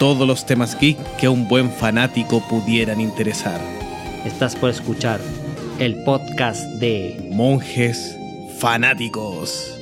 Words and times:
Todos 0.00 0.26
los 0.26 0.46
temas 0.46 0.78
geek 0.80 0.96
que 1.18 1.26
a 1.26 1.30
un 1.30 1.46
buen 1.46 1.70
fanático 1.70 2.40
pudieran 2.48 3.02
interesar. 3.02 3.60
Estás 4.24 4.56
por 4.56 4.70
escuchar 4.70 5.20
el 5.78 6.02
podcast 6.04 6.62
de 6.80 7.28
Monjes 7.30 8.16
fanáticos. 8.58 9.79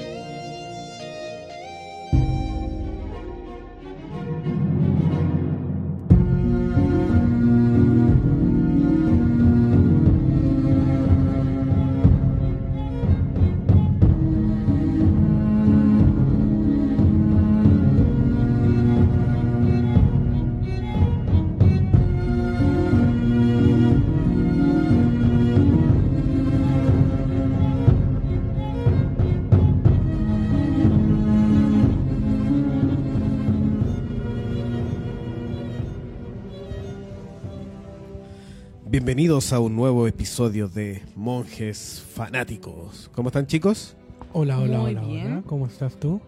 Bienvenidos 39.39 39.53
a 39.53 39.61
un 39.61 39.77
nuevo 39.77 40.09
episodio 40.09 40.69
de 40.69 41.01
Monjes 41.15 42.03
fanáticos. 42.13 43.09
¿Cómo 43.15 43.29
están 43.29 43.47
chicos? 43.47 43.95
Hola, 44.33 44.59
hola, 44.59 44.79
Muy 44.81 44.91
hola, 44.91 45.01
bien. 45.03 45.27
hola. 45.29 45.43
¿Cómo 45.47 45.69
estás 45.69 45.95
tú? 45.95 46.21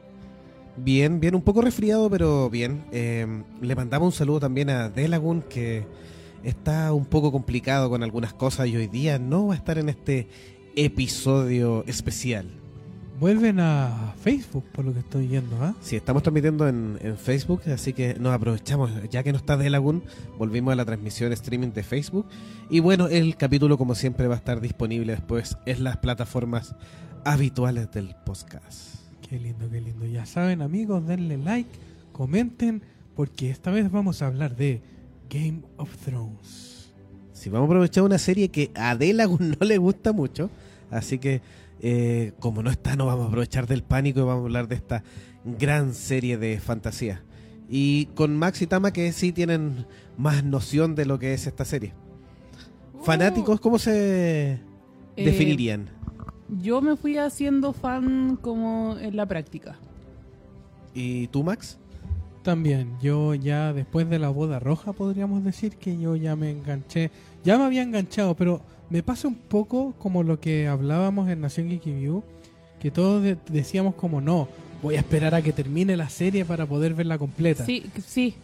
Bien, 0.77 1.19
bien, 1.19 1.35
un 1.35 1.43
poco 1.43 1.61
resfriado, 1.61 2.09
pero 2.09 2.49
bien. 2.49 2.85
Eh, 2.93 3.27
le 3.61 3.75
mandamos 3.75 4.07
un 4.07 4.13
saludo 4.13 4.39
también 4.39 4.71
a 4.71 4.91
Delagun, 4.91 5.43
que 5.43 5.85
está 6.45 6.93
un 6.93 7.05
poco 7.05 7.33
complicado 7.33 7.91
con 7.91 8.05
algunas 8.05 8.33
cosas 8.33 8.69
y 8.69 8.77
hoy 8.77 8.87
día 8.87 9.19
no 9.19 9.49
va 9.49 9.55
a 9.55 9.57
estar 9.57 9.77
en 9.79 9.89
este 9.89 10.29
episodio 10.77 11.83
especial. 11.89 12.60
Vuelven 13.21 13.61
a 13.61 14.15
Facebook, 14.23 14.65
por 14.73 14.83
lo 14.83 14.95
que 14.95 15.01
estoy 15.01 15.27
viendo, 15.27 15.55
¿ah? 15.63 15.75
Sí, 15.83 15.95
estamos 15.95 16.23
transmitiendo 16.23 16.67
en, 16.67 16.99
en 17.03 17.19
Facebook, 17.19 17.61
así 17.67 17.93
que 17.93 18.15
nos 18.15 18.33
aprovechamos, 18.33 18.91
ya 19.11 19.23
que 19.23 19.31
no 19.31 19.37
está 19.37 19.59
Delagun, 19.59 20.03
volvimos 20.39 20.73
a 20.73 20.77
la 20.77 20.87
transmisión 20.87 21.31
streaming 21.35 21.73
de 21.73 21.83
Facebook. 21.83 22.25
Y 22.71 22.81
bueno, 22.81 23.09
el 23.09 23.37
capítulo, 23.37 23.77
como 23.77 23.95
siempre, 23.95 24.27
va 24.27 24.37
a 24.37 24.39
estar 24.39 24.63
disponible 24.63 25.13
después 25.13 25.59
en 25.67 25.85
las 25.85 25.99
plataformas 25.99 26.75
habituales 27.27 27.93
del 27.93 28.17
podcast. 28.25 28.95
Qué 29.29 29.39
lindo, 29.39 29.69
qué 29.71 29.83
lindo. 29.83 30.07
Ya 30.07 30.25
saben, 30.25 30.63
amigos, 30.63 31.07
denle 31.07 31.37
like, 31.37 31.69
comenten, 32.13 32.81
porque 33.15 33.51
esta 33.51 33.71
vez 33.71 33.91
vamos 33.91 34.23
a 34.23 34.29
hablar 34.29 34.57
de 34.57 34.81
Game 35.29 35.61
of 35.77 35.95
Thrones. 35.99 36.91
Si 37.35 37.51
vamos 37.51 37.67
a 37.67 37.73
aprovechar 37.73 38.03
una 38.03 38.17
serie 38.17 38.49
que 38.49 38.71
a 38.75 38.97
Delagun 38.97 39.57
no 39.61 39.67
le 39.67 39.77
gusta 39.77 40.15
mucho, 40.15 40.49
así 40.91 41.19
que 41.19 41.43
eh, 41.81 42.33
como 42.39 42.63
no 42.63 42.71
está, 42.71 42.97
no 42.97 43.07
vamos 43.07 43.25
a 43.25 43.29
aprovechar 43.29 43.67
del 43.67 43.83
pánico 43.83 44.21
y 44.21 44.23
vamos 44.25 44.43
a 44.43 44.47
hablar 44.47 44.69
de 44.69 44.75
esta 44.77 45.03
gran 45.45 45.95
serie 45.95 46.37
de 46.39 46.59
fantasía. 46.61 47.23
Y 47.69 48.07
con 48.15 48.37
Max 48.37 48.63
y 48.63 48.67
Tama 48.67 48.93
que 48.93 49.13
sí 49.13 49.33
tienen 49.33 49.87
más 50.19 50.45
noción 50.45 50.95
de 50.95 51.07
lo 51.07 51.19
que 51.19 51.35
es 51.35 51.47
esta 51.47 51.65
serie. 51.65 51.95
Fanáticos, 53.03 53.61
¿cómo 53.61 53.79
se 53.79 54.61
Eh, 55.17 55.25
definirían? 55.25 55.89
Yo 56.61 56.81
me 56.83 56.97
fui 56.97 57.17
haciendo 57.17 57.73
fan 57.73 58.37
como 58.37 58.97
en 58.99 59.17
la 59.17 59.27
práctica. 59.27 59.79
¿Y 60.95 61.29
tú, 61.29 61.45
Max? 61.45 61.79
También, 62.43 62.97
yo 63.01 63.35
ya 63.35 63.73
después 63.73 64.09
de 64.09 64.19
la 64.19 64.31
boda 64.31 64.59
roja 64.59 64.93
podríamos 64.93 65.45
decir 65.45 65.77
que 65.77 65.99
yo 65.99 66.17
ya 66.17 66.37
me 66.37 66.51
enganché, 66.51 67.11
ya 67.45 67.59
me 67.59 67.65
había 67.65 67.83
enganchado, 67.83 68.35
pero 68.35 68.63
me 68.91 69.03
pasa 69.03 69.29
un 69.29 69.35
poco 69.37 69.95
como 69.99 70.23
lo 70.23 70.39
que 70.41 70.67
hablábamos 70.69 71.29
en 71.31 71.41
Nación 71.41 71.69
Geeky 71.69 71.93
View, 71.93 72.23
que 72.81 72.91
todos 72.91 73.23
de- 73.23 73.37
decíamos 73.49 73.95
como 73.95 74.21
no, 74.21 74.49
voy 74.83 74.97
a 74.97 74.99
esperar 74.99 75.35
a 75.35 75.43
que 75.43 75.53
termine 75.53 75.97
la 75.97 76.09
serie 76.11 76.45
para 76.45 76.67
poder 76.67 76.95
verla 76.95 77.17
completa. 77.19 77.65
Sí, 77.65 77.85
sí. 78.07 78.35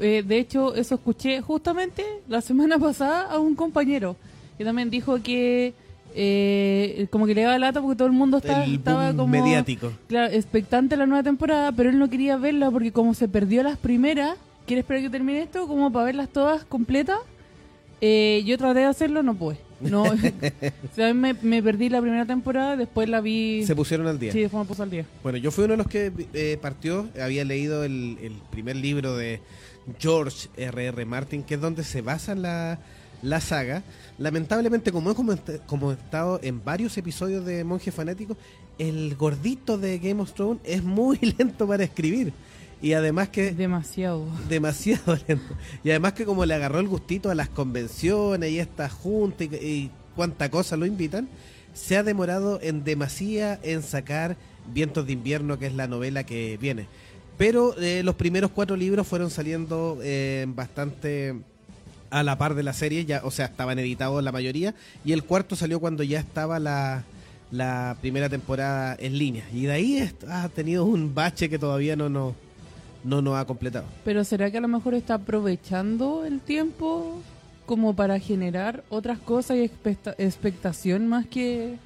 Eh, 0.00 0.24
de 0.26 0.38
hecho, 0.38 0.74
eso 0.74 0.96
escuché 0.96 1.40
justamente 1.40 2.04
la 2.28 2.40
semana 2.40 2.78
pasada 2.80 3.30
a 3.30 3.38
un 3.38 3.54
compañero 3.54 4.16
que 4.58 4.64
también 4.64 4.90
dijo 4.90 5.20
que 5.22 5.72
eh, 6.16 7.06
como 7.10 7.26
que 7.26 7.34
le 7.34 7.42
daba 7.42 7.58
lata 7.58 7.80
porque 7.80 7.96
todo 7.96 8.06
el 8.06 8.12
mundo 8.14 8.40
El 8.44 8.74
estaba 8.76 9.06
boom 9.06 9.16
como 9.16 9.28
mediático. 9.28 9.92
claro, 10.08 10.32
expectante 10.32 10.96
la 10.96 11.06
nueva 11.06 11.22
temporada, 11.22 11.72
pero 11.72 11.90
él 11.90 11.98
no 11.98 12.08
quería 12.10 12.36
verla 12.36 12.70
porque 12.70 12.92
como 12.92 13.14
se 13.14 13.26
perdió 13.28 13.62
las 13.62 13.78
primeras, 13.78 14.36
quiere 14.66 14.80
esperar 14.80 15.02
que 15.02 15.10
termine 15.10 15.42
esto 15.42 15.66
como 15.66 15.90
para 15.92 16.06
verlas 16.06 16.28
todas 16.28 16.64
completas. 16.64 17.18
Eh, 18.00 18.42
yo 18.46 18.58
traté 18.58 18.80
de 18.80 18.84
hacerlo, 18.86 19.22
no 19.22 19.34
pude. 19.34 19.58
No, 19.90 20.04
sea, 20.94 21.12
me, 21.14 21.34
me 21.34 21.62
perdí 21.62 21.88
la 21.88 22.00
primera 22.00 22.26
temporada, 22.26 22.76
después 22.76 23.08
la 23.08 23.20
vi. 23.20 23.64
Se 23.66 23.74
pusieron 23.76 24.06
al 24.06 24.18
día. 24.18 24.32
Sí, 24.32 24.40
después 24.40 24.58
me 24.68 24.82
al 24.82 24.90
día. 24.90 25.06
Bueno, 25.22 25.38
yo 25.38 25.50
fui 25.50 25.64
uno 25.64 25.72
de 25.72 25.76
los 25.78 25.86
que 25.86 26.12
eh, 26.32 26.58
partió, 26.60 27.08
había 27.20 27.44
leído 27.44 27.84
el, 27.84 28.18
el 28.22 28.32
primer 28.50 28.76
libro 28.76 29.16
de 29.16 29.40
George 29.98 30.48
R.R. 30.56 30.86
R. 30.88 31.04
Martin, 31.04 31.42
que 31.42 31.54
es 31.54 31.60
donde 31.60 31.84
se 31.84 32.02
basa 32.02 32.34
la, 32.34 32.78
la 33.22 33.40
saga. 33.40 33.82
Lamentablemente, 34.18 34.92
como 34.92 35.10
he 35.10 35.14
coment- 35.14 35.60
comentado 35.66 36.40
en 36.42 36.64
varios 36.64 36.96
episodios 36.98 37.44
de 37.44 37.64
Monje 37.64 37.92
Fanático, 37.92 38.36
el 38.78 39.14
gordito 39.16 39.76
de 39.78 39.98
Game 39.98 40.20
of 40.22 40.32
Thrones 40.32 40.60
es 40.64 40.82
muy 40.82 41.18
lento 41.38 41.66
para 41.66 41.84
escribir. 41.84 42.32
Y 42.84 42.92
además 42.92 43.30
que 43.30 43.52
Demasiado. 43.52 44.26
demasiado 44.46 45.16
lento. 45.26 45.54
Y 45.82 45.88
además 45.88 46.12
que 46.12 46.26
como 46.26 46.44
le 46.44 46.52
agarró 46.52 46.80
el 46.80 46.86
gustito 46.86 47.30
a 47.30 47.34
las 47.34 47.48
convenciones 47.48 48.50
y 48.50 48.58
estas 48.58 48.92
juntas 48.92 49.48
y, 49.50 49.56
y 49.56 49.90
cuánta 50.14 50.50
cosa 50.50 50.76
lo 50.76 50.84
invitan, 50.84 51.26
se 51.72 51.96
ha 51.96 52.02
demorado 52.02 52.60
en 52.62 52.84
demasía 52.84 53.58
en 53.62 53.82
sacar 53.82 54.36
Vientos 54.72 55.06
de 55.06 55.12
invierno, 55.12 55.58
que 55.58 55.66
es 55.66 55.74
la 55.74 55.86
novela 55.86 56.24
que 56.24 56.58
viene. 56.58 56.86
Pero 57.38 57.74
eh, 57.78 58.02
los 58.02 58.14
primeros 58.16 58.50
cuatro 58.50 58.76
libros 58.76 59.06
fueron 59.06 59.30
saliendo 59.30 59.98
eh, 60.02 60.44
bastante 60.48 61.34
a 62.10 62.22
la 62.22 62.36
par 62.38 62.54
de 62.54 62.62
la 62.62 62.72
serie, 62.72 63.04
ya, 63.06 63.22
o 63.24 63.30
sea, 63.30 63.46
estaban 63.46 63.78
editados 63.78 64.22
la 64.22 64.32
mayoría, 64.32 64.74
y 65.04 65.12
el 65.12 65.24
cuarto 65.24 65.56
salió 65.56 65.80
cuando 65.80 66.02
ya 66.02 66.20
estaba 66.20 66.58
la, 66.58 67.04
la 67.50 67.96
primera 68.00 68.28
temporada 68.28 68.96
en 68.98 69.18
línea. 69.18 69.44
Y 69.52 69.62
de 69.62 69.72
ahí 69.72 70.10
ha 70.28 70.48
tenido 70.50 70.84
un 70.84 71.14
bache 71.14 71.50
que 71.50 71.58
todavía 71.58 71.96
no 71.96 72.08
nos 72.08 72.34
no, 73.04 73.22
nos 73.22 73.36
ha 73.36 73.44
completado. 73.44 73.86
Pero 74.04 74.24
¿será 74.24 74.50
que 74.50 74.58
a 74.58 74.60
lo 74.60 74.68
mejor 74.68 74.94
está 74.94 75.14
aprovechando 75.14 76.24
el 76.24 76.40
tiempo 76.40 77.20
como 77.66 77.94
para 77.94 78.18
generar 78.18 78.82
otras 78.88 79.18
cosas 79.18 79.56
y 79.58 79.60
expecta- 79.62 80.14
expectación 80.18 81.06
más 81.06 81.26
que 81.26 81.76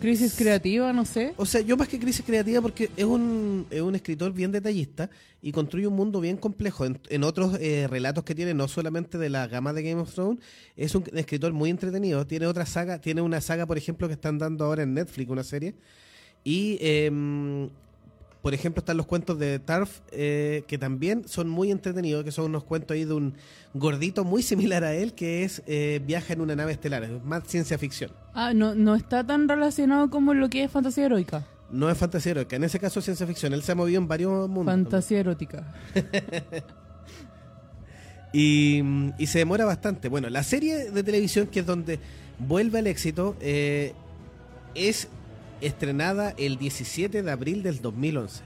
crisis 0.00 0.34
creativa? 0.36 0.92
No 0.92 1.04
sé. 1.04 1.34
O 1.36 1.46
sea, 1.46 1.60
yo 1.60 1.76
más 1.76 1.88
que 1.88 1.98
crisis 1.98 2.24
creativa 2.24 2.60
porque 2.62 2.90
es 2.96 3.04
un, 3.04 3.66
es 3.70 3.80
un 3.80 3.94
escritor 3.94 4.32
bien 4.32 4.52
detallista 4.52 5.10
y 5.42 5.52
construye 5.52 5.86
un 5.86 5.94
mundo 5.94 6.20
bien 6.20 6.36
complejo. 6.36 6.84
En, 6.86 6.98
en 7.10 7.22
otros 7.24 7.58
eh, 7.60 7.86
relatos 7.88 8.24
que 8.24 8.34
tiene, 8.34 8.54
no 8.54 8.66
solamente 8.68 9.18
de 9.18 9.28
la 9.28 9.46
gama 9.46 9.72
de 9.74 9.82
Game 9.82 10.00
of 10.00 10.12
Thrones, 10.14 10.40
es 10.76 10.94
un 10.94 11.04
escritor 11.14 11.52
muy 11.52 11.68
entretenido. 11.70 12.26
Tiene 12.26 12.46
otra 12.46 12.64
saga, 12.64 12.98
tiene 12.98 13.20
una 13.20 13.40
saga, 13.42 13.66
por 13.66 13.76
ejemplo, 13.76 14.08
que 14.08 14.14
están 14.14 14.38
dando 14.38 14.64
ahora 14.64 14.82
en 14.84 14.94
Netflix, 14.94 15.30
una 15.30 15.44
serie. 15.44 15.74
Y, 16.44 16.78
em, 16.80 17.68
por 18.44 18.52
ejemplo, 18.52 18.80
están 18.80 18.98
los 18.98 19.06
cuentos 19.06 19.38
de 19.38 19.58
Tarf, 19.58 20.00
eh, 20.12 20.64
que 20.68 20.76
también 20.76 21.26
son 21.26 21.48
muy 21.48 21.70
entretenidos, 21.70 22.24
que 22.24 22.30
son 22.30 22.44
unos 22.44 22.62
cuentos 22.62 22.94
ahí 22.94 23.06
de 23.06 23.14
un 23.14 23.36
gordito 23.72 24.22
muy 24.22 24.42
similar 24.42 24.84
a 24.84 24.92
él, 24.92 25.14
que 25.14 25.44
es 25.44 25.62
eh, 25.66 26.02
viaja 26.04 26.34
en 26.34 26.42
una 26.42 26.54
nave 26.54 26.72
estelar, 26.72 27.04
es 27.04 27.24
más 27.24 27.44
ciencia 27.46 27.78
ficción. 27.78 28.10
Ah, 28.34 28.52
no, 28.52 28.74
no 28.74 28.96
está 28.96 29.24
tan 29.24 29.48
relacionado 29.48 30.10
como 30.10 30.34
lo 30.34 30.50
que 30.50 30.62
es 30.62 30.70
fantasía 30.70 31.06
heroica. 31.06 31.46
No 31.70 31.88
es 31.88 31.96
fantasía 31.96 32.32
heroica, 32.32 32.56
en 32.56 32.64
ese 32.64 32.78
caso 32.78 32.98
es 32.98 33.06
ciencia 33.06 33.26
ficción. 33.26 33.54
Él 33.54 33.62
se 33.62 33.72
ha 33.72 33.76
movido 33.76 33.98
en 33.98 34.08
varios 34.08 34.46
mundos. 34.46 34.74
Fantasía 34.74 35.20
erótica. 35.20 35.72
Y, 38.36 38.82
y 39.16 39.28
se 39.28 39.38
demora 39.38 39.64
bastante. 39.64 40.08
Bueno, 40.08 40.28
la 40.28 40.42
serie 40.42 40.90
de 40.90 41.04
televisión, 41.04 41.46
que 41.46 41.60
es 41.60 41.66
donde 41.66 42.00
vuelve 42.40 42.80
al 42.80 42.88
éxito, 42.88 43.36
eh, 43.40 43.92
es 44.74 45.06
estrenada 45.60 46.34
el 46.38 46.58
17 46.58 47.22
de 47.22 47.30
abril 47.30 47.62
del 47.62 47.80
2011. 47.80 48.42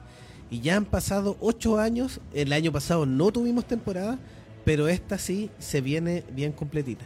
Y 0.50 0.60
ya 0.60 0.76
han 0.76 0.84
pasado 0.84 1.36
ocho 1.40 1.78
años. 1.78 2.20
El 2.32 2.52
año 2.52 2.72
pasado 2.72 3.04
no 3.06 3.30
tuvimos 3.32 3.66
temporada, 3.66 4.18
pero 4.64 4.88
esta 4.88 5.18
sí 5.18 5.50
se 5.58 5.80
viene 5.80 6.24
bien 6.34 6.52
completita. 6.52 7.04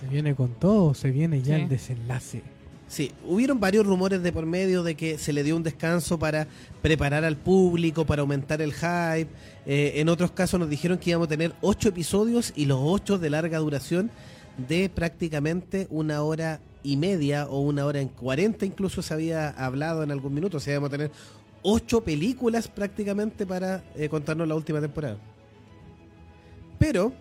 Se 0.00 0.06
viene 0.06 0.34
con 0.34 0.50
todo, 0.54 0.94
se 0.94 1.10
viene 1.10 1.42
ya 1.42 1.56
Sí. 1.56 1.62
el 1.62 1.68
desenlace. 1.68 2.42
Sí, 2.88 3.12
hubieron 3.24 3.60
varios 3.60 3.86
rumores 3.86 4.20
de 4.22 4.32
por 4.32 4.46
medio 4.46 4.82
de 4.82 4.96
que 4.96 5.16
se 5.16 5.32
le 5.32 5.44
dio 5.44 5.54
un 5.56 5.62
descanso 5.62 6.18
para 6.18 6.48
preparar 6.82 7.24
al 7.24 7.36
público, 7.36 8.04
para 8.04 8.22
aumentar 8.22 8.60
el 8.62 8.72
hype. 8.72 9.28
Eh, 9.64 9.92
en 9.96 10.08
otros 10.08 10.32
casos 10.32 10.58
nos 10.58 10.68
dijeron 10.68 10.98
que 10.98 11.10
íbamos 11.10 11.26
a 11.26 11.28
tener 11.28 11.54
ocho 11.60 11.88
episodios 11.90 12.52
y 12.56 12.64
los 12.66 12.80
ocho 12.82 13.16
de 13.18 13.30
larga 13.30 13.58
duración 13.58 14.10
de 14.68 14.88
prácticamente 14.88 15.86
una 15.90 16.22
hora 16.22 16.60
y 16.82 16.96
media 16.96 17.46
o 17.46 17.60
una 17.60 17.84
hora 17.86 18.00
en 18.00 18.08
cuarenta 18.08 18.66
incluso 18.66 19.02
se 19.02 19.14
había 19.14 19.50
hablado 19.50 20.02
en 20.02 20.10
algún 20.10 20.34
minuto. 20.34 20.56
O 20.58 20.60
sea, 20.60 20.74
íbamos 20.74 20.88
a 20.88 20.92
tener 20.92 21.10
ocho 21.62 22.02
películas 22.02 22.68
prácticamente 22.68 23.46
para 23.46 23.84
eh, 23.94 24.08
contarnos 24.08 24.48
la 24.48 24.54
última 24.54 24.80
temporada. 24.80 25.16
Pero 26.78 27.12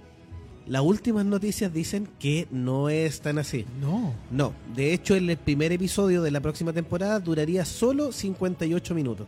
las 0.68 0.82
últimas 0.82 1.26
noticias 1.26 1.74
dicen 1.74 2.08
que 2.20 2.48
no 2.52 2.90
es 2.90 3.22
tan 3.22 3.40
así. 3.40 3.66
No. 3.82 4.14
No, 4.32 4.54
de 4.76 4.94
hecho 4.94 5.16
el 5.16 5.36
primer 5.38 5.72
episodio 5.72 6.22
de 6.22 6.32
la 6.32 6.40
próxima 6.40 6.74
temporada 6.74 7.20
duraría 7.20 7.66
solo 7.66 8.12
58 8.12 8.96
minutos. 8.96 9.28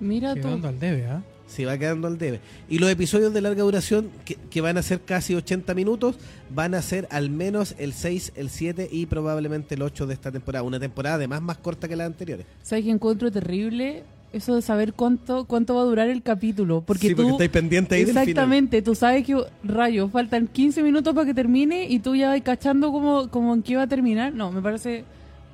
Mira 0.00 0.34
tú. 0.34 0.40
Quedando 0.40 0.68
al 0.68 0.80
debe, 0.80 1.06
¿ah? 1.06 1.22
Se 1.54 1.64
va 1.64 1.78
quedando 1.78 2.08
al 2.08 2.18
debe. 2.18 2.40
Y 2.68 2.78
los 2.78 2.90
episodios 2.90 3.32
de 3.32 3.40
larga 3.40 3.62
duración, 3.62 4.10
que, 4.24 4.34
que 4.34 4.60
van 4.60 4.76
a 4.76 4.82
ser 4.82 5.00
casi 5.02 5.34
80 5.34 5.72
minutos, 5.74 6.16
van 6.50 6.74
a 6.74 6.82
ser 6.82 7.06
al 7.10 7.30
menos 7.30 7.76
el 7.78 7.92
6, 7.92 8.32
el 8.34 8.50
7 8.50 8.88
y 8.90 9.06
probablemente 9.06 9.76
el 9.76 9.82
8 9.82 10.06
de 10.08 10.14
esta 10.14 10.32
temporada. 10.32 10.64
Una 10.64 10.80
temporada 10.80 11.14
además 11.16 11.42
más 11.42 11.58
corta 11.58 11.86
que 11.86 11.94
las 11.94 12.06
anteriores. 12.08 12.44
¿Sabes 12.62 12.84
que 12.84 12.90
encuentro 12.90 13.30
terrible? 13.30 14.02
Eso 14.32 14.56
de 14.56 14.62
saber 14.62 14.94
cuánto 14.94 15.44
cuánto 15.44 15.76
va 15.76 15.82
a 15.82 15.84
durar 15.84 16.08
el 16.08 16.20
capítulo. 16.20 16.80
Porque 16.84 17.06
sí, 17.06 17.14
tú. 17.14 17.18
porque 17.22 17.30
estáis 17.34 17.50
pendiente 17.50 17.94
ahí 17.94 18.00
del 18.00 18.08
final. 18.14 18.28
Exactamente, 18.28 18.82
tú 18.82 18.96
sabes 18.96 19.24
que, 19.24 19.36
rayos, 19.62 20.10
faltan 20.10 20.48
15 20.48 20.82
minutos 20.82 21.14
para 21.14 21.24
que 21.24 21.34
termine 21.34 21.84
y 21.88 22.00
tú 22.00 22.16
ya 22.16 22.30
vas 22.30 22.40
cachando 22.42 22.90
como, 22.90 23.30
como 23.30 23.54
en 23.54 23.62
qué 23.62 23.76
va 23.76 23.82
a 23.82 23.86
terminar. 23.86 24.34
No, 24.34 24.50
me 24.50 24.60
parece 24.60 25.04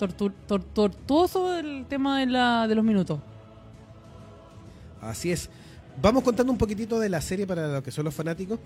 tortu- 0.00 0.32
tor- 0.49 0.64
tortuoso 0.73 1.55
el 1.58 1.85
tema 1.91 2.20
de, 2.20 2.25
la, 2.26 2.67
de 2.67 2.75
los 2.75 2.82
minutos. 2.82 3.20
Así 5.02 5.31
es. 5.32 5.50
Vamos 6.02 6.25
contando 6.25 6.50
un 6.50 6.56
poquitito 6.56 6.99
de 6.99 7.11
la 7.11 7.20
serie 7.20 7.47
para 7.47 7.69
los 7.69 7.82
que 7.82 7.91
son 7.91 8.06
los 8.06 8.14
fanáticos. 8.14 8.58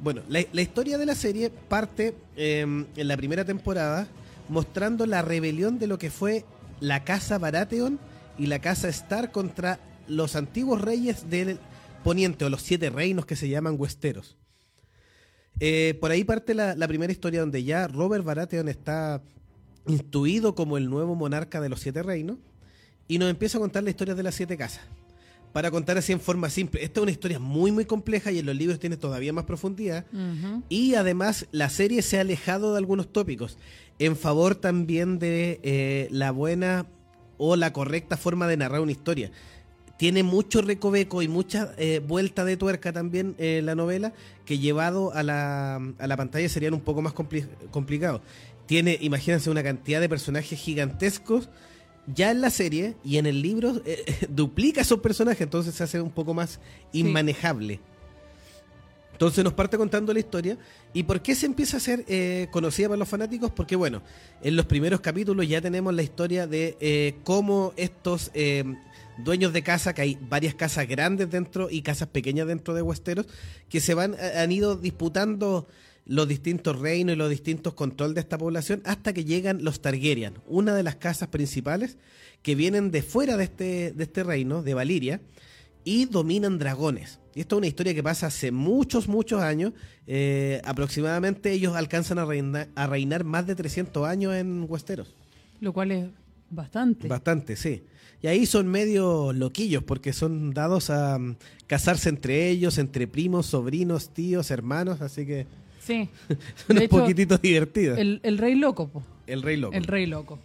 Bueno, 0.00 0.22
la, 0.28 0.40
historia 0.62 0.96
de 0.96 1.04
la 1.04 1.14
serie 1.14 1.50
parte 1.50 2.14
eh, 2.34 2.62
en 2.62 3.08
la 3.08 3.16
primera 3.16 3.44
temporada 3.44 4.08
mostrando 4.48 5.04
la 5.04 5.20
rebelión 5.20 5.78
de 5.78 5.86
lo 5.86 5.98
que 5.98 6.10
fue 6.10 6.46
la 6.80 7.04
casa 7.04 7.36
Baratheon 7.36 7.98
y 8.38 8.46
la 8.46 8.60
casa 8.60 8.88
Stark 8.88 9.32
contra 9.32 9.80
los 10.06 10.34
antiguos 10.34 10.80
reyes 10.80 11.28
del 11.28 11.58
Poniente 12.02 12.46
o 12.46 12.48
los 12.48 12.62
siete 12.62 12.88
reinos 12.88 13.26
que 13.26 13.36
se 13.36 13.50
llaman 13.50 13.76
Westeros. 13.78 14.38
Eh, 15.60 15.98
por 16.00 16.10
ahí 16.10 16.24
parte 16.24 16.54
la, 16.54 16.74
la 16.74 16.88
primera 16.88 17.12
historia 17.12 17.40
donde 17.40 17.64
ya 17.64 17.86
Robert 17.88 18.24
Baratheon 18.24 18.68
está 18.68 19.20
instruido 19.86 20.54
como 20.54 20.78
el 20.78 20.88
nuevo 20.88 21.14
monarca 21.16 21.60
de 21.60 21.68
los 21.68 21.80
siete 21.80 22.02
reinos 22.02 22.38
y 23.08 23.18
nos 23.18 23.28
empieza 23.28 23.58
a 23.58 23.60
contar 23.60 23.82
la 23.82 23.90
historia 23.90 24.14
de 24.14 24.22
las 24.22 24.36
siete 24.36 24.56
casas 24.56 24.82
para 25.52 25.70
contar 25.70 25.96
así 25.98 26.12
en 26.12 26.20
forma 26.20 26.50
simple. 26.50 26.82
Esta 26.84 27.00
es 27.00 27.02
una 27.02 27.10
historia 27.10 27.38
muy 27.38 27.72
muy 27.72 27.84
compleja 27.84 28.30
y 28.30 28.38
en 28.38 28.46
los 28.46 28.54
libros 28.56 28.78
tiene 28.78 28.96
todavía 28.96 29.32
más 29.32 29.44
profundidad. 29.44 30.04
Y 30.68 30.94
además 30.94 31.46
la 31.52 31.68
serie 31.70 32.02
se 32.02 32.18
ha 32.18 32.20
alejado 32.20 32.72
de 32.72 32.78
algunos 32.78 33.12
tópicos 33.12 33.58
en 33.98 34.16
favor 34.16 34.54
también 34.54 35.18
de 35.18 35.60
eh, 35.62 36.08
la 36.10 36.30
buena 36.30 36.86
o 37.38 37.56
la 37.56 37.72
correcta 37.72 38.16
forma 38.16 38.46
de 38.46 38.56
narrar 38.56 38.80
una 38.80 38.92
historia. 38.92 39.30
Tiene 39.96 40.22
mucho 40.22 40.62
recoveco 40.62 41.22
y 41.22 41.28
mucha 41.28 41.74
eh, 41.76 42.00
vuelta 42.06 42.44
de 42.44 42.56
tuerca 42.56 42.92
también 42.92 43.34
eh, 43.38 43.62
la 43.64 43.74
novela 43.74 44.12
que 44.44 44.58
llevado 44.58 45.12
a 45.12 45.24
la, 45.24 45.76
a 45.98 46.06
la 46.06 46.16
pantalla 46.16 46.48
serían 46.48 46.74
un 46.74 46.82
poco 46.82 47.02
más 47.02 47.14
compli- 47.14 47.48
complicado. 47.72 48.22
Tiene, 48.66 48.96
imagínense, 49.00 49.50
una 49.50 49.64
cantidad 49.64 50.00
de 50.00 50.08
personajes 50.08 50.56
gigantescos 50.58 51.48
ya 52.14 52.30
en 52.30 52.40
la 52.40 52.50
serie 52.50 52.96
y 53.04 53.18
en 53.18 53.26
el 53.26 53.42
libro 53.42 53.80
eh, 53.84 54.26
duplica 54.28 54.80
esos 54.80 55.00
personajes, 55.00 55.42
entonces 55.42 55.74
se 55.74 55.84
hace 55.84 56.00
un 56.00 56.10
poco 56.10 56.34
más 56.34 56.60
inmanejable. 56.92 57.80
Entonces 59.18 59.42
nos 59.42 59.52
parte 59.52 59.76
contando 59.76 60.12
la 60.12 60.20
historia. 60.20 60.56
¿Y 60.92 61.02
por 61.02 61.20
qué 61.20 61.34
se 61.34 61.46
empieza 61.46 61.78
a 61.78 61.80
ser 61.80 62.04
eh, 62.06 62.46
conocida 62.52 62.86
para 62.86 62.98
los 62.98 63.08
fanáticos? 63.08 63.50
Porque 63.50 63.74
bueno, 63.74 64.00
en 64.42 64.54
los 64.54 64.66
primeros 64.66 65.00
capítulos 65.00 65.48
ya 65.48 65.60
tenemos 65.60 65.92
la 65.92 66.04
historia 66.04 66.46
de 66.46 66.76
eh, 66.78 67.16
cómo 67.24 67.72
estos 67.76 68.30
eh, 68.34 68.62
dueños 69.18 69.52
de 69.52 69.62
casa, 69.62 69.92
que 69.92 70.02
hay 70.02 70.18
varias 70.20 70.54
casas 70.54 70.86
grandes 70.86 71.30
dentro 71.30 71.68
y 71.68 71.82
casas 71.82 72.08
pequeñas 72.08 72.46
dentro 72.46 72.74
de 72.74 72.82
Westeros, 72.82 73.26
que 73.68 73.80
se 73.80 73.94
van, 73.94 74.14
eh, 74.14 74.38
han 74.38 74.52
ido 74.52 74.76
disputando 74.76 75.66
los 76.08 76.26
distintos 76.26 76.78
reinos 76.78 77.14
y 77.14 77.18
los 77.18 77.30
distintos 77.30 77.74
control 77.74 78.14
de 78.14 78.20
esta 78.20 78.38
población 78.38 78.80
hasta 78.84 79.12
que 79.12 79.24
llegan 79.24 79.62
los 79.62 79.80
Targaryen, 79.80 80.34
una 80.46 80.74
de 80.74 80.82
las 80.82 80.96
casas 80.96 81.28
principales 81.28 81.98
que 82.42 82.54
vienen 82.54 82.90
de 82.90 83.02
fuera 83.02 83.36
de 83.36 83.44
este, 83.44 83.92
de 83.92 84.04
este 84.04 84.24
reino, 84.24 84.62
de 84.62 84.74
Valiria, 84.74 85.20
y 85.84 86.06
dominan 86.06 86.58
dragones. 86.58 87.20
Y 87.34 87.40
esto 87.40 87.56
es 87.56 87.58
una 87.58 87.66
historia 87.66 87.94
que 87.94 88.02
pasa 88.02 88.26
hace 88.26 88.50
muchos, 88.50 89.06
muchos 89.06 89.42
años. 89.42 89.72
Eh, 90.06 90.60
aproximadamente 90.64 91.52
ellos 91.52 91.76
alcanzan 91.76 92.18
a 92.18 92.24
reinar, 92.24 92.68
a 92.74 92.86
reinar 92.86 93.24
más 93.24 93.46
de 93.46 93.54
300 93.54 94.06
años 94.06 94.34
en 94.34 94.66
Westeros. 94.68 95.14
Lo 95.60 95.72
cual 95.72 95.92
es 95.92 96.08
bastante. 96.50 97.06
Bastante, 97.06 97.56
sí. 97.56 97.84
Y 98.22 98.26
ahí 98.26 98.46
son 98.46 98.66
medio 98.66 99.32
loquillos 99.32 99.82
porque 99.84 100.12
son 100.12 100.52
dados 100.52 100.90
a 100.90 101.18
mm, 101.18 101.36
casarse 101.66 102.08
entre 102.08 102.48
ellos, 102.48 102.78
entre 102.78 103.06
primos, 103.06 103.46
sobrinos, 103.46 104.12
tíos, 104.12 104.50
hermanos, 104.50 105.00
así 105.00 105.24
que 105.26 105.46
sí. 105.88 106.08
son 106.28 106.36
De 106.68 106.74
un 106.76 106.82
hecho, 106.82 106.98
poquitito 107.00 107.38
divertidos. 107.38 107.98
El, 107.98 108.08
El, 108.08 108.20
el 108.22 108.38
rey 108.38 108.54
loco, 108.54 108.88
po. 108.88 109.02
rey 109.26 109.56
loco. 109.56 109.74
El 109.74 109.84
rey 109.84 110.06
loco. 110.06 110.38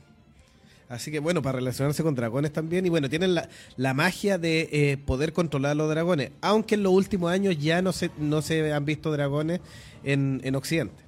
Así 0.89 1.11
que 1.11 1.19
bueno, 1.19 1.41
para 1.41 1.57
relacionarse 1.57 2.03
con 2.03 2.15
dragones 2.15 2.53
también. 2.53 2.85
Y 2.85 2.89
bueno, 2.89 3.09
tienen 3.09 3.33
la, 3.33 3.49
la 3.77 3.93
magia 3.93 4.37
de 4.37 4.69
eh, 4.71 4.97
poder 4.97 5.33
controlar 5.33 5.71
a 5.71 5.75
los 5.75 5.89
dragones. 5.89 6.31
Aunque 6.41 6.75
en 6.75 6.83
los 6.83 6.93
últimos 6.93 7.31
años 7.31 7.57
ya 7.57 7.81
no 7.81 7.91
se, 7.93 8.11
no 8.17 8.41
se 8.41 8.71
han 8.71 8.85
visto 8.85 9.11
dragones 9.11 9.59
en, 10.03 10.41
en 10.43 10.55
Occidente. 10.55 11.03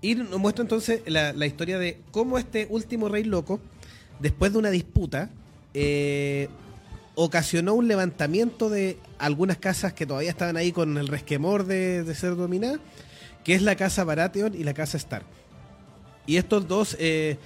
Y 0.00 0.14
nos 0.14 0.38
muestra 0.38 0.62
entonces 0.62 1.02
la, 1.06 1.32
la 1.32 1.46
historia 1.46 1.78
de 1.78 1.98
cómo 2.10 2.38
este 2.38 2.66
último 2.70 3.08
rey 3.08 3.24
loco, 3.24 3.60
después 4.20 4.52
de 4.52 4.58
una 4.58 4.70
disputa, 4.70 5.30
eh, 5.74 6.48
ocasionó 7.14 7.74
un 7.74 7.88
levantamiento 7.88 8.70
de 8.70 8.98
algunas 9.18 9.58
casas 9.58 9.92
que 9.92 10.06
todavía 10.06 10.30
estaban 10.30 10.56
ahí 10.56 10.72
con 10.72 10.96
el 10.96 11.08
resquemor 11.08 11.66
de, 11.66 12.04
de 12.04 12.14
ser 12.14 12.36
dominadas, 12.36 12.80
que 13.44 13.54
es 13.54 13.62
la 13.62 13.76
casa 13.76 14.04
Baratheon 14.04 14.54
y 14.54 14.64
la 14.64 14.74
casa 14.74 14.96
Stark. 14.96 15.26
Y 16.26 16.36
estos 16.36 16.68
dos 16.68 16.96
eh, 16.98 17.36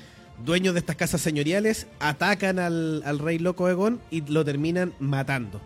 dueños 0.44 0.74
de 0.74 0.80
estas 0.80 0.96
casas 0.96 1.20
señoriales 1.20 1.86
atacan 1.98 2.58
al, 2.58 3.02
al 3.04 3.18
rey 3.18 3.38
loco 3.38 3.68
Egon 3.68 4.00
y 4.10 4.20
lo 4.20 4.44
terminan 4.44 4.92
matando. 4.98 5.60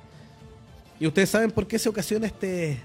¿Y 0.98 1.06
ustedes 1.06 1.30
saben 1.30 1.50
por 1.50 1.66
qué 1.66 1.78
se 1.78 1.88
ocasiona 1.88 2.26
este, 2.26 2.78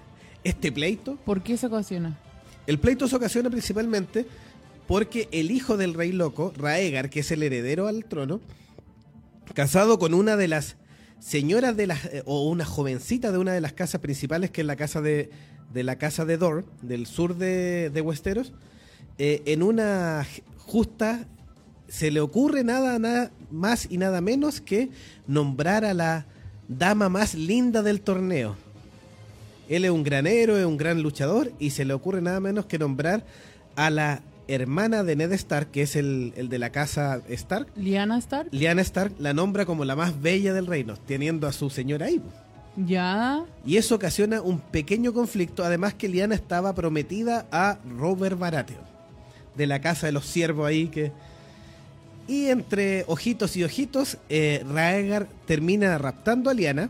este 0.43 0.71
pleito? 0.71 1.17
¿Por 1.25 1.43
qué 1.43 1.57
se 1.57 1.67
ocasiona? 1.67 2.17
El 2.65 2.79
pleito 2.79 3.07
se 3.07 3.15
ocasiona 3.15 3.49
principalmente 3.49 4.25
porque 4.87 5.27
el 5.31 5.51
hijo 5.51 5.77
del 5.77 5.93
rey 5.93 6.11
loco, 6.11 6.53
Raegar, 6.57 7.09
que 7.09 7.19
es 7.19 7.31
el 7.31 7.43
heredero 7.43 7.87
al 7.87 8.05
trono, 8.05 8.39
casado 9.53 9.99
con 9.99 10.13
una 10.13 10.35
de 10.35 10.47
las 10.47 10.75
señoras 11.19 11.75
de 11.75 11.87
las, 11.87 12.05
eh, 12.05 12.23
o 12.25 12.49
una 12.49 12.65
jovencita 12.65 13.31
de 13.31 13.37
una 13.37 13.53
de 13.53 13.61
las 13.61 13.73
casas 13.73 14.01
principales, 14.01 14.51
que 14.51 14.61
es 14.61 14.67
la 14.67 14.75
casa 14.75 15.01
de, 15.01 15.29
de 15.73 15.83
la 15.83 15.97
casa 15.97 16.25
de 16.25 16.37
Dor, 16.37 16.65
del 16.81 17.05
sur 17.05 17.35
de, 17.35 17.89
de 17.89 18.01
Westeros, 18.01 18.53
eh, 19.17 19.41
en 19.45 19.63
una 19.63 20.25
justa 20.57 21.25
se 21.87 22.11
le 22.11 22.19
ocurre 22.19 22.63
nada, 22.63 22.99
nada 22.99 23.31
más 23.51 23.87
y 23.89 23.97
nada 23.97 24.21
menos 24.21 24.59
que 24.59 24.89
nombrar 25.27 25.85
a 25.85 25.93
la 25.93 26.25
dama 26.67 27.09
más 27.09 27.35
linda 27.35 27.83
del 27.83 28.01
torneo. 28.01 28.55
Él 29.69 29.85
es 29.85 29.91
un 29.91 30.03
gran 30.03 30.27
héroe, 30.27 30.65
un 30.65 30.77
gran 30.77 31.01
luchador, 31.01 31.51
y 31.59 31.71
se 31.71 31.85
le 31.85 31.93
ocurre 31.93 32.21
nada 32.21 32.39
menos 32.39 32.65
que 32.65 32.79
nombrar 32.79 33.25
a 33.75 33.89
la 33.89 34.21
hermana 34.47 35.03
de 35.03 35.15
Ned 35.15 35.31
Stark, 35.33 35.71
que 35.71 35.81
es 35.81 35.95
el, 35.95 36.33
el 36.35 36.49
de 36.49 36.59
la 36.59 36.71
casa 36.71 37.21
Stark. 37.29 37.67
Liana 37.75 38.17
Stark. 38.17 38.49
Lyanna 38.51 38.81
Stark 38.81 39.13
la 39.19 39.33
nombra 39.33 39.65
como 39.65 39.85
la 39.85 39.95
más 39.95 40.21
bella 40.21 40.53
del 40.53 40.67
reino, 40.67 40.95
teniendo 40.97 41.47
a 41.47 41.51
su 41.51 41.69
señora 41.69 42.07
ahí. 42.07 42.21
Ya. 42.77 43.45
Y 43.65 43.77
eso 43.77 43.95
ocasiona 43.95 44.41
un 44.41 44.59
pequeño 44.59 45.13
conflicto, 45.13 45.63
además 45.63 45.93
que 45.93 46.09
Lyanna 46.09 46.35
estaba 46.35 46.75
prometida 46.75 47.45
a 47.51 47.77
Robert 47.97 48.37
Baratheon, 48.37 48.81
de 49.55 49.67
la 49.67 49.79
casa 49.79 50.07
de 50.07 50.11
los 50.11 50.25
siervos 50.25 50.67
ahí 50.67 50.87
que... 50.87 51.11
Y 52.27 52.47
entre 52.47 53.05
ojitos 53.07 53.55
y 53.55 53.63
ojitos, 53.63 54.17
eh, 54.29 54.65
Raegar 54.67 55.27
termina 55.45 55.95
raptando 55.99 56.49
a 56.49 56.55
Lyanna 56.55 56.89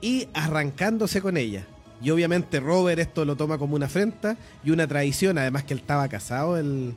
y 0.00 0.28
arrancándose 0.34 1.22
con 1.22 1.36
ella. 1.36 1.64
Y 2.02 2.10
obviamente 2.10 2.60
Robert 2.60 2.98
esto 2.98 3.24
lo 3.24 3.36
toma 3.36 3.58
como 3.58 3.76
una 3.76 3.86
afrenta 3.86 4.36
y 4.64 4.70
una 4.70 4.86
traición, 4.86 5.38
además 5.38 5.64
que 5.64 5.74
él 5.74 5.80
estaba 5.80 6.08
casado, 6.08 6.56
el 6.56 6.94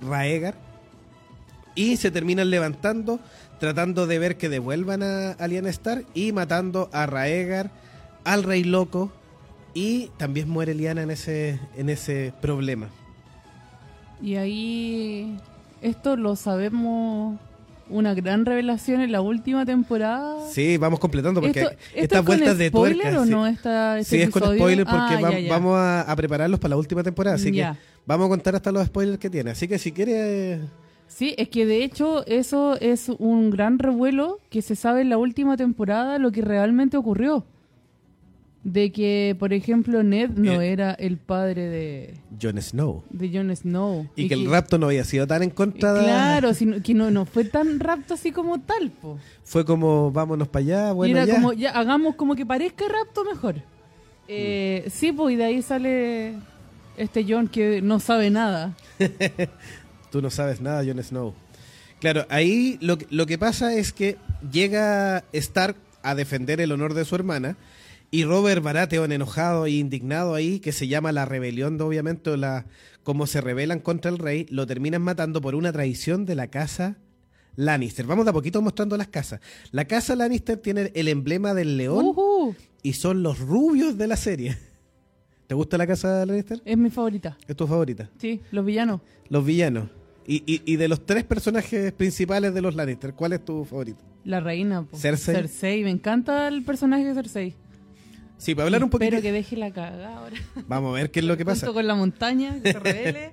Raegar. 0.00 0.54
Y 1.74 1.96
se 1.96 2.10
terminan 2.10 2.50
levantando, 2.50 3.20
tratando 3.58 4.06
de 4.06 4.18
ver 4.18 4.36
que 4.36 4.48
devuelvan 4.48 5.02
a, 5.02 5.32
a 5.32 5.46
Lyanna 5.46 5.70
Stark 5.70 6.06
y 6.14 6.32
matando 6.32 6.88
a 6.92 7.06
Raegar, 7.06 7.70
al 8.24 8.42
rey 8.42 8.64
loco 8.64 9.12
y 9.74 10.08
también 10.16 10.48
muere 10.48 10.74
Liana 10.74 11.02
en 11.02 11.10
ese, 11.10 11.60
en 11.76 11.88
ese 11.88 12.32
problema. 12.40 12.88
Y 14.20 14.36
ahí 14.36 15.38
esto 15.80 16.16
lo 16.16 16.36
sabemos 16.36 17.38
una 17.90 18.14
gran 18.14 18.44
revelación 18.46 19.00
en 19.00 19.12
la 19.12 19.20
última 19.20 19.64
temporada. 19.66 20.36
Sí, 20.50 20.76
vamos 20.76 20.98
completando 21.00 21.40
porque 21.40 21.60
¿Esto, 21.60 21.72
esto 21.72 21.90
estas 21.94 22.18
es 22.20 22.24
vueltas 22.26 22.48
con 22.50 22.58
de 22.58 22.68
spoiler 22.68 23.00
tuerca. 23.02 23.20
o 23.20 23.24
sí. 23.24 23.30
no 23.30 23.46
esta, 23.46 23.98
este 23.98 24.16
Sí, 24.16 24.22
es 24.22 24.30
con 24.30 24.42
episodio? 24.42 24.58
spoiler 24.60 24.84
porque 24.86 25.14
Ah, 25.14 25.20
va- 25.22 25.30
ya, 25.32 25.38
ya. 25.40 25.50
vamos 25.52 25.76
a, 25.76 26.00
a 26.02 26.16
prepararlos 26.16 26.60
para 26.60 26.70
la 26.70 26.76
última 26.76 27.02
temporada. 27.02 27.36
Así 27.36 27.52
Ya. 27.52 27.72
que 27.74 27.78
vamos 28.06 28.26
a 28.26 28.28
contar 28.30 28.54
hasta 28.56 28.72
los 28.72 28.86
spoilers 28.86 29.18
que 29.18 29.30
tiene. 29.30 29.50
Así 29.50 29.68
que 29.68 29.78
si 29.78 29.92
quiere. 29.92 30.60
Sí, 31.06 31.34
es 31.36 31.48
que 31.48 31.66
de 31.66 31.82
hecho 31.82 32.24
eso 32.26 32.76
es 32.80 33.08
un 33.18 33.50
gran 33.50 33.78
revuelo 33.80 34.38
que 34.48 34.62
se 34.62 34.76
sabe 34.76 35.00
en 35.02 35.10
la 35.10 35.18
última 35.18 35.56
temporada 35.56 36.18
lo 36.18 36.30
que 36.30 36.40
realmente 36.42 36.96
ocurrió. 36.96 37.44
De 38.62 38.92
que, 38.92 39.34
por 39.38 39.54
ejemplo, 39.54 40.02
Ned 40.02 40.30
no 40.36 40.60
Eh. 40.60 40.72
era 40.72 40.92
el 40.92 41.16
padre 41.16 41.68
de, 41.68 42.14
Jon 42.40 42.60
Snow. 42.60 43.02
de 43.08 43.30
Jon 43.32 43.56
Snow. 43.56 44.06
Y, 44.16 44.28
que, 44.28 44.34
el 44.34 44.50
rapto 44.50 44.76
no 44.76 44.86
había 44.86 45.02
sido 45.04 45.26
tan 45.26 45.42
en 45.42 45.48
contra 45.50 45.94
de- 45.94 46.02
Claro, 46.04 46.52
sino- 46.52 46.82
que 46.82 46.92
no, 46.92 47.10
no 47.10 47.24
fue 47.24 47.44
tan 47.46 47.80
rapto 47.80 48.12
así 48.14 48.32
como 48.32 48.60
tal, 48.60 48.90
po. 48.90 49.18
Fue 49.44 49.64
como, 49.64 50.12
vámonos 50.12 50.46
para 50.48 50.62
allá, 50.62 50.90
y 50.90 50.94
bueno, 50.94 51.16
era 51.16 51.24
ya. 51.26 51.34
como, 51.36 51.52
ya, 51.54 51.70
hagamos 51.70 52.16
como 52.16 52.34
que 52.36 52.44
parezca 52.44 52.84
rapto 52.86 53.24
mejor. 53.24 53.56
Eh, 54.28 54.84
Sí, 54.92 55.10
pues, 55.12 55.32
y 55.32 55.36
de 55.36 55.44
ahí 55.44 55.62
sale 55.62 56.34
este 56.98 57.24
John 57.26 57.48
que 57.48 57.80
no 57.80 57.98
sabe 57.98 58.28
nada. 58.30 58.76
Tú 60.10 60.20
no 60.20 60.28
sabes 60.30 60.60
nada, 60.60 60.84
Jon 60.84 61.02
Snow. 61.02 61.34
Claro, 62.00 62.26
ahí 62.28 62.78
lo, 62.82 62.98
lo 63.10 63.26
que 63.26 63.38
pasa 63.38 63.74
es 63.74 63.92
que 63.92 64.16
llega 64.52 65.24
Stark 65.32 65.76
a 66.02 66.14
defender 66.14 66.60
el 66.60 66.72
honor 66.72 66.94
de 66.94 67.04
su 67.04 67.14
hermana 67.14 67.56
y 68.10 68.24
Robert 68.24 68.62
Baratheon 68.62 69.12
enojado 69.12 69.66
e 69.66 69.72
indignado 69.72 70.34
ahí, 70.34 70.60
que 70.60 70.72
se 70.72 70.88
llama 70.88 71.12
la 71.12 71.24
rebelión, 71.24 71.78
de, 71.78 71.84
obviamente, 71.84 72.30
o 72.30 72.36
la 72.36 72.66
como 73.02 73.26
se 73.26 73.40
rebelan 73.40 73.80
contra 73.80 74.10
el 74.10 74.18
rey, 74.18 74.46
lo 74.50 74.66
terminan 74.66 75.02
matando 75.02 75.40
por 75.40 75.54
una 75.54 75.72
traición 75.72 76.26
de 76.26 76.34
la 76.34 76.48
casa 76.48 76.98
Lannister. 77.56 78.06
Vamos 78.06 78.24
de 78.24 78.30
a 78.30 78.34
poquito 78.34 78.60
mostrando 78.62 78.96
las 78.96 79.08
casas. 79.08 79.40
La 79.72 79.84
casa 79.86 80.14
Lannister 80.16 80.58
tiene 80.58 80.92
el 80.94 81.08
emblema 81.08 81.54
del 81.54 81.76
león 81.76 82.14
y 82.82 82.92
son 82.94 83.22
los 83.22 83.38
rubios 83.38 83.96
de 83.96 84.06
la 84.06 84.16
serie. 84.16 84.56
¿Te 85.46 85.54
gusta 85.54 85.78
la 85.78 85.86
casa 85.86 86.24
Lannister? 86.26 86.60
es 86.64 86.78
mi 86.78 86.90
favorita. 86.90 87.36
¿Es 87.48 87.56
tu 87.56 87.66
favorita? 87.66 88.10
Sí, 88.18 88.40
los 88.50 88.64
villanos. 88.64 89.00
Los 89.28 89.44
villanos. 89.44 89.88
Y, 90.26 90.44
y, 90.46 90.62
y 90.64 90.76
de 90.76 90.86
los 90.86 91.04
tres 91.06 91.24
personajes 91.24 91.92
principales 91.92 92.54
de 92.54 92.60
los 92.60 92.74
Lannister, 92.74 93.14
¿cuál 93.14 93.32
es 93.32 93.44
tu 93.44 93.64
favorito? 93.64 94.04
La 94.24 94.38
reina, 94.40 94.82
po. 94.82 94.96
Cersei. 94.96 95.34
Cersei, 95.34 95.82
me 95.82 95.90
encanta 95.90 96.46
el 96.48 96.62
personaje 96.62 97.04
de 97.04 97.14
Cersei. 97.14 97.56
Sí, 98.40 98.54
para 98.54 98.66
hablar 98.66 98.82
un 98.82 98.90
poquito. 98.90 99.04
Espero 99.04 99.22
que 99.22 99.32
deje 99.32 99.56
la 99.56 99.70
cagada 99.70 100.16
ahora. 100.16 100.36
Vamos 100.66 100.90
a 100.90 100.94
ver 100.94 101.10
qué 101.10 101.20
es 101.20 101.26
lo 101.26 101.36
que 101.36 101.44
pasa. 101.44 101.66
Junto 101.66 101.74
con 101.74 101.86
la 101.86 101.94
montaña, 101.94 102.58
que 102.62 102.72
se 102.72 102.78
revele. 102.80 103.32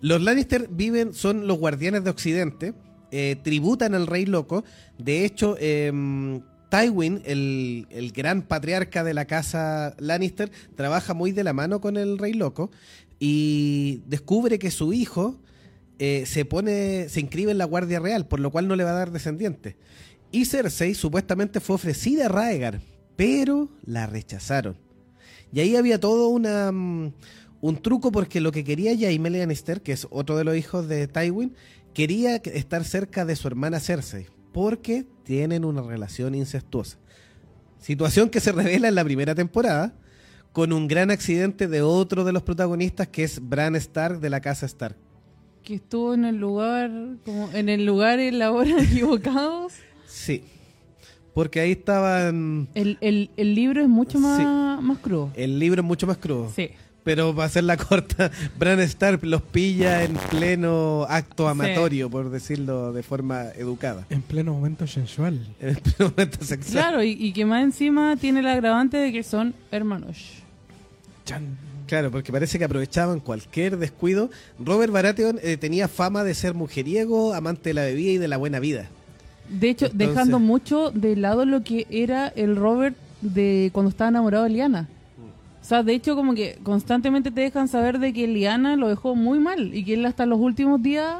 Los 0.00 0.22
Lannister 0.22 0.68
viven, 0.70 1.14
son 1.14 1.46
los 1.46 1.58
guardianes 1.58 2.04
de 2.04 2.10
Occidente, 2.10 2.74
eh, 3.10 3.36
tributan 3.42 3.94
al 3.94 4.06
rey 4.06 4.24
loco. 4.24 4.64
De 4.98 5.24
hecho, 5.24 5.56
em, 5.58 6.42
Tywin, 6.70 7.22
el, 7.24 7.86
el 7.90 8.12
gran 8.12 8.42
patriarca 8.42 9.02
de 9.04 9.14
la 9.14 9.26
casa 9.26 9.94
Lannister, 9.98 10.50
trabaja 10.76 11.12
muy 11.12 11.32
de 11.32 11.44
la 11.44 11.52
mano 11.52 11.80
con 11.80 11.96
el 11.96 12.18
rey 12.18 12.34
loco 12.34 12.70
y 13.18 14.02
descubre 14.06 14.58
que 14.58 14.70
su 14.70 14.92
hijo 14.92 15.40
eh, 15.98 16.24
se 16.26 16.44
pone, 16.44 17.08
se 17.08 17.20
inscribe 17.20 17.52
en 17.52 17.58
la 17.58 17.64
Guardia 17.64 18.00
Real, 18.00 18.26
por 18.26 18.40
lo 18.40 18.50
cual 18.50 18.66
no 18.66 18.76
le 18.76 18.84
va 18.84 18.90
a 18.90 18.94
dar 18.94 19.10
descendiente. 19.12 19.76
Y 20.32 20.46
Cersei 20.46 20.94
supuestamente 20.94 21.60
fue 21.60 21.76
ofrecida 21.76 22.26
a 22.26 22.28
Raegar, 22.28 22.80
pero 23.26 23.68
la 23.84 24.06
rechazaron. 24.06 24.76
Y 25.52 25.60
ahí 25.60 25.76
había 25.76 26.00
todo 26.00 26.28
una, 26.28 26.72
mm, 26.72 27.12
un 27.60 27.76
truco 27.82 28.10
porque 28.10 28.40
lo 28.40 28.50
que 28.52 28.64
quería 28.64 28.96
Jaime 28.98 29.30
Lannister, 29.30 29.80
que 29.82 29.92
es 29.92 30.06
otro 30.10 30.36
de 30.36 30.44
los 30.44 30.56
hijos 30.56 30.88
de 30.88 31.06
Tywin, 31.06 31.54
quería 31.94 32.40
que- 32.40 32.56
estar 32.58 32.84
cerca 32.84 33.24
de 33.24 33.36
su 33.36 33.46
hermana 33.48 33.78
Cersei, 33.80 34.26
porque 34.52 35.06
tienen 35.24 35.64
una 35.64 35.82
relación 35.82 36.34
incestuosa. 36.34 36.98
Situación 37.78 38.28
que 38.30 38.40
se 38.40 38.50
revela 38.52 38.88
en 38.88 38.94
la 38.94 39.04
primera 39.04 39.34
temporada 39.34 39.94
con 40.52 40.72
un 40.72 40.88
gran 40.88 41.10
accidente 41.10 41.68
de 41.68 41.82
otro 41.82 42.24
de 42.24 42.32
los 42.32 42.42
protagonistas 42.42 43.08
que 43.08 43.24
es 43.24 43.40
Bran 43.40 43.76
Stark 43.76 44.20
de 44.20 44.30
la 44.30 44.40
casa 44.40 44.66
Stark. 44.66 44.96
que 45.62 45.74
estuvo 45.76 46.12
en 46.14 46.24
el 46.24 46.36
lugar, 46.38 46.90
como 47.24 47.48
en 47.52 47.68
el 47.68 47.86
lugar 47.86 48.18
y 48.18 48.24
en 48.26 48.40
la 48.40 48.50
hora 48.50 48.82
equivocados. 48.82 49.74
Sí. 50.08 50.42
Porque 51.34 51.60
ahí 51.60 51.72
estaban... 51.72 52.68
El, 52.74 52.98
el, 53.00 53.30
el 53.36 53.54
libro 53.54 53.80
es 53.80 53.88
mucho 53.88 54.18
más, 54.18 54.38
Sí. 54.38 54.44
más 54.44 54.98
crudo. 54.98 55.30
El 55.34 55.58
libro 55.58 55.80
es 55.80 55.86
mucho 55.86 56.06
más 56.06 56.18
crudo. 56.18 56.50
Sí. 56.54 56.70
Pero 57.04 57.34
para 57.34 57.46
hacer 57.46 57.64
la 57.64 57.76
corta, 57.76 58.30
Bran 58.58 58.78
Stark 58.80 59.24
los 59.24 59.42
pilla 59.42 60.04
en 60.04 60.14
pleno 60.30 61.04
acto 61.08 61.48
amatorio, 61.48 62.08
por 62.08 62.30
decirlo 62.30 62.92
de 62.92 63.02
forma 63.02 63.46
educada. 63.56 64.06
En 64.10 64.22
pleno 64.22 64.52
momento 64.52 64.86
sensual. 64.86 65.40
En 65.60 65.74
pleno 65.76 66.10
momento 66.16 66.44
sexual. 66.44 66.84
Claro, 66.84 67.02
y, 67.02 67.10
y 67.12 67.32
que 67.32 67.44
más 67.44 67.64
encima 67.64 68.16
tiene 68.16 68.38
el 68.40 68.46
agravante 68.46 68.98
de 68.98 69.10
que 69.10 69.22
son 69.24 69.52
hermanos. 69.72 70.18
Chan. 71.24 71.56
Claro, 71.88 72.10
porque 72.10 72.30
parece 72.32 72.58
que 72.58 72.64
aprovechaban 72.64 73.20
cualquier 73.20 73.76
descuido. 73.78 74.30
Robert 74.58 74.92
Baratheon 74.92 75.38
eh, 75.42 75.56
tenía 75.56 75.88
fama 75.88 76.22
de 76.24 76.34
ser 76.34 76.54
mujeriego, 76.54 77.34
amante 77.34 77.70
de 77.70 77.74
la 77.74 77.82
bebida 77.82 78.12
y 78.12 78.18
de 78.18 78.28
la 78.28 78.36
buena 78.36 78.60
vida. 78.60 78.88
De 79.48 79.68
hecho, 79.70 79.86
Entonces- 79.86 80.08
dejando 80.08 80.38
mucho 80.38 80.90
de 80.90 81.16
lado 81.16 81.44
lo 81.44 81.62
que 81.62 81.86
era 81.90 82.28
el 82.28 82.56
Robert 82.56 82.96
de 83.20 83.70
cuando 83.72 83.90
estaba 83.90 84.08
enamorado 84.08 84.44
de 84.44 84.50
Liana. 84.50 84.88
O 85.60 85.64
sea, 85.64 85.82
de 85.84 85.94
hecho, 85.94 86.16
como 86.16 86.34
que 86.34 86.58
constantemente 86.64 87.30
te 87.30 87.40
dejan 87.42 87.68
saber 87.68 87.98
de 88.00 88.12
que 88.12 88.26
Liana 88.26 88.74
lo 88.76 88.88
dejó 88.88 89.14
muy 89.14 89.38
mal 89.38 89.74
y 89.74 89.84
que 89.84 89.94
él 89.94 90.04
hasta 90.06 90.26
los 90.26 90.40
últimos 90.40 90.82
días 90.82 91.18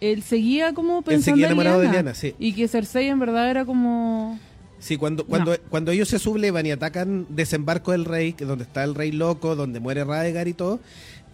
él 0.00 0.22
seguía 0.22 0.74
como 0.74 1.02
pensando 1.02 1.36
seguía 1.36 1.46
en 1.46 1.52
enamorado 1.52 1.80
de. 1.80 1.88
Lyanna, 1.88 2.14
sí. 2.14 2.34
Y 2.38 2.52
que 2.52 2.66
Cersei 2.68 3.06
en 3.08 3.18
verdad 3.20 3.48
era 3.50 3.64
como 3.64 4.38
Sí, 4.78 4.96
cuando, 4.98 5.24
cuando, 5.24 5.56
cuando 5.70 5.90
ellos 5.92 6.08
se 6.08 6.18
sublevan 6.18 6.66
y 6.66 6.70
atacan 6.72 7.26
Desembarco 7.30 7.92
del 7.92 8.04
Rey, 8.04 8.34
que 8.34 8.44
donde 8.44 8.64
está 8.64 8.84
el 8.84 8.94
Rey 8.94 9.10
Loco, 9.12 9.56
donde 9.56 9.80
muere 9.80 10.04
Raegar 10.04 10.48
y 10.48 10.52
todo, 10.52 10.80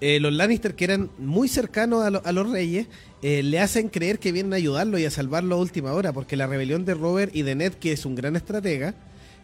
eh, 0.01 0.21
los 0.21 0.33
Lannister, 0.33 0.75
que 0.75 0.85
eran 0.85 1.11
muy 1.19 1.49
cercanos 1.49 2.05
a, 2.05 2.11
lo- 2.11 2.23
a 2.25 2.31
los 2.33 2.49
reyes, 2.51 2.87
eh, 3.23 3.43
le 3.43 3.61
hacen 3.61 3.89
creer 3.89 4.19
que 4.19 4.33
vienen 4.33 4.53
a 4.53 4.57
ayudarlo 4.57 4.99
y 4.99 5.05
a 5.05 5.11
salvarlo 5.11 5.55
a 5.55 5.59
última 5.59 5.93
hora, 5.93 6.13
porque 6.13 6.37
la 6.37 6.47
rebelión 6.47 6.85
de 6.85 6.95
Robert 6.95 7.35
y 7.35 7.43
de 7.43 7.55
Ned, 7.55 7.75
que 7.75 7.93
es 7.93 8.05
un 8.05 8.15
gran 8.15 8.37
estratega, 8.37 8.95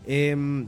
eh, 0.06 0.66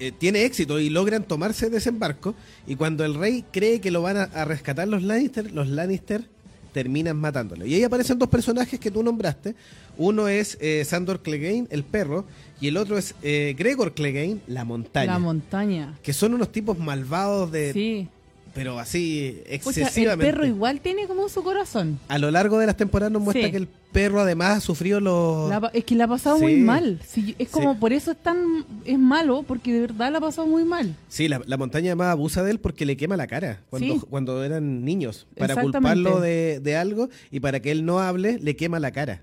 eh, 0.00 0.12
tiene 0.18 0.44
éxito 0.44 0.80
y 0.80 0.90
logran 0.90 1.24
tomarse 1.24 1.70
Desembarco, 1.70 2.34
y 2.66 2.76
cuando 2.76 3.04
el 3.04 3.14
rey 3.14 3.44
cree 3.52 3.80
que 3.80 3.90
lo 3.90 4.02
van 4.02 4.16
a, 4.16 4.22
a 4.24 4.44
rescatar 4.44 4.88
los 4.88 5.02
Lannister, 5.02 5.52
los 5.52 5.68
Lannister 5.68 6.26
terminan 6.72 7.16
matándolo. 7.16 7.64
Y 7.66 7.74
ahí 7.74 7.84
aparecen 7.84 8.18
dos 8.18 8.28
personajes 8.28 8.80
que 8.80 8.90
tú 8.90 9.02
nombraste. 9.02 9.54
Uno 9.98 10.28
es 10.28 10.58
eh, 10.60 10.84
Sandor 10.84 11.20
Clegane, 11.22 11.66
el 11.70 11.84
perro, 11.84 12.24
y 12.60 12.68
el 12.68 12.76
otro 12.76 12.98
es 12.98 13.14
eh, 13.22 13.54
Gregor 13.56 13.94
Clegane, 13.94 14.38
la 14.46 14.64
montaña. 14.64 15.12
la 15.12 15.18
montaña. 15.18 15.98
que 16.02 16.12
son 16.12 16.34
unos 16.34 16.50
tipos 16.50 16.78
malvados 16.78 17.52
de... 17.52 17.72
Sí. 17.72 18.08
Pero 18.54 18.78
así 18.78 19.38
Pucha, 19.38 19.48
el 19.48 19.54
excesivamente. 19.54 20.26
perro 20.32 20.46
igual 20.46 20.80
tiene 20.80 21.06
como 21.06 21.28
su 21.28 21.42
corazón. 21.42 21.98
A 22.08 22.18
lo 22.18 22.30
largo 22.30 22.58
de 22.58 22.66
las 22.66 22.76
temporadas 22.76 23.10
nos 23.12 23.22
muestra 23.22 23.46
Sí. 23.46 23.50
que 23.50 23.56
el 23.56 23.66
perro 23.66 24.20
además 24.20 24.58
ha 24.58 24.60
sufrido 24.60 25.00
los... 25.00 25.48
La 25.48 25.70
es 25.72 25.84
que 25.84 25.94
la 25.94 26.04
ha 26.04 26.08
pasado 26.08 26.36
Sí. 26.36 26.42
muy 26.42 26.56
mal. 26.56 27.00
Sí, 27.06 27.34
es 27.38 27.48
como 27.48 27.78
por 27.80 27.92
eso 27.92 28.10
es 28.12 28.22
tan 28.22 28.64
es 28.84 28.98
malo 28.98 29.42
porque 29.42 29.72
de 29.72 29.80
verdad 29.80 30.12
la 30.12 30.18
ha 30.18 30.20
pasado 30.20 30.46
muy 30.46 30.64
mal. 30.64 30.94
Sí, 31.08 31.28
la, 31.28 31.40
la 31.46 31.56
montaña 31.56 31.86
además 31.92 32.08
abusa 32.08 32.42
de 32.42 32.50
él 32.50 32.60
porque 32.60 32.84
le 32.84 32.96
quema 32.96 33.16
la 33.16 33.26
cara 33.26 33.60
cuando, 33.70 34.00
cuando 34.06 34.44
eran 34.44 34.84
niños. 34.84 35.26
Para 35.38 35.56
culparlo 35.60 36.20
de, 36.20 36.60
de 36.60 36.76
algo 36.76 37.08
y 37.30 37.40
para 37.40 37.60
que 37.60 37.70
él 37.70 37.84
no 37.86 38.00
hable, 38.00 38.38
le 38.38 38.54
quema 38.56 38.78
la 38.80 38.90
cara. 38.92 39.22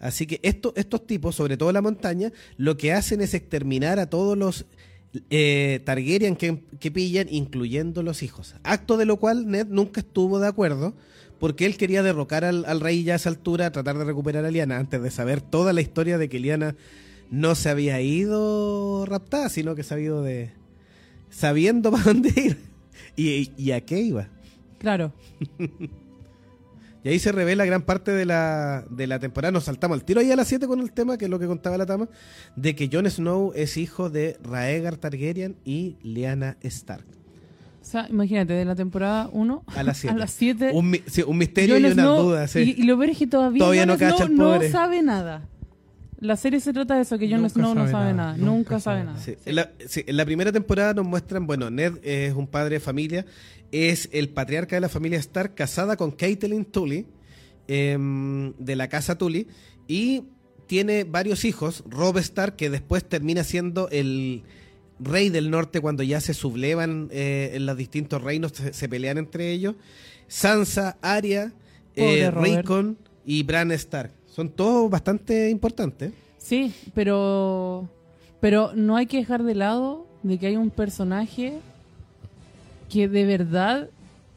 Así 0.00 0.26
que 0.26 0.40
esto, 0.42 0.72
estos 0.74 1.06
tipos, 1.06 1.36
sobre 1.36 1.56
todo 1.56 1.70
la 1.70 1.80
montaña, 1.80 2.32
lo 2.56 2.76
que 2.76 2.92
hacen 2.92 3.20
es 3.20 3.34
exterminar 3.34 4.00
a 4.00 4.10
todos 4.10 4.36
los 4.36 4.64
eh, 5.30 5.80
Targaryen 5.84 6.36
que, 6.36 6.62
que 6.80 6.90
pillan, 6.90 7.28
incluyendo 7.30 8.02
los 8.02 8.22
hijos. 8.22 8.54
Acto 8.62 8.96
de 8.96 9.04
lo 9.04 9.16
cual 9.18 9.48
Ned 9.48 9.66
nunca 9.68 10.00
estuvo 10.00 10.38
de 10.38 10.48
acuerdo 10.48 10.94
porque 11.38 11.66
él 11.66 11.76
quería 11.76 12.02
derrocar 12.02 12.44
al, 12.44 12.64
al 12.66 12.80
rey 12.80 13.02
ya 13.02 13.14
a 13.14 13.16
esa 13.16 13.28
altura, 13.28 13.72
tratar 13.72 13.98
de 13.98 14.04
recuperar 14.04 14.44
a 14.44 14.50
Lyanna 14.50 14.78
antes 14.78 15.02
de 15.02 15.10
saber 15.10 15.40
toda 15.40 15.72
la 15.72 15.80
historia 15.80 16.16
de 16.16 16.28
que 16.28 16.38
Lyanna 16.38 16.76
no 17.30 17.54
se 17.54 17.68
había 17.68 18.00
ido 18.00 19.06
raptada, 19.06 19.48
sino 19.48 19.74
que 19.74 19.82
se 19.82 19.94
había 19.94 20.06
ido 20.06 20.22
de... 20.22 20.52
sabiendo 21.30 21.90
para 21.92 22.04
dónde 22.04 22.32
ir 22.36 22.58
y, 23.16 23.50
y 23.56 23.72
a 23.72 23.80
qué 23.80 24.00
iba. 24.00 24.28
Claro. 24.78 25.12
Y 27.04 27.08
ahí 27.08 27.18
se 27.18 27.32
revela 27.32 27.64
gran 27.64 27.82
parte 27.82 28.12
de 28.12 28.24
la, 28.24 28.84
de 28.90 29.06
la 29.08 29.18
temporada. 29.18 29.50
Nos 29.50 29.64
saltamos 29.64 29.96
al 29.98 30.04
tiro 30.04 30.20
ahí 30.20 30.30
a 30.30 30.36
las 30.36 30.46
7 30.48 30.66
con 30.68 30.80
el 30.80 30.92
tema, 30.92 31.18
que 31.18 31.24
es 31.24 31.30
lo 31.30 31.38
que 31.38 31.46
contaba 31.48 31.76
la 31.76 31.84
Tama, 31.86 32.08
de 32.54 32.76
que 32.76 32.88
Jon 32.92 33.10
Snow 33.10 33.52
es 33.56 33.76
hijo 33.76 34.08
de 34.08 34.38
Raegar 34.42 34.96
Targaryen 34.96 35.56
y 35.64 35.96
Lyanna 36.02 36.56
Stark. 36.62 37.04
O 37.80 37.84
sea, 37.84 38.06
imagínate, 38.08 38.52
de 38.52 38.64
la 38.64 38.76
temporada 38.76 39.28
1 39.32 39.64
A 39.74 39.82
las 39.82 39.98
7. 39.98 40.14
a 40.14 40.18
las 40.18 40.30
7. 40.30 40.70
Un, 40.74 40.90
mi- 40.90 41.02
sí, 41.06 41.22
un 41.26 41.36
misterio 41.38 41.76
y 41.76 41.84
una 41.84 41.94
Snow- 42.04 42.22
duda, 42.22 42.46
sí. 42.46 42.60
Y, 42.76 42.82
y 42.82 42.84
lo 42.84 42.96
peor 42.96 43.10
es 43.10 43.18
que 43.18 43.26
todavía, 43.26 43.58
Todavía 43.58 43.86
no 43.86 43.96
Snow 43.96 44.28
no 44.28 44.62
sabe 44.70 45.02
nada. 45.02 45.48
La 46.22 46.36
serie 46.36 46.60
se 46.60 46.72
trata 46.72 46.94
de 46.94 47.02
eso, 47.02 47.18
que 47.18 47.28
Jon 47.28 47.50
Snow 47.50 47.74
no 47.74 47.88
sabe 47.88 48.12
nada, 48.14 48.14
nada. 48.14 48.36
nunca 48.36 48.52
Nunca, 48.52 48.80
sabe 48.80 49.00
nada. 49.00 49.12
nada. 49.14 49.24
Sí. 49.24 49.32
Sí. 49.32 49.50
En, 49.50 49.56
la, 49.56 49.72
sí, 49.88 50.04
en 50.06 50.16
la 50.16 50.24
primera 50.24 50.52
temporada 50.52 50.94
nos 50.94 51.04
muestran, 51.04 51.48
bueno, 51.48 51.68
Ned 51.68 51.94
es 52.04 52.32
un 52.32 52.46
padre 52.46 52.76
de 52.76 52.80
familia, 52.80 53.26
es 53.72 54.08
el 54.12 54.28
patriarca 54.28 54.76
de 54.76 54.80
la 54.80 54.88
familia 54.88 55.18
Stark, 55.18 55.54
casada 55.56 55.96
con 55.96 56.12
Caitlyn 56.12 56.64
Tully, 56.64 57.06
em, 57.66 58.52
de 58.56 58.76
la 58.76 58.88
casa 58.88 59.18
Tully, 59.18 59.48
y 59.88 60.22
tiene 60.68 61.02
varios 61.02 61.44
hijos, 61.44 61.82
Rob 61.88 62.16
Stark, 62.18 62.54
que 62.54 62.70
después 62.70 63.04
termina 63.04 63.42
siendo 63.42 63.88
el 63.90 64.44
rey 65.00 65.28
del 65.28 65.50
norte 65.50 65.80
cuando 65.80 66.04
ya 66.04 66.20
se 66.20 66.34
sublevan 66.34 67.08
eh, 67.10 67.50
en 67.54 67.66
los 67.66 67.76
distintos 67.76 68.22
reinos, 68.22 68.52
se, 68.52 68.72
se 68.72 68.88
pelean 68.88 69.18
entre 69.18 69.50
ellos, 69.50 69.74
Sansa, 70.28 70.98
Arya, 71.02 71.52
eh. 71.96 72.30
Rickon 72.30 72.96
y 73.26 73.42
Bran 73.42 73.72
Stark. 73.72 74.12
Son 74.34 74.48
todos 74.48 74.90
bastante 74.90 75.50
importantes. 75.50 76.12
Sí, 76.38 76.72
pero 76.94 77.88
pero 78.40 78.72
no 78.74 78.96
hay 78.96 79.06
que 79.06 79.18
dejar 79.18 79.42
de 79.44 79.54
lado 79.54 80.06
de 80.22 80.38
que 80.38 80.46
hay 80.48 80.56
un 80.56 80.70
personaje 80.70 81.58
que 82.88 83.08
de 83.08 83.24
verdad 83.24 83.88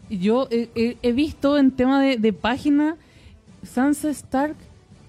yo 0.10 0.48
he, 0.52 0.70
he- 0.76 0.98
he 1.02 1.12
visto 1.14 1.58
en 1.58 1.72
tema 1.72 2.02
de, 2.02 2.18
de 2.18 2.34
página 2.34 2.98
Sansa 3.64 4.10
Stark 4.10 4.56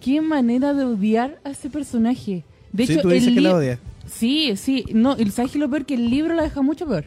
qué 0.00 0.20
manera 0.20 0.72
de 0.72 0.84
odiar 0.84 1.38
a 1.44 1.50
ese 1.50 1.68
personaje. 1.68 2.44
De 2.72 2.86
sí, 2.86 2.92
hecho, 2.94 3.02
tú 3.02 3.08
dices 3.10 3.28
el 3.28 3.34
que 3.34 3.40
la 3.40 3.54
odias. 3.56 3.78
Sí, 4.06 4.56
sí, 4.56 4.84
no, 4.94 5.16
y 5.18 5.30
¿sabes 5.30 5.54
lo 5.56 5.68
peor? 5.68 5.84
Que 5.84 5.94
el 5.94 6.08
libro 6.10 6.32
la 6.34 6.44
deja 6.44 6.62
mucho 6.62 6.86
peor. 6.86 7.04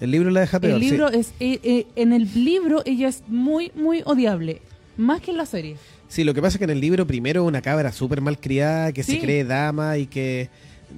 El 0.00 0.10
libro 0.10 0.30
la 0.30 0.40
deja 0.40 0.60
peor. 0.60 0.74
el 0.74 0.80
sí. 0.88 0.98
es 1.18 1.32
eh, 1.40 1.60
eh, 1.62 1.86
en 1.96 2.12
el 2.12 2.28
libro 2.44 2.82
ella 2.84 3.08
es 3.08 3.22
muy 3.28 3.70
muy 3.74 4.02
odiable, 4.04 4.60
más 4.96 5.20
que 5.20 5.30
en 5.30 5.36
la 5.38 5.46
serie. 5.46 5.76
Sí, 6.08 6.24
lo 6.24 6.34
que 6.34 6.40
pasa 6.40 6.56
es 6.56 6.58
que 6.58 6.64
en 6.64 6.70
el 6.70 6.80
libro 6.80 7.06
primero 7.06 7.44
una 7.44 7.60
cabra 7.60 7.92
súper 7.92 8.20
mal 8.20 8.38
criada, 8.38 8.92
que 8.92 9.02
se 9.02 9.18
cree 9.20 9.44
dama 9.44 9.98
y 9.98 10.06
que 10.06 10.48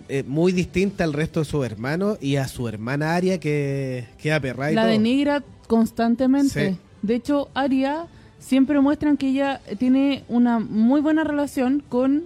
es 0.08 0.26
muy 0.26 0.52
distinta 0.52 1.02
al 1.04 1.12
resto 1.12 1.40
de 1.40 1.46
sus 1.46 1.66
hermanos 1.66 2.16
y 2.20 2.36
a 2.36 2.46
su 2.46 2.68
hermana 2.68 3.16
Aria 3.16 3.38
que 3.40 4.06
queda 4.22 4.38
perra 4.38 4.70
y 4.70 4.74
la 4.74 4.82
todo. 4.82 4.90
denigra 4.92 5.42
constantemente. 5.66 6.70
Sí. 6.70 6.78
De 7.02 7.14
hecho, 7.16 7.48
Arya 7.54 8.06
siempre 8.38 8.80
muestran 8.80 9.16
que 9.16 9.28
ella 9.28 9.60
tiene 9.78 10.22
una 10.28 10.58
muy 10.60 11.00
buena 11.00 11.24
relación 11.24 11.82
con 11.88 12.24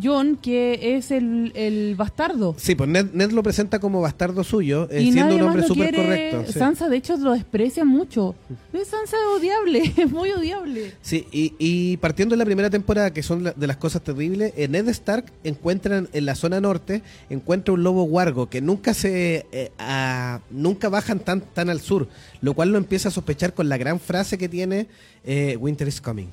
John, 0.00 0.36
que 0.36 0.96
es 0.96 1.10
el, 1.10 1.52
el 1.54 1.94
bastardo. 1.96 2.54
Sí, 2.58 2.74
pues 2.74 2.88
Ned, 2.88 3.06
Ned 3.12 3.30
lo 3.32 3.42
presenta 3.42 3.78
como 3.78 4.00
bastardo 4.00 4.42
suyo, 4.44 4.88
eh, 4.90 5.02
y 5.02 5.12
siendo 5.12 5.34
un 5.36 5.42
hombre 5.42 5.62
súper 5.64 5.94
correcto. 5.94 6.44
sí. 6.46 6.58
Sansa, 6.58 6.88
de 6.88 6.96
hecho, 6.96 7.16
lo 7.18 7.32
desprecia 7.32 7.84
mucho. 7.84 8.34
Es 8.72 8.88
Sansa 8.88 9.16
es 9.16 9.38
odiable, 9.40 9.92
es 9.96 10.10
muy 10.10 10.30
odiable. 10.30 10.94
Sí, 11.02 11.26
y, 11.30 11.54
y 11.58 11.96
partiendo 11.98 12.32
de 12.34 12.38
la 12.38 12.44
primera 12.46 12.70
temporada, 12.70 13.12
que 13.12 13.22
son 13.22 13.44
la- 13.44 13.52
de 13.52 13.66
las 13.66 13.76
cosas 13.76 14.02
terribles, 14.02 14.54
eh, 14.56 14.66
Ned 14.68 14.88
Stark 14.88 15.26
encuentran 15.44 16.08
en 16.12 16.24
la 16.26 16.34
zona 16.36 16.60
norte, 16.60 17.02
encuentra 17.28 17.74
un 17.74 17.82
lobo 17.82 18.04
guargo 18.04 18.48
que 18.48 18.60
nunca 18.62 18.94
se 18.94 19.46
eh, 19.52 19.72
a- 19.78 20.40
nunca 20.50 20.88
bajan 20.88 21.18
tan, 21.20 21.40
tan 21.42 21.68
al 21.68 21.80
sur, 21.80 22.08
lo 22.40 22.54
cual 22.54 22.70
lo 22.72 22.78
empieza 22.78 23.08
a 23.08 23.12
sospechar 23.12 23.52
con 23.52 23.68
la 23.68 23.76
gran 23.76 24.00
frase 24.00 24.38
que 24.38 24.48
tiene 24.48 24.86
eh, 25.24 25.56
Winter 25.60 25.86
is 25.86 26.00
coming, 26.00 26.28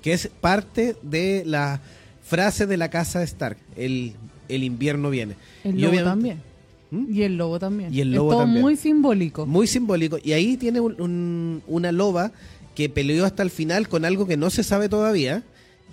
que 0.00 0.12
es 0.12 0.28
parte 0.40 0.94
de 1.02 1.42
la 1.44 1.80
frase 2.30 2.66
de 2.66 2.76
la 2.76 2.88
casa 2.88 3.18
de 3.18 3.24
Stark, 3.26 3.58
el, 3.76 4.14
el 4.48 4.62
invierno 4.62 5.10
viene. 5.10 5.34
El 5.64 5.78
Y 5.78 5.82
lobo 5.82 6.02
también. 6.04 6.38
¿Mm? 6.92 7.04
Y 7.12 7.22
el 7.22 7.36
lobo 7.36 7.58
también. 7.58 7.92
Y 7.92 8.00
el 8.00 8.08
Es 8.10 8.14
lobo 8.14 8.30
todo 8.30 8.40
también. 8.40 8.62
muy 8.62 8.76
simbólico. 8.76 9.46
Muy 9.46 9.66
simbólico. 9.66 10.18
Y 10.22 10.32
ahí 10.32 10.56
tiene 10.56 10.80
un- 10.80 11.00
un- 11.00 11.62
una 11.66 11.92
loba 11.92 12.32
que 12.74 12.88
peleó 12.88 13.24
hasta 13.26 13.42
el 13.42 13.50
final 13.50 13.88
con 13.88 14.04
algo 14.04 14.26
que 14.26 14.36
no 14.36 14.48
se 14.50 14.62
sabe 14.62 14.88
todavía. 14.88 15.42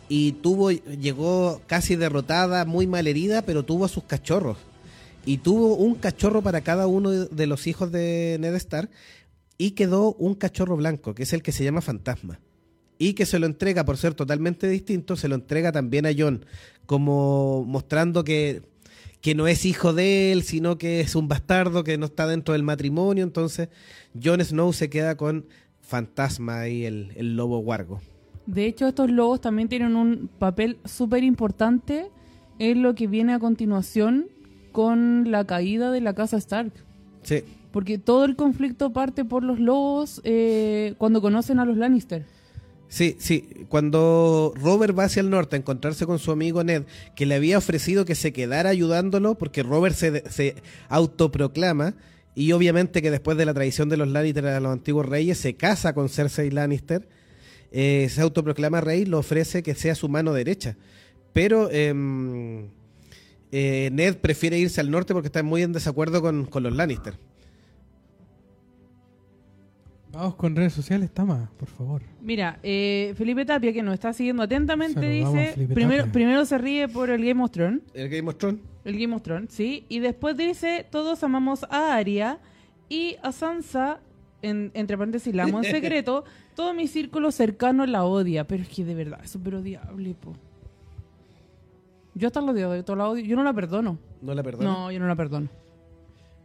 Y 0.09 0.33
tuvo, 0.33 0.71
llegó 0.71 1.61
casi 1.67 1.95
derrotada, 1.97 2.63
muy 2.65 2.87
mal 2.87 3.07
herida, 3.07 3.41
pero 3.41 3.65
tuvo 3.65 3.85
a 3.85 3.89
sus 3.89 4.03
cachorros. 4.05 4.57
Y 5.25 5.39
tuvo 5.39 5.75
un 5.75 5.95
cachorro 5.95 6.41
para 6.41 6.61
cada 6.61 6.87
uno 6.87 7.09
de 7.11 7.47
los 7.47 7.67
hijos 7.67 7.91
de 7.91 8.37
Ned 8.39 8.55
Stark. 8.55 8.89
Y 9.57 9.71
quedó 9.71 10.13
un 10.13 10.35
cachorro 10.35 10.77
blanco, 10.77 11.13
que 11.15 11.23
es 11.23 11.33
el 11.33 11.41
que 11.41 11.51
se 11.51 11.63
llama 11.63 11.81
Fantasma. 11.81 12.39
Y 12.99 13.13
que 13.13 13.25
se 13.25 13.39
lo 13.39 13.45
entrega, 13.45 13.85
por 13.85 13.97
ser 13.97 14.13
totalmente 14.13 14.67
distinto, 14.67 15.15
se 15.15 15.27
lo 15.27 15.35
entrega 15.35 15.71
también 15.71 16.05
a 16.05 16.11
John, 16.17 16.45
como 16.85 17.63
mostrando 17.65 18.23
que 18.23 18.61
que 19.21 19.35
no 19.35 19.47
es 19.47 19.65
hijo 19.65 19.93
de 19.93 20.31
él, 20.31 20.43
sino 20.43 20.77
que 20.77 21.01
es 21.01 21.15
un 21.15 21.27
bastardo 21.27 21.83
que 21.83 21.97
no 21.97 22.05
está 22.05 22.27
dentro 22.27 22.53
del 22.53 22.63
matrimonio. 22.63 23.23
Entonces, 23.23 23.69
Jon 24.21 24.39
Snow 24.41 24.71
se 24.73 24.89
queda 24.89 25.17
con 25.17 25.45
Fantasma 25.81 26.67
y 26.67 26.85
el, 26.85 27.11
el 27.15 27.35
lobo 27.35 27.59
guargo. 27.59 27.99
De 28.45 28.65
hecho, 28.65 28.87
estos 28.87 29.09
lobos 29.09 29.41
también 29.41 29.67
tienen 29.67 29.95
un 29.95 30.29
papel 30.39 30.77
súper 30.85 31.23
importante 31.23 32.09
en 32.59 32.81
lo 32.81 32.95
que 32.95 33.07
viene 33.07 33.33
a 33.33 33.39
continuación 33.39 34.27
con 34.71 35.31
la 35.31 35.45
caída 35.45 35.91
de 35.91 36.01
la 36.01 36.13
casa 36.13 36.37
Stark. 36.37 36.71
Sí, 37.23 37.43
Porque 37.71 37.97
todo 37.97 38.23
el 38.23 38.35
conflicto 38.35 38.93
parte 38.93 39.25
por 39.25 39.43
los 39.43 39.59
lobos 39.59 40.21
eh, 40.23 40.93
cuando 40.97 41.21
conocen 41.21 41.59
a 41.59 41.65
los 41.65 41.75
Lannister. 41.75 42.25
Sí, 42.87 43.15
sí. 43.19 43.65
Cuando 43.69 44.53
Robert 44.55 44.97
va 44.97 45.05
hacia 45.05 45.21
el 45.21 45.29
norte 45.29 45.55
a 45.55 45.59
encontrarse 45.59 46.05
con 46.05 46.19
su 46.19 46.31
amigo 46.31 46.63
Ned, 46.63 46.83
que 47.15 47.25
le 47.25 47.35
había 47.35 47.57
ofrecido 47.57 48.05
que 48.05 48.15
se 48.15 48.33
quedara 48.33 48.69
ayudándolo, 48.69 49.35
porque 49.35 49.63
Robert 49.63 49.95
se, 49.95 50.23
se 50.29 50.55
autoproclama, 50.89 51.95
y 52.35 52.51
obviamente 52.51 53.01
que 53.01 53.09
después 53.09 53.35
de 53.37 53.45
la 53.45 53.53
traición 53.53 53.89
de 53.89 53.97
los 53.97 54.07
Lannister 54.07 54.45
a 54.45 54.59
los 54.59 54.71
antiguos 54.71 55.07
reyes, 55.07 55.39
se 55.39 55.55
casa 55.55 55.93
con 55.93 56.07
Cersei 56.07 56.51
Lannister, 56.51 57.07
eh, 57.71 58.07
se 58.09 58.21
autoproclama 58.21 58.79
rey, 58.79 59.05
lo 59.05 59.19
ofrece 59.19 59.63
que 59.63 59.75
sea 59.75 59.95
su 59.95 60.07
mano 60.07 60.33
derecha. 60.33 60.77
Pero 61.33 61.69
em, 61.71 62.69
eh, 63.51 63.89
Ned 63.91 64.17
prefiere 64.17 64.57
irse 64.57 64.81
al 64.81 64.91
norte 64.91 65.13
porque 65.13 65.27
está 65.27 65.43
muy 65.43 65.63
en 65.63 65.73
desacuerdo 65.73 66.21
con, 66.21 66.45
con 66.45 66.63
los 66.63 66.75
Lannister. 66.75 67.17
Vamos 70.17 70.33
con 70.33 70.55
redes 70.55 70.73
sociales, 70.73 71.11
Tama, 71.11 71.51
por 71.59 71.67
favor. 71.67 72.01
Mira, 72.23 72.57
eh, 72.63 73.13
Felipe 73.15 73.45
Tapia, 73.45 73.71
que 73.71 73.83
nos 73.83 73.93
está 73.93 74.13
siguiendo 74.13 74.41
atentamente, 74.41 74.99
Saludamos 74.99 75.55
dice, 75.55 75.67
primero, 75.75 76.11
primero 76.11 76.43
se 76.43 76.57
ríe 76.57 76.87
por 76.87 77.11
el 77.11 77.23
Game 77.23 77.43
of 77.43 77.51
Thrones, 77.51 77.81
El 77.93 78.09
Game 78.09 78.27
of 78.27 78.35
Thrones. 78.37 78.59
el 78.83 78.99
Game 78.99 79.15
of 79.15 79.21
Thrones, 79.21 79.53
sí, 79.53 79.85
y 79.89 79.99
después 79.99 80.35
dice, 80.35 80.87
todos 80.89 81.23
amamos 81.23 81.65
a 81.69 81.95
Arya 81.95 82.39
y 82.89 83.17
a 83.21 83.31
Sansa, 83.31 83.99
en, 84.41 84.71
entre 84.73 84.97
paréntesis, 84.97 85.35
la 85.35 85.43
amo 85.43 85.59
en 85.59 85.65
secreto, 85.65 86.23
todo 86.55 86.73
mi 86.73 86.87
círculo 86.87 87.31
cercano 87.31 87.85
la 87.85 88.03
odia, 88.03 88.47
pero 88.47 88.63
es 88.63 88.69
que 88.69 88.83
de 88.83 88.95
verdad, 88.95 89.19
es 89.23 89.29
súper 89.29 89.53
odiable, 89.53 90.15
po. 90.15 90.33
Yo 92.15 92.25
hasta 92.25 92.41
la 92.41 92.53
odio, 92.53 92.75
yo 92.83 92.95
la 92.95 93.07
odio, 93.07 93.23
yo 93.23 93.35
no 93.35 93.43
la 93.43 93.53
perdono. 93.53 93.99
No 94.23 94.33
la 94.33 94.41
perdono. 94.41 94.71
No, 94.71 94.91
yo 94.91 94.99
no 94.99 95.05
la 95.05 95.15
perdono. 95.15 95.47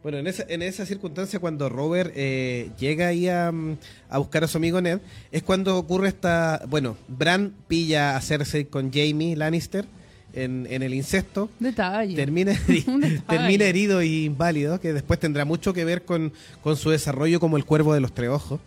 Bueno, 0.03 0.17
en 0.17 0.27
esa, 0.27 0.43
en 0.49 0.61
esa 0.61 0.85
circunstancia, 0.85 1.39
cuando 1.39 1.69
Robert 1.69 2.11
eh, 2.13 2.69
llega 2.77 3.07
ahí 3.07 3.29
a, 3.29 3.53
mm, 3.53 3.77
a 4.09 4.17
buscar 4.17 4.43
a 4.43 4.47
su 4.49 4.57
amigo 4.57 4.81
Ned, 4.81 4.99
es 5.31 5.43
cuando 5.43 5.77
ocurre 5.77 6.09
esta. 6.09 6.61
Bueno, 6.67 6.97
Bran 7.07 7.53
pilla 7.69 8.17
a 8.17 8.21
Cersei 8.21 8.65
con 8.65 8.91
Jamie 8.91 9.37
Lannister 9.37 9.85
en, 10.33 10.67
en 10.69 10.83
el 10.83 10.93
incesto. 10.93 11.49
Detalle. 11.57 12.17
Termina, 12.17 12.51
detalle. 12.67 13.21
termina 13.29 13.63
herido 13.63 14.01
e 14.01 14.07
inválido, 14.07 14.81
que 14.81 14.91
después 14.91 15.21
tendrá 15.21 15.45
mucho 15.45 15.73
que 15.73 15.85
ver 15.85 16.03
con, 16.03 16.33
con 16.61 16.75
su 16.75 16.89
desarrollo 16.89 17.39
como 17.39 17.55
el 17.55 17.63
cuervo 17.63 17.93
de 17.93 18.01
los 18.01 18.13
tres 18.13 18.29
ojos. 18.29 18.59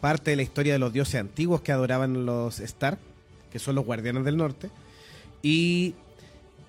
Parte 0.00 0.32
de 0.32 0.36
la 0.36 0.42
historia 0.42 0.72
de 0.72 0.80
los 0.80 0.92
dioses 0.92 1.20
antiguos 1.20 1.60
que 1.60 1.70
adoraban 1.70 2.26
los 2.26 2.58
Stark, 2.58 2.98
que 3.52 3.60
son 3.60 3.76
los 3.76 3.84
guardianes 3.84 4.24
del 4.24 4.36
norte. 4.36 4.68
Y 5.42 5.94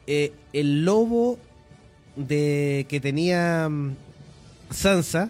eh, 0.05 0.33
el 0.53 0.85
lobo 0.85 1.39
de 2.15 2.85
que 2.89 2.99
tenía 2.99 3.67
mm, 3.69 3.95
Sansa 4.69 5.29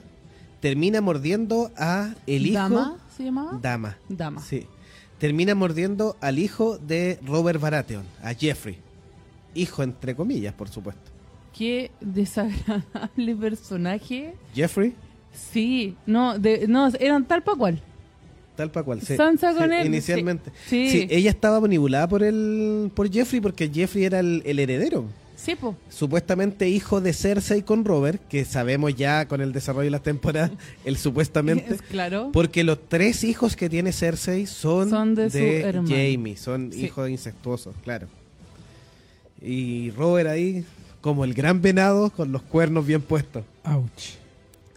termina 0.59 1.01
mordiendo 1.01 1.71
a 1.77 2.13
el 2.27 2.45
hijo 2.47 2.59
¿Dama 2.59 2.97
se 3.15 3.23
llamaba? 3.25 3.59
Dama. 3.61 3.97
Dama. 4.09 4.41
Sí. 4.41 4.67
Termina 5.19 5.53
mordiendo 5.55 6.15
al 6.21 6.39
hijo 6.39 6.77
de 6.77 7.19
Robert 7.25 7.59
Baratheon, 7.59 8.03
a 8.23 8.33
Jeffrey. 8.33 8.77
Hijo 9.53 9.83
entre 9.83 10.15
comillas, 10.15 10.53
por 10.53 10.69
supuesto. 10.69 11.01
Qué 11.57 11.91
desagradable 11.99 13.35
personaje. 13.39 14.33
Jeffrey, 14.55 14.93
Sí, 15.33 15.95
no, 16.05 16.37
de, 16.37 16.67
no, 16.67 16.87
eran 16.99 17.25
tal 17.25 17.41
pa' 17.43 17.55
cual. 17.55 17.81
tal 18.55 18.69
para 18.71 18.83
cual. 18.83 19.01
sí. 19.01 19.15
Sansa 19.15 19.53
con 19.55 19.69
Sí, 19.69 19.75
él, 19.79 19.87
Inicialmente. 19.87 20.51
sí. 20.67 20.89
Sí. 20.89 21.07
ella 21.09 21.29
estaba 21.29 21.59
manipulada 21.61 22.07
por 22.07 22.21
el 22.23 22.91
por 22.93 23.09
Jeffrey 23.11 23.39
porque 23.41 23.69
Jeffrey 23.69 24.05
era 24.05 24.19
el, 24.19 24.41
el 24.45 24.59
heredero. 24.59 25.05
Sí, 25.43 25.55
po. 25.55 25.75
Supuestamente 25.89 26.69
hijo 26.69 27.01
de 27.01 27.13
Cersei 27.13 27.63
con 27.63 27.83
Robert, 27.83 28.21
que 28.29 28.45
sabemos 28.45 28.93
ya 28.95 29.27
con 29.27 29.41
el 29.41 29.53
desarrollo 29.53 29.85
de 29.85 29.89
las 29.91 30.03
temporadas, 30.03 30.51
el 30.85 30.97
supuestamente. 30.97 31.73
Es 31.73 31.81
claro. 31.89 32.29
Porque 32.31 32.63
los 32.63 32.77
tres 32.87 33.23
hijos 33.23 33.55
que 33.55 33.67
tiene 33.67 33.91
Cersei 33.91 34.45
son, 34.45 34.89
Son 34.91 35.15
de 35.15 35.29
su 35.31 35.37
hermano. 35.39 35.87
Jamie, 35.89 36.37
son 36.37 36.71
Sí. 36.71 36.85
hijos 36.85 37.09
incestuosos, 37.09 37.73
claro. 37.83 38.07
Y 39.41 39.89
Robert 39.91 40.29
ahí, 40.29 40.63
como 41.01 41.23
el 41.25 41.33
gran 41.33 41.61
venado, 41.61 42.11
con 42.11 42.31
los 42.31 42.43
cuernos 42.43 42.85
bien 42.85 43.01
puestos. 43.01 43.43
Ouch. 43.63 44.17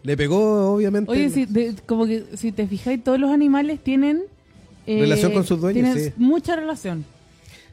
Le 0.02 0.16
pegó, 0.16 0.74
obviamente. 0.74 1.10
Oye, 1.10 1.28
si, 1.30 1.44
de- 1.46 1.74
como 1.86 2.06
que 2.06 2.24
si 2.36 2.52
te 2.52 2.66
fijáis, 2.66 3.02
todos 3.04 3.18
los 3.20 3.30
animales 3.30 3.80
tienen... 3.82 4.22
eh, 4.86 5.00
Relación 5.00 5.32
con 5.32 5.44
sus 5.44 5.60
dueños, 5.60 5.92
tienen 5.94 6.12
sí. 6.12 6.14
mucha 6.16 6.56
relación. 6.56 7.04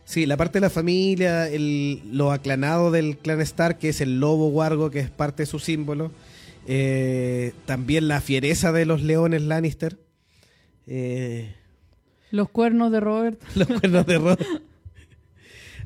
Sí, 0.05 0.25
la 0.25 0.35
parte 0.37 0.57
de 0.59 0.61
la 0.61 0.69
familia, 0.69 1.47
el, 1.47 2.01
lo 2.11 2.31
aclanado 2.31 2.91
del 2.91 3.17
clan 3.17 3.39
Stark, 3.41 3.77
que 3.77 3.89
es 3.89 4.01
el 4.01 4.19
lobo 4.19 4.49
guargo, 4.49 4.89
que 4.91 4.99
es 4.99 5.09
parte 5.09 5.43
de 5.43 5.47
su 5.47 5.59
símbolo. 5.59 6.11
Eh, 6.67 7.53
también 7.65 8.07
la 8.07 8.21
fiereza 8.21 8.71
de 8.71 8.85
los 8.85 9.01
leones 9.01 9.41
Lannister. 9.41 9.97
Eh, 10.87 11.53
Los 12.31 12.49
cuernos 12.49 12.91
de 12.91 12.99
Robert. 12.99 13.41
los 13.55 13.67
cuernos 13.67 14.05
de 14.05 14.17
Rod. 14.17 14.39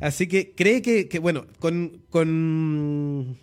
Así 0.02 0.28
que 0.28 0.54
cree 0.54 0.82
que, 0.82 1.08
que, 1.08 1.20
bueno, 1.20 1.46
con, 1.60 2.02
con, 2.10 3.38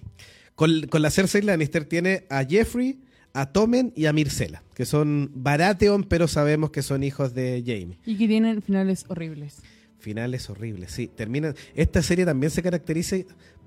con, 0.54 0.86
con 0.88 1.02
la 1.02 1.10
Cersei 1.10 1.42
Lannister 1.42 1.84
tiene 1.84 2.24
a 2.28 2.44
Jeffrey, 2.44 3.00
a 3.32 3.46
Tommen 3.46 3.92
y 3.96 4.04
a 4.06 4.12
Myrcella, 4.12 4.62
que 4.74 4.84
son 4.84 5.30
Baratheon, 5.34 6.04
pero 6.04 6.28
sabemos 6.28 6.70
que 6.70 6.82
son 6.82 7.02
hijos 7.04 7.32
de 7.34 7.62
Jaime. 7.64 7.98
Y 8.04 8.16
que 8.18 8.28
tienen 8.28 8.60
finales 8.60 9.06
horribles. 9.08 9.62
Finales 10.02 10.50
horribles, 10.50 10.90
sí. 10.90 11.06
Terminan. 11.06 11.54
Esta 11.76 12.02
serie 12.02 12.24
también 12.26 12.50
se 12.50 12.60
caracteriza 12.60 13.16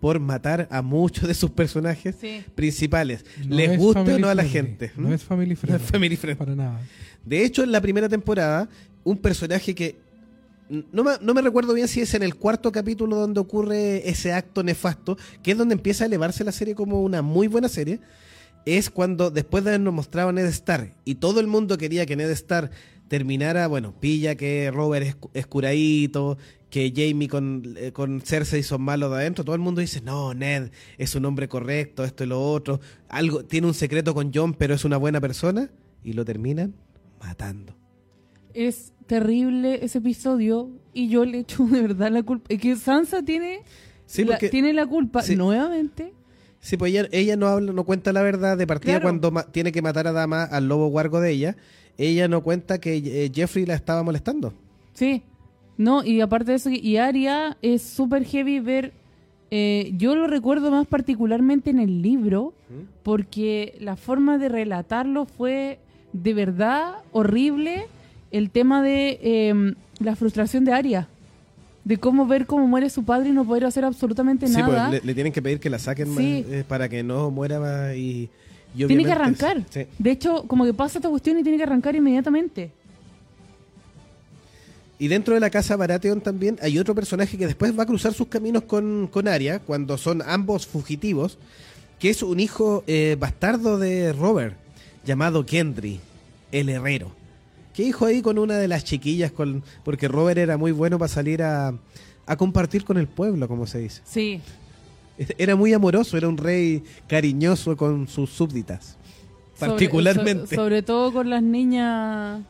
por 0.01 0.19
matar 0.19 0.67
a 0.69 0.81
muchos 0.81 1.29
de 1.29 1.33
sus 1.33 1.49
personajes 1.51 2.13
Sí. 2.19 2.43
principales. 2.55 3.23
No 3.47 3.55
Les 3.55 3.71
es 3.71 3.77
guste 3.77 4.13
o 4.13 4.19
no 4.19 4.27
a 4.27 4.35
la 4.35 4.43
friendly, 4.43 4.69
gente. 4.77 4.91
No 4.97 5.07
¿Mm? 5.07 5.13
es 5.13 5.23
family 5.23 5.55
friendly. 5.55 5.79
family 5.87 6.15
friendly. 6.17 6.37
Para 6.37 6.53
nada. 6.55 6.81
De 7.23 7.45
hecho, 7.45 7.63
en 7.63 7.71
la 7.71 7.79
primera 7.79 8.09
temporada, 8.09 8.67
un 9.05 9.17
personaje 9.17 9.73
que 9.73 9.95
no 10.91 11.05
me, 11.05 11.11
no 11.21 11.33
me 11.33 11.41
recuerdo 11.41 11.73
bien 11.73 11.87
si 11.87 12.01
es 12.01 12.13
en 12.15 12.23
el 12.23 12.35
cuarto 12.35 12.69
capítulo 12.71 13.15
donde 13.15 13.39
ocurre 13.39 14.09
ese 14.09 14.33
acto 14.33 14.61
nefasto, 14.61 15.17
que 15.41 15.51
es 15.51 15.57
donde 15.57 15.75
empieza 15.75 16.03
a 16.03 16.07
elevarse 16.07 16.43
la 16.43 16.51
serie 16.51 16.75
como 16.75 17.01
una 17.01 17.21
muy 17.21 17.47
buena 17.47 17.69
serie, 17.69 18.01
es 18.65 18.89
cuando 18.89 19.29
después 19.31 19.63
de 19.63 19.69
habernos 19.69 19.93
mostrado 19.93 20.29
a 20.29 20.33
Ned 20.33 20.47
Stark 20.47 20.91
y 21.05 21.15
todo 21.15 21.39
el 21.39 21.47
mundo 21.47 21.77
quería 21.77 22.05
que 22.05 22.15
Ned 22.15 22.31
Stark 22.31 22.71
terminara, 23.07 23.67
bueno, 23.67 23.93
pilla 23.99 24.35
que 24.35 24.71
Robert 24.71 25.05
es, 25.05 25.17
es 25.33 25.47
curadito, 25.47 26.37
que 26.69 26.91
Jamie 26.95 27.27
con, 27.27 27.75
eh, 27.77 27.91
con 27.91 28.21
Cersei 28.21 28.63
son 28.63 28.81
malos 28.81 29.11
de 29.11 29.17
adentro, 29.17 29.45
todo 29.45 29.55
el 29.55 29.61
mundo 29.61 29.79
dice, 29.81 30.01
no, 30.01 30.33
Ned 30.33 30.71
es 30.97 31.15
un 31.15 31.23
hombre 31.25 31.47
correcto, 31.47 32.03
esto 32.03 32.23
y 32.23 32.27
lo 32.27 32.41
otro, 32.41 32.79
algo 33.07 33.45
tiene 33.45 33.67
un 33.67 33.73
secreto 33.73 34.13
con 34.13 34.31
John, 34.33 34.53
pero 34.53 34.73
es 34.73 34.83
una 34.85 34.97
buena 34.97 35.21
persona, 35.21 35.69
y 36.03 36.13
lo 36.13 36.25
terminan 36.25 36.73
matando. 37.19 37.75
Es 38.53 38.93
terrible 39.07 39.83
ese 39.85 39.99
episodio 39.99 40.69
y 40.93 41.09
yo 41.09 41.25
le 41.25 41.39
echo 41.39 41.63
de 41.65 41.81
verdad 41.81 42.11
la 42.11 42.23
culpa. 42.23 42.45
Es 42.49 42.59
que 42.59 42.75
Sansa 42.75 43.21
tiene, 43.23 43.59
Sí, 44.05 44.23
la, 44.23 44.37
tiene 44.37 44.71
la 44.73 44.85
culpa 44.85 45.21
sí. 45.23 45.35
nuevamente. 45.35 46.13
sí, 46.59 46.77
pues 46.77 46.91
ella, 46.91 47.07
ella 47.11 47.35
no 47.37 47.47
habla, 47.47 47.71
no 47.73 47.83
cuenta 47.85 48.13
la 48.13 48.21
verdad 48.21 48.57
de 48.57 48.67
partida 48.67 48.99
Claro. 48.99 49.19
cuando 49.19 49.43
tiene 49.51 49.71
que 49.71 49.81
matar 49.81 50.07
a 50.07 50.11
Dama 50.11 50.43
al 50.43 50.67
lobo 50.67 50.87
guargo 50.87 51.19
de 51.21 51.31
ella. 51.31 51.55
Ella 51.97 52.27
no 52.27 52.41
cuenta 52.41 52.79
que 52.79 52.97
eh, 52.97 53.31
Jeffrey 53.33 53.65
la 53.65 53.75
estaba 53.75 54.03
molestando. 54.03 54.53
Sí. 54.93 55.21
No, 55.77 56.03
y 56.03 56.21
aparte 56.21 56.51
de 56.51 56.57
eso, 56.57 56.69
y 56.69 56.97
Aria 56.97 57.57
es 57.61 57.81
súper 57.81 58.23
heavy 58.25 58.59
ver. 58.59 58.93
eh, 59.51 59.91
yo 59.97 60.15
lo 60.15 60.27
recuerdo 60.27 60.71
más 60.71 60.87
particularmente 60.87 61.69
en 61.69 61.79
el 61.79 62.01
libro, 62.01 62.53
porque 63.03 63.75
la 63.79 63.95
forma 63.95 64.37
de 64.37 64.49
relatarlo 64.49 65.25
fue 65.25 65.79
de 66.13 66.33
verdad 66.33 66.95
horrible. 67.11 67.87
El 68.31 68.49
tema 68.49 68.81
de 68.81 69.19
eh, 69.21 69.73
la 69.99 70.15
frustración 70.15 70.65
de 70.65 70.73
Aria, 70.73 71.07
de 71.85 71.97
cómo 71.97 72.25
ver 72.25 72.45
cómo 72.47 72.67
muere 72.67 72.89
su 72.89 73.03
padre 73.05 73.29
y 73.29 73.31
no 73.31 73.45
poder 73.45 73.65
hacer 73.65 73.85
absolutamente 73.85 74.47
Sí, 74.47 74.53
nada. 74.57 74.89
pues 74.89 75.01
le, 75.03 75.07
le 75.07 75.13
tienen 75.13 75.31
que 75.31 75.41
pedir 75.41 75.59
que 75.59 75.69
la 75.69 75.79
saquen 75.79 76.09
más, 76.09 76.17
Sí. 76.17 76.45
eh, 76.49 76.63
para 76.67 76.89
que 76.89 77.03
no 77.03 77.31
muera 77.31 77.59
más 77.59 77.95
y 77.95 78.29
tiene 78.75 79.03
que 79.03 79.11
arrancar. 79.11 79.63
Sí. 79.69 79.85
De 79.97 80.11
hecho, 80.11 80.43
como 80.47 80.65
que 80.65 80.73
pasa 80.73 80.99
esta 80.99 81.09
cuestión 81.09 81.39
y 81.39 81.43
tiene 81.43 81.57
que 81.57 81.63
arrancar 81.63 81.95
inmediatamente. 81.95 82.71
Y 84.97 85.07
dentro 85.07 85.33
de 85.33 85.39
la 85.39 85.49
casa 85.49 85.75
Baratheon 85.75 86.21
también 86.21 86.57
hay 86.61 86.79
otro 86.79 86.95
personaje 86.95 87.37
que 87.37 87.47
después 87.47 87.77
va 87.77 87.83
a 87.83 87.85
cruzar 87.85 88.13
sus 88.13 88.27
caminos 88.27 88.63
con, 88.63 89.07
con 89.11 89.27
Arya, 89.27 89.59
cuando 89.59 89.97
son 89.97 90.21
ambos 90.21 90.65
fugitivos, 90.67 91.37
que 91.99 92.09
es 92.09 92.23
un 92.23 92.39
hijo 92.39 92.83
eh, 92.87 93.17
bastardo 93.19 93.77
de 93.77 94.13
Robert, 94.13 94.55
llamado 95.05 95.45
Gendry, 95.47 95.99
el 96.51 96.69
herrero. 96.69 97.11
Que 97.73 97.83
hijo 97.83 98.05
ahí 98.05 98.21
con 98.21 98.37
una 98.37 98.57
de 98.57 98.69
las 98.69 98.85
chiquillas, 98.85 99.33
con, 99.33 99.63
porque 99.83 100.07
Robert 100.07 100.37
era 100.37 100.55
muy 100.55 100.71
bueno 100.71 100.97
para 100.97 101.09
salir 101.09 101.43
a, 101.43 101.73
a 102.25 102.35
compartir 102.37 102.85
con 102.85 102.97
el 102.97 103.07
pueblo, 103.07 103.49
como 103.49 103.67
se 103.67 103.79
dice. 103.79 104.01
Sí. 104.05 104.39
Era 105.37 105.55
muy 105.55 105.73
amoroso, 105.73 106.17
era 106.17 106.27
un 106.27 106.37
rey 106.37 106.83
cariñoso 107.07 107.77
con 107.77 108.07
sus 108.07 108.29
súbditas, 108.29 108.97
Sobre- 109.57 109.71
particularmente 109.71 110.55
so- 110.55 110.61
sobre 110.63 110.81
todo 110.83 111.13
con 111.13 111.29
las 111.29 111.41
niñas 111.41 112.41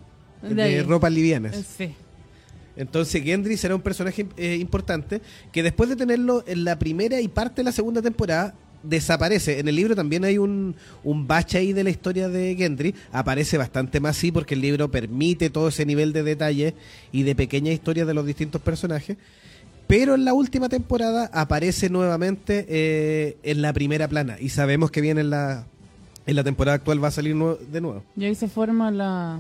de, 0.42 0.84
ropas 0.84 1.12
livianas. 1.12 1.56
Eh, 1.56 1.64
Sí. 1.78 1.94
Entonces 2.78 3.24
Gendry 3.24 3.56
será 3.56 3.74
un 3.76 3.82
personaje 3.82 4.28
eh, 4.36 4.58
importante 4.60 5.22
que 5.54 5.64
después 5.64 5.88
de 5.90 5.96
tenerlo 5.96 6.44
en 6.46 6.66
la 6.66 6.78
primera 6.78 7.22
y 7.22 7.28
parte 7.30 7.62
de 7.62 7.64
la 7.66 7.72
segunda 7.72 8.02
temporada 8.02 8.54
desaparece. 8.84 9.60
En 9.60 9.68
el 9.70 9.76
libro 9.78 9.96
también 9.96 10.26
hay 10.26 10.38
un, 10.38 10.76
un 11.04 11.26
bache 11.26 11.58
ahí 11.58 11.72
de 11.72 11.86
la 11.86 11.90
historia 11.90 12.28
de 12.28 12.54
Gendry. 12.56 12.94
Aparece 13.14 13.58
bastante 13.58 14.00
más 14.02 14.18
sí 14.18 14.32
porque 14.32 14.56
el 14.56 14.62
libro 14.62 14.92
permite 14.92 15.50
todo 15.50 15.70
ese 15.70 15.86
nivel 15.86 16.12
de 16.12 16.24
detalle 16.24 16.76
y 17.14 17.24
de 17.24 17.34
pequeña 17.34 17.72
historia 17.72 18.06
de 18.06 18.14
los 18.14 18.26
distintos 18.26 18.62
personajes. 18.62 19.16
Pero 19.88 20.16
en 20.16 20.26
la 20.26 20.34
última 20.34 20.68
temporada 20.70 21.30
aparece 21.34 21.90
nuevamente 21.90 22.66
eh, 22.70 23.38
en 23.44 23.62
la 23.62 23.72
primera 23.74 24.08
plana 24.08 24.38
y 24.40 24.50
sabemos 24.50 24.90
que 24.92 25.02
viene 25.02 25.22
en 25.22 25.30
la, 25.30 25.66
en 26.26 26.36
la 26.36 26.44
temporada 26.44 26.76
actual 26.76 27.04
va 27.04 27.10
a 27.10 27.12
salir 27.12 27.36
nue- 27.36 27.60
de 27.60 27.82
nuevo. 27.82 28.04
Y 28.18 28.26
ahí 28.26 28.34
se 28.36 28.48
forma 28.48 28.90
la, 28.90 29.40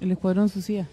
el 0.00 0.10
Escuadrón 0.12 0.48
Suicida. 0.50 0.86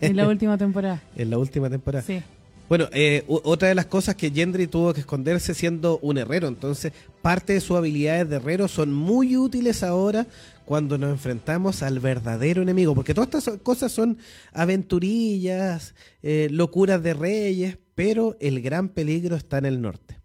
en 0.00 0.16
la 0.16 0.26
última 0.26 0.56
temporada. 0.56 1.02
En 1.16 1.28
la 1.30 1.38
última 1.38 1.68
temporada. 1.68 2.02
Sí. 2.04 2.22
Bueno, 2.66 2.86
eh, 2.92 3.24
otra 3.28 3.68
de 3.68 3.74
las 3.74 3.84
cosas 3.86 4.14
que 4.14 4.30
Gendry 4.30 4.66
tuvo 4.68 4.94
que 4.94 5.00
esconderse 5.00 5.52
siendo 5.52 5.98
un 6.00 6.16
herrero, 6.16 6.48
entonces 6.48 6.94
parte 7.20 7.52
de 7.52 7.60
sus 7.60 7.76
habilidades 7.76 8.30
de 8.30 8.36
herrero 8.36 8.68
son 8.68 8.90
muy 8.90 9.36
útiles 9.36 9.82
ahora 9.82 10.26
cuando 10.64 10.96
nos 10.96 11.10
enfrentamos 11.10 11.82
al 11.82 12.00
verdadero 12.00 12.62
enemigo, 12.62 12.94
porque 12.94 13.12
todas 13.12 13.28
estas 13.34 13.60
cosas 13.60 13.92
son 13.92 14.16
aventurillas, 14.54 15.94
eh, 16.22 16.48
locuras 16.50 17.02
de 17.02 17.12
reyes, 17.14 17.76
pero 17.94 18.36
el 18.40 18.60
gran 18.60 18.88
peligro 18.88 19.36
está 19.36 19.58
en 19.58 19.66
el 19.66 19.80
norte, 19.80 20.20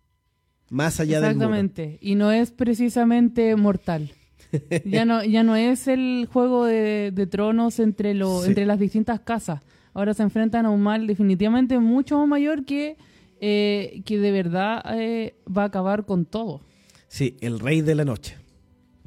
más 0.69 0.99
allá 0.99 1.21
del 1.21 1.35
muro. 1.35 1.47
Exactamente. 1.55 1.97
Y 2.01 2.15
no 2.15 2.31
es 2.31 2.51
precisamente 2.51 3.55
mortal. 3.55 4.11
ya 4.85 5.05
no 5.05 5.23
ya 5.23 5.43
no 5.43 5.55
es 5.55 5.87
el 5.87 6.27
juego 6.31 6.65
de, 6.65 7.11
de 7.13 7.27
tronos 7.27 7.79
entre 7.79 8.13
lo, 8.15 8.41
Sí. 8.41 8.49
entre 8.49 8.65
las 8.65 8.79
distintas 8.79 9.19
casas. 9.19 9.61
Ahora 9.93 10.13
se 10.13 10.23
enfrentan 10.23 10.65
a 10.65 10.69
un 10.69 10.81
mal 10.81 11.07
definitivamente 11.07 11.77
mucho 11.79 12.17
más 12.19 12.27
mayor 12.27 12.65
que, 12.65 12.97
eh, 13.41 14.01
que 14.05 14.17
de 14.19 14.31
verdad 14.31 14.81
eh, 14.99 15.35
va 15.45 15.63
a 15.63 15.65
acabar 15.65 16.05
con 16.05 16.25
todo. 16.25 16.61
Sí, 17.07 17.37
el 17.41 17.59
rey 17.59 17.81
de 17.81 17.95
la 17.95 18.05
noche. 18.05 18.37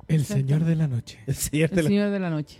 El. 0.09 0.25
Señor 0.25 0.65
de 0.65 0.77
la 0.77 0.89
Noche. 0.89 1.19
El 1.27 1.35
señor 1.35 1.71
de 1.71 1.77
El 1.81 1.85
la 1.85 1.89
Señor 1.89 2.11
de 2.11 2.21
la 2.21 2.31
Noche. 2.31 2.59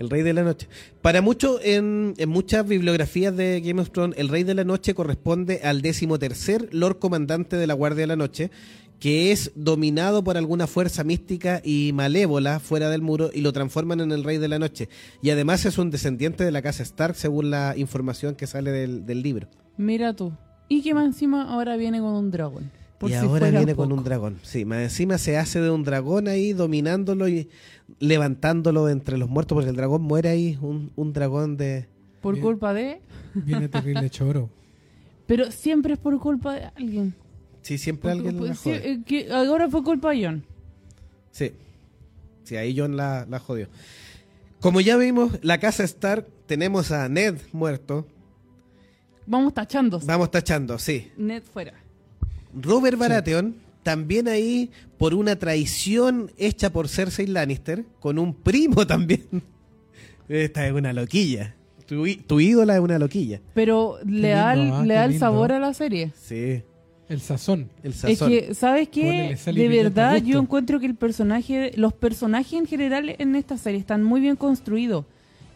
El 0.00 0.08
Rey 0.08 0.22
de 0.22 0.32
la 0.32 0.42
Noche. 0.42 0.66
Para 1.02 1.20
muchos, 1.20 1.60
en, 1.62 2.14
en 2.16 2.28
muchas 2.30 2.66
bibliografías 2.66 3.36
de 3.36 3.60
Game 3.60 3.82
of 3.82 3.90
Thrones, 3.90 4.18
el 4.18 4.30
Rey 4.30 4.44
de 4.44 4.54
la 4.54 4.64
Noche 4.64 4.94
corresponde 4.94 5.60
al 5.62 5.82
decimotercer 5.82 6.70
Lord 6.72 6.98
Comandante 6.98 7.56
de 7.56 7.66
la 7.66 7.74
Guardia 7.74 8.00
de 8.00 8.06
la 8.06 8.16
Noche, 8.16 8.50
que 8.98 9.30
es 9.30 9.52
dominado 9.56 10.24
por 10.24 10.38
alguna 10.38 10.66
fuerza 10.66 11.04
mística 11.04 11.60
y 11.62 11.92
malévola 11.92 12.60
fuera 12.60 12.88
del 12.88 13.02
muro 13.02 13.30
y 13.34 13.42
lo 13.42 13.52
transforman 13.52 14.00
en 14.00 14.10
el 14.12 14.24
Rey 14.24 14.38
de 14.38 14.48
la 14.48 14.58
Noche. 14.58 14.88
Y 15.22 15.28
además 15.28 15.66
es 15.66 15.76
un 15.76 15.90
descendiente 15.90 16.44
de 16.44 16.50
la 16.50 16.62
casa 16.62 16.82
Stark, 16.82 17.14
según 17.14 17.50
la 17.50 17.74
información 17.76 18.36
que 18.36 18.46
sale 18.46 18.70
del, 18.70 19.04
del 19.04 19.22
libro. 19.22 19.48
Mira 19.76 20.16
tú. 20.16 20.32
Y 20.66 20.80
que 20.80 20.94
más 20.94 21.04
encima 21.04 21.52
ahora 21.52 21.76
viene 21.76 22.00
con 22.00 22.14
un 22.14 22.30
dragón. 22.30 22.70
Por 23.00 23.08
y 23.08 23.14
si 23.14 23.18
ahora 23.20 23.30
fuera 23.30 23.58
viene 23.60 23.74
con 23.74 23.92
un 23.92 24.04
dragón. 24.04 24.38
Sí, 24.42 24.66
más 24.66 24.80
encima 24.80 25.16
se 25.16 25.38
hace 25.38 25.58
de 25.58 25.70
un 25.70 25.84
dragón 25.84 26.28
ahí, 26.28 26.52
dominándolo 26.52 27.28
y 27.28 27.48
levantándolo 27.98 28.84
de 28.84 28.92
entre 28.92 29.16
los 29.16 29.30
muertos, 29.30 29.56
porque 29.56 29.70
el 29.70 29.76
dragón 29.76 30.02
muere 30.02 30.28
ahí, 30.28 30.58
un, 30.60 30.92
un 30.96 31.14
dragón 31.14 31.56
de... 31.56 31.88
Por 32.20 32.38
culpa 32.38 32.74
de... 32.74 33.00
Viene 33.32 33.70
terrible 33.70 34.10
choro. 34.10 34.50
Pero 35.26 35.50
siempre 35.50 35.94
es 35.94 35.98
por 35.98 36.18
culpa 36.20 36.52
de 36.52 36.64
alguien. 36.76 37.14
Sí, 37.62 37.78
siempre 37.78 38.10
alguien 38.10 38.36
Porque, 38.36 38.50
la 38.50 38.54
sí, 38.54 38.70
eh, 38.70 39.00
que 39.06 39.32
ahora 39.32 39.70
fue 39.70 39.82
culpa 39.82 40.10
de 40.10 40.26
John. 40.26 40.44
Sí. 41.30 41.52
Sí, 42.44 42.56
ahí 42.56 42.78
John 42.78 42.98
la, 42.98 43.26
la 43.30 43.38
jodió. 43.38 43.68
Como 44.60 44.82
ya 44.82 44.98
vimos, 44.98 45.38
la 45.40 45.56
casa 45.58 45.84
Stark, 45.84 46.26
tenemos 46.44 46.92
a 46.92 47.08
Ned 47.08 47.38
muerto. 47.52 48.06
Vamos 49.24 49.54
tachando. 49.54 50.00
Vamos 50.00 50.30
tachando, 50.30 50.78
sí. 50.78 51.10
Ned 51.16 51.42
fuera. 51.42 51.72
Robert 52.54 52.98
Baratheon, 52.98 53.54
también 53.82 54.28
ahí 54.28 54.70
por 54.98 55.14
una 55.14 55.36
traición 55.36 56.30
hecha 56.36 56.70
por 56.70 56.88
Cersei 56.88 57.26
Lannister, 57.26 57.84
con 58.00 58.18
un 58.18 58.34
primo 58.34 58.86
también. 58.86 59.26
Esta 60.28 60.66
es 60.66 60.72
una 60.72 60.92
loquilla. 60.92 61.54
Tu, 61.86 62.06
tu 62.26 62.38
ídola 62.40 62.74
es 62.74 62.80
una 62.80 62.98
loquilla. 62.98 63.40
Pero 63.54 63.96
le 64.06 64.28
da, 64.28 64.54
lindo, 64.54 64.76
ah, 64.76 64.84
le 64.86 64.94
da 64.94 65.04
el 65.04 65.10
lindo. 65.12 65.26
sabor 65.26 65.50
a 65.52 65.58
la 65.58 65.74
serie. 65.74 66.12
Sí, 66.20 66.62
El 67.08 67.20
sazón. 67.20 67.68
el 67.82 67.90
Es 67.92 67.96
sazón. 67.98 68.28
que, 68.28 68.54
¿sabes 68.54 68.88
qué? 68.88 69.36
De 69.52 69.68
verdad, 69.68 70.18
yo 70.22 70.38
encuentro 70.38 70.78
que 70.78 70.86
el 70.86 70.94
personaje, 70.94 71.72
los 71.74 71.92
personajes 71.92 72.52
en 72.52 72.66
general 72.66 73.16
en 73.18 73.34
esta 73.34 73.58
serie 73.58 73.80
están 73.80 74.04
muy 74.04 74.20
bien 74.20 74.36
construidos. 74.36 75.04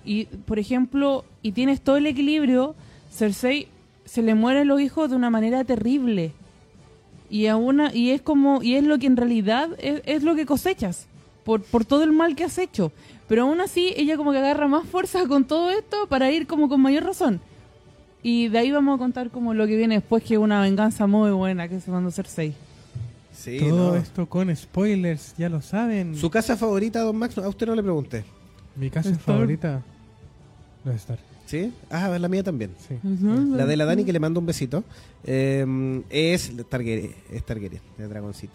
Y, 0.05 0.25
por 0.25 0.59
ejemplo, 0.59 1.25
y 1.41 1.53
tienes 1.53 1.81
todo 1.81 1.99
el 1.99 2.07
equilibrio, 2.07 2.75
Cersei 3.13 3.69
se 4.05 4.21
le 4.23 4.35
mueren 4.35 4.67
los 4.67 4.81
hijos 4.81 5.11
de 5.11 5.17
una 5.17 5.31
manera 5.31 5.63
terrible. 5.63 6.33
Y 7.31 7.47
a 7.47 7.57
una, 7.57 7.93
y 7.95 8.11
es 8.11 8.23
como, 8.23 8.63
y 8.63 8.75
es 8.77 8.85
lo 8.85 8.99
que 8.99 9.07
en 9.07 9.17
realidad 9.17 9.71
es, 9.79 10.03
es 10.05 10.23
lo 10.23 10.35
que 10.35 10.47
cosechas, 10.47 11.07
por, 11.45 11.63
por 11.63 11.85
todo 11.85 12.05
el 12.05 12.13
mal 12.13 12.37
que 12.37 12.45
has 12.45 12.59
hecho. 12.59 12.93
Pero 13.29 13.43
aún 13.43 13.61
así, 13.61 13.93
ella 13.97 14.17
como 14.17 14.33
que 14.33 14.39
agarra 14.39 14.69
más 14.69 14.87
fuerza 14.87 15.27
con 15.27 15.45
todo 15.45 15.71
esto 15.71 16.07
para 16.09 16.31
ir 16.31 16.47
como 16.47 16.69
con 16.69 16.81
mayor 16.81 17.05
razón. 17.05 17.41
Y 18.23 18.49
de 18.49 18.59
ahí 18.59 18.71
vamos 18.71 18.95
a 18.97 18.99
contar 18.99 19.31
como 19.31 19.53
lo 19.55 19.67
que 19.67 19.77
viene 19.77 19.97
después, 19.97 20.23
que 20.23 20.35
es 20.35 20.41
una 20.41 20.61
venganza 20.63 21.07
muy 21.07 21.31
buena, 21.31 21.69
que 21.69 21.81
se 21.81 21.91
mandó 21.91 22.11
Cersei. 22.11 22.55
Sí, 23.33 23.59
Todo 23.59 23.91
no. 23.93 23.97
esto 23.97 24.27
con 24.29 24.55
spoilers, 24.55 25.35
ya 25.37 25.49
lo 25.49 25.61
saben. 25.61 26.15
¿Su 26.17 26.31
casa 26.31 26.57
favorita, 26.57 27.01
don 27.01 27.17
Max? 27.17 27.37
A 27.39 27.49
usted 27.49 27.67
no 27.67 27.75
le 27.75 27.83
pregunté. 27.83 28.25
Mi 28.77 28.91
casa 28.91 29.11
Star. 29.11 29.23
favorita. 29.23 29.83
Debe 30.85 30.97
estar. 30.97 31.19
¿Sí? 31.47 31.73
Ah, 31.91 32.09
la 32.19 32.29
mía 32.29 32.43
también. 32.43 32.71
Sí. 32.89 32.95
La 33.57 33.67
de 33.67 33.77
la 33.77 33.85
Dani, 33.85 34.05
que 34.05 34.13
le 34.13 34.21
mando 34.21 34.41
un 34.41 34.47
besito, 34.47 34.83
eh, 35.25 36.03
es 36.11 36.51
Targaryen, 36.69 37.15
es 37.33 37.45
Targaryen, 37.45 37.81
de 37.99 38.09
dragoncito. 38.09 38.55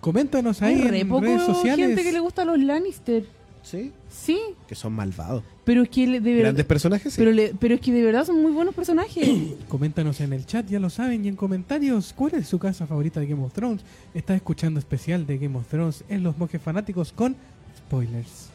Coméntanos 0.00 0.62
ahí 0.62 0.74
Hay 0.76 0.88
re 0.88 1.00
en 1.00 1.08
poco 1.08 1.22
redes 1.22 1.42
sociales. 1.42 1.86
gente 1.88 2.02
que 2.04 2.12
le 2.12 2.20
gusta 2.20 2.42
a 2.42 2.44
los 2.44 2.58
Lannister. 2.58 3.24
¿Sí? 3.60 3.92
Sí, 4.08 4.38
Que 4.66 4.74
son 4.74 4.92
malvados. 4.94 5.42
pero 5.64 5.82
es 5.82 5.88
que 5.90 6.06
le- 6.06 6.20
de 6.20 6.30
verdad... 6.30 6.44
Grandes 6.44 6.64
personajes, 6.64 7.12
sí. 7.12 7.18
Pero, 7.18 7.32
le- 7.32 7.52
pero 7.58 7.74
es 7.74 7.80
que 7.80 7.92
de 7.92 8.02
verdad 8.02 8.24
son 8.24 8.40
muy 8.40 8.52
buenos 8.52 8.74
personajes. 8.74 9.28
Coméntanos 9.68 10.20
en 10.20 10.32
el 10.32 10.46
chat, 10.46 10.66
ya 10.68 10.78
lo 10.78 10.88
saben, 10.88 11.24
y 11.24 11.28
en 11.28 11.36
comentarios, 11.36 12.14
¿cuál 12.16 12.34
es 12.36 12.46
su 12.48 12.58
casa 12.58 12.86
favorita 12.86 13.18
de 13.20 13.26
Game 13.26 13.44
of 13.44 13.52
Thrones? 13.52 13.82
Está 14.14 14.34
escuchando 14.36 14.78
especial 14.78 15.26
de 15.26 15.36
Game 15.36 15.58
of 15.58 15.66
Thrones 15.68 16.04
en 16.08 16.22
Los 16.22 16.38
Monjes 16.38 16.62
Fanáticos 16.62 17.12
con 17.12 17.36
spoilers. 17.76 18.50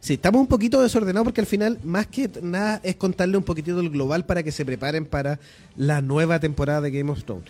Sí, 0.00 0.14
estamos 0.14 0.40
un 0.40 0.46
poquito 0.46 0.80
desordenados 0.80 1.24
porque 1.24 1.40
al 1.40 1.46
final, 1.46 1.78
más 1.82 2.06
que 2.06 2.30
nada, 2.40 2.80
es 2.84 2.94
contarle 2.96 3.36
un 3.36 3.42
poquitito 3.42 3.76
del 3.78 3.90
global 3.90 4.24
para 4.24 4.42
que 4.42 4.52
se 4.52 4.64
preparen 4.64 5.04
para 5.04 5.40
la 5.76 6.00
nueva 6.00 6.38
temporada 6.38 6.80
de 6.80 6.90
Game 6.92 7.10
of 7.10 7.24
Thrones. 7.24 7.44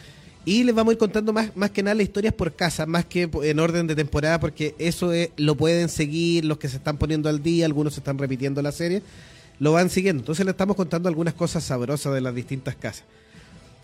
Y 0.47 0.65
les 0.65 0.75
vamos 0.75 0.93
a 0.93 0.95
ir 0.95 0.99
contando 0.99 1.33
más, 1.35 1.55
más 1.57 1.71
que 1.71 1.83
nada 1.83 1.95
las 1.97 2.05
historias 2.05 2.33
por 2.33 2.55
casa, 2.55 2.87
más 2.87 3.05
que 3.05 3.29
en 3.43 3.61
orden 3.61 3.87
de 3.87 3.95
temporada, 3.95 4.41
porque 4.41 4.75
eso 4.79 5.13
es- 5.13 5.29
lo 5.37 5.57
pueden 5.57 5.91
seguir 5.91 6.47
los 6.47 6.57
que 6.57 6.69
se 6.71 6.79
están 6.79 6.97
poniendo 6.97 7.29
al 7.29 7.43
día, 7.43 7.67
algunos 7.67 7.93
se 7.95 8.01
están 8.01 8.17
repitiendo 8.17 8.63
la 8.63 8.73
serie, 8.73 9.03
lo 9.59 9.73
van 9.73 9.91
siguiendo. 9.91 10.23
Entonces 10.23 10.47
le 10.47 10.53
estamos 10.53 10.75
contando 10.75 11.09
algunas 11.11 11.35
cosas 11.35 11.65
sabrosas 11.65 12.15
de 12.15 12.23
las 12.23 12.35
distintas 12.35 12.77
casas. 12.77 13.05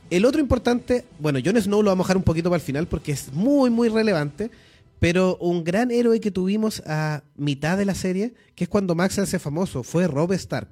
El 0.08 0.24
otro 0.24 0.40
importante, 0.40 1.04
bueno, 1.18 1.38
Jon 1.44 1.60
Snow 1.60 1.82
lo 1.82 1.90
vamos 1.90 2.04
a 2.04 2.08
dejar 2.08 2.16
un 2.16 2.22
poquito 2.22 2.48
para 2.48 2.60
el 2.60 2.64
final 2.66 2.86
porque 2.86 3.12
es 3.12 3.30
muy, 3.32 3.68
muy 3.68 3.88
relevante, 3.90 4.50
pero 4.98 5.36
un 5.38 5.64
gran 5.64 5.90
héroe 5.90 6.20
que 6.20 6.30
tuvimos 6.30 6.82
a 6.86 7.24
mitad 7.36 7.76
de 7.76 7.84
la 7.84 7.94
serie, 7.94 8.34
que 8.54 8.64
es 8.64 8.70
cuando 8.70 8.94
Max 8.94 9.14
se 9.14 9.22
hace 9.22 9.38
famoso, 9.38 9.82
fue 9.82 10.06
Robb 10.06 10.32
Stark. 10.32 10.68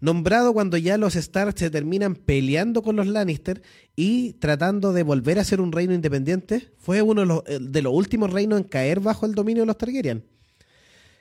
Nombrado 0.00 0.52
cuando 0.52 0.76
ya 0.76 0.98
los 0.98 1.16
Stark 1.16 1.58
se 1.58 1.70
terminan 1.70 2.16
peleando 2.16 2.82
con 2.82 2.96
los 2.96 3.06
Lannister 3.06 3.62
y 3.94 4.34
tratando 4.34 4.92
de 4.92 5.02
volver 5.02 5.38
a 5.38 5.44
ser 5.44 5.60
un 5.60 5.72
reino 5.72 5.94
independiente, 5.94 6.70
fue 6.76 7.00
uno 7.00 7.22
de 7.22 7.26
los, 7.26 7.42
eh, 7.46 7.88
últimos 7.88 8.30
reinos 8.30 8.60
en 8.60 8.64
caer 8.64 9.00
bajo 9.00 9.24
el 9.24 9.34
dominio 9.34 9.62
de 9.62 9.68
los 9.68 9.78
Targaryen. 9.78 10.24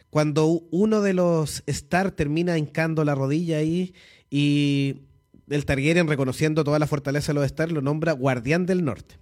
Cuando 0.10 0.64
uno 0.72 1.02
de 1.02 1.14
los 1.14 1.64
Stark 1.68 2.16
termina 2.16 2.58
hincando 2.58 3.06
la 3.06 3.16
rodilla 3.16 3.58
ahí 3.58 3.94
y 4.30 5.04
el 5.50 5.66
Targaryen, 5.66 6.08
reconociendo 6.08 6.64
toda 6.64 6.80
la 6.80 6.88
fortaleza 6.88 7.32
de 7.32 7.36
los 7.36 7.46
Stark, 7.46 7.72
lo 7.72 7.82
nombra 7.82 8.12
Guardián 8.12 8.66
del 8.66 8.84
Norte. 8.84 9.16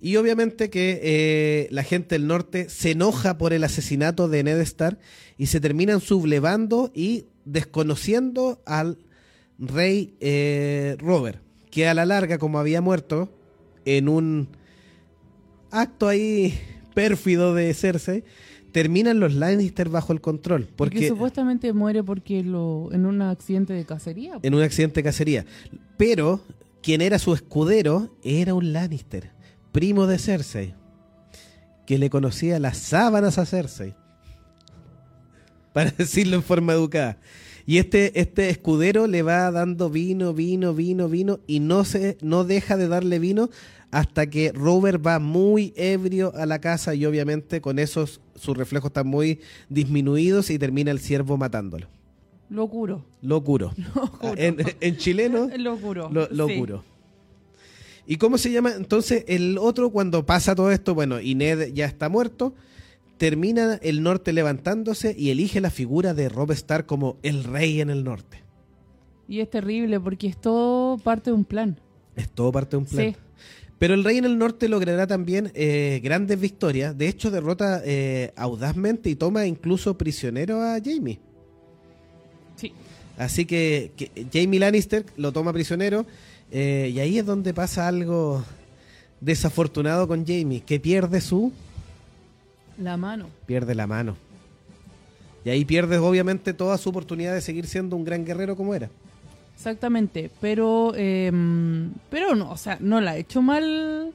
Y 0.00 0.16
obviamente 0.16 0.70
que 0.70 1.00
eh, 1.02 1.68
la 1.70 1.82
gente 1.82 2.14
del 2.14 2.26
norte 2.26 2.68
se 2.68 2.92
enoja 2.92 3.36
por 3.36 3.52
el 3.52 3.64
asesinato 3.64 4.28
de 4.28 4.44
Ned 4.44 4.60
Stark 4.60 4.98
y 5.36 5.46
se 5.46 5.60
terminan 5.60 6.00
sublevando 6.00 6.92
y 6.94 7.26
desconociendo 7.44 8.62
al 8.64 8.98
rey 9.58 10.16
eh, 10.20 10.96
Robert, 11.00 11.40
que 11.70 11.88
a 11.88 11.94
la 11.94 12.06
larga, 12.06 12.38
como 12.38 12.58
había 12.58 12.80
muerto 12.80 13.28
en 13.84 14.08
un 14.08 14.48
acto 15.70 16.08
ahí 16.08 16.54
pérfido 16.94 17.54
de 17.54 17.74
Cersei, 17.74 18.24
terminan 18.72 19.18
los 19.18 19.34
Lannister 19.34 19.88
bajo 19.88 20.12
el 20.12 20.20
control. 20.20 20.68
Porque 20.76 20.96
Porque 20.96 21.08
supuestamente 21.08 21.72
muere 21.72 22.02
porque 22.02 22.42
lo 22.42 22.90
en 22.92 23.06
un 23.06 23.22
accidente 23.22 23.72
de 23.72 23.84
cacería. 23.84 24.38
en 24.42 24.54
un 24.54 24.62
accidente 24.62 25.00
de 25.00 25.04
cacería. 25.04 25.46
Pero 25.96 26.40
quien 26.82 27.00
era 27.00 27.18
su 27.18 27.34
escudero 27.34 28.14
era 28.22 28.54
un 28.54 28.72
Lannister, 28.72 29.30
primo 29.78 30.08
de 30.08 30.18
Cersei, 30.18 30.74
que 31.86 31.98
le 31.98 32.10
conocía 32.10 32.58
las 32.58 32.78
sábanas 32.78 33.38
a 33.38 33.46
Cersei. 33.46 33.94
Para 35.72 35.92
decirlo 35.92 36.34
en 36.34 36.42
forma 36.42 36.72
educada. 36.72 37.18
Y 37.64 37.78
este, 37.78 38.18
este 38.18 38.50
escudero 38.50 39.06
le 39.06 39.22
va 39.22 39.48
dando 39.52 39.88
vino, 39.88 40.34
vino, 40.34 40.74
vino, 40.74 41.08
vino, 41.08 41.38
y 41.46 41.60
no, 41.60 41.84
se, 41.84 42.18
no 42.20 42.42
deja 42.42 42.76
de 42.76 42.88
darle 42.88 43.20
vino 43.20 43.50
hasta 43.92 44.28
que 44.28 44.50
Robert 44.50 45.00
va 45.06 45.20
muy 45.20 45.72
ebrio 45.76 46.32
a 46.34 46.44
la 46.44 46.60
casa 46.60 46.96
y 46.96 47.06
obviamente 47.06 47.60
con 47.60 47.78
esos 47.78 48.20
sus 48.34 48.56
reflejos 48.56 48.88
están 48.88 49.06
muy 49.06 49.38
disminuidos 49.68 50.50
y 50.50 50.58
termina 50.58 50.90
el 50.90 50.98
siervo 50.98 51.36
matándolo. 51.36 51.86
Lo 52.50 52.66
curo. 52.66 53.04
Lo 53.22 53.44
curo. 53.44 53.72
Lo 53.94 54.06
juro. 54.08 54.34
En, 54.36 54.56
en 54.80 54.96
chileno, 54.96 55.48
Lo 55.56 55.76
juro. 55.76 56.10
lo, 56.10 56.26
lo 56.32 56.48
sí. 56.48 56.58
curo. 56.58 56.84
¿Y 58.10 58.16
cómo 58.16 58.38
se 58.38 58.50
llama? 58.50 58.72
Entonces, 58.74 59.24
el 59.28 59.58
otro, 59.58 59.90
cuando 59.90 60.24
pasa 60.24 60.54
todo 60.54 60.72
esto, 60.72 60.94
bueno, 60.94 61.20
y 61.20 61.34
Ned 61.34 61.74
ya 61.74 61.84
está 61.84 62.08
muerto, 62.08 62.54
termina 63.18 63.78
el 63.82 64.02
norte 64.02 64.32
levantándose 64.32 65.14
y 65.16 65.28
elige 65.28 65.60
la 65.60 65.68
figura 65.68 66.14
de 66.14 66.30
Robb 66.30 66.52
Stark 66.52 66.86
como 66.86 67.18
el 67.22 67.44
rey 67.44 67.82
en 67.82 67.90
el 67.90 68.04
norte. 68.04 68.42
Y 69.28 69.40
es 69.40 69.50
terrible 69.50 70.00
porque 70.00 70.26
es 70.26 70.40
todo 70.40 70.96
parte 70.96 71.28
de 71.28 71.34
un 71.36 71.44
plan. 71.44 71.78
Es 72.16 72.30
todo 72.30 72.50
parte 72.50 72.70
de 72.70 72.76
un 72.78 72.86
plan. 72.86 73.10
Sí. 73.10 73.16
Pero 73.78 73.92
el 73.92 74.02
rey 74.02 74.16
en 74.16 74.24
el 74.24 74.38
norte 74.38 74.70
logrará 74.70 75.06
también 75.06 75.52
eh, 75.54 76.00
grandes 76.02 76.40
victorias. 76.40 76.96
De 76.96 77.08
hecho, 77.08 77.30
derrota 77.30 77.82
eh, 77.84 78.32
audazmente 78.36 79.10
y 79.10 79.16
toma 79.16 79.44
incluso 79.44 79.98
prisionero 79.98 80.62
a 80.62 80.78
Jamie. 80.82 81.20
Sí. 82.56 82.72
Así 83.18 83.44
que, 83.44 83.92
que 83.96 84.26
Jamie 84.32 84.60
Lannister 84.60 85.04
lo 85.18 85.30
toma 85.30 85.52
prisionero 85.52 86.06
eh, 86.50 86.90
y 86.94 86.98
ahí 87.00 87.18
es 87.18 87.26
donde 87.26 87.52
pasa 87.54 87.88
algo 87.88 88.42
desafortunado 89.20 90.06
con 90.08 90.26
Jamie, 90.26 90.60
que 90.60 90.78
pierde 90.80 91.20
su 91.20 91.52
La 92.78 92.96
mano. 92.96 93.26
pierde 93.46 93.74
la 93.74 93.86
mano. 93.86 94.16
Y 95.44 95.50
ahí 95.50 95.64
pierde 95.64 95.98
obviamente 95.98 96.52
toda 96.52 96.76
su 96.78 96.90
oportunidad 96.90 97.32
de 97.34 97.40
seguir 97.40 97.66
siendo 97.66 97.96
un 97.96 98.04
gran 98.04 98.24
guerrero 98.24 98.56
como 98.56 98.74
era. 98.74 98.90
Exactamente. 99.54 100.30
Pero, 100.40 100.92
eh, 100.96 101.32
pero 102.10 102.34
no, 102.34 102.50
o 102.50 102.56
sea, 102.56 102.76
no 102.80 103.00
la 103.00 103.12
ha 103.12 103.16
hecho 103.16 103.40
mal. 103.42 104.12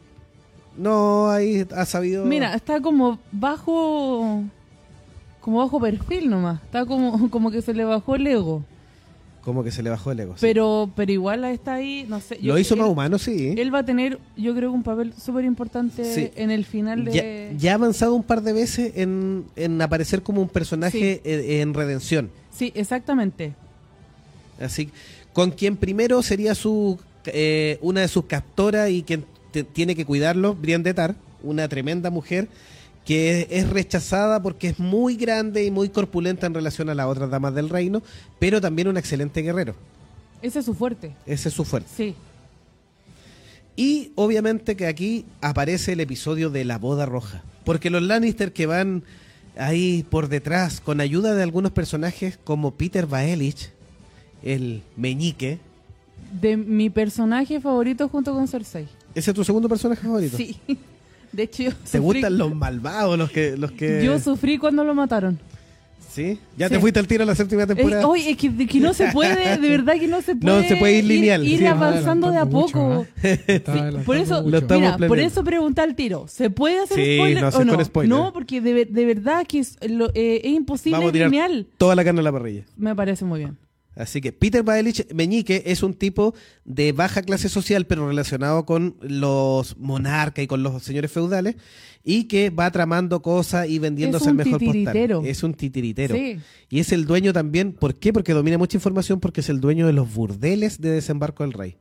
No, 0.77 1.29
ahí 1.29 1.65
ha 1.75 1.85
sabido 1.85 2.25
Mira, 2.25 2.53
está 2.55 2.81
como 2.81 3.19
bajo. 3.31 4.43
Como 5.41 5.59
bajo 5.59 5.79
perfil 5.79 6.29
nomás. 6.29 6.61
Está 6.63 6.85
como, 6.85 7.29
como 7.29 7.51
que 7.51 7.61
se 7.61 7.73
le 7.73 7.83
bajó 7.83 8.15
el 8.15 8.25
ego. 8.27 8.63
Como 9.43 9.63
que 9.63 9.71
se 9.71 9.83
le 9.83 9.89
bajó 9.89 10.11
el 10.11 10.19
ego. 10.21 10.33
sí. 10.33 10.39
Pero, 10.41 10.89
pero 10.95 11.11
igual 11.11 11.43
está 11.45 11.73
ahí, 11.75 12.05
no 12.07 12.19
sé. 12.21 12.35
lo 12.35 12.41
yo- 12.41 12.57
hizo 12.57 12.75
él, 12.75 12.79
más 12.81 12.89
humano, 12.89 13.17
sí. 13.19 13.53
Él 13.57 13.73
va 13.73 13.79
a 13.79 13.85
tener, 13.85 14.19
yo 14.37 14.55
creo, 14.55 14.71
un 14.71 14.83
papel 14.83 15.13
súper 15.21 15.43
importante 15.45 16.05
Sí. 16.05 16.31
en 16.35 16.49
el 16.51 16.63
final 16.65 17.05
ya, 17.11 17.21
de. 17.23 17.53
ya 17.57 17.71
ha 17.71 17.75
avanzado 17.75 18.15
un 18.15 18.23
par 18.23 18.41
de 18.41 18.53
veces 18.53 18.93
en, 18.95 19.45
en 19.55 19.81
aparecer 19.81 20.21
como 20.23 20.41
un 20.41 20.49
personaje 20.49 21.21
en, 21.25 21.61
en 21.61 21.73
redención. 21.73 22.29
Sí, 22.51 22.71
exactamente. 22.75 23.53
Así, 24.61 24.89
con 25.33 25.51
quien 25.51 25.75
primero 25.77 26.21
sería 26.23 26.55
su 26.55 26.97
eh, 27.25 27.79
una 27.81 28.01
de 28.01 28.07
sus 28.07 28.25
captoras 28.25 28.89
y 28.89 29.03
quien 29.03 29.25
te- 29.51 29.63
tiene 29.63 29.95
que 29.95 30.05
cuidarlo, 30.05 30.55
Brienne 30.55 30.83
de 30.83 30.93
Tar, 30.93 31.15
una 31.41 31.67
tremenda 31.67 32.09
mujer 32.09 32.47
que 33.05 33.47
es, 33.49 33.69
rechazada 33.69 34.41
porque 34.41 34.69
es 34.69 34.79
muy 34.79 35.15
grande 35.15 35.65
y 35.65 35.71
muy 35.71 35.89
corpulenta 35.89 36.47
en 36.47 36.53
relación 36.53 36.89
a 36.89 36.95
las 36.95 37.07
otras 37.07 37.29
damas 37.29 37.53
del 37.53 37.69
reino, 37.69 38.01
pero 38.39 38.61
también 38.61 38.87
un 38.87 38.97
excelente 38.97 39.41
guerrero. 39.41 39.75
Ese 40.41 40.59
es 40.59 40.65
su 40.65 40.73
fuerte. 40.73 41.13
Ese 41.25 41.49
es 41.49 41.55
su 41.55 41.65
fuerte. 41.65 41.89
Sí. 41.95 42.15
Y 43.75 44.11
obviamente 44.15 44.75
que 44.75 44.87
aquí 44.87 45.25
aparece 45.41 45.93
el 45.93 45.99
episodio 45.99 46.49
de 46.49 46.63
la 46.63 46.77
boda 46.77 47.05
roja. 47.05 47.43
Porque 47.65 47.89
los 47.89 48.03
Lannister 48.03 48.53
que 48.53 48.65
van 48.65 49.03
ahí 49.57 50.05
por 50.09 50.27
detrás, 50.27 50.79
con 50.79 51.01
ayuda 51.01 51.33
de 51.33 51.43
algunos 51.43 51.71
personajes 51.71 52.37
como 52.43 52.71
Peter 52.71 53.07
Baelish, 53.07 53.69
el 54.43 54.83
meñique. 54.95 55.59
De 56.39 56.57
mi 56.57 56.89
personaje 56.89 57.59
favorito 57.61 58.07
junto 58.09 58.33
con 58.33 58.47
Cersei. 58.47 58.87
¿Ese 59.15 59.31
es 59.31 59.35
tu 59.35 59.43
segundo 59.43 59.69
personaje 59.69 60.01
favorito? 60.01 60.37
Sí. 60.37 60.57
De 61.33 61.43
hecho, 61.43 61.63
yo 61.63 61.71
¿Te 61.71 61.97
sufrí- 61.97 62.01
gustan 62.01 62.37
los 62.37 62.55
malvados, 62.55 63.17
los 63.17 63.29
que... 63.31 63.57
Los 63.57 63.71
que... 63.71 64.03
Yo 64.05 64.19
sufrí 64.19 64.57
cuando 64.57 64.83
lo 64.83 64.93
mataron. 64.95 65.39
¿Sí? 66.11 66.37
¿Ya 66.57 66.67
Sí. 66.67 66.75
te 66.75 66.79
fuiste 66.79 66.99
al 66.99 67.07
tiro 67.07 67.23
a 67.23 67.25
la 67.25 67.33
séptima 67.33 67.63
Es, 67.63 67.67
temporada? 67.69 68.07
oye, 68.07 68.29
es 68.29 68.37
que, 68.37 68.67
que 68.67 68.79
no 68.79 68.93
se 68.93 69.07
puede, 69.11 69.57
de 69.57 69.67
verdad 69.69 69.95
que 69.99 70.07
no 70.07 70.21
se 70.21 70.35
puede. 70.35 70.61
No 70.61 70.67
se 70.67 70.75
puede 70.75 70.99
ir 70.99 71.05
lineal, 71.05 71.43
Ir, 71.47 71.57
sí. 71.57 71.65
avanzando 71.65 72.29
de 72.29 72.37
a 72.37 72.45
poco. 72.45 72.77
mucho. 72.77 73.07
Está 73.47 73.71
adelantando 73.71 74.03
Por 74.05 74.17
eso. 74.17 74.43
Lo 74.43 74.61
mira, 74.61 74.95
por 75.07 75.17
eso 75.17 75.43
pregunté 75.43 75.81
al 75.81 75.95
tiro. 75.95 76.27
¿Se 76.27 76.51
puede 76.51 76.81
hacer 76.83 76.97
Sí, 77.03 77.15
spoiler 77.17 77.41
no, 77.41 77.47
o 77.47 77.51
sí 77.51 77.65
no? 77.65 77.83
spoiler. 77.83 78.09
No, 78.15 78.31
porque 78.31 78.61
de, 78.61 78.85
de 78.85 79.05
verdad 79.05 79.43
que 79.47 79.57
es, 79.57 79.75
lo- 79.89 80.11
eh, 80.13 80.41
es 80.43 80.51
imposible 80.53 80.97
Vamos 80.97 81.09
a 81.09 81.13
tirar 81.13 81.31
lineal. 81.31 81.65
toda 81.79 81.95
la 81.95 82.03
carne 82.03 82.19
a 82.19 82.23
la 82.23 82.31
parrilla. 82.31 82.63
Me 82.77 82.95
parece 82.95 83.25
muy 83.25 83.39
bien. 83.39 83.57
Así 83.95 84.21
que 84.21 84.31
Peter 84.31 84.63
Baelish 84.63 85.05
Meñique 85.13 85.63
es 85.67 85.83
un 85.83 85.93
tipo 85.93 86.33
de 86.65 86.91
baja 86.93 87.21
clase 87.21 87.47
social, 87.49 87.85
pero 87.85 88.07
relacionado 88.07 88.65
con 88.65 88.95
los 89.01 89.77
monarcas 89.77 90.43
y 90.43 90.47
con 90.47 90.63
los 90.63 90.81
señores 90.83 91.11
feudales, 91.11 91.55
y 92.03 92.23
que 92.25 92.49
va 92.49 92.71
tramando 92.71 93.21
cosas 93.21 93.69
y 93.69 93.79
vendiéndose 93.79 94.31
un 94.31 94.37
mejor 94.37 94.59
titiritero. 94.59 95.17
postal. 95.17 95.31
Es 95.31 95.43
un 95.43 95.53
titiritero. 95.53 96.15
Sí. 96.15 96.39
Y 96.69 96.79
es 96.79 96.91
el 96.91 97.05
dueño 97.05 97.33
también, 97.33 97.71
¿por 97.73 97.95
qué? 97.95 98.11
Porque 98.11 98.33
domina 98.33 98.57
mucha 98.57 98.77
información, 98.77 99.19
porque 99.19 99.41
es 99.41 99.49
el 99.49 99.61
dueño 99.61 99.85
de 99.87 99.93
los 99.93 100.13
burdeles 100.13 100.81
de 100.81 100.89
desembarco 100.89 101.43
del 101.43 101.53
rey. 101.53 101.75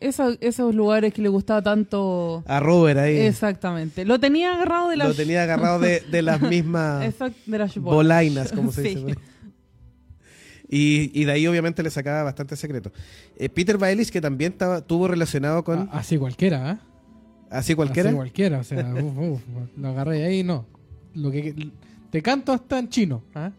Eso- 0.00 0.34
esos 0.40 0.74
lugares 0.74 1.12
que 1.12 1.20
le 1.20 1.28
gustaba 1.28 1.60
tanto. 1.62 2.42
A 2.46 2.58
Robert 2.58 2.98
ahí 3.00 3.18
Exactamente. 3.18 4.06
Lo 4.06 4.18
tenía 4.18 4.54
agarrado 4.54 4.88
de 4.88 4.96
la. 4.96 5.08
lo 5.08 5.14
tenía 5.14 5.42
agarrado 5.42 5.78
de, 5.78 6.00
de 6.00 6.22
las 6.22 6.40
mismas 6.40 7.04
Exact- 7.04 7.34
de 7.44 7.58
como 8.52 8.72
se 8.72 8.82
Sí. 8.88 8.94
dice. 8.94 9.18
Y, 10.72 11.10
y 11.20 11.24
de 11.24 11.32
ahí 11.32 11.46
obviamente 11.48 11.82
le 11.82 11.90
sacaba 11.90 12.22
bastante 12.22 12.54
secreto. 12.56 12.92
Eh, 13.36 13.48
Peter 13.48 13.76
Baelish, 13.76 14.10
que 14.10 14.20
también 14.20 14.52
estaba, 14.52 14.80
tuvo 14.82 15.08
relacionado 15.08 15.64
con... 15.64 15.80
A- 15.80 15.98
Así 15.98 16.16
cualquiera, 16.16 16.72
¿eh? 16.72 16.78
así 17.50 17.74
cualquiera. 17.74 18.10
Así 18.10 18.16
cualquiera, 18.16 18.58
o 18.60 18.64
sea, 18.64 18.94
uf, 18.94 19.18
uf, 19.18 19.40
lo 19.76 19.88
agarré 19.88 20.24
ahí, 20.24 20.44
no. 20.44 20.66
Lo 21.14 21.32
que 21.32 21.72
te 22.10 22.22
canto 22.22 22.52
hasta 22.52 22.78
en 22.78 22.88
chino, 22.88 23.24
¿ah? 23.34 23.50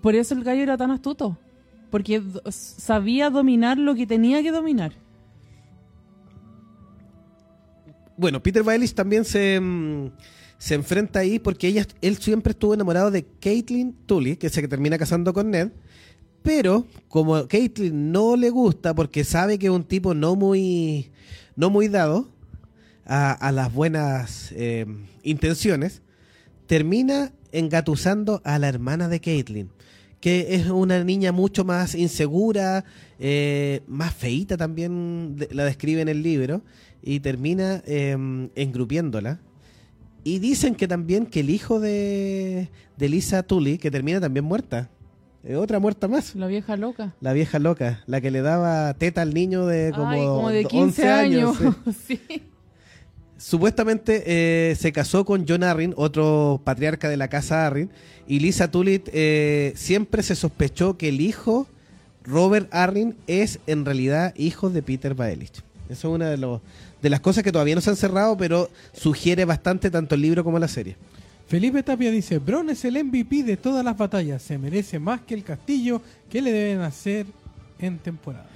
Por 0.00 0.14
eso 0.14 0.34
el 0.34 0.44
gallo 0.44 0.62
era 0.62 0.76
tan 0.76 0.92
astuto. 0.92 1.36
Porque 1.90 2.22
sabía 2.50 3.28
dominar 3.28 3.76
lo 3.76 3.94
que 3.96 4.06
tenía 4.06 4.40
que 4.42 4.50
dominar. 4.52 4.92
Bueno, 8.16 8.42
Peter 8.42 8.62
Baelish 8.62 8.94
también 8.94 9.24
se, 9.24 9.58
mm, 9.60 10.10
se 10.58 10.74
enfrenta 10.74 11.18
ahí 11.20 11.38
porque 11.38 11.66
ella, 11.68 11.86
él 12.00 12.16
siempre 12.18 12.52
estuvo 12.52 12.74
enamorado 12.74 13.10
de 13.10 13.24
Caitlin 13.40 13.94
Tully, 14.06 14.36
que 14.36 14.48
se 14.48 14.66
termina 14.68 14.96
casando 14.98 15.32
con 15.32 15.50
Ned. 15.50 15.70
Pero 16.42 16.86
como 17.08 17.46
Caitlin 17.46 18.10
no 18.12 18.36
le 18.36 18.50
gusta 18.50 18.94
porque 18.94 19.24
sabe 19.24 19.58
que 19.58 19.66
es 19.66 19.72
un 19.72 19.84
tipo 19.84 20.14
no 20.14 20.34
muy, 20.34 21.10
no 21.56 21.70
muy 21.70 21.88
dado 21.88 22.28
a, 23.04 23.32
a 23.32 23.52
las 23.52 23.72
buenas 23.72 24.52
eh, 24.56 24.86
intenciones, 25.22 26.02
termina 26.66 27.32
engatusando 27.52 28.40
a 28.44 28.58
la 28.58 28.68
hermana 28.68 29.08
de 29.08 29.20
Caitlin, 29.20 29.70
que 30.20 30.54
es 30.54 30.66
una 30.68 31.04
niña 31.04 31.32
mucho 31.32 31.64
más 31.64 31.94
insegura, 31.94 32.84
eh, 33.18 33.82
más 33.86 34.14
feíta 34.14 34.56
también 34.56 35.36
la 35.50 35.64
describe 35.64 36.00
en 36.00 36.08
el 36.08 36.22
libro, 36.22 36.62
y 37.02 37.20
termina 37.20 37.82
eh, 37.86 38.16
engrupiéndola. 38.54 39.40
Y 40.24 40.38
dicen 40.38 40.76
que 40.76 40.86
también 40.86 41.26
que 41.26 41.40
el 41.40 41.50
hijo 41.50 41.80
de, 41.80 42.70
de 42.96 43.08
Lisa 43.08 43.42
Tully, 43.42 43.78
que 43.78 43.90
termina 43.90 44.20
también 44.20 44.44
muerta, 44.44 44.88
es 45.44 45.56
otra 45.56 45.78
muerta 45.78 46.08
más. 46.08 46.34
La 46.34 46.46
vieja 46.46 46.76
loca. 46.76 47.14
La 47.20 47.32
vieja 47.32 47.58
loca, 47.58 48.02
la 48.06 48.20
que 48.20 48.30
le 48.30 48.42
daba 48.42 48.94
teta 48.94 49.22
al 49.22 49.34
niño 49.34 49.66
de 49.66 49.92
como, 49.94 50.08
Ay, 50.08 50.20
como 50.20 50.48
de 50.50 50.64
15 50.64 51.02
11 51.02 51.08
años. 51.10 51.56
sí. 52.06 52.20
Sí. 52.28 52.42
Supuestamente 53.38 54.22
eh, 54.24 54.76
se 54.76 54.92
casó 54.92 55.24
con 55.24 55.46
John 55.48 55.64
Arryn, 55.64 55.94
otro 55.96 56.60
patriarca 56.62 57.08
de 57.08 57.16
la 57.16 57.26
casa 57.26 57.66
Arryn, 57.66 57.90
y 58.28 58.38
Lisa 58.38 58.70
Tullit 58.70 59.08
eh, 59.12 59.72
siempre 59.74 60.22
se 60.22 60.36
sospechó 60.36 60.96
que 60.96 61.08
el 61.08 61.20
hijo, 61.20 61.66
Robert 62.22 62.72
Arryn, 62.72 63.16
es 63.26 63.58
en 63.66 63.84
realidad 63.84 64.32
hijo 64.36 64.70
de 64.70 64.80
Peter 64.82 65.14
Baelish. 65.14 65.60
Eso 65.88 66.08
es 66.08 66.14
una 66.14 66.30
de, 66.30 66.36
los, 66.36 66.60
de 67.02 67.10
las 67.10 67.18
cosas 67.18 67.42
que 67.42 67.50
todavía 67.50 67.74
no 67.74 67.80
se 67.80 67.90
han 67.90 67.96
cerrado, 67.96 68.36
pero 68.36 68.70
sugiere 68.92 69.44
bastante 69.44 69.90
tanto 69.90 70.14
el 70.14 70.22
libro 70.22 70.44
como 70.44 70.60
la 70.60 70.68
serie. 70.68 70.96
Felipe 71.52 71.82
Tapia 71.82 72.10
dice, 72.10 72.38
Bron 72.38 72.70
es 72.70 72.82
el 72.86 72.94
MVP 73.04 73.42
de 73.42 73.58
todas 73.58 73.84
las 73.84 73.98
batallas, 73.98 74.40
se 74.40 74.56
merece 74.56 74.98
más 74.98 75.20
que 75.20 75.34
el 75.34 75.44
castillo 75.44 76.00
que 76.30 76.40
le 76.40 76.50
deben 76.50 76.80
hacer 76.80 77.26
en 77.78 77.98
temporadas. 77.98 78.46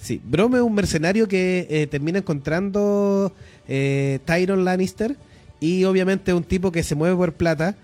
Sí, 0.00 0.18
Brom 0.24 0.54
es 0.56 0.62
un 0.62 0.72
mercenario 0.74 1.28
que 1.28 1.66
eh, 1.68 1.86
termina 1.86 2.20
encontrando 2.20 3.30
eh, 3.68 4.20
Tyron 4.24 4.64
Lannister 4.64 5.16
y 5.60 5.84
obviamente 5.84 6.32
un 6.32 6.42
tipo 6.42 6.72
que 6.72 6.82
se 6.82 6.94
mueve 6.94 7.14
por 7.14 7.34
plata 7.34 7.76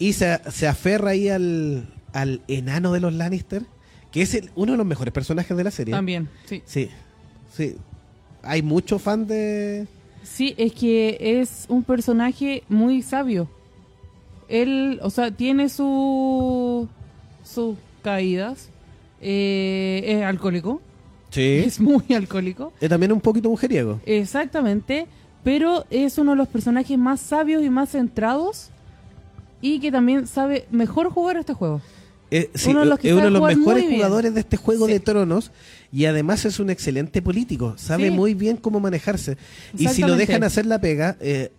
y 0.00 0.12
se, 0.14 0.40
se 0.50 0.66
aferra 0.66 1.10
ahí 1.10 1.28
al, 1.28 1.86
al 2.12 2.40
enano 2.48 2.92
de 2.92 2.98
los 2.98 3.14
Lannister, 3.14 3.62
que 4.10 4.22
es 4.22 4.34
el- 4.34 4.50
uno 4.56 4.72
de 4.72 4.78
los 4.78 4.86
mejores 4.88 5.14
personajes 5.14 5.56
de 5.56 5.62
la 5.62 5.70
serie. 5.70 5.94
También, 5.94 6.28
sí. 6.46 6.62
Sí, 6.66 6.88
sí. 7.56 7.76
Hay 8.42 8.62
muchos 8.62 9.00
fans 9.00 9.28
de... 9.28 9.86
Sí, 10.24 10.52
es 10.58 10.72
que 10.72 11.16
es 11.40 11.66
un 11.68 11.84
personaje 11.84 12.64
muy 12.68 13.02
sabio. 13.02 13.48
Él, 14.50 14.98
o 15.02 15.10
sea, 15.10 15.30
tiene 15.30 15.68
su 15.68 16.88
sus 17.44 17.76
caídas. 18.02 18.68
Eh, 19.20 20.02
es 20.06 20.22
alcohólico. 20.24 20.80
Sí. 21.30 21.62
Es 21.66 21.78
muy 21.80 22.04
alcohólico. 22.14 22.72
Es 22.80 22.88
también 22.88 23.12
un 23.12 23.20
poquito 23.20 23.48
mujeriego. 23.50 24.00
Exactamente. 24.06 25.06
Pero 25.44 25.86
es 25.90 26.18
uno 26.18 26.32
de 26.32 26.36
los 26.36 26.48
personajes 26.48 26.98
más 26.98 27.20
sabios 27.20 27.62
y 27.62 27.70
más 27.70 27.90
centrados. 27.90 28.70
Y 29.62 29.78
que 29.80 29.92
también 29.92 30.26
sabe 30.26 30.66
mejor 30.70 31.10
jugar 31.10 31.36
este 31.36 31.52
juego. 31.54 31.80
Eh, 32.30 32.50
sí, 32.54 32.70
Uno 32.70 32.80
de 32.80 32.86
los 32.86 32.98
que 32.98 33.08
es 33.08 33.12
uno 33.14 33.22
sabe 33.22 33.26
de 33.26 33.30
los 33.32 33.40
jugar 33.40 33.56
mejores 33.56 33.84
jugadores 33.90 34.34
de 34.34 34.40
este 34.40 34.56
juego 34.56 34.86
Sí. 34.86 34.92
de 34.92 35.00
tronos 35.00 35.50
y 35.92 36.04
además 36.04 36.44
es 36.44 36.60
un 36.60 36.70
excelente 36.70 37.20
político. 37.22 37.74
Sabe 37.76 38.04
Sí. 38.04 38.10
muy 38.10 38.34
bien 38.34 38.56
cómo 38.56 38.78
manejarse. 38.80 39.36
Y 39.76 39.88
si 39.88 40.02
lo 40.02 40.14
dejan 40.16 40.44
hacer 40.44 40.64
la 40.66 40.80
pega, 40.80 41.16
eh, 41.20 41.50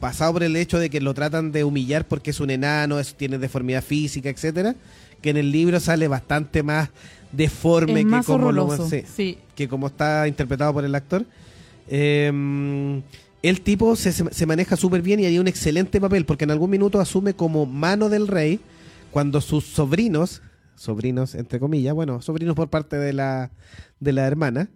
pasado 0.00 0.32
por 0.32 0.42
el 0.42 0.56
hecho 0.56 0.78
de 0.78 0.90
que 0.90 1.00
lo 1.00 1.14
tratan 1.14 1.52
de 1.52 1.62
humillar 1.64 2.08
porque 2.08 2.30
es 2.30 2.40
un 2.40 2.50
enano, 2.50 2.98
es- 2.98 3.14
tiene 3.14 3.38
deformidad 3.38 3.84
física, 3.84 4.28
etcétera, 4.30 4.74
que 5.22 5.30
en 5.30 5.36
el 5.36 5.52
libro 5.52 5.78
sale 5.78 6.08
bastante 6.08 6.62
más 6.62 6.88
deforme 7.30 8.04
que 8.04 8.22
como, 8.24 8.50
lo, 8.50 8.88
sí, 8.88 9.02
Sí. 9.14 9.38
que 9.54 9.68
como 9.68 9.86
está 9.88 10.26
interpretado 10.26 10.72
por 10.72 10.84
el 10.84 10.94
actor. 10.94 11.24
Eh, 11.88 13.00
el 13.42 13.60
tipo 13.62 13.96
se, 13.96 14.12
se- 14.12 14.46
maneja 14.46 14.76
súper 14.76 15.00
bien 15.02 15.20
y 15.20 15.26
haría 15.26 15.40
un 15.40 15.48
excelente 15.48 16.00
papel, 16.00 16.24
porque 16.26 16.44
en 16.44 16.50
algún 16.50 16.70
minuto 16.70 17.00
asume 17.00 17.34
como 17.34 17.66
mano 17.66 18.08
del 18.08 18.26
rey 18.28 18.60
cuando 19.10 19.40
sus 19.40 19.64
sobrinos, 19.64 20.42
sobrinos 20.76 21.34
entre 21.34 21.58
comillas, 21.58 21.94
bueno, 21.94 22.20
sobrinos 22.22 22.54
por 22.54 22.68
parte 22.68 22.96
de 22.96 23.12
la, 23.12 23.50
de 23.98 24.12
la 24.12 24.26
hermana, 24.26 24.68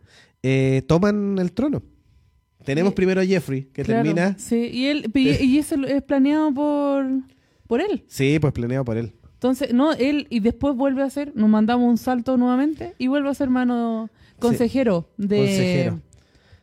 eh, 0.42 0.82
toman 0.86 1.38
el 1.38 1.52
trono. 1.52 1.82
Tenemos 2.64 2.90
Sí. 2.92 2.96
primero 2.96 3.20
a 3.20 3.24
Jeffrey, 3.24 3.68
que 3.72 3.82
Claro, 3.82 4.02
termina... 4.02 4.36
Sí, 4.38 4.68
y, 4.72 4.86
él, 4.86 5.10
y, 5.14 5.28
y 5.44 5.58
eso 5.58 5.76
es 5.86 6.02
planeado 6.02 6.52
por, 6.52 7.04
por 7.66 7.80
él. 7.80 8.04
Sí, 8.08 8.38
pues 8.40 8.52
planeado 8.52 8.84
por 8.84 8.96
él. 8.96 9.12
Entonces, 9.34 9.74
no, 9.74 9.92
él 9.92 10.26
y 10.30 10.40
después 10.40 10.74
vuelve 10.74 11.02
a 11.02 11.10
ser, 11.10 11.32
nos 11.36 11.50
mandamos 11.50 11.86
un 11.88 11.98
salto 11.98 12.36
nuevamente 12.38 12.94
y 12.98 13.08
vuelve 13.08 13.28
a 13.28 13.34
ser 13.34 13.50
mano 13.50 14.08
consejero 14.38 15.08
de 15.18 15.36
Consejero. 15.36 16.00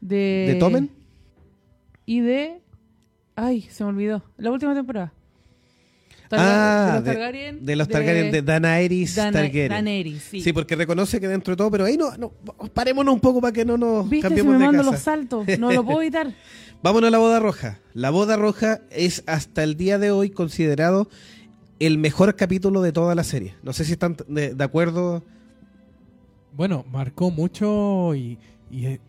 de 0.01 0.45
¿De 0.49 0.55
Tomen? 0.59 0.89
y 2.07 2.21
de 2.21 2.59
ay, 3.35 3.61
se 3.69 3.83
me 3.83 3.89
olvidó, 3.91 4.23
la 4.37 4.51
última 4.51 4.73
temporada. 4.73 5.13
Targa- 6.31 6.43
ah, 6.47 6.85
de 6.87 6.93
los 6.95 7.03
de, 7.05 7.11
Targaryen, 7.13 7.65
de 7.65 7.75
los 7.75 7.87
Targaryen, 7.87 8.31
de 8.31 8.41
Daenerys 8.41 9.15
Dana- 9.15 9.31
Targaryen. 9.33 9.69
Daenerys, 9.69 10.23
sí. 10.23 10.41
Sí. 10.41 10.53
porque 10.53 10.75
reconoce 10.75 11.19
que 11.19 11.27
dentro 11.27 11.51
de 11.53 11.57
todo, 11.57 11.69
pero 11.69 11.85
ahí 11.85 11.97
no, 11.97 12.15
no 12.17 12.31
parémonos 12.73 13.13
un 13.13 13.19
poco 13.19 13.41
para 13.41 13.51
que 13.53 13.65
no 13.65 13.77
nos 13.77 14.09
¿Viste? 14.09 14.27
Cambiemos 14.27 14.53
me 14.53 14.59
de 14.59 14.65
mando 14.65 14.81
casa. 14.83 14.91
los 14.91 15.01
saltos, 15.01 15.59
no 15.59 15.71
lo 15.71 15.83
puedo 15.85 16.01
evitar. 16.01 16.33
Vámonos 16.83 17.09
a 17.09 17.11
la 17.11 17.17
boda 17.19 17.39
roja. 17.39 17.79
La 17.93 18.09
boda 18.09 18.37
roja 18.37 18.81
es 18.89 19.23
hasta 19.27 19.61
el 19.63 19.77
día 19.77 19.99
de 19.99 20.09
hoy 20.09 20.31
considerado 20.31 21.07
el 21.79 21.97
mejor 21.99 22.35
capítulo 22.35 22.81
de 22.81 22.91
toda 22.91 23.13
la 23.13 23.23
serie. 23.23 23.55
No 23.61 23.71
sé 23.73 23.85
si 23.85 23.91
están 23.91 24.15
de, 24.27 24.55
de 24.55 24.63
acuerdo. 24.63 25.23
Bueno, 26.53 26.83
marcó 26.91 27.31
mucho 27.31 28.13
y, 28.15 28.37
y, 28.69 28.85
eh, 28.87 28.99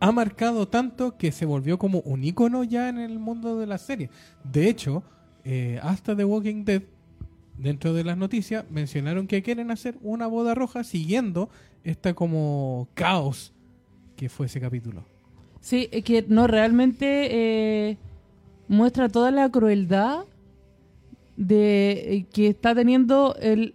ha 0.00 0.12
marcado 0.12 0.68
tanto 0.68 1.16
que 1.16 1.32
se 1.32 1.44
volvió 1.44 1.78
como 1.78 2.00
un 2.00 2.22
icono 2.22 2.62
ya 2.64 2.88
en 2.88 2.98
el 2.98 3.18
mundo 3.18 3.58
de 3.58 3.66
la 3.66 3.78
serie. 3.78 4.10
De 4.44 4.68
hecho, 4.68 5.02
eh, 5.44 5.78
hasta 5.82 6.16
The 6.16 6.24
Walking 6.24 6.64
Dead, 6.64 6.82
dentro 7.56 7.92
de 7.92 8.04
las 8.04 8.16
noticias, 8.16 8.64
mencionaron 8.70 9.26
que 9.26 9.42
quieren 9.42 9.70
hacer 9.70 9.96
una 10.02 10.26
boda 10.26 10.54
roja 10.54 10.84
siguiendo 10.84 11.50
esta 11.84 12.14
como 12.14 12.88
caos 12.94 13.52
que 14.16 14.28
fue 14.28 14.46
ese 14.46 14.60
capítulo. 14.60 15.04
Sí, 15.60 15.88
es 15.92 16.04
que 16.04 16.24
no 16.28 16.46
realmente 16.46 17.90
eh, 17.90 17.98
muestra 18.68 19.08
toda 19.08 19.30
la 19.30 19.50
crueldad 19.50 20.24
de 21.36 22.16
eh, 22.16 22.26
que 22.32 22.48
está 22.48 22.74
teniendo 22.74 23.36
el 23.40 23.74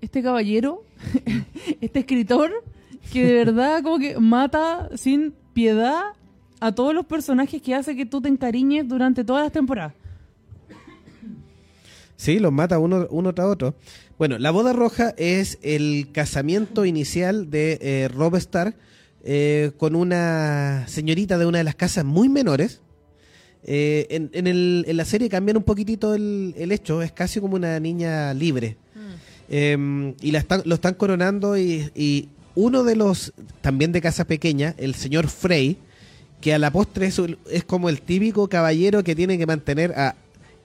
este 0.00 0.22
caballero, 0.22 0.84
este 1.80 2.00
escritor, 2.00 2.50
que 3.12 3.24
de 3.24 3.32
verdad 3.44 3.82
como 3.82 3.98
que 3.98 4.18
mata 4.18 4.90
sin 4.96 5.32
piedad 5.52 6.02
a 6.60 6.72
todos 6.72 6.94
los 6.94 7.06
personajes 7.06 7.62
que 7.62 7.74
hace 7.74 7.96
que 7.96 8.06
tú 8.06 8.20
te 8.20 8.28
encariñes 8.28 8.88
durante 8.88 9.24
todas 9.24 9.44
las 9.44 9.52
temporadas. 9.52 9.94
Sí, 12.22 12.38
los 12.38 12.52
mata 12.52 12.78
uno, 12.78 13.08
uno 13.10 13.34
tras 13.34 13.48
otro. 13.48 13.74
Bueno, 14.16 14.38
la 14.38 14.52
boda 14.52 14.72
roja 14.72 15.12
es 15.16 15.58
el 15.62 16.06
casamiento 16.12 16.84
inicial 16.84 17.50
de 17.50 17.78
eh, 17.80 18.08
Rob 18.14 18.36
Stark 18.36 18.76
eh, 19.24 19.72
con 19.76 19.96
una 19.96 20.84
señorita 20.86 21.36
de 21.36 21.46
una 21.46 21.58
de 21.58 21.64
las 21.64 21.74
casas 21.74 22.04
muy 22.04 22.28
menores. 22.28 22.80
Eh, 23.64 24.06
en, 24.10 24.30
en 24.34 24.46
el- 24.46 24.84
en 24.86 24.96
la 24.96 25.04
serie 25.04 25.28
cambian 25.28 25.56
un 25.56 25.64
poquitito 25.64 26.14
el, 26.14 26.54
el 26.56 26.70
hecho, 26.70 27.02
es 27.02 27.10
casi 27.10 27.40
como 27.40 27.56
una 27.56 27.80
niña 27.80 28.32
libre. 28.34 28.76
Eh, 29.48 30.14
y 30.20 30.30
la 30.30 30.38
están- 30.38 30.62
lo 30.64 30.76
están 30.76 30.94
coronando 30.94 31.58
y, 31.58 31.90
y 31.96 32.28
uno 32.54 32.84
de 32.84 32.94
los, 32.94 33.32
también 33.62 33.90
de 33.90 34.00
casa 34.00 34.26
pequeña, 34.26 34.76
el 34.78 34.94
señor 34.94 35.26
Frey, 35.26 35.76
que 36.40 36.54
a 36.54 36.58
la 36.60 36.70
postre 36.70 37.06
es, 37.06 37.20
es 37.50 37.64
como 37.64 37.88
el 37.88 38.00
típico 38.00 38.48
caballero 38.48 39.02
que 39.02 39.16
tiene 39.16 39.38
que 39.38 39.46
mantener 39.46 39.92
a 39.98 40.14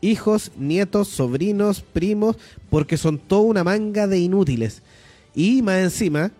hijos, 0.02 0.52
nietos, 0.58 1.08
sobrinos, 1.08 1.82
primos, 1.82 2.38
porque 2.70 2.98
son 2.98 3.18
toda 3.18 3.42
una 3.42 3.64
manga 3.64 4.08
de 4.08 4.20
inútiles. 4.20 4.82
Y 5.36 5.62
más 5.62 5.80
encima, 5.80 6.32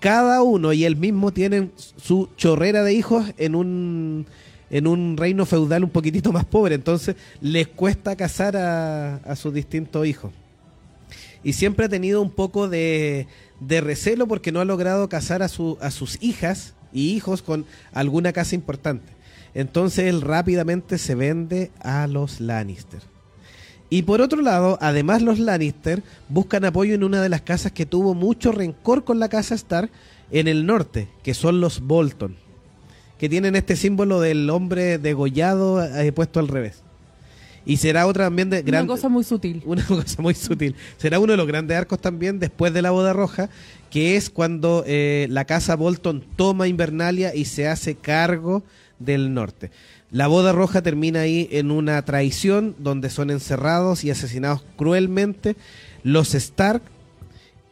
cada 0.00 0.42
uno 0.42 0.72
y 0.72 0.84
él 0.84 0.96
mismo 0.96 1.32
tienen 1.32 1.72
su 1.96 2.28
chorrera 2.36 2.82
de 2.82 2.94
hijos 2.94 3.26
en 3.36 3.54
un 3.54 4.26
en 4.70 4.86
un 4.86 5.16
reino 5.16 5.46
feudal 5.46 5.84
un 5.84 5.90
poquitito 5.90 6.30
más 6.30 6.44
pobre, 6.44 6.74
entonces 6.74 7.16
les 7.40 7.68
cuesta 7.68 8.16
casar 8.16 8.54
a, 8.54 9.16
a 9.16 9.34
sus 9.34 9.54
distintos 9.54 10.06
hijos. 10.06 10.30
Y 11.42 11.54
siempre 11.54 11.86
ha 11.86 11.88
tenido 11.88 12.20
un 12.20 12.30
poco 12.30 12.68
de, 12.68 13.26
de 13.60 13.80
recelo 13.80 14.26
porque 14.26 14.52
no 14.52 14.60
ha 14.60 14.64
logrado 14.64 15.08
casar 15.08 15.42
a, 15.42 15.48
su, 15.48 15.78
a 15.80 15.90
sus 15.90 16.18
hijas 16.22 16.74
y 16.92 17.12
hijos 17.12 17.42
con 17.42 17.64
alguna 17.92 18.32
casa 18.32 18.54
importante. 18.54 19.12
Entonces 19.54 20.06
él 20.06 20.20
rápidamente 20.20 20.98
se 20.98 21.14
vende 21.14 21.70
a 21.80 22.06
los 22.06 22.40
Lannister. 22.40 23.00
Y 23.90 24.02
por 24.02 24.20
otro 24.20 24.42
lado, 24.42 24.78
además 24.80 25.22
los 25.22 25.38
Lannister 25.38 26.02
buscan 26.28 26.64
apoyo 26.64 26.94
en 26.94 27.04
una 27.04 27.22
de 27.22 27.30
las 27.30 27.40
casas 27.40 27.72
que 27.72 27.86
tuvo 27.86 28.14
mucho 28.14 28.52
rencor 28.52 29.04
con 29.04 29.18
la 29.18 29.28
casa 29.28 29.54
Stark 29.54 29.90
en 30.30 30.46
el 30.46 30.66
norte, 30.66 31.08
que 31.22 31.32
son 31.32 31.60
los 31.60 31.80
Bolton, 31.80 32.36
que 33.18 33.30
tienen 33.30 33.56
este 33.56 33.76
símbolo 33.76 34.20
del 34.20 34.50
hombre 34.50 34.98
degollado 34.98 35.82
eh, 35.82 36.12
puesto 36.12 36.38
al 36.38 36.48
revés. 36.48 36.82
Y 37.64 37.78
será 37.78 38.06
otra 38.06 38.24
también 38.26 38.48
de 38.48 38.62
gran 38.62 38.84
Una 38.84 38.94
cosa 38.94 39.08
muy 39.08 39.24
sutil. 39.24 39.62
una 39.66 39.84
cosa 39.84 40.22
muy 40.22 40.34
sutil. 40.34 40.74
Será 40.96 41.18
uno 41.18 41.32
de 41.32 41.36
los 41.36 41.46
grandes 41.46 41.76
arcos 41.76 42.00
también 42.00 42.38
después 42.38 42.72
de 42.72 42.82
la 42.82 42.90
boda 42.90 43.12
roja, 43.12 43.48
que 43.90 44.16
es 44.16 44.28
cuando 44.30 44.84
eh, 44.86 45.26
la 45.30 45.44
casa 45.46 45.76
Bolton 45.76 46.24
toma 46.36 46.68
Invernalia 46.68 47.34
y 47.34 47.46
se 47.46 47.68
hace 47.68 47.94
cargo 47.94 48.62
del 48.98 49.34
norte. 49.34 49.70
La 50.10 50.26
boda 50.26 50.52
roja 50.52 50.82
termina 50.82 51.20
ahí 51.20 51.48
en 51.52 51.70
una 51.70 52.00
traición 52.02 52.74
donde 52.78 53.10
son 53.10 53.30
encerrados 53.30 54.04
y 54.04 54.10
asesinados 54.10 54.62
cruelmente 54.76 55.56
los 56.02 56.34
Stark 56.34 56.82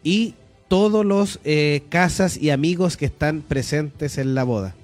y 0.02 0.34
todos 0.68 1.04
los 1.06 1.40
eh, 1.44 1.82
casas 1.88 2.36
y 2.36 2.50
amigos 2.50 2.96
que 2.96 3.06
están 3.06 3.40
presentes 3.40 4.18
en 4.18 4.34
la 4.34 4.44
boda, 4.44 4.74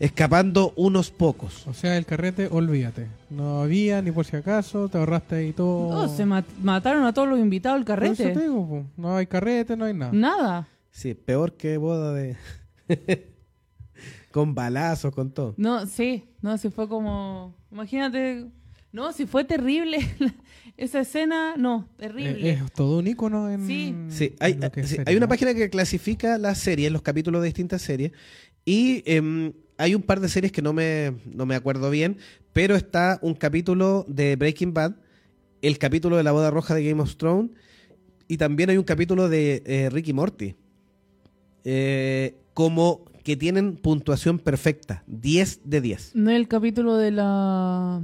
escapando 0.00 0.72
unos 0.76 1.10
pocos. 1.10 1.66
O 1.66 1.74
sea, 1.74 1.96
el 1.98 2.06
carrete, 2.06 2.48
olvídate. 2.50 3.06
No 3.30 3.60
había 3.62 4.00
ni 4.02 4.10
por 4.10 4.24
si 4.24 4.36
acaso, 4.36 4.88
te 4.88 4.98
ahorraste 4.98 5.36
ahí 5.36 5.52
todo. 5.52 5.88
Oh, 5.88 6.08
se 6.08 6.24
mat- 6.24 6.46
mataron 6.62 7.04
a 7.04 7.12
todos 7.12 7.28
los 7.28 7.38
invitados 7.38 7.78
al 7.80 7.84
Por 7.84 8.02
eso 8.04 8.14
te 8.14 8.22
carrete. 8.24 8.40
digo, 8.40 8.68
po. 8.68 8.86
no 8.96 9.16
hay 9.16 9.26
carrete, 9.26 9.76
no 9.76 9.84
hay 9.84 9.94
nada. 9.94 10.12
Nada. 10.12 10.68
Sí, 10.90 11.14
peor 11.14 11.52
que 11.52 11.76
boda 11.76 12.12
de... 12.14 12.36
con 14.32 14.54
balazos, 14.54 15.14
con 15.14 15.30
todo. 15.30 15.54
No, 15.56 15.86
sí, 15.86 16.24
no, 16.42 16.58
si 16.58 16.70
fue 16.70 16.88
como, 16.88 17.54
imagínate, 17.70 18.46
no, 18.92 19.12
si 19.12 19.26
fue 19.26 19.44
terrible 19.44 19.98
esa 20.76 21.00
escena, 21.00 21.54
no, 21.56 21.88
terrible. 21.96 22.50
Eh, 22.50 22.60
es 22.64 22.72
todo 22.72 22.98
un 22.98 23.06
icono 23.06 23.50
en. 23.50 23.66
Sí. 23.66 23.94
Sí, 24.08 24.34
hay, 24.40 24.58
en 24.60 24.86
sí, 24.86 24.96
hay 25.04 25.16
una 25.16 25.28
página 25.28 25.54
que 25.54 25.70
clasifica 25.70 26.38
las 26.38 26.58
series, 26.58 26.92
los 26.92 27.02
capítulos 27.02 27.42
de 27.42 27.46
distintas 27.46 27.82
series, 27.82 28.12
y 28.64 29.02
em, 29.06 29.52
hay 29.76 29.94
un 29.94 30.02
par 30.02 30.20
de 30.20 30.28
series 30.28 30.52
que 30.52 30.62
no 30.62 30.72
me, 30.72 31.14
no 31.26 31.46
me 31.46 31.54
acuerdo 31.54 31.90
bien, 31.90 32.18
pero 32.52 32.76
está 32.76 33.18
un 33.22 33.34
capítulo 33.34 34.04
de 34.08 34.36
Breaking 34.36 34.74
Bad, 34.74 34.96
el 35.62 35.78
capítulo 35.78 36.16
de 36.16 36.22
la 36.22 36.32
boda 36.32 36.50
roja 36.50 36.74
de 36.74 36.84
Game 36.84 37.00
of 37.00 37.16
Thrones, 37.16 37.50
y 38.26 38.36
también 38.36 38.70
hay 38.70 38.76
un 38.76 38.84
capítulo 38.84 39.28
de 39.28 39.62
eh, 39.64 39.88
Ricky 39.90 40.12
Morty, 40.12 40.54
eh, 41.64 42.36
como 42.54 43.04
que 43.28 43.36
tienen 43.36 43.76
puntuación 43.76 44.38
perfecta, 44.38 45.04
10 45.06 45.60
de 45.64 45.82
10. 45.82 46.12
No 46.14 46.30
es 46.30 46.36
el 46.36 46.48
capítulo 46.48 46.96
de 46.96 47.10
la 47.10 48.00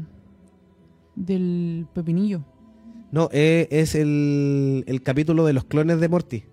del 1.17 1.87
pepinillo. 1.95 2.45
No, 3.11 3.31
eh, 3.33 3.67
es 3.71 3.95
el, 3.95 4.85
el 4.87 5.03
capítulo 5.03 5.47
de 5.47 5.55
los 5.55 5.65
clones 5.65 5.99
de 5.99 6.11
Morty. 6.11 6.45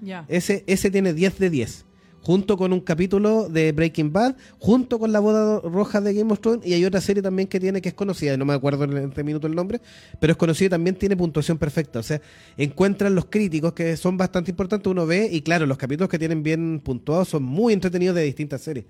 Ya. 0.00 0.26
Ese, 0.28 0.62
ese 0.68 0.92
tiene 0.92 1.12
10 1.12 1.40
de 1.40 1.50
10. 1.50 1.86
Junto 2.22 2.56
con 2.56 2.72
un 2.72 2.80
capítulo 2.80 3.48
de 3.48 3.72
Breaking 3.72 4.12
Bad, 4.12 4.36
junto 4.58 4.98
con 4.98 5.12
la 5.12 5.20
boda 5.20 5.60
roja 5.60 6.00
de 6.00 6.14
Game 6.14 6.32
of 6.32 6.40
Thrones, 6.40 6.66
y 6.66 6.72
hay 6.72 6.84
otra 6.84 7.00
serie 7.00 7.22
también 7.22 7.48
que 7.48 7.58
tiene 7.58 7.82
que 7.82 7.88
es 7.88 7.94
conocida, 7.94 8.36
no 8.36 8.44
me 8.44 8.54
acuerdo 8.54 8.84
en 8.84 8.96
este 8.96 9.24
minuto 9.24 9.46
el 9.46 9.54
nombre, 9.54 9.80
pero 10.20 10.30
es 10.30 10.36
conocida 10.36 10.66
y 10.66 10.70
también 10.70 10.96
tiene 10.96 11.16
puntuación 11.16 11.58
perfecta. 11.58 11.98
O 11.98 12.02
sea, 12.02 12.20
encuentran 12.56 13.14
los 13.14 13.26
críticos 13.26 13.72
que 13.72 13.96
son 13.96 14.16
bastante 14.16 14.50
importantes, 14.50 14.90
uno 14.90 15.04
ve, 15.04 15.28
y 15.30 15.42
claro, 15.42 15.66
los 15.66 15.76
capítulos 15.76 16.08
que 16.08 16.18
tienen 16.18 16.42
bien 16.42 16.80
puntuados 16.82 17.28
son 17.28 17.42
muy 17.42 17.72
entretenidos 17.72 18.14
de 18.14 18.22
distintas 18.22 18.60
series. 18.60 18.86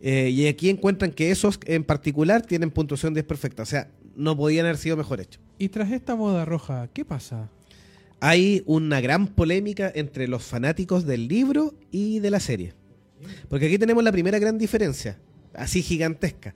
Eh, 0.00 0.28
y 0.28 0.46
aquí 0.46 0.68
encuentran 0.68 1.12
que 1.12 1.30
esos 1.30 1.58
en 1.64 1.84
particular 1.84 2.42
tienen 2.42 2.70
puntuación 2.70 3.14
10 3.14 3.24
perfecta. 3.24 3.62
O 3.62 3.66
sea, 3.66 3.88
no 4.16 4.36
podían 4.36 4.66
haber 4.66 4.76
sido 4.76 4.96
mejor 4.96 5.20
hechos. 5.20 5.40
Y 5.58 5.68
tras 5.68 5.90
esta 5.92 6.14
boda 6.14 6.44
roja, 6.44 6.88
¿qué 6.92 7.04
pasa? 7.04 7.48
Hay 8.26 8.62
una 8.64 9.02
gran 9.02 9.26
polémica 9.26 9.92
entre 9.94 10.28
los 10.28 10.42
fanáticos 10.42 11.04
del 11.04 11.28
libro 11.28 11.74
y 11.90 12.20
de 12.20 12.30
la 12.30 12.40
serie. 12.40 12.72
Porque 13.50 13.66
aquí 13.66 13.76
tenemos 13.76 14.02
la 14.02 14.12
primera 14.12 14.38
gran 14.38 14.56
diferencia, 14.56 15.18
así 15.52 15.82
gigantesca. 15.82 16.54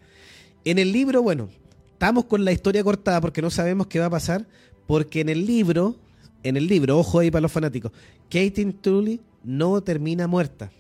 En 0.65 0.79
el 0.79 0.93
libro, 0.93 1.23
bueno, 1.23 1.51
estamos 1.93 2.25
con 2.25 2.47
la 2.47 2.53
historia 2.53 2.83
cortada 2.83 3.21
porque 3.21 3.43
no 3.43 3.51
sabemos 3.51 3.87
qué 3.87 3.99
va 4.01 4.07
a 4.07 4.11
pasar, 4.11 4.47
porque 4.87 5.21
en 5.21 5.29
el 5.29 5.45
libro, 5.45 5.97
en 6.43 6.57
el 6.57 6.67
libro, 6.69 6.97
ojo 6.99 7.19
ahí 7.19 7.31
para 7.31 7.43
los 7.43 7.53
fanáticos, 7.53 7.93
Caitlyn 8.31 8.73
Tully 8.73 9.21
no 9.45 9.83
termina 9.83 10.27
muerta, 10.27 10.73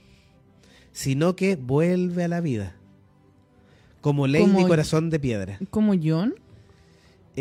sino 0.93 1.37
que 1.37 1.57
vuelve 1.57 2.25
a 2.25 2.29
la 2.29 2.41
vida. 2.41 2.77
Como 4.01 4.27
Lady 4.27 4.45
Como- 4.45 4.67
Corazón 4.69 5.11
de 5.11 5.21
Piedra. 5.21 5.59
¿Como 5.69 5.93
John? 6.03 6.35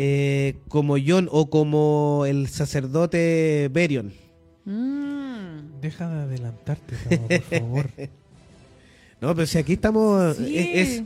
Eh, 0.00 0.54
como 0.68 0.96
John 1.04 1.28
o 1.32 1.50
como 1.50 2.24
el 2.24 2.46
sacerdote 2.46 3.68
Berion. 3.72 4.12
Mm. 4.64 5.80
Deja 5.80 6.08
de 6.08 6.20
adelantarte, 6.22 6.94
por 7.16 7.42
favor. 7.58 7.90
No, 9.20 9.34
pero 9.34 9.46
si 9.48 9.58
aquí 9.58 9.72
estamos. 9.72 10.36
Sí. 10.36 10.56
Es, 10.56 10.88
es 10.90 11.02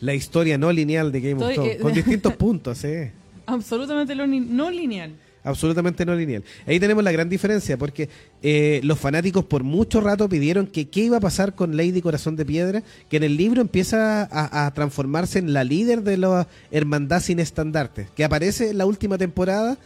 la 0.00 0.12
historia 0.12 0.58
no 0.58 0.70
lineal 0.70 1.10
de 1.10 1.20
Game 1.22 1.42
of 1.42 1.54
Thrones. 1.54 1.76
eh, 1.76 1.78
Con 1.78 1.94
distintos 1.94 2.34
puntos, 2.36 2.84
eh. 2.84 3.12
Absolutamente 3.46 4.14
no 4.14 4.70
lineal. 4.70 5.12
Absolutamente 5.44 6.06
no 6.06 6.14
lineal. 6.14 6.42
Ahí 6.66 6.80
tenemos 6.80 7.04
la 7.04 7.12
gran 7.12 7.28
diferencia, 7.28 7.76
porque 7.76 8.08
eh, 8.42 8.80
los 8.82 8.98
fanáticos 8.98 9.44
por 9.44 9.62
mucho 9.62 10.00
rato 10.00 10.26
pidieron 10.26 10.66
que 10.66 10.88
qué 10.88 11.02
iba 11.02 11.18
a 11.18 11.20
pasar 11.20 11.54
con 11.54 11.76
Lady 11.76 12.00
Corazón 12.00 12.34
de 12.34 12.46
Piedra, 12.46 12.82
que 13.10 13.18
en 13.18 13.24
el 13.24 13.36
libro 13.36 13.60
empieza 13.60 14.26
a, 14.30 14.72
transformarse 14.72 15.38
en 15.38 15.52
la 15.52 15.62
líder 15.62 16.02
de 16.02 16.16
la 16.16 16.48
hermandad 16.70 17.20
sin 17.20 17.40
estandartes, 17.40 18.08
que 18.16 18.24
aparece 18.24 18.70
en 18.70 18.78
la 18.78 18.86
última 18.86 19.18
temporada, 19.18 19.76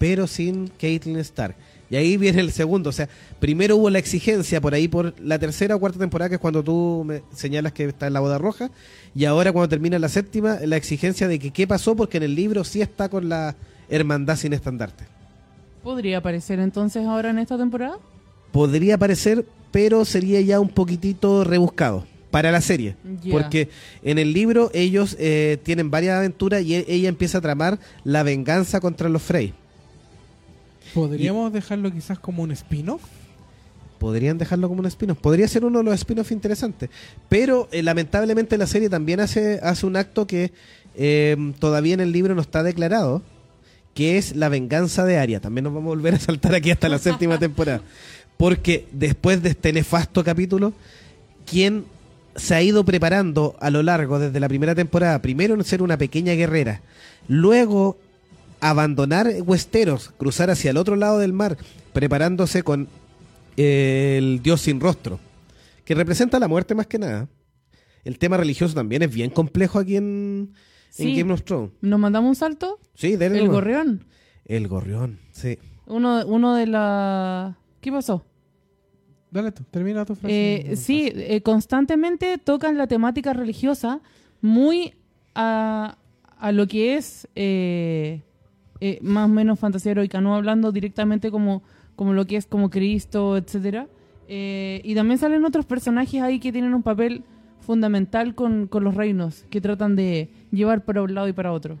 pero 0.00 0.26
sin 0.26 0.66
Caitlyn 0.80 1.18
Stark. 1.18 1.54
Y 1.90 1.96
ahí 1.96 2.16
viene 2.16 2.40
el 2.40 2.50
segundo, 2.50 2.90
o 2.90 2.92
sea, 2.92 3.08
primero 3.38 3.76
hubo 3.76 3.90
la 3.90 4.00
exigencia 4.00 4.60
por 4.60 4.74
ahí 4.74 4.88
por 4.88 5.14
la 5.20 5.38
tercera 5.38 5.76
o 5.76 5.78
cuarta 5.78 6.00
temporada, 6.00 6.28
que 6.28 6.34
es 6.36 6.40
cuando 6.40 6.64
tú 6.64 7.04
me 7.06 7.22
señalas 7.36 7.72
que 7.72 7.84
está 7.84 8.08
en 8.08 8.14
la 8.14 8.20
boda 8.20 8.38
roja, 8.38 8.72
y 9.14 9.26
ahora 9.26 9.52
cuando 9.52 9.68
termina 9.68 9.96
la 10.00 10.08
séptima, 10.08 10.58
la 10.64 10.76
exigencia 10.76 11.28
de 11.28 11.38
que 11.38 11.52
qué 11.52 11.68
pasó, 11.68 11.94
porque 11.94 12.16
en 12.16 12.24
el 12.24 12.34
libro 12.34 12.64
sí 12.64 12.82
está 12.82 13.08
con 13.08 13.28
la 13.28 13.54
hermandad 13.88 14.36
sin 14.36 14.52
estandarte. 14.52 15.04
¿Podría 15.82 16.18
aparecer 16.18 16.58
entonces 16.60 17.06
ahora 17.06 17.30
en 17.30 17.38
esta 17.38 17.58
temporada? 17.58 17.98
Podría 18.52 18.94
aparecer, 18.94 19.44
pero 19.70 20.04
sería 20.04 20.40
ya 20.40 20.60
un 20.60 20.68
poquitito 20.68 21.44
rebuscado 21.44 22.06
para 22.30 22.50
la 22.50 22.60
serie. 22.60 22.96
Porque 23.30 23.68
en 24.02 24.18
el 24.18 24.32
libro 24.32 24.70
ellos 24.74 25.16
eh, 25.20 25.58
tienen 25.62 25.90
varias 25.90 26.16
aventuras 26.18 26.62
y 26.62 26.74
e- 26.74 26.84
ella 26.88 27.08
empieza 27.08 27.38
a 27.38 27.40
tramar 27.40 27.78
la 28.02 28.22
venganza 28.22 28.80
contra 28.80 29.08
los 29.08 29.22
Frey. 29.22 29.52
¿Podríamos 30.94 31.52
dejarlo 31.52 31.92
quizás 31.92 32.18
como 32.18 32.42
un 32.42 32.50
spin-off? 32.52 33.02
Podrían 33.98 34.38
dejarlo 34.38 34.68
como 34.68 34.80
un 34.80 34.86
spin-off. 34.86 35.18
Podría 35.18 35.48
ser 35.48 35.64
uno 35.64 35.78
de 35.78 35.84
los 35.84 35.94
spin-offs 35.94 36.30
interesantes. 36.32 36.90
Pero 37.28 37.68
eh, 37.72 37.82
lamentablemente 37.82 38.58
la 38.58 38.66
serie 38.66 38.88
también 38.90 39.20
hace, 39.20 39.60
hace 39.62 39.86
un 39.86 39.96
acto 39.96 40.26
que 40.26 40.52
eh, 40.94 41.36
todavía 41.58 41.94
en 41.94 42.00
el 42.00 42.12
libro 42.12 42.34
no 42.34 42.40
está 42.40 42.62
declarado, 42.62 43.22
que 43.94 44.18
es 44.18 44.34
la 44.36 44.48
venganza 44.48 45.04
de 45.04 45.18
Arya. 45.18 45.40
También 45.40 45.64
nos 45.64 45.72
vamos 45.72 45.92
a 45.92 45.96
volver 45.96 46.14
a 46.14 46.18
saltar 46.18 46.54
aquí 46.54 46.70
hasta 46.70 46.88
la 46.88 46.98
séptima 46.98 47.38
temporada. 47.38 47.80
Porque 48.36 48.86
después 48.92 49.42
de 49.42 49.50
este 49.50 49.72
nefasto 49.72 50.24
capítulo, 50.24 50.72
quien 51.46 51.84
se 52.34 52.54
ha 52.54 52.62
ido 52.62 52.84
preparando 52.84 53.56
a 53.60 53.70
lo 53.70 53.82
largo 53.82 54.18
desde 54.18 54.40
la 54.40 54.48
primera 54.48 54.74
temporada, 54.74 55.22
primero 55.22 55.54
en 55.54 55.64
ser 55.64 55.82
una 55.82 55.96
pequeña 55.96 56.32
guerrera, 56.32 56.82
luego 57.28 57.96
abandonar 58.60 59.32
Westeros, 59.44 60.12
cruzar 60.16 60.50
hacia 60.50 60.72
el 60.72 60.76
otro 60.76 60.96
lado 60.96 61.18
del 61.18 61.32
mar, 61.32 61.56
preparándose 61.92 62.64
con 62.64 62.88
eh, 63.56 64.16
el 64.18 64.42
dios 64.42 64.62
sin 64.62 64.80
rostro, 64.80 65.20
que 65.84 65.94
representa 65.94 66.40
la 66.40 66.48
muerte 66.48 66.74
más 66.74 66.88
que 66.88 66.98
nada. 66.98 67.28
El 68.04 68.18
tema 68.18 68.36
religioso 68.36 68.74
también 68.74 69.02
es 69.02 69.14
bien 69.14 69.30
complejo 69.30 69.78
aquí 69.78 69.96
en, 69.96 70.54
en. 70.96 71.16
Game 71.16 71.32
of 71.32 71.42
Thrones. 71.42 71.72
¿Nos 71.80 71.98
mandamos 72.00 72.28
un 72.28 72.34
salto? 72.36 72.78
Sí, 72.94 73.16
dele 73.16 73.38
El 73.38 73.46
nomás. 73.46 73.54
gorrión. 73.54 74.04
El 74.44 74.68
gorrión, 74.68 75.18
sí. 75.32 75.58
Uno, 75.86 76.24
uno 76.26 76.54
de 76.54 76.66
la... 76.66 77.58
¿Qué 77.80 77.90
pasó? 77.92 78.24
Dale 79.30 79.50
tú, 79.52 79.64
termina 79.70 80.04
tu 80.04 80.14
frase. 80.14 80.72
Eh, 80.72 80.76
sí, 80.76 81.10
eh, 81.14 81.40
constantemente 81.42 82.38
tocan 82.38 82.78
la 82.78 82.86
temática 82.86 83.32
religiosa 83.32 84.00
muy 84.40 84.94
a, 85.34 85.98
a 86.38 86.52
lo 86.52 86.68
que 86.68 86.96
es 86.96 87.26
eh, 87.34 88.22
eh, 88.80 88.98
más 89.02 89.24
o 89.24 89.28
menos 89.32 89.58
fantasía 89.58 89.92
heroica, 89.92 90.20
no 90.20 90.36
hablando 90.36 90.70
directamente 90.70 91.30
como, 91.32 91.62
como 91.96 92.12
lo 92.12 92.26
que 92.26 92.36
es 92.36 92.46
como 92.46 92.70
Cristo, 92.70 93.36
etcétera. 93.36 93.88
Eh, 94.28 94.80
y 94.84 94.94
también 94.94 95.18
salen 95.18 95.44
otros 95.44 95.66
personajes 95.66 96.22
ahí 96.22 96.38
que 96.38 96.52
tienen 96.52 96.72
un 96.72 96.82
papel 96.82 97.24
fundamental 97.64 98.34
con, 98.34 98.68
con 98.68 98.84
los 98.84 98.94
reinos, 98.94 99.44
que 99.50 99.60
tratan 99.60 99.96
de 99.96 100.30
llevar 100.50 100.84
para 100.84 101.02
un 101.02 101.14
lado 101.14 101.28
y 101.28 101.32
para 101.32 101.52
otro. 101.52 101.78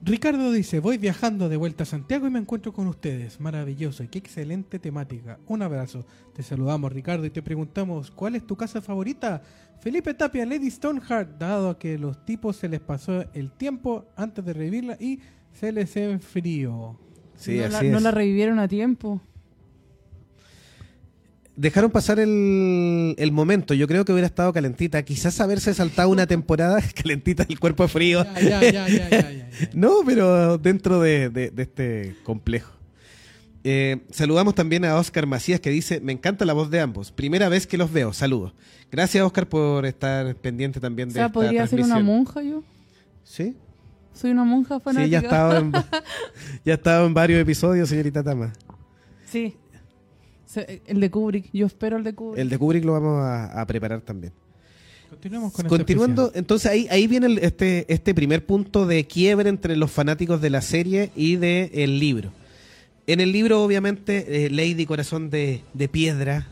Ricardo 0.00 0.52
dice, 0.52 0.78
voy 0.78 0.96
viajando 0.96 1.48
de 1.48 1.56
vuelta 1.56 1.82
a 1.82 1.86
Santiago 1.86 2.26
y 2.28 2.30
me 2.30 2.38
encuentro 2.38 2.72
con 2.72 2.86
ustedes. 2.86 3.40
Maravilloso 3.40 4.04
y 4.04 4.08
qué 4.08 4.18
excelente 4.18 4.78
temática. 4.78 5.38
Un 5.48 5.62
abrazo. 5.62 6.06
Te 6.34 6.42
saludamos 6.44 6.92
Ricardo 6.92 7.26
y 7.26 7.30
te 7.30 7.42
preguntamos, 7.42 8.12
¿cuál 8.12 8.36
es 8.36 8.46
tu 8.46 8.56
casa 8.56 8.80
favorita? 8.80 9.42
Felipe 9.80 10.14
Tapia, 10.14 10.46
Lady 10.46 10.70
Stoneheart, 10.70 11.38
dado 11.38 11.78
que 11.78 11.98
los 11.98 12.24
tipos 12.24 12.56
se 12.56 12.68
les 12.68 12.80
pasó 12.80 13.24
el 13.34 13.50
tiempo 13.50 14.06
antes 14.16 14.44
de 14.44 14.52
revivirla 14.52 14.96
y 15.00 15.20
se 15.52 15.72
les 15.72 15.96
enfrió. 15.96 16.96
Sí, 17.34 17.56
no, 17.56 17.68
la, 17.68 17.78
así 17.78 17.88
no 17.88 18.00
la 18.00 18.10
revivieron 18.12 18.60
a 18.60 18.68
tiempo. 18.68 19.20
Dejaron 21.60 21.90
pasar 21.90 22.20
el, 22.20 23.16
el 23.18 23.32
momento. 23.32 23.74
Yo 23.74 23.88
creo 23.88 24.04
que 24.04 24.12
hubiera 24.12 24.26
estado 24.28 24.52
calentita. 24.52 25.02
Quizás 25.02 25.40
haberse 25.40 25.74
saltado 25.74 26.08
una 26.08 26.26
temporada 26.28 26.80
calentita 27.02 27.44
el 27.48 27.58
cuerpo 27.58 27.88
frío. 27.88 28.24
Ya, 28.36 28.40
ya, 28.40 28.60
ya, 28.62 28.70
ya, 28.70 28.88
ya, 28.88 29.10
ya, 29.10 29.32
ya. 29.32 29.48
No, 29.74 29.96
pero 30.06 30.56
dentro 30.58 31.00
de, 31.00 31.30
de- 31.30 31.50
de 31.50 31.62
este 31.62 32.14
complejo. 32.22 32.72
Eh, 33.64 33.98
saludamos 34.12 34.54
también 34.54 34.84
a 34.84 34.94
Oscar 34.96 35.26
Macías 35.26 35.58
que 35.60 35.70
dice, 35.70 36.00
me 36.00 36.12
encanta 36.12 36.44
la 36.44 36.52
voz 36.52 36.70
de 36.70 36.78
ambos. 36.80 37.10
Primera 37.10 37.48
vez 37.48 37.66
que 37.66 37.76
los 37.76 37.92
veo. 37.92 38.12
Saludos. 38.12 38.52
Gracias 38.92 39.24
Oscar 39.24 39.48
por 39.48 39.84
estar 39.84 40.36
pendiente 40.36 40.78
también 40.78 41.08
O 41.08 41.12
de 41.12 41.14
sea, 41.14 41.26
esta 41.26 41.32
podría 41.34 41.66
ser 41.66 41.80
una 41.80 41.94
transmisión. 41.96 42.16
monja 42.24 42.42
yo. 42.42 42.62
¿Sí? 43.24 43.56
Soy 44.14 44.30
una 44.30 44.44
monja 44.44 44.78
fanática. 44.78 45.20
Sí, 45.20 45.26
ya 45.28 45.58
en, 45.58 45.72
ya 46.64 46.74
estaba 46.74 47.04
en 47.04 47.14
varios 47.14 47.40
episodios, 47.40 47.88
señorita 47.88 48.22
Tama. 48.22 48.52
Sí. 49.26 49.56
El 50.86 51.00
de 51.00 51.10
Kubrick. 51.10 51.50
Yo 51.52 51.66
espero 51.66 51.96
el 51.98 52.04
de 52.04 52.14
Kubrick. 52.14 52.40
El 52.40 52.48
de 52.48 52.58
Kubrick 52.58 52.84
lo 52.84 52.92
vamos 52.92 53.18
a, 53.22 53.60
a 53.60 53.66
preparar 53.66 54.00
también. 54.00 54.32
Continuemos 55.10 55.52
con 55.52 55.66
este 55.66 55.76
Continuando, 55.76 56.22
especial. 56.24 56.40
entonces 56.42 56.70
ahí, 56.70 56.86
ahí 56.90 57.06
viene 57.06 57.26
el- 57.26 57.38
este, 57.38 57.86
este 57.92 58.14
primer 58.14 58.44
punto 58.44 58.86
de 58.86 59.06
quiebre 59.06 59.48
entre 59.48 59.74
los 59.76 59.90
fanáticos 59.90 60.40
de 60.42 60.50
la 60.50 60.60
serie 60.60 61.10
y 61.16 61.36
del 61.36 61.70
el 61.72 61.98
libro. 61.98 62.30
En 63.06 63.20
el 63.20 63.32
libro, 63.32 63.62
obviamente, 63.64 64.44
eh, 64.46 64.50
Lady 64.50 64.84
Corazón 64.84 65.30
de, 65.30 65.62
de 65.72 65.88
Piedra 65.88 66.46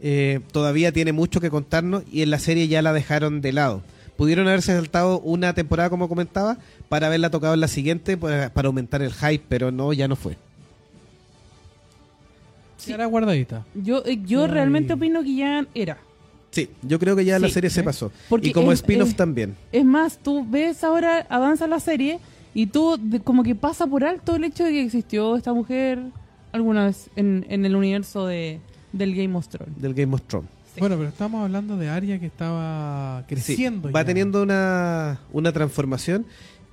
eh, 0.00 0.38
todavía 0.52 0.92
tiene 0.92 1.12
mucho 1.12 1.40
que 1.40 1.50
contarnos 1.50 2.04
y 2.12 2.22
en 2.22 2.30
la 2.30 2.38
serie 2.38 2.68
ya 2.68 2.80
la 2.80 2.92
dejaron 2.92 3.40
de 3.40 3.52
lado. 3.52 3.82
Pudieron 4.16 4.46
haberse 4.46 4.72
saltado 4.74 5.18
una 5.20 5.52
temporada, 5.54 5.90
como 5.90 6.08
comentaba, 6.08 6.58
para 6.88 7.08
haberla 7.08 7.30
tocado 7.30 7.54
en 7.54 7.60
la 7.60 7.68
siguiente 7.68 8.16
para, 8.16 8.52
para 8.52 8.68
aumentar 8.68 9.02
el 9.02 9.12
hype, 9.12 9.44
pero 9.48 9.72
no, 9.72 9.92
ya 9.92 10.06
no 10.08 10.14
fue. 10.14 10.36
Se 12.84 12.94
hará 12.94 13.06
guardadita. 13.06 13.64
Yo, 13.74 14.02
eh, 14.04 14.18
yo 14.24 14.46
realmente 14.46 14.92
opino 14.94 15.22
que 15.22 15.34
ya 15.36 15.66
era. 15.74 15.98
Sí, 16.50 16.68
yo 16.82 16.98
creo 16.98 17.14
que 17.14 17.24
ya 17.24 17.38
la 17.38 17.46
Sí, 17.48 17.54
serie 17.54 17.70
se 17.70 17.80
¿eh? 17.80 17.84
pasó. 17.84 18.10
Porque 18.28 18.48
y 18.48 18.52
como 18.52 18.72
spin-off 18.72 19.14
también. 19.14 19.54
Es 19.70 19.84
más, 19.84 20.18
tú 20.18 20.44
ves 20.48 20.82
ahora, 20.82 21.26
avanza 21.30 21.66
la 21.68 21.78
serie 21.78 22.18
y 22.54 22.66
tú 22.66 22.96
de- 23.00 23.20
como 23.20 23.42
que 23.44 23.54
pasa 23.54 23.86
por 23.86 24.02
alto 24.04 24.34
el 24.34 24.42
hecho 24.44 24.64
de 24.64 24.72
que 24.72 24.82
existió 24.82 25.36
esta 25.36 25.52
mujer 25.52 26.00
alguna 26.52 26.86
vez 26.86 27.08
en, 27.14 27.46
en 27.48 27.64
el 27.64 27.76
universo 27.76 28.26
de, 28.26 28.58
del 28.92 29.14
Game 29.14 29.36
of 29.36 29.46
Thrones. 29.46 29.80
Del 29.80 29.94
Game 29.94 30.12
of 30.12 30.22
Thrones. 30.22 30.50
Sí. 30.74 30.80
Bueno, 30.80 30.96
pero 30.96 31.08
estamos 31.08 31.42
hablando 31.44 31.76
de 31.76 31.88
Arya 31.88 32.18
que 32.18 32.26
estaba 32.26 33.20
Sí, 33.20 33.26
creciendo. 33.34 33.92
va 33.92 34.00
ya. 34.00 34.06
teniendo 34.06 34.42
una, 34.42 35.20
una 35.32 35.52
transformación. 35.52 36.26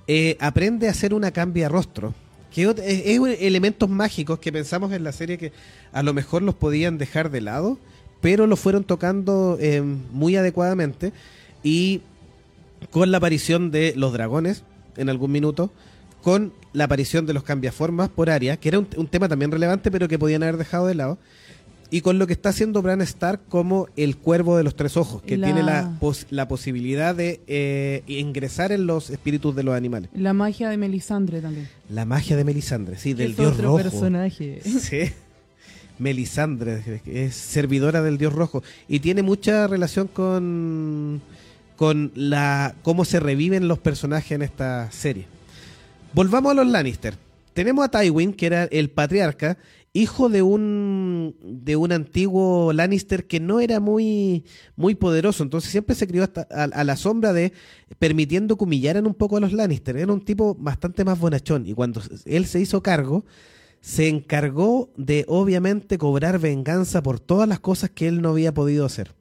Eh, 0.08 0.36
aprende 0.40 0.88
a 0.88 0.90
hacer 0.90 1.14
una 1.14 1.30
cambia 1.30 1.68
rostro. 1.68 2.14
Que 2.54 2.62
es, 2.62 2.74
es 2.78 3.20
elementos 3.40 3.88
mágicos 3.88 4.38
que 4.38 4.52
pensamos 4.52 4.92
en 4.92 5.04
la 5.04 5.12
serie 5.12 5.38
que 5.38 5.52
a 5.92 6.02
lo 6.02 6.14
mejor 6.14 6.42
los 6.42 6.54
podían 6.54 6.98
dejar 6.98 7.30
de 7.30 7.40
lado, 7.40 7.78
pero 8.20 8.46
lo 8.46 8.56
fueron 8.56 8.84
tocando 8.84 9.58
eh, 9.60 9.82
muy 9.82 10.36
adecuadamente. 10.36 11.12
Y 11.62 12.02
con 12.90 13.10
la 13.10 13.18
aparición 13.18 13.70
de 13.70 13.94
los 13.96 14.12
dragones 14.12 14.62
en 14.96 15.08
algún 15.08 15.32
minuto, 15.32 15.70
con 16.22 16.52
la 16.72 16.84
aparición 16.84 17.26
de 17.26 17.34
los 17.34 17.42
cambiaformas 17.42 18.08
por 18.08 18.30
área, 18.30 18.56
que 18.56 18.68
era 18.68 18.78
un 18.78 19.06
tema 19.06 19.28
también 19.28 19.50
relevante, 19.50 19.90
pero 19.90 20.08
que 20.08 20.18
podían 20.18 20.42
haber 20.42 20.56
dejado 20.56 20.86
de 20.86 20.94
lado. 20.94 21.18
Y 21.90 22.02
con 22.02 22.18
lo 22.18 22.26
que 22.26 22.34
está 22.34 22.50
haciendo 22.50 22.82
Bran 22.82 23.00
Stark 23.00 23.40
como 23.48 23.88
el 23.96 24.16
cuervo 24.18 24.58
de 24.58 24.62
los 24.62 24.76
tres 24.76 24.96
ojos, 24.98 25.22
que 25.22 25.38
La- 25.38 25.46
tiene 25.46 25.62
la, 25.62 25.96
pos- 25.98 26.26
la 26.28 26.46
posibilidad 26.46 27.14
de 27.14 27.40
eh, 27.46 28.02
ingresar 28.06 28.72
en 28.72 28.86
los 28.86 29.08
espíritus 29.08 29.56
de 29.56 29.62
los 29.62 29.74
animales. 29.74 30.10
La 30.14 30.34
magia 30.34 30.68
de 30.68 30.76
Melisandre 30.76 31.40
también. 31.40 31.68
La 31.88 32.04
magia 32.04 32.36
de 32.36 32.44
Melisandre, 32.44 32.98
sí, 32.98 33.14
del 33.14 33.30
es 33.30 33.36
dios 33.38 33.52
otro 33.54 33.64
rojo. 33.68 33.76
personaje. 33.78 34.60
Sí. 34.80 35.10
Melisandre, 35.98 37.00
es 37.06 37.34
servidora 37.34 38.02
del 38.02 38.18
dios 38.18 38.32
rojo. 38.32 38.62
Y 38.86 39.00
tiene 39.00 39.22
mucha 39.22 39.66
relación 39.66 40.06
con, 40.08 41.20
con 41.76 42.12
la 42.14 42.74
cómo 42.82 43.04
se 43.04 43.18
reviven 43.18 43.66
los 43.66 43.78
personajes 43.78 44.32
en 44.32 44.42
esta 44.42 44.90
serie. 44.92 45.26
Volvamos 46.14 46.52
a 46.52 46.54
los 46.54 46.66
Lannister. 46.68 47.14
Tenemos 47.52 47.84
a 47.84 47.88
Tywin, 47.90 48.32
que 48.32 48.46
era 48.46 48.64
el 48.64 48.90
patriarca, 48.90 49.58
hijo 50.00 50.28
de 50.28 50.42
un 50.42 51.34
de 51.42 51.76
un 51.76 51.92
antiguo 51.92 52.72
Lannister 52.72 53.26
que 53.26 53.40
no 53.40 53.60
era 53.60 53.80
muy 53.80 54.44
muy 54.76 54.94
poderoso, 54.94 55.42
entonces 55.42 55.70
siempre 55.70 55.96
se 55.96 56.06
crió 56.06 56.28
a 56.50 56.84
la 56.84 56.96
sombra 56.96 57.32
de 57.32 57.52
permitiendo 57.98 58.56
que 58.56 58.64
humillaran 58.64 59.06
un 59.06 59.14
poco 59.14 59.36
a 59.36 59.40
los 59.40 59.52
Lannister. 59.52 59.96
Era 59.96 60.12
un 60.12 60.24
tipo 60.24 60.54
bastante 60.54 61.04
más 61.04 61.18
bonachón 61.18 61.66
y 61.66 61.74
cuando 61.74 62.00
él 62.24 62.46
se 62.46 62.60
hizo 62.60 62.82
cargo 62.82 63.24
se 63.80 64.08
encargó 64.08 64.90
de 64.96 65.24
obviamente 65.28 65.98
cobrar 65.98 66.38
venganza 66.38 67.02
por 67.02 67.20
todas 67.20 67.48
las 67.48 67.60
cosas 67.60 67.90
que 67.90 68.08
él 68.08 68.22
no 68.22 68.30
había 68.30 68.52
podido 68.52 68.84
hacer. 68.84 69.14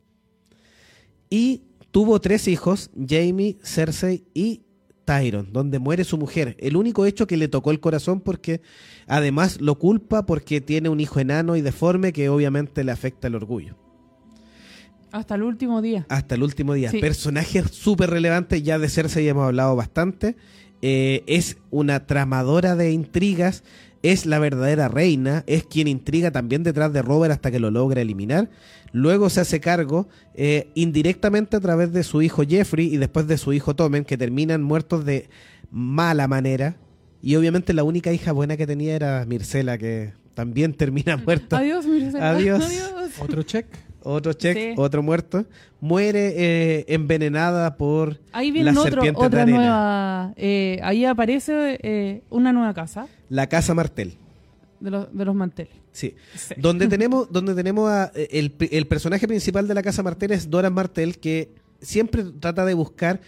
Y 1.30 1.64
tuvo 1.92 2.20
tres 2.22 2.48
hijos, 2.48 2.90
Jamie, 2.96 3.58
Cersei 3.64 4.26
y 4.34 4.62
Tyron, 5.08 5.54
donde 5.54 5.80
muere 5.80 6.04
su 6.04 6.18
mujer. 6.18 6.58
El 6.60 6.76
único 6.76 7.06
hecho 7.06 7.28
que 7.28 7.38
le 7.38 7.48
tocó 7.48 7.72
el 7.72 7.80
corazón 7.80 8.20
porque 8.20 8.60
además 9.08 9.62
lo 9.62 9.76
culpa 9.80 10.26
porque 10.26 10.60
tiene 10.60 10.90
un 10.90 11.00
hijo 11.00 11.22
enano 11.22 11.56
y 11.56 11.62
deforme 11.62 12.12
que 12.12 12.28
obviamente 12.28 12.84
le 12.84 12.92
afecta 12.92 13.28
el 13.28 13.36
orgullo. 13.36 13.78
Hasta 15.14 15.36
el 15.36 15.44
último 15.44 15.82
día. 15.82 16.06
Hasta 16.10 16.36
el 16.36 16.44
último 16.44 16.74
día. 16.74 16.92
Sí. 16.92 17.00
Personaje 17.00 17.64
súper 17.64 18.10
relevante, 18.10 18.62
ya 18.62 18.78
de 18.80 18.90
Cersei 18.90 19.26
hemos 19.30 19.46
hablado 19.46 19.78
bastante. 19.78 20.36
Eh, 20.82 21.24
es 21.26 21.58
una 21.72 22.06
tramadora 22.06 22.76
de 22.76 22.92
intrigas, 22.92 23.64
es 24.12 24.26
la 24.26 24.40
verdadera 24.40 24.88
reina, 24.88 25.44
es 25.48 25.64
quien 25.64 25.88
intriga 25.88 26.32
también 26.32 26.64
detrás 26.64 26.94
de 26.94 27.02
Robert 27.02 27.32
hasta 27.32 27.52
que 27.52 27.60
lo 27.60 27.72
logra 27.72 28.02
eliminar. 28.02 28.50
Luego 28.92 29.30
se 29.30 29.42
hace 29.42 29.60
cargo 29.60 30.08
eh, 30.34 30.70
indirectamente 30.76 31.58
a 31.58 31.60
través 31.60 31.92
de 31.94 32.04
su 32.04 32.22
hijo 32.22 32.44
Jeffrey 32.48 32.94
y 32.94 32.98
después 32.98 33.28
de 33.28 33.38
su 33.38 33.54
hijo 33.54 33.76
Tommen, 33.76 34.06
que 34.06 34.18
terminan 34.18 34.64
muertos 34.64 35.06
de 35.06 35.30
mala 35.72 36.28
manera. 36.28 36.78
Y 37.22 37.36
obviamente 37.36 37.74
la 37.74 37.84
única 37.84 38.14
hija 38.14 38.32
buena 38.32 38.58
que 38.58 38.68
tenía 38.68 38.96
era 38.96 39.26
Mircela, 39.26 39.78
que 39.78 40.14
también 40.34 40.74
termina 40.74 41.18
muerta. 41.26 41.58
Adiós, 41.58 41.86
Mircea. 41.86 42.30
Adiós. 42.30 42.64
Otro 43.20 43.44
check. 43.44 43.66
Otro 44.10 44.34
check, 44.34 44.56
Sí. 44.58 44.74
otro 44.78 45.04
muerto. 45.04 45.46
Muere 45.82 46.34
eh, 46.38 46.86
envenenada 46.88 47.76
por 47.78 48.20
Ahí 48.32 48.52
viene 48.52 48.72
otro, 48.72 48.84
serpientes 48.84 49.20
de 49.22 49.28
otra 49.28 49.42
arena. 49.44 49.58
nueva. 49.58 50.34
eh, 50.38 50.80
ahí 50.84 51.04
aparece 51.06 51.78
eh, 51.84 52.22
una 52.30 52.52
nueva 52.54 52.74
casa 52.74 53.08
La 53.30 53.48
casa 53.48 53.74
Martel. 53.74 54.14
de 54.80 54.92
los, 54.92 55.14
de 55.16 55.26
los 55.26 55.36
manteles. 55.36 55.74
Sí. 55.92 56.16
Sí. 56.36 56.54
Donde 56.58 56.88
tenemos, 56.90 57.32
donde 57.32 57.54
tenemos 57.54 57.90
a, 57.90 58.12
el, 58.16 58.54
el 58.72 58.88
personaje 58.88 59.28
principal 59.28 59.68
de 59.68 59.74
la 59.74 59.84
casa 59.84 60.02
Martel 60.04 60.32
es 60.32 60.50
Doran 60.50 60.74
Martel, 60.74 61.18
que 61.20 61.50
siempre 61.82 62.24
trata 62.40 62.64
de 62.66 62.74
buscar 62.76 63.20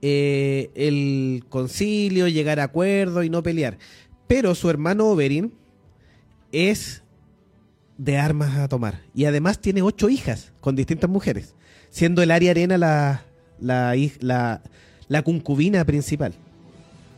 el 0.00 1.44
concilio, 1.48 2.28
llegar 2.28 2.60
a 2.60 2.64
acuerdo 2.64 3.22
y 3.22 3.30
no 3.30 3.42
pelear. 3.42 3.78
Pero 4.26 4.54
su 4.54 4.70
hermano 4.70 5.06
Oberyn 5.08 5.52
es 6.52 7.02
de 7.98 8.16
armas 8.16 8.56
a 8.56 8.68
tomar. 8.68 9.00
Y 9.14 9.26
además 9.26 9.58
tiene 9.58 9.82
ocho 9.82 10.08
hijas 10.08 10.52
con 10.60 10.74
distintas 10.76 11.10
mujeres, 11.10 11.54
siendo 11.90 12.22
el 12.22 12.30
Aria 12.30 12.52
Arena 12.52 12.78
la, 12.78 13.22
la, 13.60 13.94
la, 14.20 14.62
la 15.08 15.22
concubina 15.22 15.84
principal. 15.84 16.32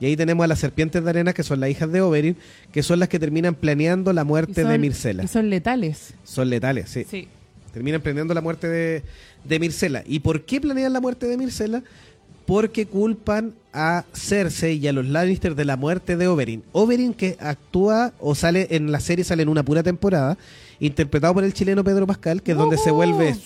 Y 0.01 0.07
ahí 0.07 0.17
tenemos 0.17 0.43
a 0.45 0.47
las 0.49 0.59
serpientes 0.59 1.05
de 1.05 1.11
arena, 1.11 1.35
que 1.35 1.43
son 1.43 1.61
las 1.61 1.69
hijas 1.69 1.93
de 1.93 2.01
Oberyn, 2.01 2.35
que 2.73 2.83
son 2.83 2.99
las 2.99 3.09
que 3.11 3.19
terminan 3.19 3.55
planeando 3.55 4.13
la 4.15 4.25
muerte 4.25 4.63
son- 4.63 4.71
de 4.73 4.79
Mircela. 4.79 5.23
Y 5.23 5.29
son 5.29 5.51
letales. 5.51 6.15
Son 6.25 6.49
letales, 6.49 6.89
sí. 6.89 7.05
Sí. 7.09 7.29
Terminan 7.75 8.01
planeando 8.01 8.33
la 8.35 8.41
muerte 8.41 8.67
de, 8.67 9.03
de 9.45 9.59
Mircela. 9.61 10.03
¿Y 10.07 10.21
por 10.21 10.43
qué 10.47 10.61
planean 10.61 10.93
la 10.93 11.01
muerte 11.01 11.27
de 11.27 11.37
Mircela? 11.37 11.83
porque 12.47 12.87
culpan 12.87 13.55
a 13.73 14.05
Cersei 14.13 14.79
y 14.79 14.89
a 14.89 14.93
los 14.93 15.07
Lannister 15.07 15.55
de 15.55 15.65
la 15.65 15.77
muerte 15.77 16.17
de 16.17 16.27
Oberyn. 16.27 16.65
Oberyn 16.73 17.15
que 17.15 17.37
actúa 17.39 18.13
o 18.19 18.35
sale 18.35 18.67
en 18.71 18.91
la 18.91 18.99
serie, 18.99 19.25
sale 19.25 19.45
en 19.45 19.49
una 19.49 19.63
pura 19.63 19.85
temporada, 19.85 20.37
interpretado 20.81 21.35
por 21.35 21.45
el 21.45 21.53
chileno 21.53 21.85
Pedro 21.85 22.07
Pascal, 22.07 22.43
que 22.43 22.53
es 22.53 22.59
donde 22.59 22.79
se 22.79 22.91
vuelve 22.91 23.37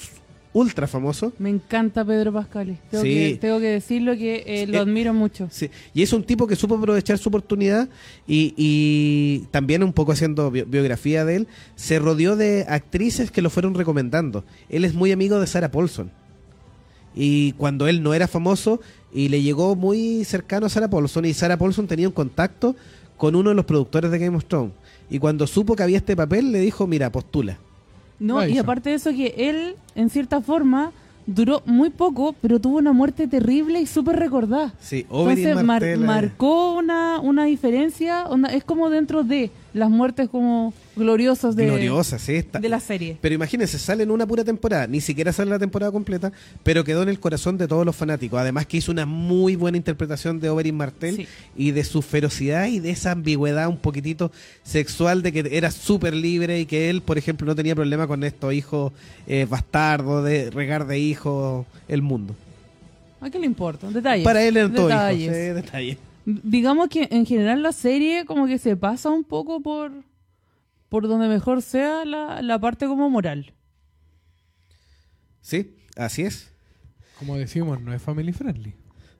ultra 0.53 0.87
famoso. 0.87 1.33
Me 1.41 1.51
encanta 1.51 2.05
Pedro 2.05 2.33
Pascal. 2.33 2.79
Tengo, 2.91 3.03
Sí. 3.03 3.11
que, 3.33 3.39
tengo 3.41 3.59
que 3.59 3.67
decirlo 3.67 4.17
que 4.17 4.45
eh, 4.47 4.67
lo 4.69 4.75
Eh, 4.79 4.81
admiro 4.83 5.13
mucho. 5.13 5.49
Sí, 5.51 5.69
Y 5.95 6.03
es 6.03 6.13
un 6.13 6.23
tipo 6.23 6.47
que 6.47 6.55
supo 6.55 6.77
aprovechar 6.77 7.19
su 7.19 7.29
oportunidad 7.29 7.89
y, 8.29 8.55
y 8.57 9.47
también 9.51 9.83
un 9.83 9.93
poco 9.93 10.13
haciendo 10.13 10.53
bi- 10.53 10.63
biografía 10.63 11.25
de 11.25 11.37
él, 11.37 11.49
se 11.75 11.99
rodeó 11.99 12.37
de 12.37 12.67
actrices 12.69 13.33
que 13.33 13.43
lo 13.43 13.51
fueron 13.51 13.75
recomendando. 13.75 14.45
Él 14.69 14.85
es 14.85 14.95
muy 14.95 15.11
amigo 15.11 15.41
de 15.41 15.49
Sarah 15.49 15.73
Paulson. 15.73 16.13
Y 17.17 17.53
cuando 17.53 17.87
él 17.89 18.03
no 18.03 18.15
era 18.15 18.27
famoso 18.29 18.81
y 19.13 19.29
le 19.29 19.43
llegó 19.43 19.77
muy 19.77 20.25
cercano 20.25 20.67
a 20.67 20.69
Sarah 20.69 20.89
Paulson 20.91 21.25
y 21.25 21.35
Sarah 21.35 21.57
Paulson 21.57 21.87
tenía 21.87 22.09
un 22.09 22.15
contacto 22.15 22.75
con 23.17 23.37
uno 23.37 23.51
de 23.51 23.57
los 23.57 23.65
productores 23.65 24.11
de 24.11 24.19
Game 24.19 24.37
of 24.37 24.45
Thrones. 24.47 24.73
Y 25.11 25.19
cuando 25.19 25.47
supo 25.47 25.77
que 25.77 25.83
había 25.83 25.99
este 25.99 26.17
papel 26.17 26.53
le 26.53 26.61
dijo, 26.61 26.87
mira, 26.87 27.11
postula. 27.11 27.59
No, 28.19 28.47
y 28.47 28.59
aparte 28.59 28.91
de 28.91 28.97
eso 28.97 29.11
que 29.11 29.35
él, 29.37 29.77
en 29.95 30.09
cierta 30.09 30.41
forma, 30.41 30.93
duró 31.27 31.63
muy 31.67 31.91
poco, 31.91 32.35
pero 32.41 32.59
tuvo 32.61 32.79
una 32.79 32.93
muerte 32.93 33.27
terrible 33.27 33.81
y 33.81 33.87
súper 33.87 34.17
recordada. 34.17 34.73
Sí, 34.81 35.05
Oberyn 35.11 35.47
Entonces 35.49 35.65
mar- 35.67 35.99
marcó 35.99 36.75
una, 36.75 37.21
una 37.21 37.45
diferencia, 37.45 38.27
onda, 38.27 38.51
es 38.51 38.65
como 38.65 38.89
dentro 38.91 39.25
de 39.25 39.51
las 39.75 39.91
muertes 39.91 40.29
como 40.31 40.73
gloriosas 40.97 41.57
de, 41.57 41.67
gloriosa, 41.67 42.19
sí. 42.19 42.37
está- 42.37 42.61
de 42.61 42.69
la 42.69 42.79
serie. 42.81 43.19
Pero 43.21 43.35
imagínense, 43.35 43.79
sale 43.79 44.05
en 44.05 44.11
una 44.13 44.25
pura 44.27 44.45
temporada, 44.45 44.87
ni 44.87 45.01
siquiera 45.01 45.33
sale 45.33 45.51
la 45.51 45.59
temporada 45.59 45.91
completa, 45.93 46.33
pero 46.63 46.85
quedó 46.85 47.03
en 47.03 47.09
el 47.09 47.19
corazón 47.21 47.59
de 47.59 47.67
todos 47.69 47.85
los 47.85 47.95
fanáticos. 47.97 48.39
Además 48.41 48.67
que 48.67 48.77
hizo 48.77 48.93
una 48.93 49.05
muy 49.05 49.57
buena 49.57 49.77
interpretación 49.77 50.39
de 50.41 50.49
Oberyn 50.49 50.77
Martell 50.77 51.17
Sí. 51.17 51.27
y 51.57 51.73
de 51.73 51.83
su 51.85 52.01
ferocidad 52.03 52.67
y 52.69 52.79
de 52.79 52.91
esa 52.91 53.11
ambigüedad 53.11 53.69
un 53.69 53.77
poquitito 53.79 54.31
sexual 54.63 55.23
de 55.23 55.33
que 55.33 55.49
era 55.59 55.71
súper 55.73 56.15
libre 56.15 56.61
y 56.61 56.67
que 56.67 56.89
él, 56.89 57.03
por 57.03 57.19
ejemplo, 57.19 57.45
no 57.47 57.55
tenía 57.57 57.75
problema 57.75 58.07
con 58.07 58.23
estos 58.25 58.55
hijos 58.55 58.93
eh, 59.27 59.47
bastardos, 59.51 60.25
de 60.25 60.51
regar 60.51 60.87
de 60.87 60.99
hijos 61.01 61.67
el 61.89 62.01
mundo. 62.01 62.35
¿A 63.21 63.29
qué 63.31 63.39
le 63.41 63.47
importa? 63.47 63.91
Detalles. 63.91 64.23
Para 64.25 64.43
él 64.47 64.57
eran 64.57 64.73
todos 64.73 64.91
hijos. 64.91 65.01
Detalles. 65.03 65.33
sí, 65.35 65.53
detalles. 65.63 65.99
Digamos 66.27 66.89
que 66.89 67.09
en 67.11 67.27
general 67.27 67.63
la 67.63 67.73
serie 67.73 68.25
como 68.25 68.47
que 68.47 68.59
se 68.59 68.77
pasa 68.77 69.11
un 69.11 69.25
poco 69.25 69.61
por 69.61 69.93
por 70.89 71.09
donde 71.09 71.27
mejor 71.29 71.61
sea 71.61 72.05
la, 72.05 72.41
la 72.41 72.59
parte 72.61 72.87
como 72.87 73.11
moral. 73.11 73.53
Sí, 75.41 75.77
así 75.97 76.23
es. 76.23 76.51
Como 77.19 77.37
decimos, 77.37 77.81
no 77.81 77.93
es 77.93 78.01
family 78.03 78.33
friendly. 78.33 78.75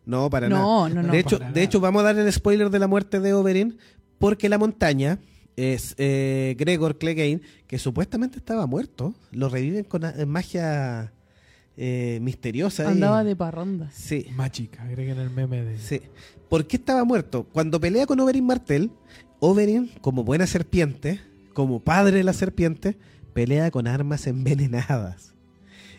No, 0.07 0.29
para 0.31 0.49
No, 0.49 0.89
nada. 0.89 1.03
no, 1.03 1.07
no. 1.09 1.13
de 1.13 1.19
hecho, 1.19 1.39
de 1.39 1.45
nada. 1.47 1.61
hecho, 1.61 1.81
vamos 1.81 2.01
a 2.01 2.05
dar 2.13 2.19
el 2.19 2.33
spoiler 2.33 2.71
de 2.71 2.79
la 2.79 2.87
muerte 2.87 3.21
de 3.21 3.33
Oberyn 3.35 3.79
porque 4.19 4.49
la 4.49 4.59
montaña 4.59 5.19
es 5.57 5.95
eh, 5.99 6.55
Gregor 6.59 6.99
Clegane, 6.99 7.41
que 7.67 7.79
supuestamente 7.79 8.39
estaba 8.39 8.67
muerto. 8.67 9.15
Lo 9.33 9.49
reviven 9.49 9.85
con 9.85 10.05
eh, 10.05 10.27
magia 10.27 11.13
eh, 11.77 12.19
misteriosa. 12.23 12.85
y- 12.85 12.87
Andaba 12.89 13.25
de 13.25 13.35
parronda. 13.37 13.91
Sí, 13.93 14.27
Magic, 14.37 14.79
agreguen 14.81 15.19
el 15.19 15.31
meme 15.31 15.63
de... 15.65 15.79
sí. 15.79 16.01
¿Por 16.55 16.69
qué 16.69 16.77
estaba 16.77 17.03
muerto? 17.03 17.49
Cuando 17.53 17.81
pelea 17.81 18.07
con 18.07 18.21
Oberyn 18.21 18.47
Martell, 18.47 18.93
Oberyn, 19.41 19.91
como 20.01 20.23
buena 20.23 20.47
serpiente, 20.47 21.21
como 21.53 21.81
padre 21.81 22.19
de 22.19 22.23
la 22.23 22.33
serpiente, 22.33 22.97
pelea 23.33 23.73
con 23.73 23.89
armas 23.89 24.29
envenenadas. 24.29 25.35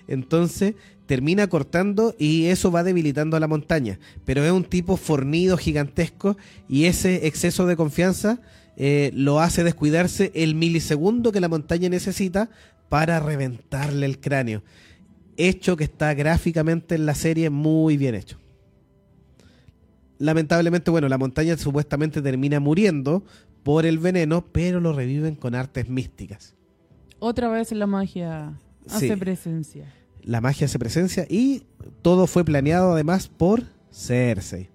Entonces 0.08 0.76
termina 1.08 1.48
cortando 1.48 2.16
y 2.18 2.46
eso 2.46 2.72
va 2.72 2.86
debilitando 2.86 3.36
a 3.36 3.42
la 3.42 3.50
montaña. 3.50 4.00
Pero 4.24 4.46
es 4.46 4.52
un 4.54 4.64
tipo 4.64 4.96
fornido, 4.96 5.58
gigantesco, 5.58 6.38
y 6.70 6.86
ese 6.86 7.28
exceso 7.28 7.66
de 7.66 7.76
confianza 7.76 8.40
eh, 8.78 9.12
lo 9.14 9.42
hace 9.42 9.66
descuidarse 9.66 10.32
el 10.36 10.56
milisegundo 10.56 11.34
que 11.34 11.42
la 11.42 11.50
montaña 11.50 11.90
necesita 11.90 12.50
para 12.88 13.20
reventarle 13.20 14.06
el 14.06 14.22
cráneo. 14.22 14.64
Hecho 15.36 15.76
que 15.76 15.84
está 15.84 16.14
gráficamente 16.14 16.96
en 16.96 17.06
la 17.06 17.16
serie 17.16 17.50
muy 17.50 17.98
bien 17.98 18.16
hecho. 18.16 18.38
Lamentablemente, 20.18 20.92
bueno, 20.92 21.10
la 21.10 21.18
montaña 21.18 21.58
supuestamente 21.58 22.22
termina 22.22 22.60
muriendo 22.60 23.24
por 23.64 23.86
el 23.86 24.00
veneno, 24.00 24.46
pero 24.52 24.80
lo 24.80 24.94
reviven 24.94 25.36
con 25.36 25.56
artes 25.56 25.90
místicas. 25.90 26.56
Otra 27.20 27.50
vez 27.50 27.72
la 27.72 27.88
magia 27.88 28.54
hace 28.90 29.10
Sí. 29.10 29.16
presencia. 29.16 29.92
la 30.24 30.42
magia 30.42 30.66
hace 30.66 30.80
presencia 30.80 31.28
y 31.30 31.64
todo 32.02 32.26
fue 32.26 32.44
planeado 32.44 32.94
además 32.94 33.28
por 33.28 33.62
Cersei. 33.92 34.70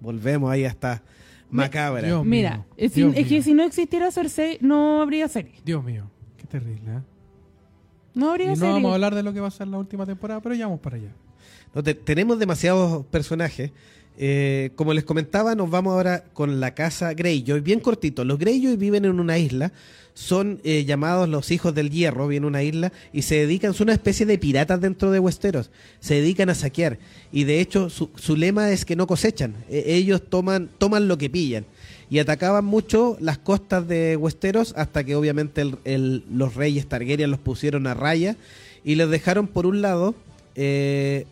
Volvemos 0.00 0.50
ahí 0.50 0.64
hasta 0.64 1.02
macabra. 1.50 2.06
Dios 2.06 2.24
Mira, 2.24 2.56
mío, 2.56 2.64
es, 2.76 2.94
Dios 2.94 3.14
es 3.16 3.26
que 3.28 3.42
si 3.42 3.54
no 3.54 3.62
existiera 3.62 4.10
Cersei 4.10 4.58
no 4.60 5.00
habría 5.00 5.28
serie. 5.28 5.54
Dios 5.64 5.82
mío, 5.84 6.10
qué 6.36 6.46
terrible, 6.46 6.96
¿eh? 6.96 7.00
No 8.14 8.26
Y 8.26 8.30
habría 8.30 8.48
no 8.50 8.56
serie. 8.56 8.72
vamos 8.74 8.90
a 8.90 8.94
hablar 8.94 9.14
de 9.14 9.22
lo 9.22 9.32
que 9.32 9.40
va 9.40 9.48
a 9.48 9.52
ser 9.52 9.68
la 9.68 9.78
última 9.78 10.04
temporada, 10.04 10.40
pero 10.40 10.54
ya 10.54 10.66
vamos 10.66 10.80
para 10.80 10.96
allá. 10.96 11.12
No, 11.74 11.82
te- 11.82 11.94
tenemos 11.94 12.38
demasiados 12.38 13.06
personajes. 13.06 13.70
Eh, 14.18 14.70
como 14.76 14.92
les 14.92 15.04
comentaba, 15.04 15.54
nos 15.54 15.70
vamos 15.70 15.92
ahora 15.92 16.24
con 16.32 16.60
la 16.60 16.74
casa 16.74 17.14
Greyjoy. 17.14 17.60
Bien 17.60 17.80
cortito. 17.80 18.24
Los 18.24 18.38
Greyjoy 18.38 18.76
viven 18.76 19.04
en 19.04 19.18
una 19.18 19.38
isla. 19.38 19.72
Son 20.14 20.60
eh, 20.64 20.84
llamados 20.84 21.28
los 21.28 21.50
hijos 21.50 21.74
del 21.74 21.90
hierro. 21.90 22.28
Viven 22.28 22.44
en 22.44 22.48
una 22.48 22.62
isla 22.62 22.92
y 23.12 23.22
se 23.22 23.36
dedican, 23.36 23.74
son 23.74 23.86
una 23.86 23.94
especie 23.94 24.26
de 24.26 24.38
piratas 24.38 24.80
dentro 24.80 25.10
de 25.10 25.18
Westeros. 25.18 25.70
Se 26.00 26.14
dedican 26.14 26.50
a 26.50 26.54
saquear. 26.54 26.98
Y 27.32 27.44
de 27.44 27.60
hecho, 27.60 27.88
su, 27.88 28.10
su 28.16 28.36
lema 28.36 28.70
es 28.70 28.84
que 28.84 28.96
no 28.96 29.06
cosechan. 29.06 29.54
Eh, 29.70 29.84
ellos 29.86 30.22
toman, 30.28 30.68
toman 30.78 31.08
lo 31.08 31.16
que 31.18 31.30
pillan. 31.30 31.64
Y 32.10 32.18
atacaban 32.18 32.66
mucho 32.66 33.16
las 33.20 33.38
costas 33.38 33.88
de 33.88 34.18
Westeros 34.18 34.74
hasta 34.76 35.02
que 35.02 35.16
obviamente 35.16 35.64
los 35.64 36.54
reyes 36.54 36.86
Targaryen 36.86 37.30
los 37.30 37.40
pusieron 37.40 37.86
a 37.86 37.94
raya 37.94 38.36
y 38.84 38.96
los 38.96 39.08
dejaron 39.08 39.46
por 39.46 39.64
un 39.64 39.80
lado 39.80 40.14
eh, 40.54 41.24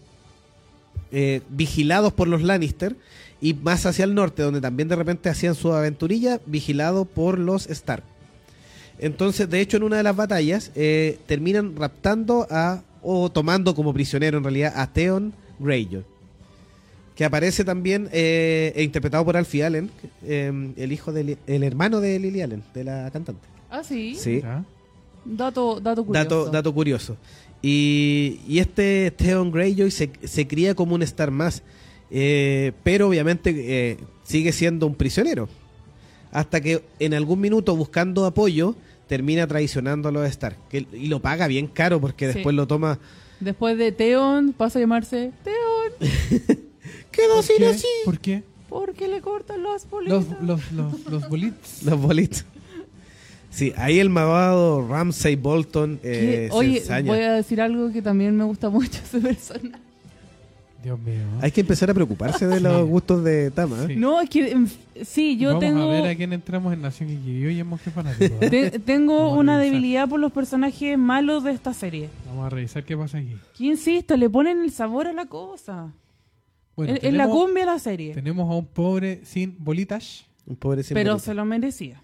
eh, 1.13 1.43
vigilados 1.49 2.13
por 2.13 2.29
los 2.29 2.43
Lannister 2.43 2.97
y 3.41 3.55
más 3.55 3.87
hacia 3.87 4.05
el 4.05 4.15
norte, 4.15 4.43
donde 4.43 4.61
también 4.61 4.89
de 4.89 4.97
repente 4.97 5.29
hacían 5.29 5.55
su 5.55 5.73
aventurilla, 5.73 6.41
vigilado 6.47 7.05
por 7.05 7.39
los 7.39 7.69
Stark. 7.69 8.05
Entonces, 8.99 9.49
de 9.49 9.61
hecho, 9.61 9.79
en 9.79 9.83
una 9.83 9.97
de 9.97 10.03
las 10.03 10.15
batallas 10.15 10.71
eh, 10.75 11.19
terminan 11.27 11.75
raptando 11.75 12.47
a, 12.51 12.83
o 13.03 13.31
tomando 13.31 13.75
como 13.75 13.95
prisionero 13.95 14.39
en 14.39 14.45
realidad, 14.45 14.75
a 14.77 14.93
Theon 14.93 15.33
Greyjoy. 15.59 16.05
Que 17.17 17.25
aparece 17.25 17.65
también, 17.65 18.09
eh, 18.13 18.73
e 18.77 18.83
interpretado 18.83 19.25
por 19.25 19.37
Alfie 19.37 19.65
Allen, 19.65 19.91
eh, 20.23 20.73
el 20.77 20.93
hijo 20.93 21.13
del 21.13 21.39
el 21.47 21.63
hermano 21.63 22.01
de 22.01 22.19
Lily 22.19 22.43
Allen, 22.43 22.63
de 22.75 22.85
la 22.85 23.11
cantante. 23.11 23.47
Ah, 23.71 23.83
sí. 23.83 24.15
Sí. 24.17 24.43
Dato, 25.25 25.81
dato 25.81 26.05
curioso. 26.05 26.25
Dato, 26.25 26.51
dato 26.51 26.75
curioso. 26.75 27.17
Y, 27.63 28.41
y 28.49 28.59
este 28.59 29.11
Theon 29.11 29.51
Greyjoy 29.51 29.91
se, 29.91 30.11
se 30.25 30.47
cría 30.47 30.75
como 30.75 30.95
un 30.95 31.03
Star 31.03 31.31
más, 31.31 31.63
eh, 32.11 32.73
pero 32.83 33.09
obviamente 33.09 33.53
eh, 33.57 33.99
sigue 34.25 34.53
siendo 34.53 34.87
un 34.87 34.95
prisionero. 34.95 35.49
Hasta 36.33 36.61
que 36.61 36.83
en 37.01 37.13
algún 37.15 37.41
minuto, 37.41 37.77
buscando 37.77 38.25
apoyo, 38.25 38.77
termina 39.09 39.47
traicionando 39.47 40.09
a 40.09 40.13
los 40.13 40.27
Stark. 40.29 40.57
Que, 40.69 40.87
y 40.93 41.07
lo 41.07 41.21
paga 41.21 41.49
bien 41.49 41.67
caro 41.67 42.01
porque 42.01 42.29
Sí. 42.29 42.35
después 42.35 42.55
lo 42.55 42.67
toma. 42.67 42.99
Después 43.41 43.77
de 43.79 43.91
Theon 43.93 44.53
pasa 44.53 44.79
a 44.79 44.83
llamarse 44.83 45.33
Theon 45.45 46.11
¡Quedó 47.11 47.35
¿Por 47.37 47.45
sin 47.45 47.57
qué? 47.59 47.67
así! 47.67 47.87
¿Por 48.05 48.19
qué? 48.21 48.43
porque 48.69 49.09
le 49.09 49.21
cortan 49.21 49.63
bolitas. 49.91 50.25
Los, 50.41 50.41
los, 50.41 50.73
los, 50.73 51.07
los 51.07 51.29
bolitos. 51.29 51.83
Los 51.83 52.01
bolitos. 52.01 52.45
Sí, 53.51 53.73
ahí 53.77 53.99
el 53.99 54.11
malvado 54.11 54.87
Ramsay 54.89 55.35
Bolton 55.37 55.99
eh, 56.05 56.47
se 56.51 56.57
Oye, 56.57 56.79
ensaña. 56.79 57.11
voy 57.13 57.21
a 57.21 57.33
decir 57.35 57.61
algo 57.61 57.91
que 57.91 58.01
también 58.01 58.37
me 58.37 58.45
gusta 58.45 58.71
mucho 58.71 58.99
ese 59.03 59.19
personaje. 59.21 59.75
Dios 60.83 60.99
mío. 60.99 61.21
Hay 61.43 61.51
que 61.51 61.61
empezar 61.61 61.91
a 61.91 61.95
preocuparse 61.95 62.47
de 62.47 62.59
los 62.59 62.89
gustos 62.89 63.23
de 63.23 63.51
Tama. 63.51 63.83
¿eh? 63.83 63.87
Sí. 63.89 63.97
No, 63.97 64.19
es 64.21 64.31
que 64.31 64.51
em, 64.53 64.67
sí, 65.05 65.37
yo 65.37 65.49
Vamos 65.49 65.61
tengo 65.61 65.83
a 65.83 65.93
ver 65.93 66.07
a 66.07 66.15
quién 66.17 66.33
entramos 66.33 66.73
en 66.73 66.81
Nación 66.81 67.11
y 67.11 67.29
y 67.49 67.61
en 67.61 67.67
Monje 67.67 67.91
Fanático. 67.91 68.35
¿eh? 68.41 68.49
te- 68.71 68.79
tengo 68.79 69.15
Vamos 69.19 69.33
a 69.33 69.41
una 69.41 69.57
revisar. 69.59 69.73
debilidad 69.75 70.09
por 70.09 70.21
los 70.21 70.33
personajes 70.33 70.97
malos 70.97 71.45
de 71.45 71.51
esta 71.53 71.75
serie. 71.75 72.09
Vamos 72.29 72.47
a 72.47 72.49
revisar 72.51 72.83
qué 72.85 72.97
pasa 72.97 73.19
aquí. 73.19 73.37
Que 73.59 73.65
insisto, 73.65 74.17
le 74.17 74.31
ponen 74.31 74.61
el 74.63 74.71
sabor 74.71 75.07
a 75.07 75.13
la 75.13 75.27
cosa. 75.27 75.93
Bueno, 76.77 76.95
es, 76.95 77.05
es 77.05 77.13
la 77.13 77.25
tenemos- 77.25 77.37
cumbia 77.45 77.65
de 77.67 77.71
la 77.73 77.79
serie. 77.79 78.15
Tenemos 78.15 78.51
a 78.51 78.55
un 78.55 78.65
pobre 78.67 79.21
sin 79.25 79.57
bolitas. 79.59 80.25
Un 80.47 80.57
pobre 80.57 80.83
sin 80.83 80.95
Pero 80.95 81.19
se 81.19 81.35
lo 81.35 81.45
merecía. 81.45 82.01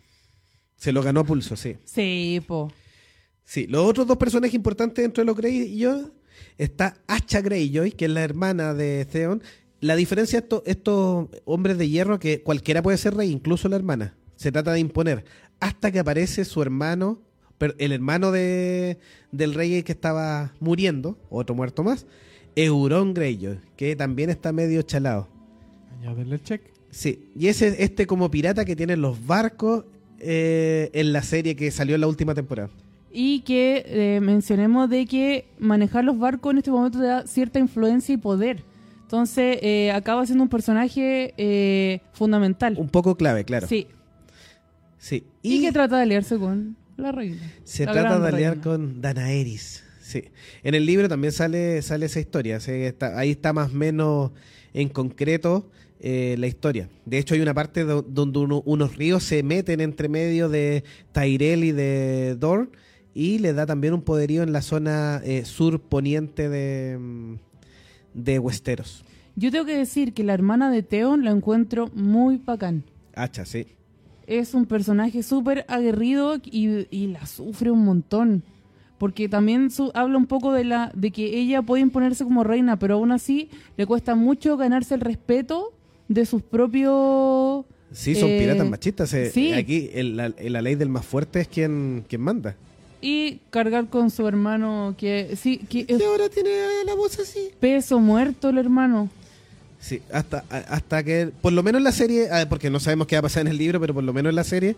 Se 0.77 0.93
lo 0.93 1.03
ganó 1.03 1.20
a 1.20 1.24
pulso, 1.24 1.57
sí. 1.57 1.77
Sí, 1.85 2.43
po. 2.47 2.70
Sí, 3.45 3.66
los 3.66 3.87
otros 3.87 4.07
dos 4.07 4.16
personajes 4.16 4.55
importantes 4.55 5.03
dentro 5.03 5.22
de 5.22 5.27
los 5.27 5.37
Greyjoy 5.37 6.12
está 6.59 6.97
Asha 7.07 7.41
Greyjoy, 7.41 7.93
que 7.93 8.07
es 8.07 8.11
la 8.11 8.22
hermana 8.22 8.74
de 8.74 9.05
Theon. 9.05 9.43
La 9.81 9.95
diferencia 9.95 10.41
de 10.41 10.45
estos, 10.45 10.62
estos 10.66 11.29
hombres 11.45 11.79
de 11.79 11.89
hierro 11.89 12.18
que 12.18 12.43
cualquiera 12.43 12.83
puede 12.83 12.99
ser 12.99 13.14
rey, 13.14 13.31
incluso 13.31 13.68
la 13.68 13.77
hermana. 13.77 14.16
Se 14.37 14.53
trata 14.53 14.72
de 14.72 14.81
imponer. 14.81 15.24
Hasta 15.61 15.93
que 15.93 16.01
aparece 16.01 16.45
su 16.45 16.61
hermano, 16.61 17.20
el 17.79 17.93
hermano 17.93 18.33
de, 18.33 18.99
del 19.33 19.55
rey 19.55 19.83
que 19.83 19.93
estaba 19.93 20.53
muriendo, 20.61 21.18
otro 21.31 21.55
muerto 21.55 21.83
más, 21.83 22.07
Euron 22.57 23.14
Greyjoy, 23.14 23.61
que 23.77 23.97
también 23.97 24.29
está 24.31 24.53
medio 24.53 24.83
chalado. 24.83 25.29
Añadirle 26.01 26.37
el 26.37 26.43
check. 26.43 26.62
Sí, 26.91 27.31
y 27.35 27.49
ese 27.49 27.83
este 27.83 28.07
como 28.07 28.31
pirata 28.31 28.64
que 28.64 28.77
tiene 28.77 28.97
los 28.97 29.27
barcos 29.27 29.85
eh, 30.21 30.91
en 30.93 31.12
la 31.12 31.23
serie 31.23 31.57
que 31.57 31.71
salió 31.71 31.95
en 31.95 32.01
la 32.03 32.07
última 32.09 32.35
temporada. 32.35 32.71
Y 33.12 33.41
que 33.41 33.85
eh, 33.87 34.21
mencionemos 34.21 34.91
de 34.91 35.07
que 35.07 35.47
manejar 35.59 36.05
los 36.05 36.19
barcos 36.19 36.53
en 36.53 36.59
este 36.59 36.71
momento 36.71 36.99
te 36.99 37.07
da 37.07 37.27
cierta 37.27 37.59
influencia 37.59 38.12
y 38.14 38.19
poder. 38.19 38.62
Entonces 39.03 39.59
eh, 39.62 39.91
acaba 39.93 40.27
siendo 40.27 40.43
un 40.43 40.51
personaje 40.51 42.01
fundamental. 42.12 42.75
Un 42.77 42.89
poco 42.89 43.17
clave, 43.17 43.45
claro. 43.45 43.67
Sí. 43.67 43.87
Sí. 44.99 45.25
Y, 45.43 45.61
que 45.62 45.73
trata 45.73 45.97
de 45.97 46.03
aliarse 46.03 46.37
con 46.39 46.77
la 46.97 47.12
reina. 47.12 47.41
Se 47.64 47.85
La 47.87 47.93
trata 47.93 48.19
de 48.19 48.29
aliar 48.29 48.53
reina. 48.55 48.62
con 48.64 49.01
Danaeris. 49.01 49.85
Sí. 50.01 50.25
En 50.62 50.75
el 50.75 50.87
libro 50.87 51.09
también 51.09 51.33
sale, 51.33 51.83
sale 51.83 52.07
esa 52.07 52.21
historia. 52.21 52.61
sí, 52.61 52.73
está- 52.73 53.19
ahí 53.19 53.31
está 53.33 53.53
más 53.53 53.71
o 53.71 53.75
menos 53.75 54.33
en 54.75 54.89
concreto 54.89 55.71
eh, 56.01 56.36
la 56.38 56.47
historia. 56.47 56.88
De 57.05 57.18
hecho, 57.18 57.34
hay 57.34 57.40
una 57.40 57.55
parte 57.55 57.84
do- 57.84 58.03
donde 58.03 58.38
uno- 58.38 58.62
unos 58.66 58.97
ríos 58.97 59.22
se 59.22 59.42
meten 59.42 59.80
entre 59.80 60.09
medio 60.09 60.49
de 60.49 60.84
Tyrell 61.12 61.64
y 61.64 61.72
de 61.72 62.36
Dorn 62.38 62.70
y 63.14 63.38
le 63.38 63.53
da 63.55 63.64
también 63.66 63.94
un 63.94 64.03
poderío 64.03 64.42
en 64.42 64.53
la 64.53 64.61
zona 64.62 65.20
eh, 65.24 65.44
sur 65.44 65.80
poniente 65.80 66.49
de, 66.49 66.99
mm, 66.99 67.34
de 68.14 68.38
Westeros. 68.38 69.05
Yo 69.36 69.51
tengo 69.51 69.64
que 69.66 69.76
decir 69.76 70.12
que 70.14 70.24
la 70.24 70.34
hermana 70.34 70.70
de 70.70 70.82
Theon 70.82 71.24
la 71.24 71.30
encuentro 71.30 71.88
muy 71.94 72.38
bacán. 72.38 72.84
Hacha, 73.14 73.44
sí. 73.44 73.66
Es 74.26 74.55
un 74.55 74.66
personaje 74.66 75.22
súper 75.22 75.64
aguerrido 75.68 76.36
y, 76.44 76.86
y 76.90 77.07
la 77.09 77.26
sufre 77.26 77.70
un 77.70 77.84
montón. 77.84 78.42
Porque 78.99 79.28
también 79.28 79.70
su- 79.70 79.90
habla 79.94 80.16
un 80.16 80.26
poco 80.26 80.53
de 80.53 80.64
la 80.64 80.90
de 80.94 81.11
que 81.11 81.38
ella 81.38 81.61
puede 81.62 81.82
imponerse 81.82 82.24
como 82.24 82.44
reina, 82.44 82.78
pero 82.78 82.94
aún 82.94 83.12
así 83.12 83.51
le 83.76 83.84
cuesta 83.86 84.14
mucho 84.14 84.57
ganarse 84.57 84.94
el 84.94 85.01
respeto 85.03 85.74
de 86.09 86.26
sus 86.26 86.42
propios... 86.42 87.64
Sí, 87.92 88.14
son 88.14 88.28
Eh, 88.30 88.38
piratas 88.40 88.68
machistas. 88.68 89.12
eh, 89.14 89.30
sí. 89.30 89.52
Aquí 89.52 89.90
el- 89.94 90.16
la, 90.16 90.32
la 90.38 90.62
ley 90.62 90.74
del 90.74 90.88
más 90.88 91.04
fuerte 91.07 91.40
es 91.40 91.48
quien, 91.48 92.04
quien 92.09 92.20
manda. 92.20 92.54
Y 93.00 93.40
cargar 93.50 93.86
con 93.88 94.11
su 94.11 94.26
hermano 94.26 94.94
que... 94.98 95.36
Sí, 95.40 95.59
que 95.59 95.84
es 95.88 96.02
ahora 96.02 96.28
tiene 96.28 96.50
la 96.84 96.94
voz 96.94 97.18
así. 97.18 97.50
peso 97.61 98.00
muerto 98.00 98.48
el 98.50 98.59
hermano. 98.59 99.09
Sí, 99.78 100.00
hasta, 100.11 100.44
hasta 100.50 101.04
que, 101.04 101.30
por 101.40 101.52
lo 101.52 101.62
menos 101.62 101.78
en 101.80 101.84
la 101.84 101.92
serie, 101.92 102.28
ah, 102.32 102.46
porque 102.48 102.70
no 102.70 102.80
sabemos 102.80 103.07
qué 103.07 103.14
va 103.14 103.20
a 103.20 103.22
pasar 103.22 103.42
en 103.42 103.48
el 103.48 103.59
libro, 103.59 103.78
pero 103.78 103.94
por 103.94 104.02
lo 104.02 104.12
menos 104.12 104.30
en 104.30 104.36
la 104.36 104.42
serie, 104.42 104.74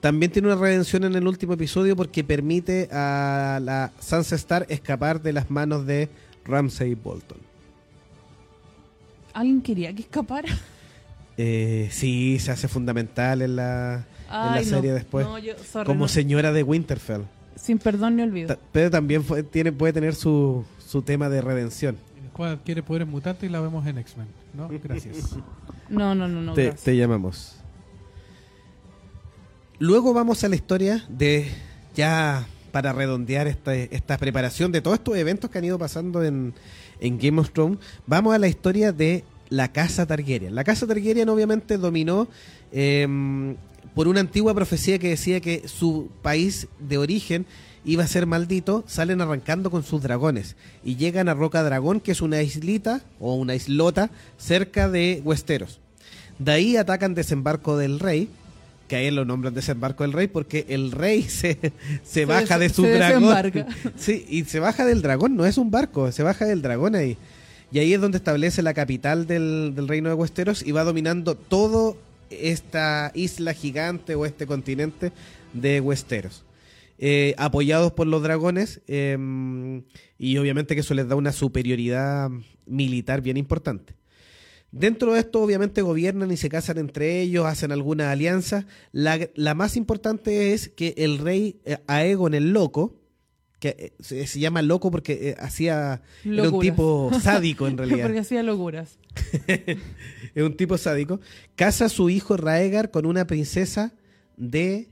también 0.00 0.30
tiene 0.30 0.46
una 0.48 0.60
redención 0.60 1.02
en 1.04 1.14
el 1.16 1.26
último 1.26 1.54
episodio 1.54 1.96
porque 1.96 2.22
permite 2.22 2.88
a 2.92 3.58
la 3.62 3.90
Sansa 3.98 4.36
Star 4.36 4.66
escapar 4.68 5.20
de 5.22 5.32
las 5.32 5.50
manos 5.50 5.84
de 5.86 6.08
Ramsay 6.44 6.94
Bolton. 6.94 7.38
¿Alguien 9.34 9.60
quería 9.62 9.92
que 9.94 10.02
escapara? 10.02 10.48
Eh, 11.36 11.88
sí, 11.90 12.38
se 12.38 12.50
hace 12.50 12.68
fundamental 12.68 13.42
en 13.42 13.56
la, 13.56 14.04
en 14.28 14.32
la 14.54 14.56
no. 14.60 14.64
serie 14.64 14.92
después, 14.92 15.26
No, 15.26 15.38
yo- 15.38 15.54
sorry, 15.64 15.86
como 15.86 16.04
no. 16.04 16.08
señora 16.08 16.52
de 16.52 16.62
Winterfell. 16.62 17.22
Sin 17.56 17.78
perdón 17.78 18.16
ni 18.16 18.22
olvido. 18.22 18.48
Ta- 18.48 18.58
Pero 18.72 18.90
también 18.90 19.24
fue- 19.24 19.42
tiene, 19.42 19.72
puede 19.72 19.92
tener 19.92 20.14
su, 20.14 20.64
su 20.86 21.02
tema 21.02 21.28
de 21.28 21.40
redención. 21.40 21.96
Y 22.18 22.22
después 22.24 22.50
adquiere 22.52 22.82
poderes 22.82 23.08
mutantes 23.08 23.48
y 23.48 23.52
la 23.52 23.60
vemos 23.60 23.86
en 23.86 23.98
X-Men. 23.98 24.26
¿no? 24.54 24.68
Gracias. 24.82 25.36
No, 25.88 26.14
no, 26.14 26.26
no, 26.26 26.40
no. 26.40 26.54
te, 26.54 26.64
gracias. 26.64 26.84
te 26.84 26.96
llamamos. 26.96 27.56
Luego 29.78 30.14
vamos 30.14 30.42
a 30.44 30.48
la 30.48 30.54
historia 30.56 31.04
de 31.08 31.48
ya 31.94 32.46
para 32.70 32.92
redondear 32.94 33.46
esta, 33.46 33.74
esta 33.74 34.16
preparación 34.16 34.72
de 34.72 34.80
todos 34.80 34.98
estos 34.98 35.16
eventos 35.16 35.50
que 35.50 35.58
han 35.58 35.64
ido 35.64 35.78
pasando 35.78 36.22
en, 36.24 36.54
en 37.02 37.18
Game 37.18 37.40
of 37.40 37.50
Thrones. 37.50 37.78
Vamos 38.06 38.34
a 38.34 38.38
la 38.38 38.48
historia 38.48 38.92
de 38.92 39.24
la 39.50 39.72
casa 39.72 40.06
Targaryen. 40.06 40.54
La 40.54 40.64
casa 40.64 40.86
Targaryen 40.86 41.28
obviamente 41.28 41.76
dominó 41.76 42.28
em, 42.70 43.56
por 43.94 44.08
una 44.08 44.20
antigua 44.20 44.54
profecía 44.54 44.98
que 44.98 45.10
decía 45.10 45.40
que 45.40 45.68
su 45.68 46.08
país 46.22 46.68
de 46.78 46.96
origen 46.96 47.44
iba 47.84 48.04
a 48.04 48.08
ser 48.08 48.26
maldito, 48.26 48.84
salen 48.86 49.20
arrancando 49.20 49.70
con 49.70 49.82
sus 49.82 50.00
dragones 50.02 50.56
y 50.84 50.96
llegan 50.96 51.28
a 51.28 51.34
Roca 51.34 51.62
Dragón, 51.62 52.00
que 52.00 52.12
es 52.12 52.22
una 52.22 52.40
islita 52.40 53.02
o 53.18 53.34
una 53.34 53.56
islota 53.56 54.10
cerca 54.38 54.88
de 54.88 55.20
Westeros. 55.24 55.80
De 56.38 56.52
ahí 56.52 56.76
atacan 56.76 57.14
Desembarco 57.14 57.76
del 57.76 57.98
Rey, 57.98 58.28
que 58.92 58.96
ahí 58.96 59.10
lo 59.10 59.24
nombran 59.24 59.54
Desembarco 59.54 60.04
del 60.04 60.12
Rey 60.12 60.26
porque 60.26 60.66
el 60.68 60.92
rey 60.92 61.22
se, 61.28 61.56
se 62.04 62.26
baja 62.26 62.58
de 62.58 62.68
su 62.68 62.82
se 62.82 62.92
dragón. 62.92 63.64
Sí, 63.96 64.26
y 64.28 64.44
se 64.44 64.60
baja 64.60 64.84
del 64.84 65.00
dragón, 65.00 65.34
no 65.34 65.46
es 65.46 65.56
un 65.56 65.70
barco, 65.70 66.12
se 66.12 66.22
baja 66.22 66.44
del 66.44 66.60
dragón 66.60 66.94
ahí. 66.94 67.16
Y 67.70 67.78
ahí 67.78 67.94
es 67.94 68.02
donde 68.02 68.18
establece 68.18 68.60
la 68.60 68.74
capital 68.74 69.26
del, 69.26 69.72
del 69.74 69.88
reino 69.88 70.10
de 70.10 70.14
Westeros 70.14 70.62
y 70.62 70.72
va 70.72 70.84
dominando 70.84 71.36
todo 71.36 71.96
esta 72.28 73.12
isla 73.14 73.54
gigante 73.54 74.14
o 74.14 74.26
este 74.26 74.46
continente 74.46 75.10
de 75.54 75.80
Westeros. 75.80 76.44
Eh, 76.98 77.34
apoyados 77.38 77.92
por 77.92 78.06
los 78.06 78.22
dragones 78.22 78.82
eh, 78.88 79.16
y 80.18 80.36
obviamente 80.36 80.74
que 80.74 80.82
eso 80.82 80.92
les 80.92 81.08
da 81.08 81.16
una 81.16 81.32
superioridad 81.32 82.28
militar 82.66 83.22
bien 83.22 83.38
importante. 83.38 83.94
Dentro 84.72 85.12
de 85.12 85.20
esto 85.20 85.42
obviamente 85.42 85.82
gobiernan 85.82 86.30
y 86.32 86.38
se 86.38 86.48
casan 86.48 86.78
entre 86.78 87.20
ellos, 87.20 87.44
hacen 87.44 87.72
algunas 87.72 88.08
alianzas. 88.08 88.64
La, 88.90 89.28
la 89.34 89.54
más 89.54 89.76
importante 89.76 90.54
es 90.54 90.70
que 90.70 90.94
el 90.96 91.18
rey 91.18 91.60
eh, 91.64 91.78
Aegon 91.86 92.32
el 92.32 92.52
Loco, 92.52 92.98
que 93.62 93.76
eh, 93.78 93.92
se, 94.00 94.26
se 94.26 94.40
llama 94.40 94.60
loco 94.60 94.90
porque 94.90 95.12
eh, 95.12 95.36
hacía 95.38 96.02
era 96.24 96.50
un 96.50 96.58
tipo 96.58 97.12
sádico 97.22 97.68
en 97.68 97.78
realidad. 97.78 98.06
Porque 98.06 98.18
hacía 98.18 98.42
locuras. 98.42 98.98
es 99.46 100.42
un 100.42 100.56
tipo 100.56 100.76
sádico. 100.76 101.20
Casa 101.54 101.84
a 101.84 101.88
su 101.88 102.10
hijo 102.10 102.36
Raegar 102.36 102.90
con 102.90 103.06
una 103.06 103.28
princesa 103.28 103.94
de 104.36 104.88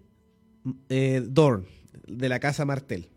eh, 0.89 1.21
Dorn, 1.27 1.67
de 2.07 2.29
la 2.29 2.39
casa 2.39 2.65
Martel. 2.65 3.09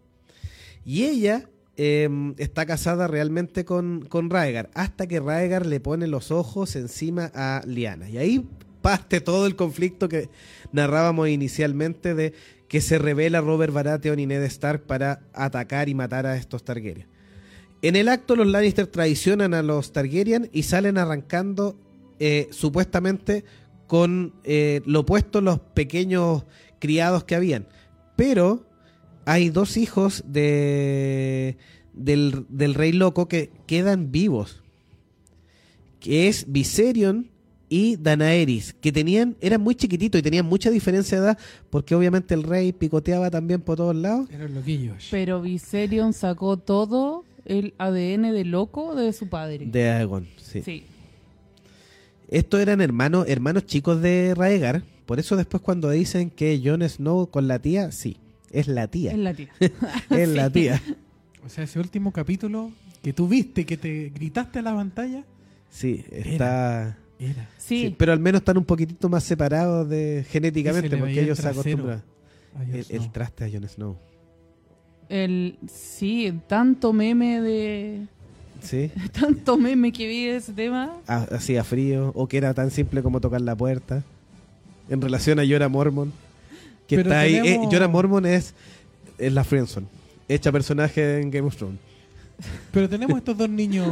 Y 0.85 1.03
ella 1.03 1.47
eh, 1.77 2.33
está 2.37 2.65
casada 2.65 3.07
realmente 3.07 3.65
con, 3.65 4.05
con 4.07 4.29
Raegar, 4.29 4.69
hasta 4.73 5.07
que 5.07 5.19
Raegar 5.19 5.65
le 5.65 5.79
pone 5.79 6.07
los 6.07 6.31
ojos 6.31 6.75
encima 6.75 7.31
a 7.33 7.61
Liana. 7.65 8.09
Y 8.09 8.17
ahí 8.17 8.47
parte 8.81 9.21
todo 9.21 9.47
el 9.47 9.55
conflicto 9.55 10.09
que 10.09 10.29
narrábamos 10.71 11.29
inicialmente 11.29 12.13
de 12.13 12.33
que 12.67 12.81
se 12.81 12.97
revela 12.97 13.39
Robert 13.41 13.73
Baratheon 13.73 14.19
y 14.19 14.25
Ned 14.25 14.43
Stark 14.43 14.83
para 14.83 15.21
atacar 15.33 15.89
y 15.89 15.95
matar 15.95 16.25
a 16.25 16.37
estos 16.37 16.63
Targaryen. 16.63 17.07
En 17.81 17.95
el 17.95 18.07
acto 18.07 18.35
los 18.35 18.47
Lannister 18.47 18.87
traicionan 18.87 19.53
a 19.53 19.61
los 19.61 19.93
Targaryen 19.93 20.49
y 20.53 20.63
salen 20.63 20.97
arrancando 20.97 21.75
eh, 22.19 22.47
supuestamente 22.51 23.43
con 23.87 24.33
eh, 24.43 24.81
lo 24.85 25.01
opuesto 25.01 25.41
los 25.41 25.59
pequeños 25.59 26.45
criados 26.79 27.25
que 27.25 27.35
habían. 27.35 27.67
Pero 28.15 28.65
hay 29.25 29.49
dos 29.49 29.77
hijos 29.77 30.23
de, 30.27 31.57
del, 31.93 32.45
del 32.49 32.73
rey 32.73 32.91
loco 32.91 33.27
que 33.27 33.51
quedan 33.67 34.11
vivos. 34.11 34.61
Que 35.99 36.27
es 36.27 36.51
Viserion 36.51 37.29
y 37.69 37.95
Danaeris, 37.95 38.75
que 38.79 38.91
tenían, 38.91 39.35
eran 39.41 39.61
muy 39.61 39.73
chiquititos 39.73 40.19
y 40.19 40.21
tenían 40.21 40.45
mucha 40.45 40.69
diferencia 40.69 41.19
de 41.19 41.25
edad, 41.25 41.37
porque 41.69 41.95
obviamente 41.95 42.33
el 42.33 42.43
rey 42.43 42.71
picoteaba 42.71 43.31
también 43.31 43.61
por 43.61 43.77
todos 43.77 43.95
lados. 43.95 44.29
Eran 44.29 44.53
loquillos. 44.53 45.07
Pero 45.09 45.41
Viserion 45.41 46.13
sacó 46.13 46.57
todo 46.57 47.23
el 47.45 47.73
ADN 47.77 48.31
de 48.33 48.45
loco 48.45 48.95
de 48.95 49.11
su 49.13 49.27
padre. 49.27 49.65
De 49.65 49.89
Aegon, 49.89 50.27
sí. 50.37 50.61
sí. 50.61 50.83
Estos 52.27 52.59
eran 52.61 52.81
hermanos, 52.81 53.25
hermanos 53.27 53.65
chicos 53.65 54.01
de 54.01 54.33
Raegar. 54.35 54.83
Por 55.05 55.19
eso 55.19 55.35
después 55.35 55.61
cuando 55.61 55.89
dicen 55.89 56.29
que 56.29 56.61
Jon 56.63 56.87
Snow 56.87 57.27
con 57.27 57.47
la 57.47 57.59
tía, 57.59 57.91
sí, 57.91 58.17
es 58.53 58.67
la 58.67 58.87
tía. 58.87 59.11
Es 59.11 59.17
la 59.17 59.33
tía. 59.33 59.49
Es 60.09 60.29
la 60.29 60.49
tía. 60.49 60.81
O 61.45 61.49
sea, 61.49 61.65
ese 61.65 61.79
último 61.79 62.11
capítulo 62.13 62.71
que 63.01 63.11
tú 63.11 63.27
viste, 63.27 63.65
que 63.65 63.75
te 63.75 64.09
gritaste 64.15 64.59
a 64.59 64.61
la 64.61 64.73
pantalla, 64.73 65.23
Sí, 65.69 66.05
está... 66.11 66.97
era. 67.19 67.49
Sí. 67.57 67.87
sí, 67.87 67.95
pero 67.97 68.13
al 68.13 68.19
menos 68.19 68.41
están 68.41 68.57
un 68.57 68.63
poquitito 68.65 69.09
más 69.09 69.23
separados 69.23 69.89
de 69.89 70.23
genéticamente 70.29 70.95
porque 70.95 71.13
el 71.19 71.25
ellos 71.25 71.39
se 71.39 71.47
acostumbran. 71.49 72.01
El, 72.71 72.85
el 72.89 73.11
traste 73.11 73.43
a 73.45 73.49
Jon 73.51 73.67
Snow. 73.67 73.97
El, 75.09 75.57
sí, 75.67 76.33
tanto 76.47 76.93
meme 76.93 77.41
de. 77.41 78.05
Sí, 78.61 78.89
Tanto 79.11 79.57
meme 79.57 79.91
que 79.91 80.07
vi 80.07 80.25
de 80.27 80.37
ese 80.37 80.53
tema. 80.53 80.95
Ha- 81.07 81.23
hacía 81.35 81.63
frío 81.65 82.11
o 82.15 82.27
que 82.27 82.37
era 82.37 82.53
tan 82.53 82.71
simple 82.71 83.01
como 83.03 83.19
tocar 83.19 83.41
la 83.41 83.55
puerta. 83.55 84.03
En 84.89 85.01
relación 85.01 85.39
a 85.39 85.43
Jorah 85.47 85.67
Mormon. 85.69 86.13
Que 86.97 87.03
Pero 87.03 87.09
está 87.09 87.19
ahí. 87.21 87.33
tenemos- 87.41 87.65
eh, 87.65 87.69
Jorah 87.71 87.87
Mormon 87.87 88.25
es, 88.25 88.53
es 89.17 89.33
la 89.33 89.43
Friendzone. 89.43 89.87
Hecha 90.27 90.51
personaje 90.51 91.19
en 91.21 91.31
Game 91.31 91.47
of 91.47 91.55
Thrones. 91.55 91.79
Pero 92.71 92.89
tenemos 92.89 93.17
estos 93.17 93.37
dos 93.37 93.49
niños. 93.49 93.87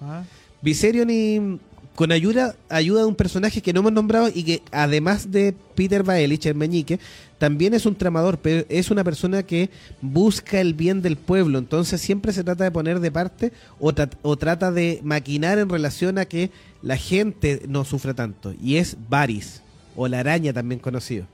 ¿ah? 0.00 0.22
Viserion 0.62 1.08
y 1.10 1.58
con 1.94 2.12
ayuda, 2.12 2.54
ayuda 2.68 3.00
de 3.00 3.06
un 3.06 3.14
personaje 3.14 3.62
que 3.62 3.72
no 3.72 3.80
hemos 3.80 3.92
nombrado 3.92 4.28
y 4.34 4.42
que 4.44 4.62
además 4.70 5.30
de 5.32 5.54
Peter 5.74 6.02
Baelich, 6.02 6.44
el 6.46 6.54
meñique, 6.54 6.98
también 7.38 7.72
es 7.74 7.86
un 7.86 7.94
tramador, 7.94 8.38
pero 8.38 8.66
es 8.68 8.90
una 8.90 9.02
persona 9.02 9.42
que 9.42 9.70
busca 10.02 10.60
el 10.60 10.74
bien 10.74 11.00
del 11.00 11.16
pueblo, 11.16 11.58
entonces 11.58 12.00
siempre 12.00 12.32
se 12.32 12.44
trata 12.44 12.64
de 12.64 12.70
poner 12.70 13.00
de 13.00 13.10
parte 13.10 13.52
o, 13.80 13.92
tra- 13.92 14.10
o 14.22 14.36
trata 14.36 14.72
de 14.72 15.00
maquinar 15.04 15.58
en 15.58 15.68
relación 15.70 16.18
a 16.18 16.26
que 16.26 16.50
la 16.82 16.96
gente 16.98 17.62
no 17.68 17.84
sufra 17.84 18.12
tanto, 18.14 18.54
y 18.62 18.76
es 18.76 18.96
Varys, 19.08 19.62
o 19.96 20.06
la 20.08 20.20
araña 20.20 20.52
también 20.52 20.78
conocido, 20.80 21.26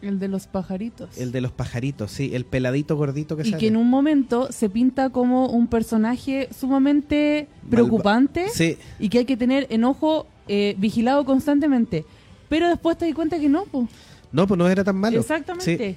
El 0.00 0.18
de 0.18 0.28
los 0.28 0.46
pajaritos. 0.46 1.18
el 1.18 1.32
de 1.32 1.40
los 1.40 1.52
pajaritos, 1.52 2.12
sí, 2.12 2.30
el 2.34 2.44
peladito 2.44 2.96
gordito 2.96 3.36
que 3.36 3.42
y 3.42 3.50
sale. 3.50 3.58
que 3.58 3.66
en 3.66 3.76
un 3.76 3.88
momento 3.88 4.52
se 4.52 4.70
pinta 4.70 5.10
como 5.10 5.48
un 5.48 5.66
personaje 5.66 6.48
sumamente 6.56 7.48
preocupante 7.68 8.48
Sí, 8.52 8.78
y 8.98 9.08
que 9.08 9.18
hay 9.18 9.24
que 9.24 9.36
tener 9.36 9.66
enojo 9.70 10.26
eh, 10.46 10.74
vigilado 10.78 11.24
constantemente. 11.24 12.04
Pero 12.48 12.68
después 12.68 12.96
te 12.96 13.06
das 13.06 13.14
cuenta 13.14 13.38
que 13.38 13.48
no, 13.48 13.64
pues. 13.64 13.88
no, 14.32 14.46
pues 14.46 14.56
no 14.56 14.68
era 14.68 14.84
tan 14.84 14.96
malo. 14.96 15.20
Exactamente. 15.20 15.96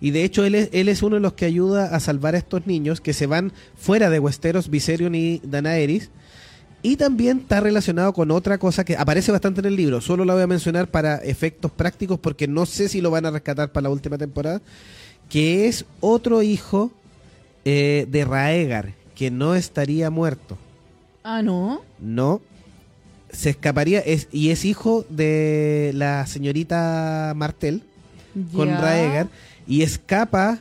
Y 0.00 0.10
de 0.12 0.24
hecho 0.24 0.44
él 0.44 0.54
es, 0.54 0.68
él 0.72 0.88
es 0.88 1.02
uno 1.02 1.16
de 1.16 1.20
los 1.20 1.32
que 1.32 1.44
ayuda 1.44 1.94
a 1.94 2.00
salvar 2.00 2.34
a 2.34 2.38
estos 2.38 2.66
niños 2.66 3.00
que 3.00 3.12
se 3.12 3.26
van 3.26 3.52
fuera 3.76 4.10
de 4.10 4.20
Westeros, 4.20 4.70
Viserion 4.70 5.14
y 5.14 5.40
Daenerys. 5.42 6.10
Y 6.82 6.96
también 6.96 7.38
está 7.38 7.60
relacionado 7.60 8.12
con 8.12 8.30
otra 8.30 8.58
cosa 8.58 8.84
que 8.84 8.96
aparece 8.96 9.32
bastante 9.32 9.60
en 9.60 9.66
el 9.66 9.76
libro. 9.76 10.00
Solo 10.00 10.24
la 10.24 10.34
voy 10.34 10.44
a 10.44 10.46
mencionar 10.46 10.88
para 10.88 11.16
efectos 11.16 11.72
prácticos 11.72 12.18
porque 12.20 12.46
no 12.46 12.66
sé 12.66 12.88
si 12.88 13.00
lo 13.00 13.10
van 13.10 13.26
a 13.26 13.30
rescatar 13.30 13.72
para 13.72 13.84
la 13.84 13.90
última 13.90 14.16
temporada. 14.16 14.60
Que 15.28 15.66
es 15.66 15.84
otro 16.00 16.42
hijo 16.42 16.92
eh, 17.64 18.06
de 18.08 18.24
Raegar, 18.24 18.94
que 19.14 19.30
no 19.30 19.54
estaría 19.54 20.08
muerto. 20.08 20.56
Ah, 21.24 21.42
no. 21.42 21.82
No. 21.98 22.40
Se 23.30 23.50
escaparía 23.50 23.98
es, 24.00 24.28
y 24.32 24.50
es 24.50 24.64
hijo 24.64 25.04
de 25.10 25.90
la 25.94 26.26
señorita 26.26 27.34
Martel 27.36 27.82
con. 28.54 28.68
Raegar 28.68 29.28
y 29.66 29.82
escapa 29.82 30.60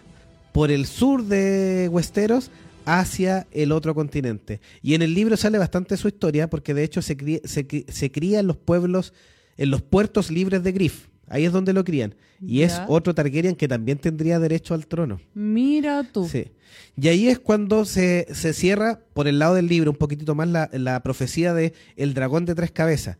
por 0.51 0.71
el 0.71 0.85
sur 0.85 1.23
de 1.23 1.87
Westeros 1.89 2.49
hacia 2.87 3.47
el 3.51 3.73
otro 3.73 3.93
continente. 3.93 4.61
Y 4.81 4.95
en 4.95 5.01
el 5.01 5.13
libro 5.13 5.35
sale 5.35 5.57
bastante 5.57 5.97
su 5.97 6.07
historia 6.07 6.49
porque 6.49 6.73
de 6.73 6.83
hecho 6.83 7.01
se 7.01 7.17
cría, 7.17 7.39
se, 7.43 8.11
cría 8.11 8.39
en 8.39 8.47
los 8.47 8.55
pueblos, 8.55 9.13
en 9.57 9.71
los 9.71 9.81
puertos 9.81 10.31
libres 10.31 10.63
de 10.63 10.71
Griff. 10.71 11.07
Ahí 11.29 11.43
es 11.43 11.51
donde 11.51 11.73
lo 11.73 11.83
crían. 11.83 12.15
Y 12.39 12.61
es 12.61 12.79
otro 12.87 13.13
Targaryen 13.13 13.55
que 13.55 13.67
también 13.67 13.97
tendría 13.97 14.39
derecho 14.39 14.73
al 14.73 14.87
trono. 14.87 15.19
Mira 15.33 16.09
tú. 16.09 16.25
Sí. 16.25 16.51
Y 16.95 17.09
ahí 17.09 17.27
es 17.27 17.39
cuando 17.39 17.83
se, 17.83 18.27
se 18.33 18.53
cierra 18.53 19.01
por 19.13 19.27
el 19.27 19.37
lado 19.37 19.55
del 19.55 19.67
libro 19.67 19.91
un 19.91 19.97
poquitito 19.97 20.35
más 20.35 20.47
la, 20.47 20.69
la 20.71 21.03
profecía 21.03 21.53
de 21.53 21.73
El 21.97 22.13
dragón 22.13 22.45
de 22.45 22.55
tres 22.55 22.71
cabezas. 22.71 23.17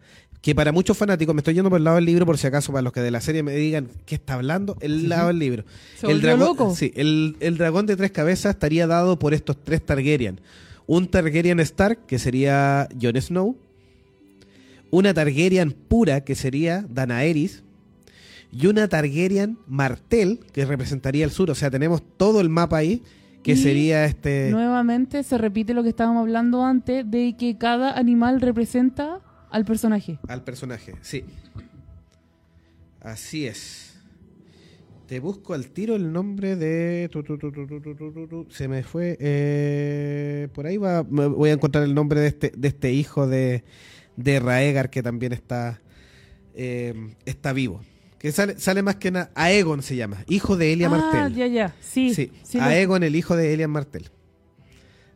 Que 0.47 0.55
para 0.55 0.71
muchos 0.71 0.97
fanáticos, 0.97 1.35
me 1.35 1.41
estoy 1.41 1.55
yendo 1.55 1.69
por 1.69 1.77
el 1.77 1.83
lado 1.83 1.97
del 1.97 2.05
libro 2.05 2.25
por 2.25 2.37
si 2.37 2.47
acaso 2.47 2.71
para 2.71 2.81
los 2.81 2.93
que 2.93 3.01
de 3.01 3.11
la 3.11 3.19
serie 3.19 3.43
me 3.43 3.53
digan 3.53 3.89
qué 4.05 4.15
está 4.15 4.35
hablando, 4.35 4.77
el 4.79 5.09
lado 5.09 5.27
del 5.27 5.39
libro. 5.39 5.65
Se 5.97 6.09
el 6.09 6.21
dragón, 6.21 6.47
loco. 6.47 6.73
Sí, 6.73 6.93
el, 6.95 7.35
el 7.41 7.57
dragón 7.57 7.85
de 7.85 7.97
tres 7.97 8.11
cabezas 8.11 8.51
estaría 8.51 8.87
dado 8.87 9.19
por 9.19 9.33
estos 9.33 9.61
tres 9.61 9.85
Targaryen. 9.85 10.39
Un 10.85 11.09
Targaryen 11.09 11.59
Stark, 11.59 12.05
que 12.05 12.17
sería 12.17 12.87
Jon 13.01 13.21
Snow. 13.21 13.57
Una 14.89 15.13
Targaryen 15.13 15.73
pura, 15.73 16.21
que 16.21 16.33
sería 16.33 16.85
Daenerys. 16.87 17.63
Y 18.49 18.67
una 18.67 18.87
Targaryen 18.87 19.57
Martel, 19.67 20.39
que 20.53 20.63
representaría 20.63 21.25
el 21.25 21.31
sur. 21.31 21.51
O 21.51 21.55
sea, 21.55 21.69
tenemos 21.69 22.01
todo 22.15 22.39
el 22.39 22.47
mapa 22.47 22.77
ahí, 22.77 23.03
que 23.43 23.51
Y 23.51 23.57
sería 23.57 24.05
este... 24.05 24.49
Nuevamente 24.51 25.23
se 25.23 25.37
repite 25.37 25.73
lo 25.73 25.83
que 25.83 25.89
estábamos 25.89 26.21
hablando 26.21 26.63
antes 26.63 27.03
de 27.11 27.35
que 27.37 27.57
cada 27.57 27.99
animal 27.99 28.39
representa 28.39 29.19
al 29.57 29.65
personaje. 29.65 30.19
Al 30.27 30.43
personaje, 30.43 30.93
sí. 31.01 31.23
Así 33.01 33.47
es. 33.47 33.99
Te 35.07 35.19
busco 35.19 35.55
al 35.55 35.69
tiro 35.69 35.95
el 35.95 36.13
nombre 36.13 36.55
de. 36.55 37.09
Se 38.49 38.67
me 38.67 38.83
fue. 38.83 39.17
Eh, 39.19 40.47
por 40.53 40.67
ahí 40.67 40.77
va. 40.77 41.01
Voy 41.01 41.49
a 41.49 41.53
encontrar 41.53 41.85
el 41.85 41.95
nombre 41.95 42.19
de 42.19 42.27
este, 42.27 42.53
de 42.55 42.67
este 42.67 42.91
hijo 42.91 43.25
de, 43.25 43.63
de 44.15 44.39
Raegar 44.39 44.91
que 44.91 45.01
también 45.01 45.33
está, 45.33 45.81
em, 46.53 47.15
está 47.25 47.51
vivo. 47.51 47.81
Que 48.19 48.31
sale, 48.31 48.59
sale 48.59 48.83
más 48.83 48.97
que 48.97 49.09
nada. 49.09 49.31
Aegon 49.33 49.81
se 49.81 49.95
llama, 49.95 50.23
hijo 50.27 50.55
de 50.55 50.71
Elia 50.71 50.85
ah, 50.85 50.89
Martel. 50.91 51.33
Ya, 51.35 51.47
ya, 51.47 51.75
sí. 51.81 52.13
sí. 52.13 52.59
Aegon, 52.59 53.01
el 53.01 53.15
hijo 53.15 53.35
de 53.35 53.55
Elia 53.55 53.67
Martel. 53.67 54.11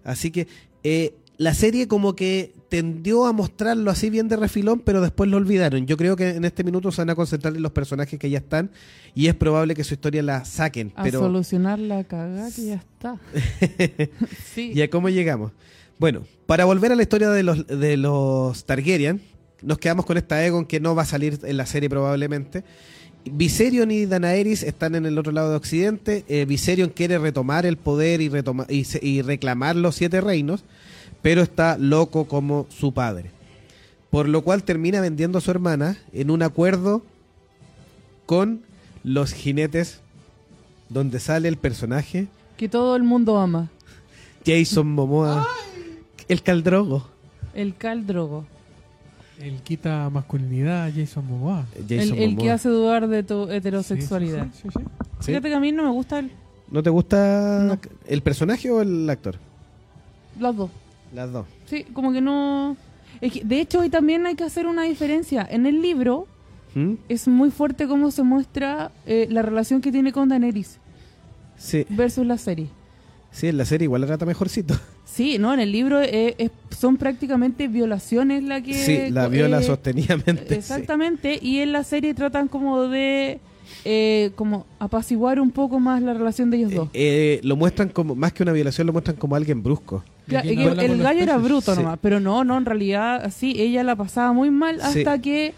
Así 0.04 0.32
que 0.32 0.48
eh, 0.84 1.14
la 1.42 1.56
serie 1.56 1.88
como 1.88 2.16
que 2.16 2.54
tendió 2.70 3.26
a 3.26 3.34
mostrarlo 3.34 3.90
así 3.90 4.12
bien 4.12 4.28
de 4.28 4.36
refilón, 4.36 4.80
pero 4.80 5.02
después 5.02 5.28
lo 5.28 5.38
olvidaron. 5.38 5.88
Yo 5.88 5.98
creo 5.98 6.16
que 6.16 6.30
en 6.30 6.46
este 6.46 6.64
minuto 6.64 6.92
se 6.92 7.02
van 7.02 7.10
a 7.10 7.16
concentrar 7.16 7.56
en 7.56 7.64
los 7.64 7.72
personajes 7.72 8.20
que 8.20 8.30
ya 8.30 8.38
están 8.38 8.70
y 9.16 9.26
es 9.26 9.34
probable 9.34 9.74
que 9.74 9.84
su 9.84 9.96
historia 9.96 10.22
la 10.22 10.46
saquen. 10.46 10.94
a 10.96 11.02
pero 11.04 11.20
solucionar 11.20 11.80
la 11.80 12.04
cagada 12.04 12.52
que 12.56 12.66
ya 12.68 12.76
está. 12.76 13.18
sí. 14.54 14.72
¿Y 14.76 14.82
a 14.84 14.90
cómo 14.92 15.10
llegamos? 15.10 15.52
Bueno, 15.98 16.26
para 16.46 16.66
volver 16.66 16.92
a 16.92 16.96
la 16.96 17.02
historia 17.02 17.30
de 17.32 17.42
los, 17.44 17.66
de 17.66 17.98
los 17.98 18.64
Targaryen, 18.66 19.22
nos 19.64 19.80
quedamos 19.80 20.06
con 20.06 20.18
esta 20.18 20.36
Aegon 20.36 20.66
que 20.66 20.80
no 20.80 20.94
va 20.96 21.02
a 21.04 21.06
salir 21.06 21.40
en 21.44 21.58
la 21.58 21.66
serie 21.66 21.90
probablemente. 21.90 22.64
Viserion 23.26 23.92
y 23.92 24.06
Daenerys 24.08 24.64
están 24.64 24.96
en 24.96 25.06
el 25.06 25.18
otro 25.18 25.32
lado 25.32 25.52
de 25.52 25.56
Occidente. 25.56 26.24
Eh, 26.28 26.46
Viserion 26.46 26.90
quiere 26.90 27.18
retomar 27.20 27.66
el 27.66 27.78
poder 27.78 28.22
y, 28.22 28.30
retoma- 28.30 28.66
y, 28.70 28.86
y 29.08 29.22
reclamar 29.22 29.76
los 29.76 29.96
siete 29.96 30.22
reinos, 30.22 30.64
pero 31.22 31.42
está 31.42 31.78
loco 31.78 32.26
como 32.26 32.66
su 32.70 32.94
padre. 32.94 33.32
Por 34.10 34.28
lo 34.28 34.42
cual 34.44 34.64
termina 34.64 35.00
vendiendo 35.02 35.38
a 35.38 35.42
su 35.42 35.52
hermana 35.52 35.98
en 36.14 36.32
un 36.32 36.44
acuerdo 36.44 37.02
con 38.26 38.62
los 39.04 39.34
jinetes, 39.34 40.02
donde 40.90 41.20
sale 41.20 41.48
el 41.48 41.58
personaje 41.58 42.28
Que 42.58 42.68
todo 42.70 42.96
el 42.96 43.04
mundo 43.04 43.38
ama. 43.40 43.70
Jason 44.46 44.92
Momoa. 44.92 45.48
El 46.28 46.42
caldrogo. 46.44 47.08
El 47.54 47.76
caldrogo. 47.76 48.46
Él 49.40 49.62
quita 49.64 50.10
masculinidad 50.10 50.86
a 50.86 50.92
Jason 50.92 51.26
Momoa. 51.26 51.66
El, 51.76 51.84
Jason 51.88 52.18
el 52.18 52.30
que 52.32 52.36
Momoa. 52.36 52.54
hace 52.54 52.70
dudar 52.70 53.08
de 53.08 53.24
tu 53.24 53.50
heterosexualidad. 53.50 54.48
Sí, 54.54 54.68
sí. 54.72 54.84
Fíjate 55.22 55.50
que 55.50 55.56
a 55.56 55.60
mí 55.60 55.72
no 55.72 55.84
me 55.84 55.90
gusta 55.92 56.20
el- 56.20 56.32
¿No 56.70 56.82
te 56.84 56.90
gusta 56.90 57.60
No. 57.64 57.80
el 58.08 58.22
personaje 58.22 58.70
o 58.72 58.82
el 58.82 59.10
actor? 59.10 59.36
las 60.40 60.56
dos. 60.56 60.70
Las 61.14 61.32
dos. 61.32 61.46
Sí, 61.66 61.84
como 61.94 62.12
que 62.14 62.22
no... 62.22 62.76
es 63.20 63.32
que, 63.34 63.44
de 63.44 63.60
hecho, 63.60 63.80
hoy 63.80 63.90
también 63.90 64.26
hay 64.26 64.36
que 64.36 64.44
hacer 64.44 64.68
una 64.68 64.84
diferencia. 64.84 65.48
En 65.50 65.66
el 65.66 65.82
libro 65.82 66.28
¿Mm? 66.76 66.94
es 67.10 67.28
muy 67.28 67.52
fuerte 67.52 67.88
cómo 67.88 68.12
se 68.12 68.24
muestra 68.24 68.92
eh, 69.06 69.28
la 69.30 69.42
relación 69.42 69.82
que 69.82 69.92
tiene 69.92 70.12
con 70.12 70.30
Daenerys 70.30 70.78
Sí, 71.58 71.86
versus 71.90 72.26
la 72.26 72.38
serie. 72.38 72.68
sí, 73.32 73.48
en 73.48 73.58
la 73.58 73.66
serie 73.66 73.86
igual 73.86 74.04
era 74.04 74.18
mejorcito. 74.26 74.76
Sí, 75.12 75.38
no, 75.40 75.54
en 75.54 75.60
el 75.60 75.74
libro 75.74 76.00
eh, 76.02 76.36
es- 76.38 76.52
son 76.80 76.96
prácticamente 76.96 77.68
violaciones 77.68 78.44
la 78.46 78.62
que... 78.62 78.74
sí, 78.74 79.10
la 79.12 79.28
viola 79.28 79.60
eh, 79.60 79.64
sostenidamente. 79.64 80.46
sí. 80.48 80.54
Exactamente, 80.54 81.38
y 81.42 81.58
en 81.60 81.74
la 81.74 81.84
serie 81.84 82.14
tratan 82.14 82.48
como 82.48 82.84
de 82.88 83.42
eh, 83.84 84.32
como 84.36 84.66
apaciguar 84.80 85.42
un 85.42 85.52
poco 85.52 85.82
más 85.82 86.02
la 86.02 86.14
relación 86.14 86.50
de 86.50 86.58
ellos 86.60 86.74
dos. 86.74 86.88
Eh, 86.94 87.40
eh, 87.40 87.42
lo 87.44 87.58
muestran 87.58 87.90
como, 87.90 88.16
más 88.16 88.32
que 88.32 88.44
una 88.44 88.54
violación, 88.54 88.88
lo 88.88 88.94
muestran 88.94 89.18
como 89.18 89.36
alguien 89.36 89.62
brusco. 89.62 90.02
Cla- 90.32 90.44
¿Y 90.46 90.48
quién 90.56 90.60
que 90.64 90.70
habla 90.70 90.84
el 90.86 90.98
gallo 91.04 91.22
era 91.22 91.38
bruto 91.38 91.76
Sí. 91.76 91.82
nomás, 91.82 92.00
pero 92.02 92.20
no, 92.20 92.44
no, 92.44 92.58
en 92.58 92.66
realidad 92.66 93.32
sí, 93.36 93.54
ella 93.58 93.84
la 93.84 93.96
pasaba 93.96 94.34
muy 94.34 94.50
mal 94.50 94.78
Sí. 94.92 95.00
hasta 95.00 95.20
que... 95.22 95.54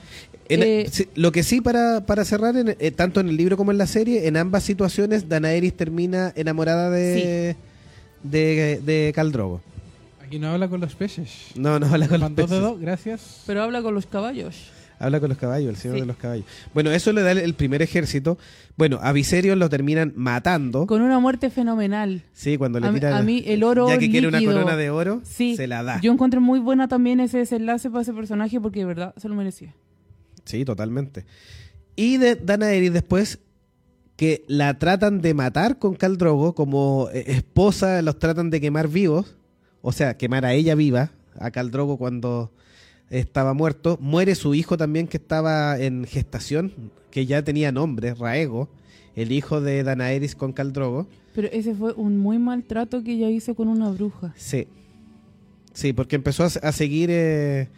En- 0.49 0.61
eh, 0.61 0.87
sí, 0.91 1.07
lo 1.15 1.31
que 1.31 1.41
sí, 1.43 1.61
para, 1.61 2.05
para 2.05 2.25
cerrar, 2.25 2.57
en- 2.57 2.75
eh, 2.77 2.91
tanto 2.91 3.21
en 3.21 3.29
el 3.29 3.37
libro 3.37 3.55
como 3.55 3.71
en 3.71 3.77
la 3.77 3.87
serie, 3.87 4.27
en 4.27 4.35
ambas 4.37 4.63
situaciones, 4.63 5.29
Daenerys 5.29 5.75
termina 5.77 6.33
enamorada 6.35 6.89
de, 6.89 7.55
de, 8.23 8.81
de 8.85 9.11
Caldrogo. 9.15 9.61
Aquí 10.25 10.39
no 10.39 10.49
habla 10.49 10.67
con 10.67 10.81
los 10.81 10.95
peces. 10.95 11.29
No, 11.55 11.79
no 11.79 11.85
habla 11.85 12.07
con 12.07 12.19
los 12.19 12.31
peces. 12.31 12.49
dedos, 12.49 12.79
gracias. 12.79 13.43
pero 13.45 13.61
habla 13.63 13.81
con 13.81 13.93
los 13.93 14.05
caballos. 14.05 14.71
Habla 14.99 15.19
con 15.19 15.29
los 15.29 15.37
caballos, 15.37 15.69
el 15.69 15.75
señor 15.75 15.95
Sí. 15.97 16.01
de 16.01 16.07
los 16.07 16.17
caballos. 16.17 16.45
Bueno, 16.73 16.91
eso 16.91 17.11
le 17.11 17.21
da 17.21 17.31
el, 17.31 17.53
primer 17.55 17.81
ejército. 17.81 18.37
Bueno, 18.77 18.99
a 19.01 19.11
Viserion 19.11 19.59
lo 19.59 19.69
terminan 19.69 20.13
matando. 20.15 20.87
Con 20.87 21.01
una 21.01 21.19
muerte 21.19 21.49
fenomenal. 21.49 22.23
Sí, 22.33 22.57
cuando 22.57 22.79
le 22.79 22.89
tiran. 22.91 23.13
a 23.13 23.21
mí 23.21 23.43
el 23.45 23.63
oro 23.63 23.87
Ya 23.89 23.97
que 23.97 24.09
quiere 24.09 24.27
una 24.27 24.39
líquido. 24.39 24.53
corona 24.57 24.77
de 24.77 24.89
oro, 24.89 25.21
Sí, 25.23 25.55
se 25.55 25.67
la 25.67 25.83
da. 25.83 25.99
yo 26.01 26.11
encontré 26.11 26.39
muy 26.39 26.59
buena 26.59 26.87
también 26.87 27.19
ese 27.19 27.39
desenlace 27.39 27.89
para 27.89 28.01
ese 28.01 28.13
personaje 28.13 28.59
porque 28.61 28.79
de 28.79 28.85
verdad 28.85 29.13
se 29.17 29.27
lo 29.29 29.35
merecía. 29.35 29.73
Sí, 30.45 30.65
totalmente. 30.65 31.25
Y 31.95 32.17
de 32.17 32.35
Daenerys 32.35 32.93
después 32.93 33.39
que 34.15 34.43
la 34.47 34.77
tratan 34.79 35.21
de 35.21 35.33
matar 35.33 35.79
con 35.79 35.95
Khal 35.95 36.17
Drogo 36.17 36.53
como 36.55 37.09
eh, 37.13 37.23
esposa, 37.27 38.01
los 38.01 38.19
tratan 38.19 38.49
de 38.49 38.61
quemar 38.61 38.87
vivos, 38.87 39.35
o 39.81 39.91
sea, 39.91 40.17
quemar 40.17 40.45
a 40.45 40.53
ella 40.53 40.75
viva, 40.75 41.11
a 41.39 41.51
Khal 41.51 41.71
Drogo 41.71 41.97
cuando 41.97 42.51
estaba 43.09 43.53
muerto. 43.53 43.97
Muere 44.01 44.35
su 44.35 44.53
hijo 44.53 44.77
también 44.77 45.07
que 45.07 45.17
estaba 45.17 45.79
en 45.79 46.05
gestación, 46.05 46.73
que 47.11 47.25
ya 47.25 47.43
tenía 47.43 47.71
nombre, 47.71 48.13
Raego, 48.13 48.69
el 49.15 49.31
hijo 49.31 49.61
de 49.61 49.83
Daenerys 49.83 50.35
con 50.35 50.53
Khal 50.53 50.73
Drogo. 50.73 51.07
Pero 51.33 51.47
ese 51.51 51.75
fue 51.75 51.93
un 51.93 52.17
muy 52.17 52.39
maltrato 52.39 53.03
que 53.03 53.13
ella 53.13 53.29
hizo 53.29 53.55
con 53.55 53.67
una 53.67 53.89
bruja. 53.89 54.33
Sí. 54.35 54.67
Sí, 55.73 55.93
porque 55.93 56.15
empezó 56.15 56.43
a, 56.43 56.71
seguir 56.71 57.09
eh, 57.11 57.69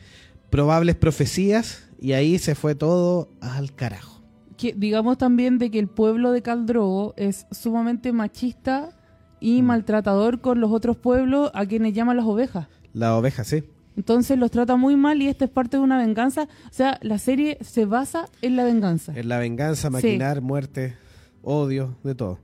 probables 0.50 0.96
profecías 0.96 1.90
y 2.00 2.12
ahí 2.12 2.38
se 2.40 2.56
fue 2.56 2.76
todo 2.76 3.30
al 3.40 3.74
carajo. 3.74 4.22
Que, 4.58 4.74
digamos 4.74 5.18
también 5.18 5.58
de 5.58 5.72
que 5.72 5.80
el 5.80 5.88
pueblo 5.88 6.32
de 6.32 6.42
Caldrogo 6.42 7.14
es 7.18 7.46
sumamente 7.52 8.12
machista 8.12 8.90
y 9.40 9.62
Mm. 9.62 9.66
maltratador 9.66 10.42
con 10.42 10.60
los 10.60 10.72
otros 10.72 10.98
pueblos 10.98 11.52
a 11.54 11.66
quienes 11.66 11.94
llaman 11.94 12.18
las 12.18 12.26
ovejas. 12.26 12.68
La 12.94 13.18
oveja, 13.18 13.44
sí. 13.44 13.64
Entonces 13.98 14.38
los 14.38 14.52
trata 14.52 14.76
muy 14.76 14.96
mal 14.96 15.22
y 15.22 15.28
esta 15.28 15.46
es 15.46 15.52
parte 15.52 15.78
de 15.78 15.84
una 15.84 15.98
venganza. 15.98 16.44
O 16.70 16.74
sea, 16.74 17.00
la 17.02 17.18
serie 17.18 17.58
se 17.62 17.86
basa 17.86 18.28
en 18.42 18.56
la 18.56 18.64
venganza. 18.64 19.14
En 19.16 19.30
la 19.30 19.40
venganza, 19.40 19.88
Sí. 19.88 19.94
maquinar, 19.94 20.42
muerte, 20.42 20.96
odio, 21.44 21.96
de 22.04 22.16
todo. 22.16 22.40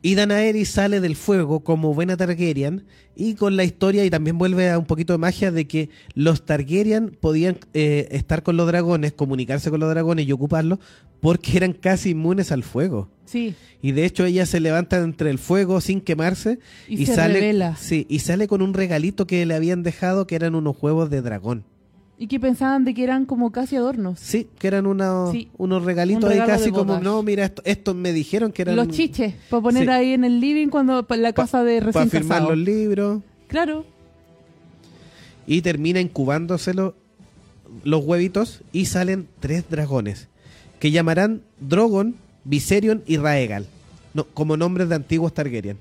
Y 0.00 0.14
Danaeris 0.14 0.68
sale 0.70 1.00
del 1.00 1.16
fuego 1.16 1.60
como 1.60 1.92
buena 1.92 2.16
Targaryen 2.16 2.84
y 3.16 3.34
con 3.34 3.56
la 3.56 3.64
historia 3.64 4.04
y 4.04 4.10
también 4.10 4.38
vuelve 4.38 4.70
a 4.70 4.78
un 4.78 4.84
poquito 4.86 5.12
de 5.12 5.18
magia 5.18 5.50
de 5.50 5.66
que 5.66 5.90
los 6.14 6.44
Targaryen 6.44 7.16
podían 7.20 7.58
eh, 7.74 8.06
estar 8.12 8.44
con 8.44 8.56
los 8.56 8.68
dragones, 8.68 9.12
comunicarse 9.12 9.70
con 9.70 9.80
los 9.80 9.90
dragones 9.90 10.26
y 10.26 10.32
ocuparlos 10.32 10.78
porque 11.20 11.56
eran 11.56 11.72
casi 11.72 12.10
inmunes 12.10 12.52
al 12.52 12.62
fuego. 12.62 13.10
Sí, 13.24 13.54
Y 13.82 13.92
de 13.92 14.04
hecho 14.04 14.24
ella 14.24 14.46
se 14.46 14.60
levanta 14.60 14.98
entre 14.98 15.30
el 15.30 15.38
fuego 15.38 15.80
sin 15.80 16.00
quemarse 16.00 16.60
Y 16.88 17.04
se 17.04 17.14
sale 17.14 17.40
revela. 17.40 17.76
sí, 17.76 18.06
y 18.08 18.20
sale 18.20 18.46
con 18.46 18.62
un 18.62 18.72
regalito 18.74 19.26
que 19.26 19.44
le 19.44 19.54
habían 19.54 19.82
dejado 19.82 20.26
que 20.26 20.36
eran 20.36 20.54
unos 20.54 20.76
huevos 20.80 21.10
de 21.10 21.20
dragón. 21.22 21.64
Y 22.18 22.26
que 22.26 22.40
pensaban 22.40 22.84
de 22.84 22.94
que 22.94 23.04
eran 23.04 23.24
como 23.26 23.52
casi 23.52 23.76
adornos. 23.76 24.18
Sí, 24.18 24.48
que 24.58 24.66
eran 24.66 24.86
unos, 24.86 25.30
Sí. 25.30 25.48
unos 25.56 25.84
regalitos 25.84 26.24
Un 26.24 26.30
ahí 26.32 26.38
casi 26.46 26.70
como, 26.72 26.98
no, 26.98 27.22
mira, 27.22 27.44
esto, 27.44 27.62
esto 27.64 27.94
me 27.94 28.12
dijeron 28.12 28.50
que 28.52 28.62
eran... 28.62 28.76
Los 28.76 28.88
chiches, 28.88 29.34
para 29.48 29.62
poner 29.62 29.84
Sí. 29.84 29.88
ahí 29.90 30.12
en 30.14 30.24
el 30.24 30.40
living 30.40 30.68
cuando 30.68 30.94
la 30.96 31.02
Pa- 31.06 31.32
casa 31.32 31.62
de 31.62 31.76
Para 31.78 31.86
recién 31.86 32.10
firmar 32.10 32.38
casado. 32.38 32.56
los 32.56 32.64
libros. 32.64 33.22
Claro, 33.46 33.84
Y 35.46 35.62
termina 35.62 36.00
incubándoselo 36.00 36.94
los 37.84 38.04
huevitos 38.04 38.60
y 38.72 38.84
salen 38.86 39.28
tres 39.40 39.64
dragones 39.70 40.28
que 40.78 40.90
llamarán 40.90 41.42
Drogon, 41.60 42.16
Viserion 42.44 43.02
y 43.06 43.16
Raegal, 43.16 43.66
no, 44.14 44.24
como 44.24 44.56
nombres 44.56 44.88
de 44.90 44.94
antiguos 44.96 45.32
Targaryen. 45.34 45.78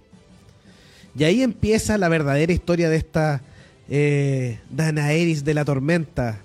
Y 1.18 1.24
ahí 1.26 1.42
empieza 1.42 1.98
la 1.98 2.08
verdadera 2.10 2.54
historia 2.54 2.90
de 2.90 2.96
esta 2.98 3.42
eh, 3.90 4.60
Danaeris 4.70 5.44
de 5.44 5.54
la 5.54 5.66
Tormenta, 5.66 6.40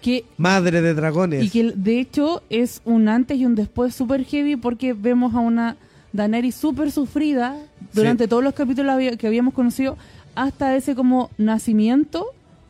que 0.00 0.24
madre 0.36 0.80
de 0.80 0.94
dragones. 0.94 1.44
y 1.44 1.50
que 1.50 1.72
de 1.74 2.00
hecho 2.00 2.42
es 2.50 2.80
un 2.84 3.08
antes 3.08 3.38
y 3.38 3.46
un 3.46 3.54
después 3.54 3.94
super 3.94 4.24
heavy 4.24 4.56
porque 4.56 4.92
vemos 4.92 5.34
a 5.34 5.40
una 5.40 5.76
Daenerys 6.12 6.56
súper 6.56 6.90
sufrida 6.90 7.56
durante 7.92 8.26
todos 8.26 8.42
los 8.42 8.54
capítulos 8.54 8.96
que 9.18 9.26
habíamos 9.26 9.54
conocido 9.54 9.96
hasta 10.34 10.74
ese 10.76 10.94
como 10.94 11.30
nacimiento 11.38 12.26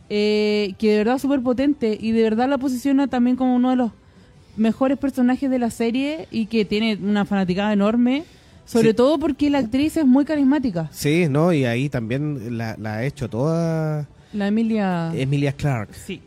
eh, 0.08 0.74
que 0.78 0.90
de 0.90 0.98
verdad 0.98 1.16
es 1.16 1.22
súper 1.22 1.40
potente 1.40 1.96
y 1.98 2.12
de 2.12 2.22
verdad 2.22 2.48
la 2.48 2.58
posiciona 2.58 3.06
también 3.06 3.36
como 3.36 3.54
uno 3.54 3.70
de 3.70 3.76
los 3.76 3.92
mejores 4.56 4.98
personajes 4.98 5.48
de 5.48 5.58
la 5.58 5.70
serie 5.70 6.26
y 6.30 6.46
que 6.46 6.64
tiene 6.64 6.98
una 7.00 7.24
fanaticada 7.24 7.72
enorme 7.72 8.24
sobre 8.64 8.88
Sí. 8.90 8.94
todo 8.94 9.18
porque 9.18 9.50
la 9.50 9.58
actriz 9.58 9.96
es 9.96 10.06
muy 10.06 10.24
carismática 10.24 10.88
Sí, 10.92 11.26
¿no? 11.28 11.52
Y 11.52 11.64
ahí 11.64 11.88
también 11.88 12.56
la, 12.58 12.76
la 12.78 12.94
ha 12.96 13.04
hecho 13.04 13.28
toda 13.28 14.06
la 14.32 14.46
Emilia 14.48 15.12
Emilia 15.14 15.52
Clarke. 15.52 15.94
sí 15.94 16.20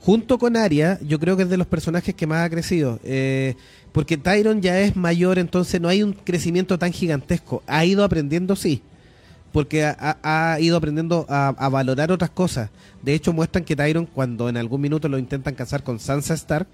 Junto 0.00 0.38
con 0.38 0.56
Arya, 0.56 0.98
yo 1.06 1.18
creo 1.20 1.36
que 1.36 1.42
es 1.42 1.50
de 1.50 1.58
los 1.58 1.66
personajes 1.66 2.14
que 2.14 2.26
más 2.26 2.46
ha 2.46 2.50
crecido. 2.50 2.98
eh, 3.04 3.54
porque 3.92 4.16
Tyron 4.16 4.62
ya 4.62 4.80
es 4.80 4.96
mayor, 4.96 5.38
entonces 5.38 5.78
no 5.80 5.88
hay 5.88 6.02
un 6.02 6.12
crecimiento 6.14 6.78
tan 6.78 6.92
gigantesco. 6.92 7.62
Ha 7.66 7.84
ido 7.84 8.02
aprendiendo, 8.04 8.54
sí. 8.56 8.80
Porque 9.52 9.84
ha, 9.84 9.96
ha- 10.22 10.52
ha 10.54 10.60
ido 10.60 10.76
aprendiendo 10.76 11.26
a, 11.28 11.48
a 11.48 11.68
valorar 11.68 12.12
otras 12.12 12.30
cosas. 12.30 12.70
De 13.02 13.12
hecho, 13.14 13.32
muestran 13.34 13.64
que 13.64 13.74
Tyron, 13.76 14.06
cuando 14.06 14.48
en 14.48 14.56
algún 14.56 14.80
minuto 14.80 15.08
lo 15.08 15.18
intentan 15.18 15.54
casar 15.56 15.82
con 15.82 15.98
Sansa 15.98 16.32
Stark, 16.34 16.66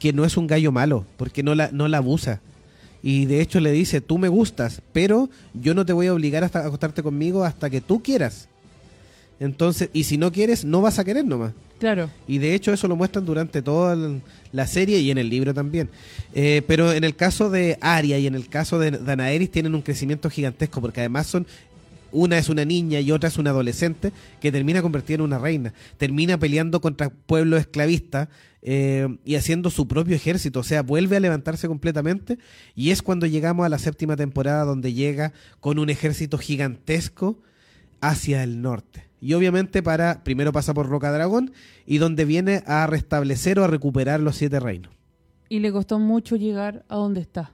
que 0.00 0.12
no 0.14 0.24
es 0.24 0.36
un 0.38 0.46
gallo 0.48 0.72
malo, 0.72 1.04
porque 1.18 1.42
no 1.44 1.54
la, 1.54 1.68
no 1.72 1.86
la 1.88 1.98
abusa. 1.98 2.40
Y 3.02 3.26
de 3.26 3.40
hecho 3.40 3.60
le 3.60 3.72
dice, 3.72 4.00
tú 4.00 4.18
me 4.18 4.28
gustas, 4.28 4.80
pero 4.92 5.28
yo 5.54 5.74
no 5.74 5.84
te 5.84 5.92
voy 5.92 6.06
a 6.06 6.14
obligar 6.14 6.44
hasta 6.44 6.60
a 6.60 6.66
acostarte 6.66 7.02
conmigo 7.02 7.44
hasta 7.44 7.68
que 7.68 7.80
tú 7.80 8.02
quieras. 8.02 8.48
Entonces, 9.40 9.90
y 9.92 10.04
si 10.04 10.18
no 10.18 10.30
quieres, 10.30 10.64
no 10.64 10.80
vas 10.80 11.00
a 11.00 11.04
querer 11.04 11.24
nomás. 11.24 11.52
claro 11.80 12.08
Y 12.28 12.38
de 12.38 12.54
hecho 12.54 12.72
eso 12.72 12.86
lo 12.86 12.94
muestran 12.94 13.26
durante 13.26 13.60
toda 13.60 14.20
la 14.52 14.66
serie 14.68 15.00
y 15.00 15.10
en 15.10 15.18
el 15.18 15.28
libro 15.28 15.52
también. 15.52 15.88
Eh, 16.32 16.62
pero 16.68 16.92
en 16.92 17.02
el 17.02 17.16
caso 17.16 17.50
de 17.50 17.76
Arya 17.80 18.18
y 18.18 18.28
en 18.28 18.36
el 18.36 18.48
caso 18.48 18.78
de 18.78 18.92
Danaeris 18.92 19.50
tienen 19.50 19.74
un 19.74 19.82
crecimiento 19.82 20.30
gigantesco 20.30 20.80
porque 20.80 21.00
además 21.00 21.26
son 21.26 21.46
una 22.12 22.38
es 22.38 22.48
una 22.50 22.64
niña 22.64 23.00
y 23.00 23.10
otra 23.10 23.30
es 23.30 23.38
una 23.38 23.50
adolescente 23.50 24.12
que 24.40 24.52
termina 24.52 24.80
convertida 24.80 25.16
en 25.16 25.22
una 25.22 25.38
reina. 25.38 25.72
Termina 25.96 26.38
peleando 26.38 26.80
contra 26.80 27.10
pueblos 27.10 27.60
esclavistas 27.60 28.28
eh, 28.62 29.18
y 29.24 29.34
haciendo 29.34 29.70
su 29.70 29.88
propio 29.88 30.16
ejército. 30.16 30.60
O 30.60 30.62
sea, 30.62 30.82
vuelve 30.82 31.16
a 31.16 31.20
levantarse 31.20 31.68
completamente 31.68 32.38
y 32.74 32.90
es 32.90 33.02
cuando 33.02 33.26
llegamos 33.26 33.66
a 33.66 33.68
la 33.68 33.78
séptima 33.78 34.16
temporada 34.16 34.64
donde 34.64 34.92
llega 34.94 35.32
con 35.60 35.78
un 35.78 35.90
ejército 35.90 36.38
gigantesco 36.38 37.38
hacia 38.00 38.42
el 38.42 38.62
norte. 38.62 39.08
Y 39.20 39.34
obviamente 39.34 39.82
para, 39.82 40.24
primero 40.24 40.52
pasa 40.52 40.74
por 40.74 40.88
Roca 40.88 41.12
Dragón 41.12 41.52
y 41.86 41.98
donde 41.98 42.24
viene 42.24 42.62
a 42.66 42.86
restablecer 42.86 43.58
o 43.58 43.64
a 43.64 43.68
recuperar 43.68 44.20
los 44.20 44.36
siete 44.36 44.58
reinos. 44.60 44.92
y 45.48 45.58
le 45.58 45.70
costó 45.70 45.98
mucho 45.98 46.36
llegar 46.36 46.84
a 46.88 46.96
donde 46.96 47.20
está 47.20 47.52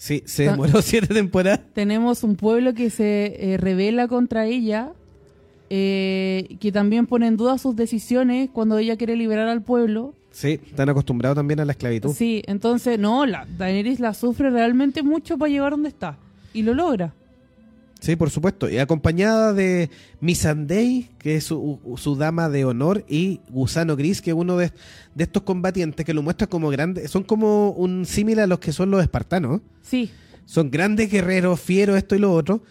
Sí, 0.00 0.22
se 0.24 0.44
demoró 0.44 0.80
siete 0.82 1.12
temporadas. 1.12 1.60
tenemos 1.74 2.24
un 2.24 2.36
pueblo 2.36 2.72
que 2.72 2.88
se 2.88 3.52
eh, 3.52 3.58
revela 3.58 4.08
contra 4.08 4.46
ella, 4.46 4.94
eh, 5.68 6.56
que 6.58 6.72
también 6.72 7.06
pone 7.06 7.26
en 7.26 7.36
duda 7.36 7.58
sus 7.58 7.76
decisiones 7.76 8.48
cuando 8.50 8.78
ella 8.78 8.96
quiere 8.96 9.14
liberar 9.14 9.46
al 9.48 9.62
pueblo. 9.62 10.14
Sí, 10.40 10.58
están 10.66 10.88
acostumbrados 10.88 11.36
también 11.36 11.60
a 11.60 11.66
la 11.66 11.72
esclavitud. 11.72 12.14
Sí, 12.14 12.42
entonces, 12.46 12.98
no, 12.98 13.26
la 13.26 13.46
Daenerys 13.58 14.00
la 14.00 14.14
sufre 14.14 14.48
realmente 14.48 15.02
mucho 15.02 15.36
para 15.36 15.50
llegar 15.50 15.72
donde 15.72 15.90
está. 15.90 16.16
Y 16.54 16.62
lo 16.62 16.72
logra. 16.72 17.12
Sí, 18.00 18.16
por 18.16 18.30
supuesto. 18.30 18.66
Y 18.70 18.78
acompañada 18.78 19.52
de 19.52 19.90
Missandei, 20.22 21.10
que 21.18 21.36
es 21.36 21.44
su, 21.44 21.78
su 21.98 22.16
dama 22.16 22.48
de 22.48 22.64
honor, 22.64 23.04
y 23.06 23.40
Gusano 23.50 23.96
Gris, 23.96 24.22
que 24.22 24.30
es 24.30 24.36
uno 24.36 24.56
de, 24.56 24.72
de 25.14 25.24
estos 25.24 25.42
combatientes 25.42 26.06
que 26.06 26.14
lo 26.14 26.22
muestra 26.22 26.46
como 26.46 26.70
grande. 26.70 27.06
Son 27.08 27.22
como 27.22 27.72
un 27.72 28.06
símil 28.06 28.38
a 28.38 28.46
los 28.46 28.60
que 28.60 28.72
son 28.72 28.90
los 28.90 29.02
espartanos. 29.02 29.60
Sí, 29.82 30.10
Son 30.46 30.70
grandes 30.70 31.10
guerreros, 31.10 31.60
fieros, 31.60 31.98
esto 31.98 32.14
y 32.16 32.18
lo 32.18 32.32
otro. 32.32 32.62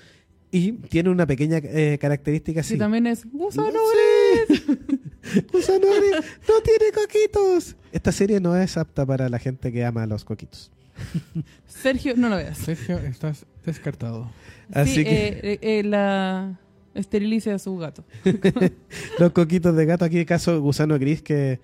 Y 0.51 0.71
tiene 0.73 1.09
una 1.09 1.27
pequeña 1.27 1.57
eh, 1.57 1.97
característica 2.01 2.61
así. 2.61 2.73
sí, 2.73 2.79
también 2.79 3.05
es 3.07 3.25
gusano. 3.31 3.79
Sí. 4.47 4.77
Gusano 5.51 5.87
Gris 5.87 6.25
no 6.47 6.61
tiene 6.61 6.91
coquitos. 6.93 7.75
Esta 7.91 8.11
serie 8.11 8.39
no 8.39 8.55
es 8.57 8.77
apta 8.77 9.05
para 9.05 9.29
la 9.29 9.39
gente 9.39 9.71
que 9.71 9.85
ama 9.85 10.05
los 10.07 10.25
coquitos. 10.25 10.71
Sergio, 11.67 12.15
no 12.17 12.29
lo 12.29 12.37
veas. 12.37 12.57
Sergio, 12.57 12.97
estás 12.99 13.45
descartado. 13.65 14.31
Así 14.73 14.95
sí, 14.95 15.03
que 15.03 15.27
eh, 15.27 15.39
eh, 15.43 15.59
eh, 15.61 15.83
la 15.83 16.59
esterilice 16.93 17.51
a 17.51 17.59
su 17.59 17.77
gato. 17.77 18.03
los 19.19 19.31
coquitos 19.31 19.75
de 19.75 19.85
gato, 19.85 20.05
aquí 20.05 20.19
el 20.19 20.25
caso 20.25 20.59
Gusano 20.61 20.99
Gris 20.99 21.21
que, 21.21 21.59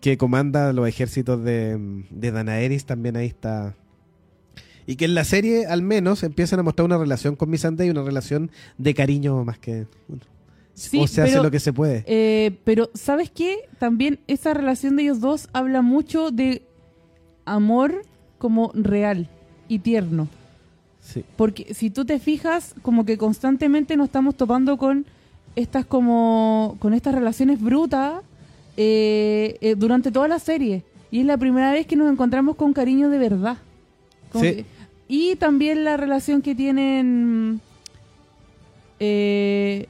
que 0.00 0.16
comanda 0.16 0.72
los 0.72 0.88
ejércitos 0.88 1.42
de, 1.42 2.04
de 2.10 2.30
Danaeris, 2.30 2.84
también 2.84 3.16
ahí 3.16 3.26
está. 3.26 3.74
Y 4.90 4.96
que 4.96 5.04
en 5.04 5.14
la 5.14 5.22
serie 5.22 5.66
al 5.66 5.82
menos 5.82 6.24
empiezan 6.24 6.58
a 6.58 6.62
mostrar 6.64 6.84
una 6.84 6.98
relación 6.98 7.36
con 7.36 7.48
Missandei, 7.48 7.90
una 7.90 8.02
relación 8.02 8.50
de 8.76 8.92
cariño 8.92 9.44
más 9.44 9.56
que... 9.58 9.86
bueno, 10.08 10.24
Sí, 10.74 10.98
o 11.00 11.06
se 11.06 11.22
hace 11.22 11.40
lo 11.40 11.50
que 11.50 11.60
se 11.60 11.72
puede. 11.72 12.02
Eh, 12.08 12.58
pero, 12.64 12.90
¿sabes 12.94 13.30
qué? 13.30 13.68
También 13.78 14.18
esa 14.26 14.52
relación 14.54 14.96
de 14.96 15.02
ellos 15.02 15.20
dos 15.20 15.48
habla 15.52 15.82
mucho 15.82 16.30
de 16.32 16.62
amor 17.44 18.02
como 18.38 18.72
real 18.74 19.28
y 19.68 19.78
tierno. 19.80 20.26
Sí. 21.02 21.24
Porque 21.36 21.72
si 21.74 21.90
tú 21.90 22.04
te 22.04 22.18
fijas, 22.18 22.74
como 22.82 23.04
que 23.04 23.16
constantemente 23.18 23.96
nos 23.96 24.06
estamos 24.06 24.36
topando 24.36 24.76
con 24.76 25.06
estas 25.54 25.84
como 25.86 26.76
con 26.80 26.94
estas 26.94 27.14
relaciones 27.14 27.60
brutas 27.60 28.22
eh, 28.76 29.56
eh, 29.60 29.74
durante 29.76 30.10
toda 30.10 30.26
la 30.28 30.38
serie. 30.38 30.82
Y 31.10 31.20
es 31.20 31.26
la 31.26 31.36
primera 31.36 31.72
vez 31.72 31.86
que 31.86 31.96
nos 31.96 32.10
encontramos 32.10 32.56
con 32.56 32.72
cariño 32.72 33.08
de 33.10 33.18
verdad. 33.18 33.58
Como 34.32 34.44
Sí. 34.44 34.50
que- 34.56 34.64
y 35.12 35.34
también 35.36 35.82
la 35.82 35.96
relación 35.96 36.40
que 36.40 36.54
tienen 36.54 37.60
eh, 39.00 39.86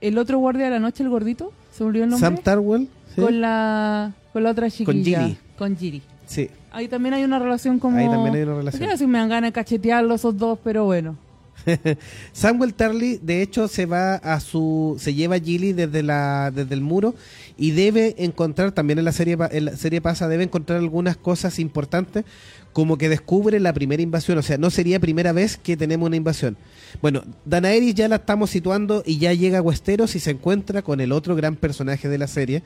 el 0.00 0.18
otro 0.18 0.38
guardia 0.38 0.64
de 0.64 0.70
la 0.70 0.78
noche, 0.78 1.02
el 1.02 1.10
gordito, 1.10 1.52
se 1.72 1.82
me 1.84 1.88
olvidó 1.90 2.04
el 2.04 2.10
nombre. 2.10 2.26
Sam 2.28 2.38
Tarwell. 2.42 2.88
sí. 3.14 3.20
con 3.20 3.40
la 3.40 4.12
con 4.32 4.42
la 4.42 4.50
otra 4.50 4.70
chiquilla. 4.70 5.20
Gilly. 5.20 5.38
Con 5.58 5.76
Giri. 5.76 6.02
Sí, 6.26 6.50
Ahí 6.72 6.88
también 6.88 7.14
hay 7.14 7.24
una 7.24 7.38
relación 7.38 7.78
como... 7.78 7.96
ahí 7.96 8.06
también 8.08 8.34
hay 8.34 8.42
una 8.42 8.52
No 8.52 8.58
relación. 8.58 8.78
quiero 8.78 8.92
decir 8.92 9.08
me 9.08 9.18
dan 9.18 9.28
ganas 9.30 9.48
de 9.48 9.52
cachetearlos 9.52 10.20
esos 10.20 10.36
dos, 10.36 10.58
pero 10.62 10.84
bueno. 10.84 11.16
Samuel 12.32 12.74
Tarly, 12.74 13.18
de 13.22 13.42
hecho, 13.42 13.68
se 13.68 13.86
va 13.86 14.16
a 14.16 14.40
su, 14.40 14.96
se 14.98 15.14
lleva 15.14 15.36
a 15.36 15.40
Gilly 15.40 15.72
desde 15.72 16.02
la, 16.02 16.50
desde 16.54 16.74
el 16.74 16.80
muro 16.80 17.14
y 17.56 17.72
debe 17.72 18.14
encontrar, 18.18 18.72
también 18.72 18.98
en 18.98 19.04
la 19.04 19.12
serie, 19.12 19.36
en 19.50 19.64
la 19.64 19.76
serie 19.76 20.00
pasa, 20.00 20.28
debe 20.28 20.44
encontrar 20.44 20.78
algunas 20.78 21.16
cosas 21.16 21.58
importantes, 21.58 22.24
como 22.72 22.98
que 22.98 23.08
descubre 23.08 23.58
la 23.58 23.72
primera 23.72 24.02
invasión, 24.02 24.38
o 24.38 24.42
sea, 24.42 24.58
no 24.58 24.70
sería 24.70 25.00
primera 25.00 25.32
vez 25.32 25.56
que 25.56 25.76
tenemos 25.76 26.06
una 26.06 26.16
invasión. 26.16 26.56
Bueno, 27.00 27.22
Danaeris 27.44 27.94
ya 27.94 28.08
la 28.08 28.16
estamos 28.16 28.50
situando 28.50 29.02
y 29.06 29.18
ya 29.18 29.32
llega 29.32 29.58
a 29.58 29.62
Westeros 29.62 30.14
y 30.14 30.20
se 30.20 30.32
encuentra 30.32 30.82
con 30.82 31.00
el 31.00 31.12
otro 31.12 31.34
gran 31.34 31.56
personaje 31.56 32.08
de 32.08 32.18
la 32.18 32.26
serie, 32.26 32.62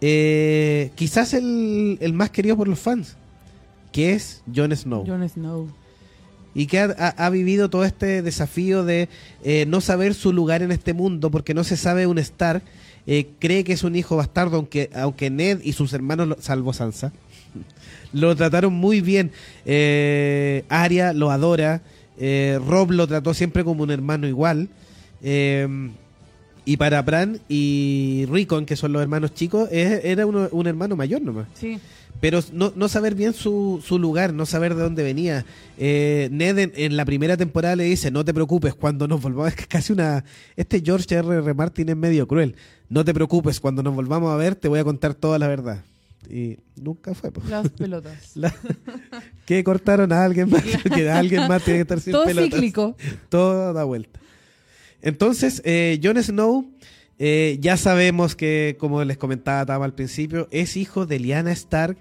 eh, 0.00 0.90
quizás 0.94 1.32
el, 1.32 1.96
el 2.00 2.12
más 2.12 2.30
querido 2.30 2.56
por 2.56 2.68
los 2.68 2.78
fans, 2.78 3.16
que 3.92 4.12
es 4.12 4.42
Snow. 4.52 5.06
Jon 5.06 5.28
Snow. 5.28 5.68
Y 6.56 6.66
que 6.68 6.80
ha, 6.80 7.30
vivido 7.30 7.68
todo 7.68 7.84
este 7.84 8.22
desafío 8.22 8.82
de 8.82 9.10
eh, 9.44 9.66
no 9.68 9.82
saber 9.82 10.14
su 10.14 10.32
lugar 10.32 10.62
en 10.62 10.72
este 10.72 10.94
mundo 10.94 11.30
porque 11.30 11.52
no 11.52 11.64
se 11.64 11.76
sabe 11.76 12.06
un 12.06 12.16
Stark. 12.16 12.62
eh, 13.06 13.26
cree 13.38 13.62
que 13.62 13.74
es 13.74 13.84
un 13.84 13.94
hijo 13.94 14.16
bastardo, 14.16 14.56
aunque, 14.56 14.88
aunque 14.94 15.28
Ned 15.28 15.60
y 15.62 15.74
sus 15.74 15.92
hermanos, 15.92 16.34
salvo 16.40 16.72
Sansa, 16.72 17.12
lo 18.14 18.34
trataron 18.34 18.72
muy 18.72 19.02
bien. 19.02 19.32
Eh, 19.66 20.64
Arya 20.70 21.12
lo 21.12 21.30
adora, 21.30 21.82
eh, 22.18 22.58
Rob 22.66 22.90
lo 22.90 23.06
trató 23.06 23.34
siempre 23.34 23.62
como 23.62 23.82
un 23.82 23.90
hermano 23.90 24.26
igual. 24.26 24.70
eh, 25.22 25.68
y 26.68 26.78
para 26.78 27.00
Bran 27.02 27.38
y 27.48 28.24
Rickon, 28.28 28.66
que 28.66 28.74
son 28.74 28.92
los 28.92 29.00
hermanos 29.00 29.34
chicos, 29.34 29.68
era 29.70 30.26
un 30.26 30.66
hermano 30.66 30.96
mayor 30.96 31.22
nomás 31.22 31.46
Sí. 31.54 31.78
Pero 32.20 32.40
no, 32.52 32.72
no 32.74 32.88
saber 32.88 33.14
bien 33.14 33.32
su, 33.34 33.82
su 33.84 33.98
lugar, 33.98 34.32
no 34.32 34.46
saber 34.46 34.74
de 34.74 34.82
dónde 34.82 35.02
venía. 35.02 35.44
Eh, 35.78 36.28
Ned 36.32 36.58
en, 36.58 36.72
en 36.76 36.96
la 36.96 37.04
primera 37.04 37.36
temporada 37.36 37.76
le 37.76 37.84
dice, 37.84 38.10
no 38.10 38.24
te 38.24 38.32
preocupes, 38.34 38.74
cuando 38.74 39.06
nos 39.06 39.20
volvamos, 39.22 39.52
es 39.58 39.66
casi 39.66 39.92
una... 39.92 40.24
Este 40.56 40.80
George 40.84 41.14
R. 41.14 41.36
R. 41.38 41.54
Martin 41.54 41.88
es 41.90 41.96
medio 41.96 42.26
cruel. 42.26 42.56
No 42.88 43.04
te 43.04 43.12
preocupes, 43.14 43.60
cuando 43.60 43.82
nos 43.82 43.94
volvamos 43.94 44.32
a 44.32 44.36
ver 44.36 44.54
te 44.54 44.68
voy 44.68 44.78
a 44.78 44.84
contar 44.84 45.14
toda 45.14 45.38
la 45.38 45.48
verdad. 45.48 45.84
Y 46.30 46.58
nunca 46.74 47.14
fue. 47.14 47.30
po. 47.30 47.40
Las 47.48 47.68
pelotas. 47.78 48.36
La- 48.36 48.54
que 49.46 49.62
cortaron 49.62 50.12
a 50.12 50.24
alguien 50.24 50.50
más, 50.50 50.62
que 50.94 51.08
alguien 51.10 51.46
más 51.46 51.62
tiene 51.62 51.78
que 51.78 51.82
estar 51.82 52.00
sin 52.00 52.12
Todo 52.12 52.24
pelotas. 52.24 52.50
cíclico. 52.52 52.96
Todo 53.28 53.72
da 53.72 53.84
vuelta. 53.84 54.18
Entonces, 55.02 55.62
eh, 55.64 56.00
Jon 56.02 56.20
Snow, 56.22 56.66
eh, 57.18 57.58
ya 57.60 57.76
sabemos 57.76 58.36
que, 58.36 58.76
como 58.78 59.02
les 59.04 59.16
comentaba 59.16 59.64
Tama 59.64 59.84
al 59.84 59.94
principio, 59.94 60.48
es 60.50 60.76
hijo 60.76 61.06
de 61.06 61.18
Lyanna 61.18 61.52
Stark 61.52 61.96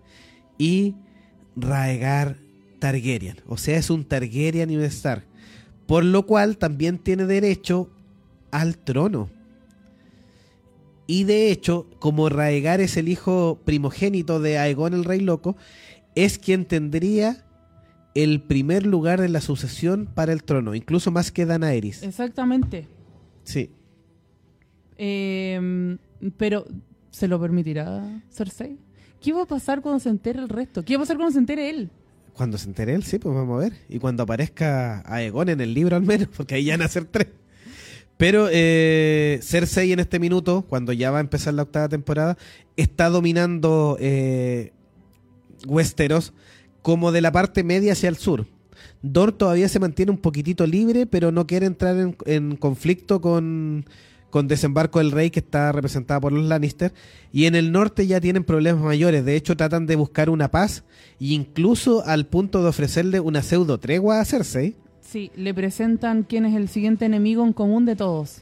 y 0.57 0.95
Raegar 1.55 2.38
Targaryen. 2.80 3.38
O 3.47 3.57
sea, 3.57 3.78
es 3.78 3.89
un 3.89 4.03
Targaryen 4.03 4.70
y 4.70 4.78
un 4.78 4.84
Stark. 4.84 5.24
Por 5.88 6.03
lo 6.03 6.26
cual 6.26 6.57
también 6.57 6.97
tiene 6.97 7.26
derecho 7.26 7.89
al 8.51 8.78
trono. 8.78 9.30
Y 11.07 11.24
de 11.24 11.51
hecho, 11.51 11.88
como 11.99 12.30
Raegar 12.30 12.82
es 12.82 12.97
el 12.97 13.07
hijo 13.07 13.61
primogénito 13.63 14.39
de 14.39 14.57
Aegon 14.57 14.93
el 14.93 15.05
Rey 15.05 15.20
Loco, 15.20 15.55
es 16.16 16.39
quien 16.39 16.66
tendría 16.66 17.45
el 18.16 18.41
primer 18.41 18.86
lugar 18.86 19.20
en 19.22 19.34
la 19.34 19.41
sucesión 19.41 20.07
para 20.07 20.34
el 20.34 20.43
trono, 20.43 20.74
incluso 20.74 21.11
más 21.11 21.32
que 21.32 21.45
Daenerys. 21.45 22.01
Exactamente. 22.01 22.88
Sí. 23.43 23.70
Eh, 24.97 25.97
pero, 26.37 26.65
¿se 27.11 27.27
lo 27.27 27.39
permitirá 27.39 28.23
Cersei? 28.29 28.77
¿Qué 29.21 29.33
va 29.33 29.43
a 29.43 29.47
pasar 29.47 29.81
cuando 29.81 29.99
se 29.99 30.09
entere 30.09 30.39
el 30.39 30.49
resto? 30.49 30.83
¿Qué 30.83 30.95
va 30.95 31.01
a 31.01 31.03
pasar 31.03 31.17
cuando 31.17 31.33
se 31.33 31.39
entere 31.39 31.69
él? 31.69 31.89
Cuando 32.33 32.57
se 32.57 32.67
entere 32.67 32.93
él, 32.93 33.03
sí, 33.03 33.17
pues 33.17 33.33
vamos 33.33 33.57
a 33.57 33.63
ver. 33.69 33.73
Y 33.89 33.99
cuando 33.99 34.23
aparezca 34.23 35.01
Aegon 35.05 35.49
en 35.49 35.61
el 35.61 35.73
libro 35.73 35.95
al 35.95 36.03
menos, 36.03 36.27
porque 36.35 36.55
ahí 36.55 36.65
ya 36.65 36.73
van 36.73 36.85
a 36.85 36.89
ser 36.89 37.05
tres. 37.05 37.27
Pero 38.17 38.47
eh, 38.51 39.39
Cersei 39.41 39.91
en 39.91 39.99
este 39.99 40.19
minuto, 40.19 40.65
cuando 40.67 40.93
ya 40.93 41.11
va 41.11 41.17
a 41.17 41.21
empezar 41.21 41.53
la 41.53 41.63
octava 41.63 41.89
temporada, 41.89 42.37
está 42.77 43.09
dominando 43.09 43.97
eh, 43.99 44.71
Westeros 45.67 46.33
como 46.81 47.11
de 47.11 47.21
la 47.21 47.31
parte 47.31 47.63
media 47.63 47.93
hacia 47.93 48.09
el 48.09 48.17
sur. 48.17 48.45
Dor 49.01 49.31
todavía 49.31 49.67
se 49.67 49.79
mantiene 49.79 50.11
un 50.11 50.17
poquitito 50.17 50.65
libre, 50.65 51.05
pero 51.05 51.31
no 51.31 51.47
quiere 51.47 51.65
entrar 51.65 51.97
en, 51.97 52.15
en 52.25 52.55
conflicto 52.55 53.21
con, 53.21 53.85
con 54.36 54.49
Desembarco 54.49 54.99
del 54.99 55.13
Rey, 55.13 55.29
que 55.29 55.39
está 55.39 55.71
representada 55.71 56.19
por 56.19 56.33
los 56.33 56.43
Lannister. 56.43 56.93
Y 57.31 57.45
en 57.45 57.55
el 57.55 57.71
norte 57.71 58.05
ya 58.05 58.19
tienen 58.19 58.43
problemas 58.43 58.83
mayores. 58.83 59.23
De 59.23 59.38
hecho, 59.38 59.55
tratan 59.55 59.86
de 59.86 59.95
buscar 59.95 60.29
una 60.29 60.51
paz, 60.51 60.83
e 61.21 61.27
incluso 61.27 62.05
al 62.05 62.25
punto 62.25 62.61
de 62.61 62.67
ofrecerle 62.67 63.21
una 63.21 63.41
pseudo 63.41 63.77
tregua 63.77 64.19
a 64.19 64.25
Cersei. 64.25 64.75
Sí, 64.99 65.31
le 65.38 65.53
presentan 65.53 66.23
quién 66.23 66.45
es 66.45 66.53
el 66.53 66.67
siguiente 66.67 67.05
enemigo 67.05 67.45
en 67.45 67.53
común 67.53 67.86
de 67.86 67.95
todos. 67.95 68.39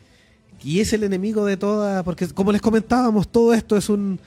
Y 0.63 0.79
es 0.79 0.93
el 0.93 1.03
enemigo 1.03 1.45
de 1.45 1.57
toda, 1.57 2.01
porque 2.01 2.27
como 2.29 2.51
les 2.51 2.61
comentábamos, 2.63 3.27
todo 3.27 3.53
esto 3.53 3.77
es 3.77 3.87
un, 3.87 4.19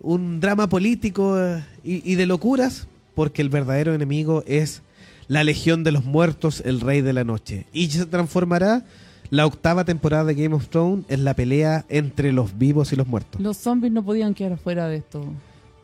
un 0.00 0.40
drama 0.40 0.66
político 0.70 1.38
eh, 1.38 1.62
y, 1.84 2.10
y 2.10 2.14
de 2.14 2.24
locuras, 2.24 2.88
porque 3.14 3.42
el 3.42 3.50
verdadero 3.50 3.92
enemigo 3.92 4.44
es 4.46 4.80
la 5.28 5.44
Legión 5.44 5.84
de 5.84 5.92
los 5.92 6.06
Muertos, 6.06 6.62
el 6.64 6.80
Rey 6.80 7.02
de 7.02 7.12
la 7.12 7.24
Noche. 7.24 7.66
Y 7.74 7.88
se 7.88 8.06
transformará 8.06 8.86
la 9.32 9.46
octava 9.46 9.82
temporada 9.86 10.24
de 10.26 10.34
Game 10.34 10.54
of 10.54 10.68
Thrones 10.68 11.06
en 11.08 11.24
la 11.24 11.32
pelea 11.32 11.86
entre 11.88 12.32
los 12.32 12.58
vivos 12.58 12.92
y 12.92 12.96
los 12.96 13.06
muertos. 13.06 13.40
Los 13.40 13.56
zombies 13.56 13.90
no 13.90 14.04
podían 14.04 14.34
quedar 14.34 14.58
fuera 14.58 14.88
de 14.88 14.98
esto. 14.98 15.24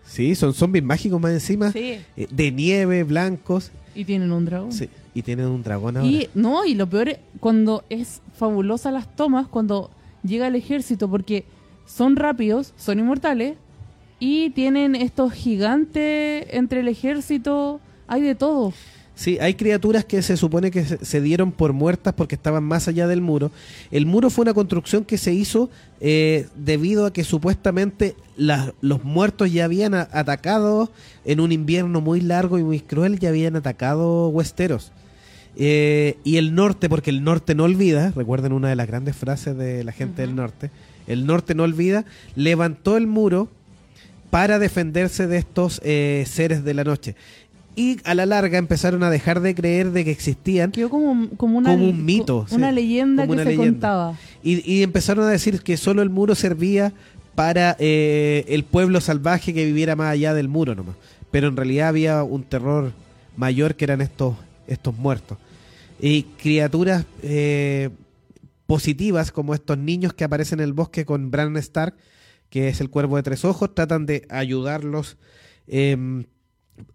Sí, 0.04 0.34
son 0.34 0.52
zombies 0.52 0.84
mágicos 0.84 1.18
más 1.18 1.32
encima, 1.32 1.72
Sí. 1.72 1.98
eh, 2.18 2.28
de 2.30 2.52
nieve, 2.52 3.04
blancos, 3.04 3.70
Y 3.94 4.04
tienen 4.04 4.32
un 4.32 4.44
dragón. 4.44 4.70
sí, 4.70 4.90
y 5.14 5.22
tienen 5.22 5.46
un 5.46 5.62
dragón 5.62 5.96
ahora. 5.96 6.06
Y 6.08 6.28
no, 6.34 6.66
y 6.66 6.74
lo 6.74 6.86
peor 6.90 7.08
es 7.08 7.18
cuando 7.40 7.84
es 7.88 8.20
fabulosa 8.36 8.90
las 8.90 9.16
tomas, 9.16 9.48
cuando 9.48 9.90
llega 10.22 10.46
el 10.46 10.54
ejército, 10.54 11.08
porque 11.08 11.44
son 11.86 12.16
rápidos, 12.16 12.74
son 12.76 12.98
inmortales, 12.98 13.56
y 14.20 14.50
tienen 14.50 14.94
estos 14.94 15.32
gigantes 15.32 16.46
entre 16.50 16.80
el 16.80 16.88
ejército, 16.88 17.80
hay 18.08 18.20
de 18.20 18.34
todo. 18.34 18.74
Sí, 19.18 19.36
hay 19.40 19.54
criaturas 19.54 20.04
que 20.04 20.22
se 20.22 20.36
supone 20.36 20.70
que 20.70 20.84
se, 20.84 21.20
dieron 21.20 21.50
por 21.50 21.72
muertas 21.72 22.14
porque 22.14 22.36
estaban 22.36 22.62
más 22.62 22.86
allá 22.86 23.08
del 23.08 23.20
muro. 23.20 23.50
El 23.90 24.06
muro 24.06 24.30
fue 24.30 24.42
una 24.44 24.54
construcción 24.54 25.04
que 25.04 25.18
se 25.18 25.32
hizo 25.32 25.70
eh, 26.00 26.46
debido 26.54 27.04
a 27.04 27.12
que 27.12 27.24
supuestamente 27.24 28.14
la- 28.36 28.72
los 28.80 29.02
muertos 29.02 29.50
ya 29.52 29.64
habían 29.64 29.94
a- 29.94 30.08
atacado 30.12 30.92
en 31.24 31.40
un 31.40 31.50
invierno 31.50 32.00
muy 32.00 32.20
largo 32.20 32.60
y 32.60 32.62
muy 32.62 32.78
cruel, 32.78 33.18
ya 33.18 33.30
habían 33.30 33.56
atacado 33.56 34.28
Westeros. 34.28 34.92
Eh, 35.56 36.16
y 36.22 36.36
el 36.36 36.54
norte, 36.54 36.88
porque 36.88 37.10
el 37.10 37.24
norte 37.24 37.56
no 37.56 37.64
olvida, 37.64 38.12
recuerden 38.14 38.52
una 38.52 38.68
de 38.68 38.76
las 38.76 38.86
grandes 38.86 39.16
frases 39.16 39.56
de 39.58 39.82
la 39.82 39.90
gente 39.90 40.22
del 40.22 40.36
norte, 40.36 40.70
el 41.08 41.26
norte 41.26 41.56
no 41.56 41.64
olvida, 41.64 42.04
levantó 42.36 42.96
el 42.96 43.08
muro 43.08 43.48
para 44.30 44.60
defenderse 44.60 45.26
de 45.26 45.38
estos 45.38 45.80
eh, 45.82 46.22
seres 46.28 46.62
de 46.62 46.74
la 46.74 46.84
noche. 46.84 47.16
Y 47.78 47.98
a 48.04 48.14
la 48.14 48.26
larga 48.26 48.58
empezaron 48.58 49.02
a 49.04 49.10
dejar 49.10 49.40
de 49.40 49.54
creer 49.54 49.92
de 49.92 50.04
que 50.04 50.10
existían 50.10 50.72
Quedó 50.72 50.90
como, 50.90 51.28
como, 51.36 51.58
una, 51.58 51.70
Como 51.70 51.88
un 51.90 52.04
mito, 52.04 52.46
una 52.50 52.70
sí, 52.70 52.74
leyenda 52.74 53.24
que 53.24 53.32
una 53.32 53.42
se 53.44 53.50
leyenda. 53.50 53.70
contaba. 53.72 54.18
y, 54.42 54.70
y 54.70 54.82
empezaron 54.82 55.24
a 55.24 55.30
decir 55.30 55.60
que 55.62 55.76
solo 55.76 56.02
el 56.02 56.10
muro 56.10 56.34
servía 56.34 56.92
para 57.36 57.76
eh, 57.78 58.44
el 58.48 58.64
pueblo 58.64 59.00
salvaje 59.00 59.54
que 59.54 59.64
viviera 59.64 59.94
más 59.94 60.10
allá 60.10 60.34
del 60.34 60.48
muro 60.48 60.74
nomás. 60.74 60.96
Pero 61.30 61.46
en 61.46 61.56
realidad 61.56 61.88
había 61.88 62.24
un 62.24 62.42
terror 62.42 62.92
mayor 63.36 63.76
que 63.76 63.84
eran 63.84 64.00
estos, 64.00 64.34
estos 64.66 64.96
muertos. 64.96 65.38
Y 66.00 66.24
criaturas 66.24 67.04
eh, 67.22 67.90
positivas 68.66 69.30
como 69.30 69.54
estos 69.54 69.78
niños 69.78 70.14
que 70.14 70.24
aparecen 70.24 70.58
en 70.58 70.64
el 70.64 70.72
bosque 70.72 71.04
con 71.04 71.30
Bran 71.30 71.56
Stark, 71.58 71.94
que 72.50 72.68
es 72.68 72.80
el 72.80 72.90
cuervo 72.90 73.16
de 73.16 73.22
tres 73.22 73.44
ojos, 73.44 73.72
tratan 73.72 74.04
de 74.04 74.26
ayudarlos 74.30 75.16
em, 75.68 76.24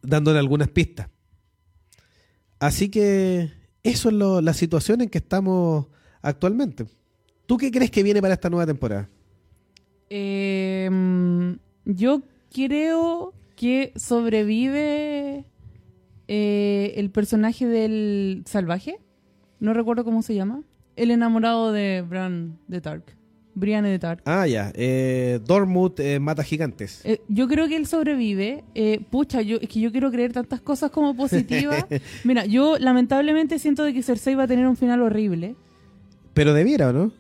dándole 0.02 0.40
algunas 0.40 0.70
pistas. 0.70 1.10
Así 2.60 2.90
que 2.90 3.52
eso 3.84 4.10
es 4.10 4.16
lo- 4.16 4.42
la 4.42 4.54
situación 4.54 5.02
en 5.02 5.10
que 5.10 5.18
estamos 5.18 5.88
actualmente. 6.22 6.86
¿Tú 7.46 7.58
qué 7.58 7.72
crees 7.72 7.92
que 7.92 8.04
viene 8.04 8.22
para 8.22 8.34
esta 8.36 8.50
nueva 8.50 8.66
temporada? 8.66 9.10
Eh, 10.10 10.90
yo 11.86 12.22
creo 12.54 13.34
que 13.56 13.92
sobrevive 13.96 15.46
eh, 16.28 16.94
el 16.96 17.10
personaje 17.12 17.68
del 17.68 18.44
salvaje. 18.46 19.00
No 19.60 19.74
recuerdo 19.74 20.04
cómo 20.06 20.22
se 20.22 20.36
llama. 20.36 20.64
El 20.96 21.12
enamorado 21.12 21.72
de 21.72 22.02
Bran 22.08 22.60
de 22.68 22.80
Tark. 22.82 23.18
Brienne 23.56 23.98
de. 23.98 24.18
Ah, 24.26 24.48
ya. 24.48 24.72
Eh, 24.76 25.40
Dormut 25.46 26.00
eh, 26.00 26.20
mata 26.20 26.44
gigantes. 26.44 27.02
Eh, 27.06 27.22
yo 27.28 27.48
creo 27.48 27.68
que 27.68 27.76
él 27.76 27.86
sobrevive. 27.86 28.64
Eh, 28.76 29.00
pucha, 29.10 29.42
yo, 29.42 29.58
es 29.62 29.70
que 29.70 29.80
yo 29.80 29.92
quiero 29.92 30.10
creer 30.12 30.34
tantas 30.34 30.62
cosas 30.62 30.90
como 30.92 31.16
positivas. 31.16 31.86
Mira, 32.24 32.46
yo 32.46 32.78
lamentablemente 32.80 33.60
siento 33.60 33.84
de 33.84 33.94
que 33.94 34.02
Cersei 34.04 34.36
va 34.36 34.44
a 34.44 34.48
tener 34.48 34.68
un 34.68 34.76
final 34.78 35.02
horrible. 35.02 35.56
Pero 36.34 36.54
debiera, 36.54 36.90
¿o 36.90 36.94
no? 36.94 37.12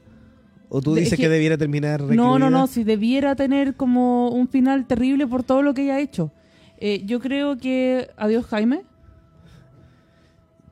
¿O 0.69 0.81
tú 0.81 0.95
De- 0.95 1.01
dices 1.01 1.17
que, 1.17 1.23
que- 1.25 1.29
debiera 1.29 1.57
terminar 1.57 2.01
No, 2.01 2.07
recluida? 2.07 2.39
no, 2.39 2.49
no, 2.49 2.67
si 2.67 2.83
debiera 2.83 3.35
tener 3.35 3.75
como 3.75 4.29
un 4.29 4.47
final 4.47 4.87
terrible 4.87 5.27
por 5.27 5.43
todo 5.43 5.61
lo 5.61 5.73
que 5.75 5.83
ella 5.83 5.95
ha 5.95 5.99
hecho. 5.99 6.31
Yo 7.05 7.19
creo 7.21 7.57
que... 7.57 8.09
Adiós, 8.17 8.45
Jaime. 8.47 8.81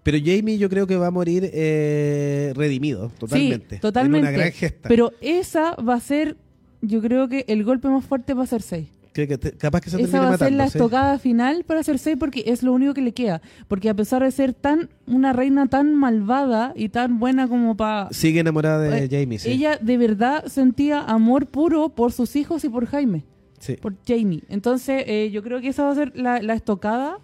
Pero 0.04 0.18
Jamie 0.24 0.58
yo 0.58 0.70
creo 0.70 0.88
que 0.88 0.96
va 0.96 1.08
a 1.08 1.12
morir 1.12 1.50
eh, 1.54 2.54
redimido, 2.56 3.12
totalmente. 3.20 3.76
Sí, 3.76 3.82
totalmente. 3.82 4.28
En 4.28 4.34
una 4.34 4.38
gran 4.40 4.52
gesta. 4.52 4.90
Pero 4.90 5.14
esa 5.22 5.76
va 5.76 5.96
a 5.96 6.00
ser, 6.00 6.38
yo 6.82 7.02
creo 7.02 7.28
que 7.28 7.46
el 7.48 7.64
golpe 7.64 7.88
más 7.88 8.04
fuerte 8.06 8.34
para 8.34 8.48
Cersei. 8.48 8.88
Que- 9.14 9.28
que 9.28 9.38
te- 9.38 9.52
capaz 9.52 9.82
que 9.82 9.90
se 9.90 10.02
Esa 10.02 10.22
va 10.22 10.34
a 10.34 10.38
ser 10.38 10.54
la 10.54 10.70
¿sí? 10.70 10.78
estocada 10.78 11.20
final 11.20 11.66
para 11.66 11.84
Cersei 11.84 12.16
porque 12.16 12.46
es 12.48 12.64
lo 12.64 12.72
único 12.72 12.94
que 12.94 13.02
le 13.02 13.12
queda. 13.12 13.42
Porque 13.68 13.90
a 13.90 13.94
pesar 13.94 14.24
de 14.24 14.32
ser 14.32 14.54
tan 14.54 14.90
una 15.06 15.34
reina 15.34 15.68
tan 15.68 15.94
malvada 15.94 16.72
y 16.78 16.88
tan 16.90 17.20
buena 17.20 17.50
como 17.50 17.76
para... 17.76 18.08
Sigue 18.12 18.40
enamorada 18.40 18.80
de 18.80 19.10
Jamie, 19.10 19.38
sí. 19.38 19.52
Ella 19.52 19.78
de 19.82 19.98
verdad 19.98 20.46
sentía 20.48 21.02
amor 21.02 21.46
puro 21.48 21.90
por 21.90 22.14
sus 22.14 22.36
hijos 22.38 22.64
y 22.64 22.70
por 22.70 22.86
Jaime. 22.86 23.24
Sí. 23.60 23.76
por 23.76 23.94
Jamie. 24.08 24.42
Entonces, 24.50 25.04
eh, 25.06 25.30
yo 25.32 25.44
creo 25.44 25.62
que 25.62 25.68
esa 25.68 25.84
va 25.84 25.92
a 25.92 25.96
ser 25.96 26.14
la, 26.16 26.42
la 26.42 26.54
estocada 26.56 27.18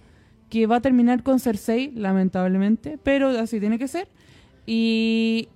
que 0.49 0.65
va 0.67 0.77
a 0.77 0.81
terminar 0.81 1.23
con 1.23 1.39
Cersei, 1.39 1.91
lamentablemente, 1.95 2.97
pero 3.03 3.29
así 3.29 3.59
tiene 3.59 3.77
que 3.77 3.87
ser. 3.87 4.07
Y 4.65 5.47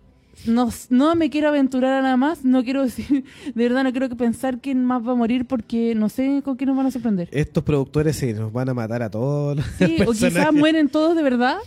no, 0.45 0.69
no 0.89 1.15
me 1.15 1.29
quiero 1.29 1.49
aventurar 1.49 1.93
a 1.93 2.01
nada 2.01 2.17
más, 2.17 2.43
no 2.45 2.63
quiero 2.63 2.81
decir, 2.85 3.23
de 3.53 3.63
verdad 3.63 3.83
no 3.83 3.91
quiero 3.91 4.09
que 4.09 4.15
pensar 4.15 4.59
quién 4.59 4.83
más 4.85 5.05
va 5.05 5.11
a 5.11 5.15
morir 5.15 5.45
porque 5.45 5.93
no 5.95 6.09
sé 6.09 6.41
con 6.43 6.55
quién 6.55 6.69
nos 6.69 6.77
van 6.77 6.87
a 6.87 6.91
sorprender. 6.91 7.29
Estos 7.31 7.63
productores 7.63 8.15
sí, 8.15 8.33
nos 8.33 8.51
van 8.51 8.69
a 8.69 8.73
matar 8.73 9.01
a 9.03 9.09
todos 9.09 9.57
los 9.57 9.65
Sí, 9.77 9.83
o 10.07 10.11
quizás 10.11 10.31
personajes. 10.33 10.53
mueren 10.53 10.89
todos 10.89 11.15
de 11.15 11.23
verdad. 11.23 11.57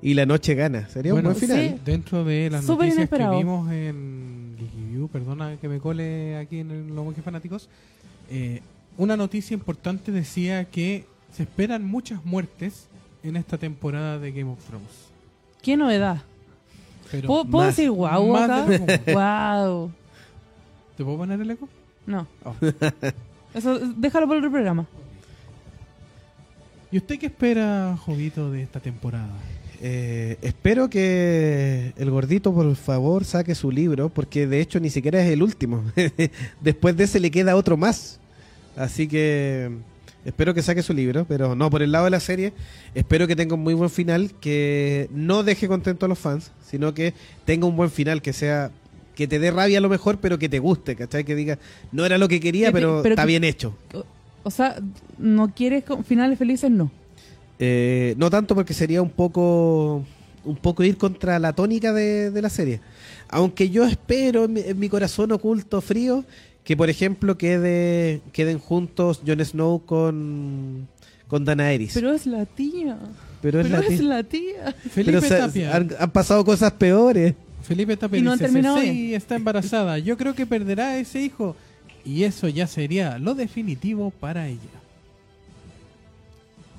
Y 0.00 0.14
la 0.14 0.26
noche 0.26 0.54
gana. 0.54 0.88
Sería 0.88 1.12
Bueno, 1.12 1.30
un 1.30 1.34
buen 1.34 1.48
final. 1.48 1.74
sí. 1.76 1.80
Dentro 1.84 2.24
de 2.24 2.50
las 2.50 2.60
Súper 2.64 2.86
noticias 2.86 2.96
inesperado. 2.98 3.32
que 3.32 3.38
vimos 3.38 3.72
en 3.72 4.56
Geeky 4.58 5.08
perdona 5.12 5.56
que 5.56 5.68
me 5.68 5.78
cole 5.78 6.36
aquí 6.36 6.58
en 6.60 6.94
los 6.94 7.04
monjes 7.04 7.24
fanáticos, 7.24 7.68
eh, 8.30 8.60
una 8.96 9.16
noticia 9.16 9.54
importante 9.54 10.12
decía 10.12 10.64
que 10.66 11.04
se 11.32 11.42
esperan 11.44 11.84
muchas 11.84 12.24
muertes 12.24 12.86
en 13.22 13.36
esta 13.36 13.58
temporada 13.58 14.18
de 14.18 14.32
Game 14.32 14.50
of 14.50 14.58
Thrones. 14.64 14.88
Qué 15.62 15.76
novedad. 15.76 16.22
Pero 17.10 17.26
¿Puedo, 17.26 17.44
puedo 17.44 17.64
más- 17.66 17.76
decir 17.76 17.90
wow 17.90 18.32
más 18.32 18.42
acá? 18.50 18.64
de. 18.66 19.12
Wow. 19.14 19.90
¿Te 20.96 21.04
puedo 21.04 21.16
poner 21.18 21.40
el 21.40 21.50
eco? 21.50 21.68
No. 22.06 22.26
Oh. 22.44 22.54
Eso, 23.54 23.78
déjalo 23.96 24.26
por 24.26 24.36
otro 24.36 24.50
programa. 24.50 24.86
¿Y 26.90 26.98
usted 26.98 27.18
qué 27.18 27.26
espera, 27.26 27.96
Jovito, 28.04 28.50
de 28.50 28.62
esta 28.62 28.80
temporada? 28.80 29.28
Eh, 29.80 30.38
espero 30.42 30.88
que 30.90 31.92
el 31.96 32.10
gordito, 32.10 32.52
por 32.52 32.74
favor, 32.76 33.24
saque 33.24 33.54
su 33.54 33.70
libro, 33.70 34.08
porque 34.08 34.46
de 34.46 34.60
hecho 34.60 34.80
ni 34.80 34.90
siquiera 34.90 35.20
es 35.22 35.30
el 35.30 35.42
último. 35.42 35.84
Después 36.60 36.96
de 36.96 37.04
ese 37.04 37.20
le 37.20 37.30
queda 37.30 37.56
otro 37.56 37.76
más. 37.76 38.18
Así 38.76 39.06
que 39.06 39.70
espero 40.28 40.54
que 40.54 40.62
saque 40.62 40.82
su 40.82 40.92
libro, 40.94 41.24
pero 41.28 41.54
no, 41.56 41.70
por 41.70 41.82
el 41.82 41.90
lado 41.92 42.04
de 42.04 42.10
la 42.10 42.20
serie, 42.20 42.52
espero 42.94 43.26
que 43.26 43.34
tenga 43.36 43.54
un 43.54 43.62
muy 43.62 43.74
buen 43.74 43.90
final, 43.90 44.32
que 44.40 45.08
no 45.12 45.42
deje 45.42 45.66
contento 45.68 46.06
a 46.06 46.08
los 46.08 46.18
fans, 46.18 46.52
sino 46.64 46.94
que 46.94 47.14
tenga 47.44 47.66
un 47.66 47.76
buen 47.76 47.90
final, 47.90 48.22
que 48.22 48.32
sea 48.32 48.70
que 49.14 49.26
te 49.26 49.38
dé 49.40 49.50
rabia 49.50 49.78
a 49.78 49.80
lo 49.80 49.88
mejor, 49.88 50.18
pero 50.18 50.38
que 50.38 50.48
te 50.48 50.60
guste, 50.60 50.94
¿cachai? 50.94 51.24
Que 51.24 51.34
diga, 51.34 51.58
no 51.90 52.06
era 52.06 52.18
lo 52.18 52.28
que 52.28 52.38
quería, 52.38 52.70
pero, 52.70 53.00
pero 53.02 53.14
está 53.14 53.22
que- 53.22 53.28
bien 53.28 53.42
hecho. 53.42 53.74
O 54.44 54.50
sea, 54.52 54.76
¿no 55.18 55.52
quieres 55.52 55.82
finales 56.06 56.38
felices? 56.38 56.70
No. 56.70 56.90
Eh, 57.58 58.14
no 58.16 58.30
tanto 58.30 58.54
porque 58.54 58.72
sería 58.74 59.02
un 59.02 59.10
poco 59.10 60.04
un 60.44 60.56
poco 60.56 60.84
ir 60.84 60.96
contra 60.96 61.38
la 61.40 61.52
tónica 61.52 61.92
de, 61.92 62.30
de 62.30 62.40
la 62.42 62.48
serie. 62.48 62.80
Aunque 63.28 63.68
yo 63.68 63.84
espero 63.84 64.44
en 64.44 64.52
mi, 64.52 64.60
en 64.60 64.78
mi 64.78 64.88
corazón 64.88 65.32
oculto 65.32 65.80
frío 65.80 66.24
que, 66.68 66.76
por 66.76 66.90
ejemplo, 66.90 67.38
quede, 67.38 68.20
queden 68.30 68.58
juntos 68.58 69.22
Jon 69.26 69.42
Snow 69.42 69.86
con, 69.86 70.86
con 71.26 71.46
Daenerys. 71.46 71.94
Pero 71.94 72.12
es 72.12 72.26
la 72.26 72.44
tía. 72.44 72.98
Pero 73.40 73.60
es 73.60 73.68
Pero 73.68 73.80
la 73.80 73.86
es 73.86 73.98
tía. 73.98 74.02
la 74.06 74.22
tía. 74.22 74.76
Felipe 74.90 75.12
Pero, 75.12 75.18
o 75.18 75.22
sea, 75.22 75.46
Tapia. 75.46 75.74
han, 75.74 75.88
han 75.98 76.10
pasado 76.10 76.44
cosas 76.44 76.70
peores. 76.72 77.32
Felipe 77.62 77.96
Tapia 77.96 78.18
Y 78.18 78.20
no 78.20 78.32
han 78.32 78.38
dice, 78.38 78.50
terminado 78.50 78.76
Cersei 78.76 79.14
está 79.14 79.36
embarazada. 79.36 79.98
Yo 79.98 80.18
creo 80.18 80.34
que 80.34 80.44
perderá 80.44 80.88
a 80.88 80.98
ese 80.98 81.22
hijo. 81.22 81.56
Y 82.04 82.24
eso 82.24 82.48
ya 82.48 82.66
sería 82.66 83.18
lo 83.18 83.34
definitivo 83.34 84.10
para 84.10 84.46
ella. 84.46 84.60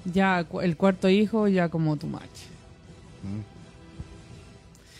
Ya 0.05 0.45
el 0.61 0.77
cuarto 0.77 1.09
hijo, 1.09 1.47
ya 1.47 1.69
como 1.69 1.97
tu 1.97 2.05
match. 2.05 2.21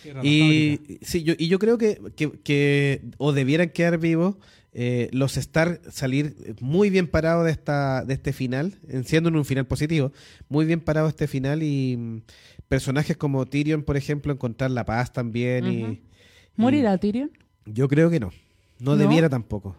Fábrica. 0.01 0.27
Y, 0.27 0.97
sí, 1.03 1.21
yo, 1.21 1.35
y 1.37 1.47
yo 1.47 1.59
creo 1.59 1.77
que, 1.77 2.01
que, 2.15 2.31
que 2.43 3.01
o 3.19 3.33
debieran 3.33 3.69
quedar 3.69 3.99
vivos 3.99 4.33
eh, 4.73 5.09
los 5.11 5.35
Stark 5.37 5.81
salir 5.91 6.55
muy 6.61 6.89
bien 6.89 7.07
parados 7.07 7.45
de 7.45 7.51
esta 7.51 8.03
de 8.05 8.13
este 8.13 8.33
final, 8.33 8.75
en- 8.87 9.03
siendo 9.03 9.29
en 9.29 9.35
un 9.35 9.45
final 9.45 9.65
positivo, 9.65 10.11
muy 10.47 10.65
bien 10.65 10.79
parados 10.79 11.09
este 11.09 11.27
final 11.27 11.63
y 11.63 11.97
mm, 11.97 12.21
personajes 12.67 13.17
como 13.17 13.45
Tyrion, 13.47 13.83
por 13.83 13.97
ejemplo, 13.97 14.31
encontrar 14.31 14.71
la 14.71 14.85
paz 14.85 15.11
también 15.11 15.65
y- 15.67 16.01
¿Morirá 16.55 16.97
Tyrion? 16.97 17.31
yo 17.65 17.87
creo 17.87 18.09
que 18.09 18.19
no, 18.19 18.31
no, 18.79 18.91
¿No? 18.91 18.97
debiera 18.97 19.29
tampoco. 19.29 19.75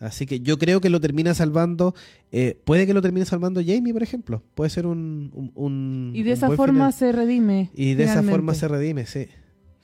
Así 0.00 0.26
que 0.26 0.40
yo 0.40 0.58
creo 0.58 0.80
que 0.80 0.90
lo 0.90 1.00
termina 1.00 1.32
salvando, 1.32 1.94
eh, 2.32 2.60
puede 2.64 2.86
que 2.88 2.94
lo 2.94 3.02
termine 3.02 3.24
salvando 3.24 3.60
Jamie, 3.64 3.92
por 3.92 4.02
ejemplo, 4.02 4.42
puede 4.56 4.68
ser 4.70 4.84
un, 4.86 5.30
un- 5.32 5.52
un- 5.54 6.10
Y 6.12 6.24
de 6.24 6.30
un 6.30 6.36
esa 6.38 6.50
forma 6.50 6.90
final. 6.90 6.92
se 6.92 7.12
redime. 7.12 7.70
y 7.74 7.94
de 7.94 8.04
esa 8.04 8.22
forma 8.24 8.54
se 8.54 8.66
redime, 8.66 9.06
sí. 9.06 9.28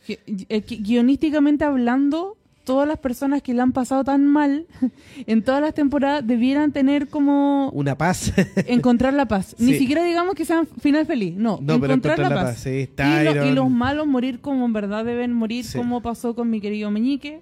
Eh, 0.09 0.19
gui- 0.67 0.83
Guionísticamente 0.83 1.65
hablando, 1.65 2.37
todas 2.69 2.87
las 2.87 2.99
personas 2.99 3.43
que 3.43 3.53
le 3.55 3.61
han 3.63 3.73
pasado 3.73 4.05
tan 4.05 4.27
mal 4.27 4.67
en 5.27 5.43
todas 5.43 5.61
las 5.61 5.75
temporadas 5.75 6.27
debieran 6.27 6.71
tener 6.73 7.09
como 7.09 7.71
Una 7.71 7.97
paz. 7.97 8.33
encontrar 8.67 9.15
la 9.15 9.27
paz. 9.27 9.57
Ni 9.59 9.75
siquiera 9.75 10.05
digamos 10.05 10.35
que 10.35 10.45
sean 10.45 10.67
final 10.81 11.07
feliz, 11.07 11.35
no, 11.37 11.59
No, 11.61 11.81
pero 11.81 11.95
encontrar, 11.95 12.19
encontrar 12.19 12.31
la, 12.31 12.37
la 12.45 12.51
paz. 12.51 12.59
sí, 12.61 12.69
y, 12.71 12.75
lo- 12.75 13.31
y 13.31 13.35
Tyron. 13.35 13.55
los 13.55 13.71
malos 13.71 14.07
morir 14.07 14.41
como 14.41 14.65
en 14.67 14.73
verdad 14.73 15.05
deben 15.05 15.33
morir, 15.33 15.65
Sí. 15.65 15.77
como 15.79 16.01
pasó 16.03 16.35
con 16.35 16.51
mi 16.51 16.61
querido 16.61 16.91
Meñique, 16.91 17.41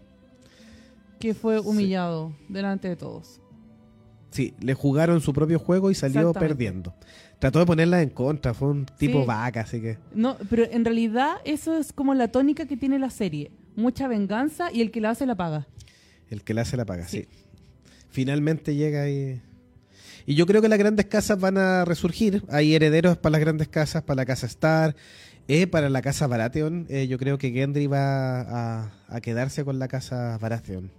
que 1.20 1.35
fue 1.35 1.59
humillado 1.61 2.32
delante 2.48 2.89
de 2.89 2.97
todos. 2.97 3.40
Sí, 4.31 4.55
le 4.61 4.74
jugaron 4.74 5.20
su 5.20 5.32
propio 5.32 5.59
juego 5.59 5.90
y 5.90 5.94
salió 5.94 6.32
perdiendo. 6.35 6.94
Trató 7.39 7.59
de 7.59 7.66
ponerla 7.66 8.03
en 8.03 8.11
contra, 8.11 8.55
fue 8.55 8.69
un 8.69 8.86
tipo 8.98 9.24
vaca, 9.27 9.61
así 9.61 9.81
que... 9.81 9.98
No, 10.15 10.36
pero 10.51 10.65
en 10.70 10.85
realidad 10.85 11.36
eso 11.44 11.77
es 11.77 11.93
como 11.93 12.15
la 12.15 12.28
tónica 12.28 12.66
que 12.66 12.77
tiene 12.77 12.98
la 12.98 13.11
serie. 13.11 13.51
Mucha 13.77 14.09
venganza 14.09 14.73
y 14.73 14.81
el 14.81 14.90
que 14.90 15.01
la 15.01 15.11
hace 15.11 15.27
la 15.27 15.36
paga. 15.36 15.66
El 16.28 16.43
que 16.43 16.55
la 16.55 16.62
hace 16.62 16.77
la 16.77 16.85
paga, 16.85 17.07
sí. 17.07 17.20
Sí. 17.20 17.28
Finalmente 18.11 18.74
llega 18.74 19.09
y... 19.09 19.40
Y 20.28 20.35
yo 20.35 20.47
creo 20.47 20.61
que 20.61 20.69
las 20.69 20.78
grandes 20.78 21.07
casas 21.07 21.39
van 21.39 21.57
a 21.57 21.85
resurgir. 21.85 22.43
Hay 22.48 22.74
herederos 22.74 23.16
para 23.16 23.32
las 23.32 23.40
grandes 23.40 23.69
casas, 23.69 24.03
para 24.03 24.16
la 24.16 24.27
casa 24.27 24.47
Star, 24.47 24.97
eh, 25.47 25.69
para 25.69 25.89
la 25.89 26.03
casa 26.03 26.27
Baratheon. 26.27 26.86
Eh, 26.89 27.07
yo 27.07 27.16
creo 27.16 27.39
que 27.39 27.53
Gendry 27.53 27.86
va 27.86 28.40
a, 28.40 28.93
a 29.07 29.20
quedarse 29.20 29.65
con 29.65 29.78
la 29.78 29.86
casa 29.86 30.36
Baratheon. 30.39 30.90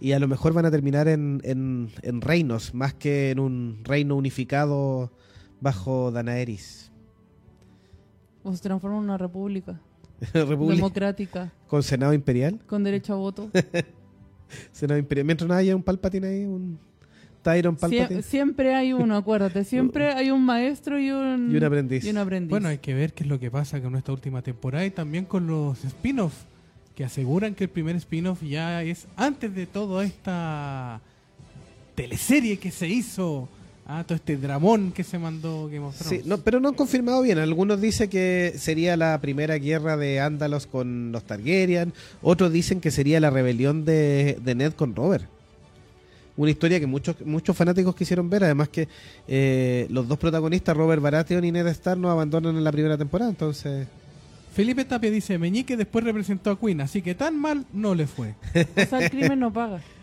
Y 0.00 0.12
a 0.12 0.18
lo 0.18 0.28
mejor 0.28 0.54
van 0.54 0.64
a 0.64 0.70
terminar 0.70 1.08
en, 1.08 1.42
en, 1.44 1.90
en 2.02 2.20
reinos, 2.22 2.72
más 2.72 2.94
que 2.94 3.30
en 3.32 3.38
un 3.38 3.80
reino 3.82 4.16
unificado 4.16 5.12
bajo 5.60 6.10
Daenerys. 6.10 6.90
O 8.44 8.54
se 8.54 8.62
transforma 8.62 8.96
en 8.96 9.04
una 9.04 9.18
república 9.18 9.80
República 10.32 10.74
democrática 10.76 11.52
con 11.68 11.82
Senado 11.82 12.12
Imperial. 12.14 12.58
con 12.66 12.82
derecho 12.84 13.12
a 13.12 13.16
voto. 13.16 13.50
Senado 14.72 14.98
Imperial. 14.98 15.26
Mientras 15.26 15.48
no 15.48 15.54
haya 15.54 15.74
un 15.76 15.82
Palpatine 15.82 16.26
ahí, 16.28 16.44
un 16.44 16.78
Tyron 17.42 17.76
Palpatine. 17.76 18.20
Sie- 18.20 18.22
siempre 18.22 18.74
hay 18.74 18.92
uno, 18.92 19.16
acuérdate. 19.16 19.64
Siempre 19.64 20.06
hay 20.14 20.30
un 20.30 20.44
maestro 20.44 20.98
y 20.98 21.10
un, 21.10 21.50
Y 21.52 21.56
un 21.56 21.64
aprendiz. 21.64 22.04
y 22.04 22.10
un 22.10 22.18
aprendiz. 22.18 22.50
Bueno, 22.50 22.68
hay 22.68 22.78
que 22.78 22.94
ver 22.94 23.12
qué 23.12 23.24
es 23.24 23.28
lo 23.28 23.38
que 23.38 23.50
pasa 23.50 23.80
con 23.80 23.94
esta 23.96 24.12
última 24.12 24.42
temporada 24.42 24.84
y 24.86 24.90
también 24.90 25.24
con 25.24 25.46
los 25.46 25.84
spin-offs, 25.84 26.44
que 26.94 27.04
aseguran 27.04 27.54
que 27.54 27.64
el 27.64 27.70
primer 27.70 27.96
spin-off 27.96 28.42
ya 28.42 28.82
es 28.82 29.06
antes 29.16 29.54
de 29.54 29.66
toda 29.66 30.04
esta 30.04 31.00
teleserie 31.94 32.58
que 32.58 32.70
se 32.70 32.88
hizo, 32.88 33.48
ah, 33.86 34.04
todo 34.04 34.16
este 34.16 34.36
dramón 34.36 34.92
que 34.92 35.04
se 35.04 35.18
mandó 35.18 35.66
Game 35.66 35.86
of 35.86 35.96
Sí, 36.00 36.20
no, 36.24 36.38
pero 36.38 36.60
no 36.60 36.68
han 36.68 36.74
confirmado 36.74 37.22
bien. 37.22 37.38
Algunos 37.38 37.80
dicen 37.80 38.08
que 38.10 38.54
sería 38.56 38.96
la 38.96 39.18
primera 39.20 39.56
guerra 39.56 39.96
de 39.96 40.20
Ándalos 40.20 40.66
con 40.66 41.12
los 41.12 41.24
Targaryen. 41.24 41.92
Otros 42.22 42.52
dicen 42.52 42.80
que 42.80 42.90
sería 42.90 43.20
la 43.20 43.30
rebelión 43.30 43.84
de, 43.84 44.38
de 44.42 44.54
Ned 44.54 44.72
con 44.72 44.94
Robert. 44.94 45.26
Una 46.36 46.50
historia 46.50 46.78
que 46.78 46.86
muchos 46.86 47.16
muchos 47.24 47.56
fanáticos 47.56 47.96
quisieron 47.96 48.28
ver. 48.28 48.44
Además 48.44 48.68
que 48.68 48.88
eh, 49.26 49.86
los 49.90 50.06
dos 50.06 50.18
protagonistas, 50.18 50.76
Robert 50.76 51.00
Baratheon 51.00 51.44
y 51.44 51.52
Ned 51.52 51.66
Stark, 51.68 51.98
nos 51.98 52.10
abandonan 52.10 52.56
en 52.56 52.64
la 52.64 52.72
primera 52.72 52.98
temporada. 52.98 53.30
Entonces, 53.30 53.86
Felipe 54.52 54.84
Tapia 54.84 55.10
dice, 55.10 55.38
Meñique 55.38 55.76
después 55.76 56.04
representó 56.04 56.50
a 56.50 56.58
Queen, 56.58 56.80
así 56.80 57.02
que 57.02 57.14
tan 57.14 57.38
mal 57.38 57.64
no 57.72 57.94
le 57.94 58.06
fue. 58.06 58.34
O 58.54 58.86
sea, 58.86 59.00
el 59.00 59.10
crimen 59.10 59.38
no 59.38 59.52
paga. 59.52 59.80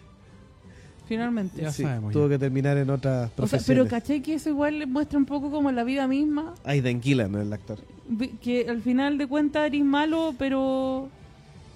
Finalmente. 1.06 1.62
Ya 1.62 1.72
sí, 1.72 1.84
sabemos 1.84 2.14
tuvo 2.14 2.24
ya. 2.28 2.30
que 2.36 2.40
terminar 2.40 2.78
en 2.78 2.90
otras 2.90 3.26
O 3.26 3.28
sea, 3.28 3.36
profesiones. 3.36 3.66
pero 3.68 3.88
caché 3.90 4.22
que 4.22 4.36
eso 4.36 4.50
igual 4.50 4.80
le 4.80 4.86
muestra 4.86 5.18
un 5.20 5.26
poco 5.26 5.52
como 5.52 5.72
la 5.72 5.84
vida 5.84 6.08
misma. 6.08 6.54
Aidan 6.64 7.02
Gillan, 7.02 7.36
el 7.36 7.52
actor. 7.52 7.80
Que 8.42 8.68
al 8.70 8.82
final 8.82 9.18
de 9.18 9.28
cuentas 9.28 9.68
eres 9.68 9.84
malo, 9.84 10.34
pero 10.38 11.10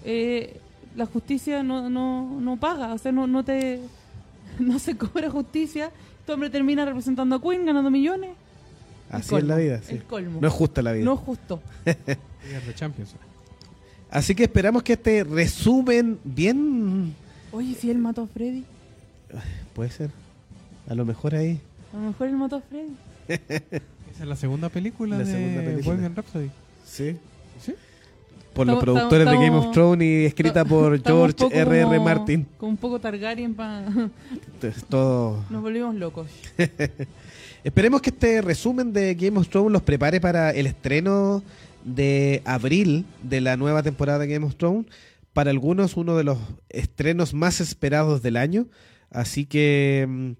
eh, 0.06 0.60
la 0.96 1.06
justicia 1.06 1.62
no, 1.64 1.90
no, 1.90 2.40
no 2.40 2.58
paga. 2.58 2.94
O 2.94 2.98
sea, 2.98 3.12
no, 3.12 3.28
no 3.28 3.44
te 3.44 3.80
no 4.60 4.80
se 4.80 4.96
cobra 4.98 5.30
justicia. 5.30 5.92
Este 6.20 6.32
hombre 6.34 6.50
termina 6.50 6.86
representando 6.86 7.36
a 7.36 7.42
Queen 7.42 7.66
ganando 7.66 7.90
millones. 7.90 8.32
El 9.10 9.16
Así 9.16 9.36
es 9.36 9.44
la 9.44 9.56
vida. 9.56 9.82
sí. 9.82 9.96
El 9.96 10.04
colmo. 10.04 10.40
No 10.42 10.48
es 10.48 10.54
justa 10.54 10.82
la 10.82 10.92
vida. 10.92 11.06
No 11.06 11.14
es 11.14 11.20
justo. 11.20 11.62
Así 14.10 14.36
que 14.36 14.44
esperamos 14.44 14.84
que 14.84 14.94
este 14.94 15.24
resumen 15.24 16.20
bien... 16.24 17.14
Oye, 17.52 17.76
si 17.76 17.90
él 17.90 17.98
mató 17.98 18.24
a 18.24 18.28
Freddy. 18.28 18.64
Puede 19.74 19.90
ser. 19.92 20.12
A 20.90 20.96
lo 20.96 21.06
mejor 21.06 21.36
ahí. 21.36 21.60
A 21.94 21.98
lo 21.98 22.04
mejor 22.08 22.28
él 22.28 22.36
mató 22.38 22.56
a 22.58 22.62
Freddy. 22.62 22.96
Esa 23.28 24.24
es 24.24 24.28
la 24.28 24.36
segunda 24.36 24.70
película 24.70 25.18
La 25.18 25.24
de 25.24 25.32
segunda 25.32 25.62
película. 25.62 25.86
Bohemian 25.86 26.16
Rhapsody. 26.16 26.50
Sí. 26.86 27.18
¿Sí? 27.64 27.74
por 28.54 28.66
los 28.66 28.78
Estamos- 28.80 28.96
productores 28.96 29.28
de 29.30 29.34
Game 29.36 29.56
of 29.56 29.72
Thrones 29.72 30.08
y 30.08 30.26
escrita 30.26 30.66
por 30.66 31.00
George 31.04 31.46
R.R. 31.52 31.84
como- 31.84 32.04
Martin. 32.04 32.48
Como 32.58 32.72
un 32.72 32.78
poco 32.78 33.00
Targaryen 33.00 33.54
para... 33.54 33.86
Todo 34.90 35.44
Nos 35.52 35.62
volvimos 35.62 35.94
locos. 35.94 36.28
Esperemos 37.64 38.02
que 38.02 38.10
este 38.10 38.42
resumen 38.42 38.94
de 38.94 39.14
Game 39.14 39.38
of 39.38 39.48
Thrones 39.50 39.72
los 39.72 39.84
prepare 39.84 40.20
para 40.20 40.52
el 40.52 40.66
estreno 40.68 41.44
de 41.84 42.42
abril 42.46 43.06
de 43.22 43.42
la 43.42 43.58
nueva 43.58 43.84
temporada 43.84 44.18
de 44.20 44.28
Game 44.28 44.46
of 44.46 44.56
Thrones. 44.56 44.88
Para 45.34 45.52
algunos, 45.52 45.96
uno 45.96 46.16
de 46.18 46.24
los 46.24 46.40
estrenos 46.70 47.34
más 47.36 47.62
esperados 47.62 48.24
del 48.24 48.38
año. 48.38 48.66
Así 49.18 49.48
que 49.48 50.06
mm, 50.08 50.32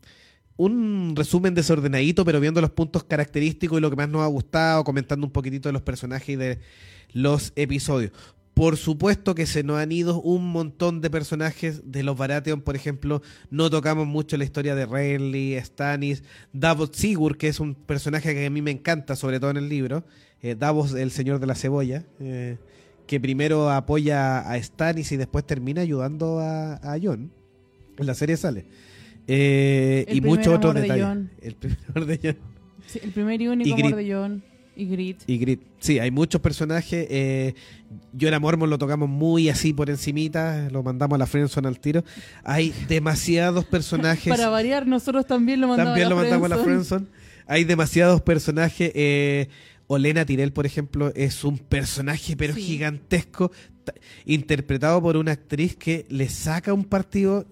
un 0.58 1.14
resumen 1.16 1.56
desordenadito, 1.56 2.24
pero 2.24 2.40
viendo 2.40 2.62
los 2.62 2.70
puntos 2.70 3.04
característicos 3.04 3.80
y 3.80 3.82
lo 3.82 3.90
que 3.90 3.96
más 3.96 4.08
nos 4.08 4.22
ha 4.22 4.28
gustado, 4.28 4.84
comentando 4.84 5.26
un 5.26 5.32
poquitito 5.34 5.68
de 5.68 5.74
los 5.74 5.82
personajes 5.82 6.30
y 6.30 6.36
de 6.36 6.60
los 7.12 7.54
episodios. 7.56 8.12
Por 8.54 8.78
supuesto 8.78 9.34
que 9.34 9.48
se 9.48 9.64
nos 9.64 9.80
han 9.80 9.92
ido 9.92 10.22
un 10.22 10.52
montón 10.52 11.02
de 11.02 11.10
personajes 11.10 11.92
de 11.92 12.04
los 12.04 12.16
Baratheon, 12.16 12.62
por 12.62 12.76
ejemplo, 12.76 13.24
no 13.50 13.72
tocamos 13.72 14.06
mucho 14.06 14.38
la 14.38 14.44
historia 14.44 14.76
de 14.76 14.86
Renly, 14.86 15.60
Stannis, 15.60 16.22
Davos 16.54 16.92
Sigur, 16.94 17.38
que 17.38 17.48
es 17.48 17.60
un 17.60 17.74
personaje 17.74 18.36
que 18.36 18.46
a 18.46 18.50
mí 18.52 18.62
me 18.62 18.72
encanta, 18.72 19.16
sobre 19.16 19.40
todo 19.40 19.50
en 19.50 19.58
el 19.58 19.70
libro, 19.70 20.06
eh, 20.44 20.54
Davos, 20.54 20.94
el 20.94 21.10
señor 21.10 21.40
de 21.40 21.48
la 21.48 21.56
cebolla, 21.56 22.06
eh, 22.20 22.58
que 23.08 23.20
primero 23.20 23.72
apoya 23.72 24.40
a 24.40 24.62
Stannis 24.62 25.12
y 25.12 25.18
después 25.18 25.48
termina 25.48 25.82
ayudando 25.82 26.40
a, 26.40 26.76
a 26.76 27.00
Jon. 27.02 27.32
En 27.98 28.06
la 28.08 28.14
serie 28.14 28.38
sale. 28.38 28.66
Eh, 29.28 30.06
y 30.10 30.22
muchos 30.22 30.48
otros 30.48 30.74
de 30.74 30.82
detalles. 30.82 31.30
El 31.42 31.56
primer. 31.56 32.38
Sí, 32.88 33.00
el 33.04 33.12
primer 33.12 33.42
y 33.42 33.48
único 33.50 33.70
Y 33.70 33.82
amor 33.82 33.96
de. 33.96 34.42
Y 34.78 34.86
Grit. 34.86 35.22
Y 35.26 35.38
Grit. 35.40 35.62
Sí, 35.80 35.98
hay 35.98 36.12
muchos 36.12 36.40
personajes. 36.40 37.08
Eh, 37.10 37.56
yo 38.14 38.28
era 38.28 38.40
Mormon 38.40 38.70
lo 38.70 38.78
tocamos 38.78 39.10
muy 39.10 39.50
así 39.50 39.74
por 39.74 39.90
encimita, 39.90 40.70
lo 40.70 40.84
mandamos 40.84 41.16
a 41.16 41.18
la 41.18 41.26
Friendzone 41.26 41.68
al 41.68 41.80
tiro. 41.80 42.04
Hay 42.44 42.74
demasiados 42.88 43.66
personajes. 43.66 44.30
Para 44.38 44.50
variar, 44.50 44.86
nosotros 44.86 45.26
también 45.26 45.62
lo 45.62 45.68
mandamos 45.68 45.90
También 45.94 46.08
a 46.08 46.10
lo 46.12 46.16
mandamos 46.16 46.46
a 46.46 46.50
la 46.50 46.64
friendzone. 46.64 47.06
Friendzone. 47.08 47.44
Hay 47.48 47.64
demasiados 47.64 48.22
personajes. 48.22 48.92
Eh, 48.94 49.48
Olena 49.88 50.26
Tirel, 50.26 50.54
por 50.54 50.66
ejemplo, 50.66 51.12
es 51.16 51.44
un 51.44 51.58
personaje 51.58 52.36
pero 52.36 52.54
Sí. 52.54 52.62
gigantesco, 52.62 53.52
interpretado 54.26 55.02
por 55.02 55.18
una 55.18 55.32
actriz 55.34 55.76
que 55.76 56.06
le 56.10 56.30
saca 56.30 56.74
un 56.74 56.84
partido 56.86 57.46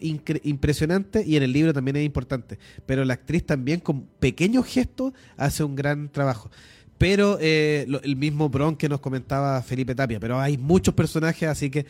impresionante 0.44 1.24
y 1.26 1.36
en 1.38 1.44
el 1.44 1.52
libro 1.54 1.74
también 1.74 1.98
es 1.98 2.06
importante. 2.06 2.58
Pero 2.86 3.04
la 3.06 3.14
actriz 3.16 3.46
también 3.46 3.80
con 3.80 4.02
pequeños 4.20 4.66
gestos 4.66 5.14
hace 5.38 5.64
un 5.64 5.76
gran 5.76 6.10
trabajo. 6.10 6.50
Pero 6.98 7.38
eh, 7.42 7.86
lo- 7.88 8.02
el 8.04 8.16
mismo 8.16 8.50
Bron 8.50 8.76
que 8.76 8.88
nos 8.88 9.00
comentaba 9.02 9.62
Felipe 9.62 9.94
Tapia, 9.96 10.20
pero 10.20 10.40
hay 10.40 10.58
muchos 10.58 10.94
personajes, 10.94 11.48
así 11.50 11.70
que 11.70 11.86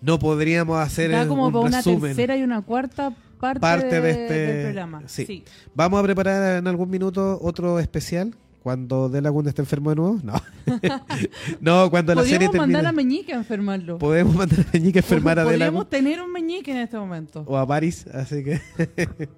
no 0.00 0.18
podríamos 0.18 0.78
hacer 0.80 1.10
Da 1.10 1.26
como 1.28 1.46
un 1.46 1.52
para 1.52 1.64
una 1.66 1.76
resumen. 1.78 2.00
tercera 2.16 2.36
y 2.36 2.42
una 2.42 2.62
cuarta 2.62 3.14
parte, 3.38 3.60
Parte 3.60 4.00
de 4.00 4.10
este- 4.10 4.32
del 4.34 4.62
programa. 4.64 5.02
sí. 5.06 5.24
Sí. 5.26 5.44
Vamos 5.74 6.00
a 6.00 6.02
preparar 6.02 6.58
en 6.58 6.66
algún 6.66 6.90
minuto 6.90 7.38
otro 7.40 7.78
especial 7.78 8.34
cuando 8.62 9.08
De 9.08 9.20
Laguna 9.22 9.48
esté 9.48 9.62
enfermo 9.62 9.90
de 9.90 9.96
nuevo. 9.96 10.20
No. 10.22 10.34
no, 11.60 11.90
cuando 11.90 12.14
la 12.14 12.22
serie 12.22 12.48
termine. 12.48 12.58
mandar 12.60 12.86
a 12.86 12.92
Meñique 12.92 13.32
a 13.32 13.36
enfermarlo. 13.36 13.98
Podemos 13.98 14.34
mandar 14.36 14.60
a 14.60 14.66
Meñique 14.72 14.98
a 14.98 15.02
enfermar 15.02 15.38
a 15.38 15.42
De 15.42 15.50
Podríamos 15.50 15.74
Laguna 15.74 15.88
tener 15.90 16.20
un 16.22 16.32
Meñique 16.32 16.70
en 16.70 16.78
este 16.78 16.96
momento. 16.98 17.44
o 17.46 17.56
a 17.56 17.66
Paris, 17.66 18.06
así 18.12 18.44
que. 18.44 18.60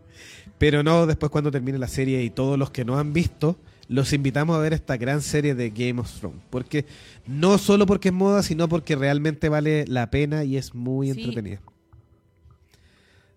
Pero 0.59 0.83
no, 0.83 1.07
después 1.07 1.31
cuando 1.31 1.51
termine 1.51 1.79
la 1.79 1.89
serie 1.89 2.23
y 2.23 2.31
todos 2.31 2.59
los 2.59 2.71
que 2.71 2.85
no 2.85 2.99
han 2.99 3.13
visto, 3.13 3.57
los 3.89 4.13
invitamos 4.13 4.57
a 4.57 4.61
ver 4.61 4.73
esta 4.73 4.97
gran 4.97 5.21
serie 5.21 5.55
de 5.55 5.71
Game 5.71 6.01
of 6.01 6.11
Thrones. 6.21 6.41
Porque 6.51 6.87
no 7.27 7.59
solo 7.59 7.87
porque 7.87 8.09
es 8.09 8.15
moda, 8.15 8.43
sino 8.43 8.69
porque 8.69 8.95
realmente 8.97 9.49
vale 9.49 9.85
la 9.89 10.11
pena 10.11 10.45
y 10.45 10.57
es 10.57 10.75
muy 10.75 11.13
Sí. 11.13 11.21
entretenida. 11.21 11.61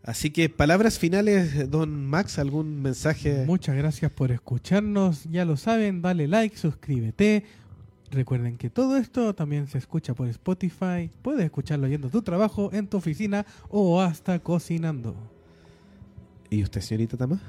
Así 0.06 0.30
que 0.30 0.50
palabras 0.50 1.00
finales, 1.00 1.70
don 1.72 2.06
Max, 2.06 2.38
algún 2.38 2.82
mensaje. 2.82 3.44
Muchas 3.48 3.76
gracias 3.76 4.12
por 4.12 4.32
escucharnos. 4.32 5.24
Ya 5.32 5.46
lo 5.46 5.58
saben, 5.58 6.02
dale 6.04 6.28
like, 6.28 6.56
suscríbete. 6.58 7.44
Recuerden 8.12 8.58
que 8.58 8.70
todo 8.70 8.98
esto 8.98 9.34
también 9.34 9.66
se 9.68 9.80
escucha 9.80 10.14
por 10.14 10.28
Spotify. 10.28 11.10
Puedes 11.24 11.44
escucharlo 11.46 11.88
yendo 11.88 12.08
a 12.10 12.12
tu 12.12 12.22
trabajo, 12.22 12.70
en 12.72 12.88
tu 12.88 12.98
oficina 12.98 13.48
o 13.70 14.00
hasta 14.00 14.38
cocinando. 14.40 15.16
¿Y 16.52 16.62
usted, 16.62 16.82
señorita 16.82 17.18
Tama? 17.18 17.42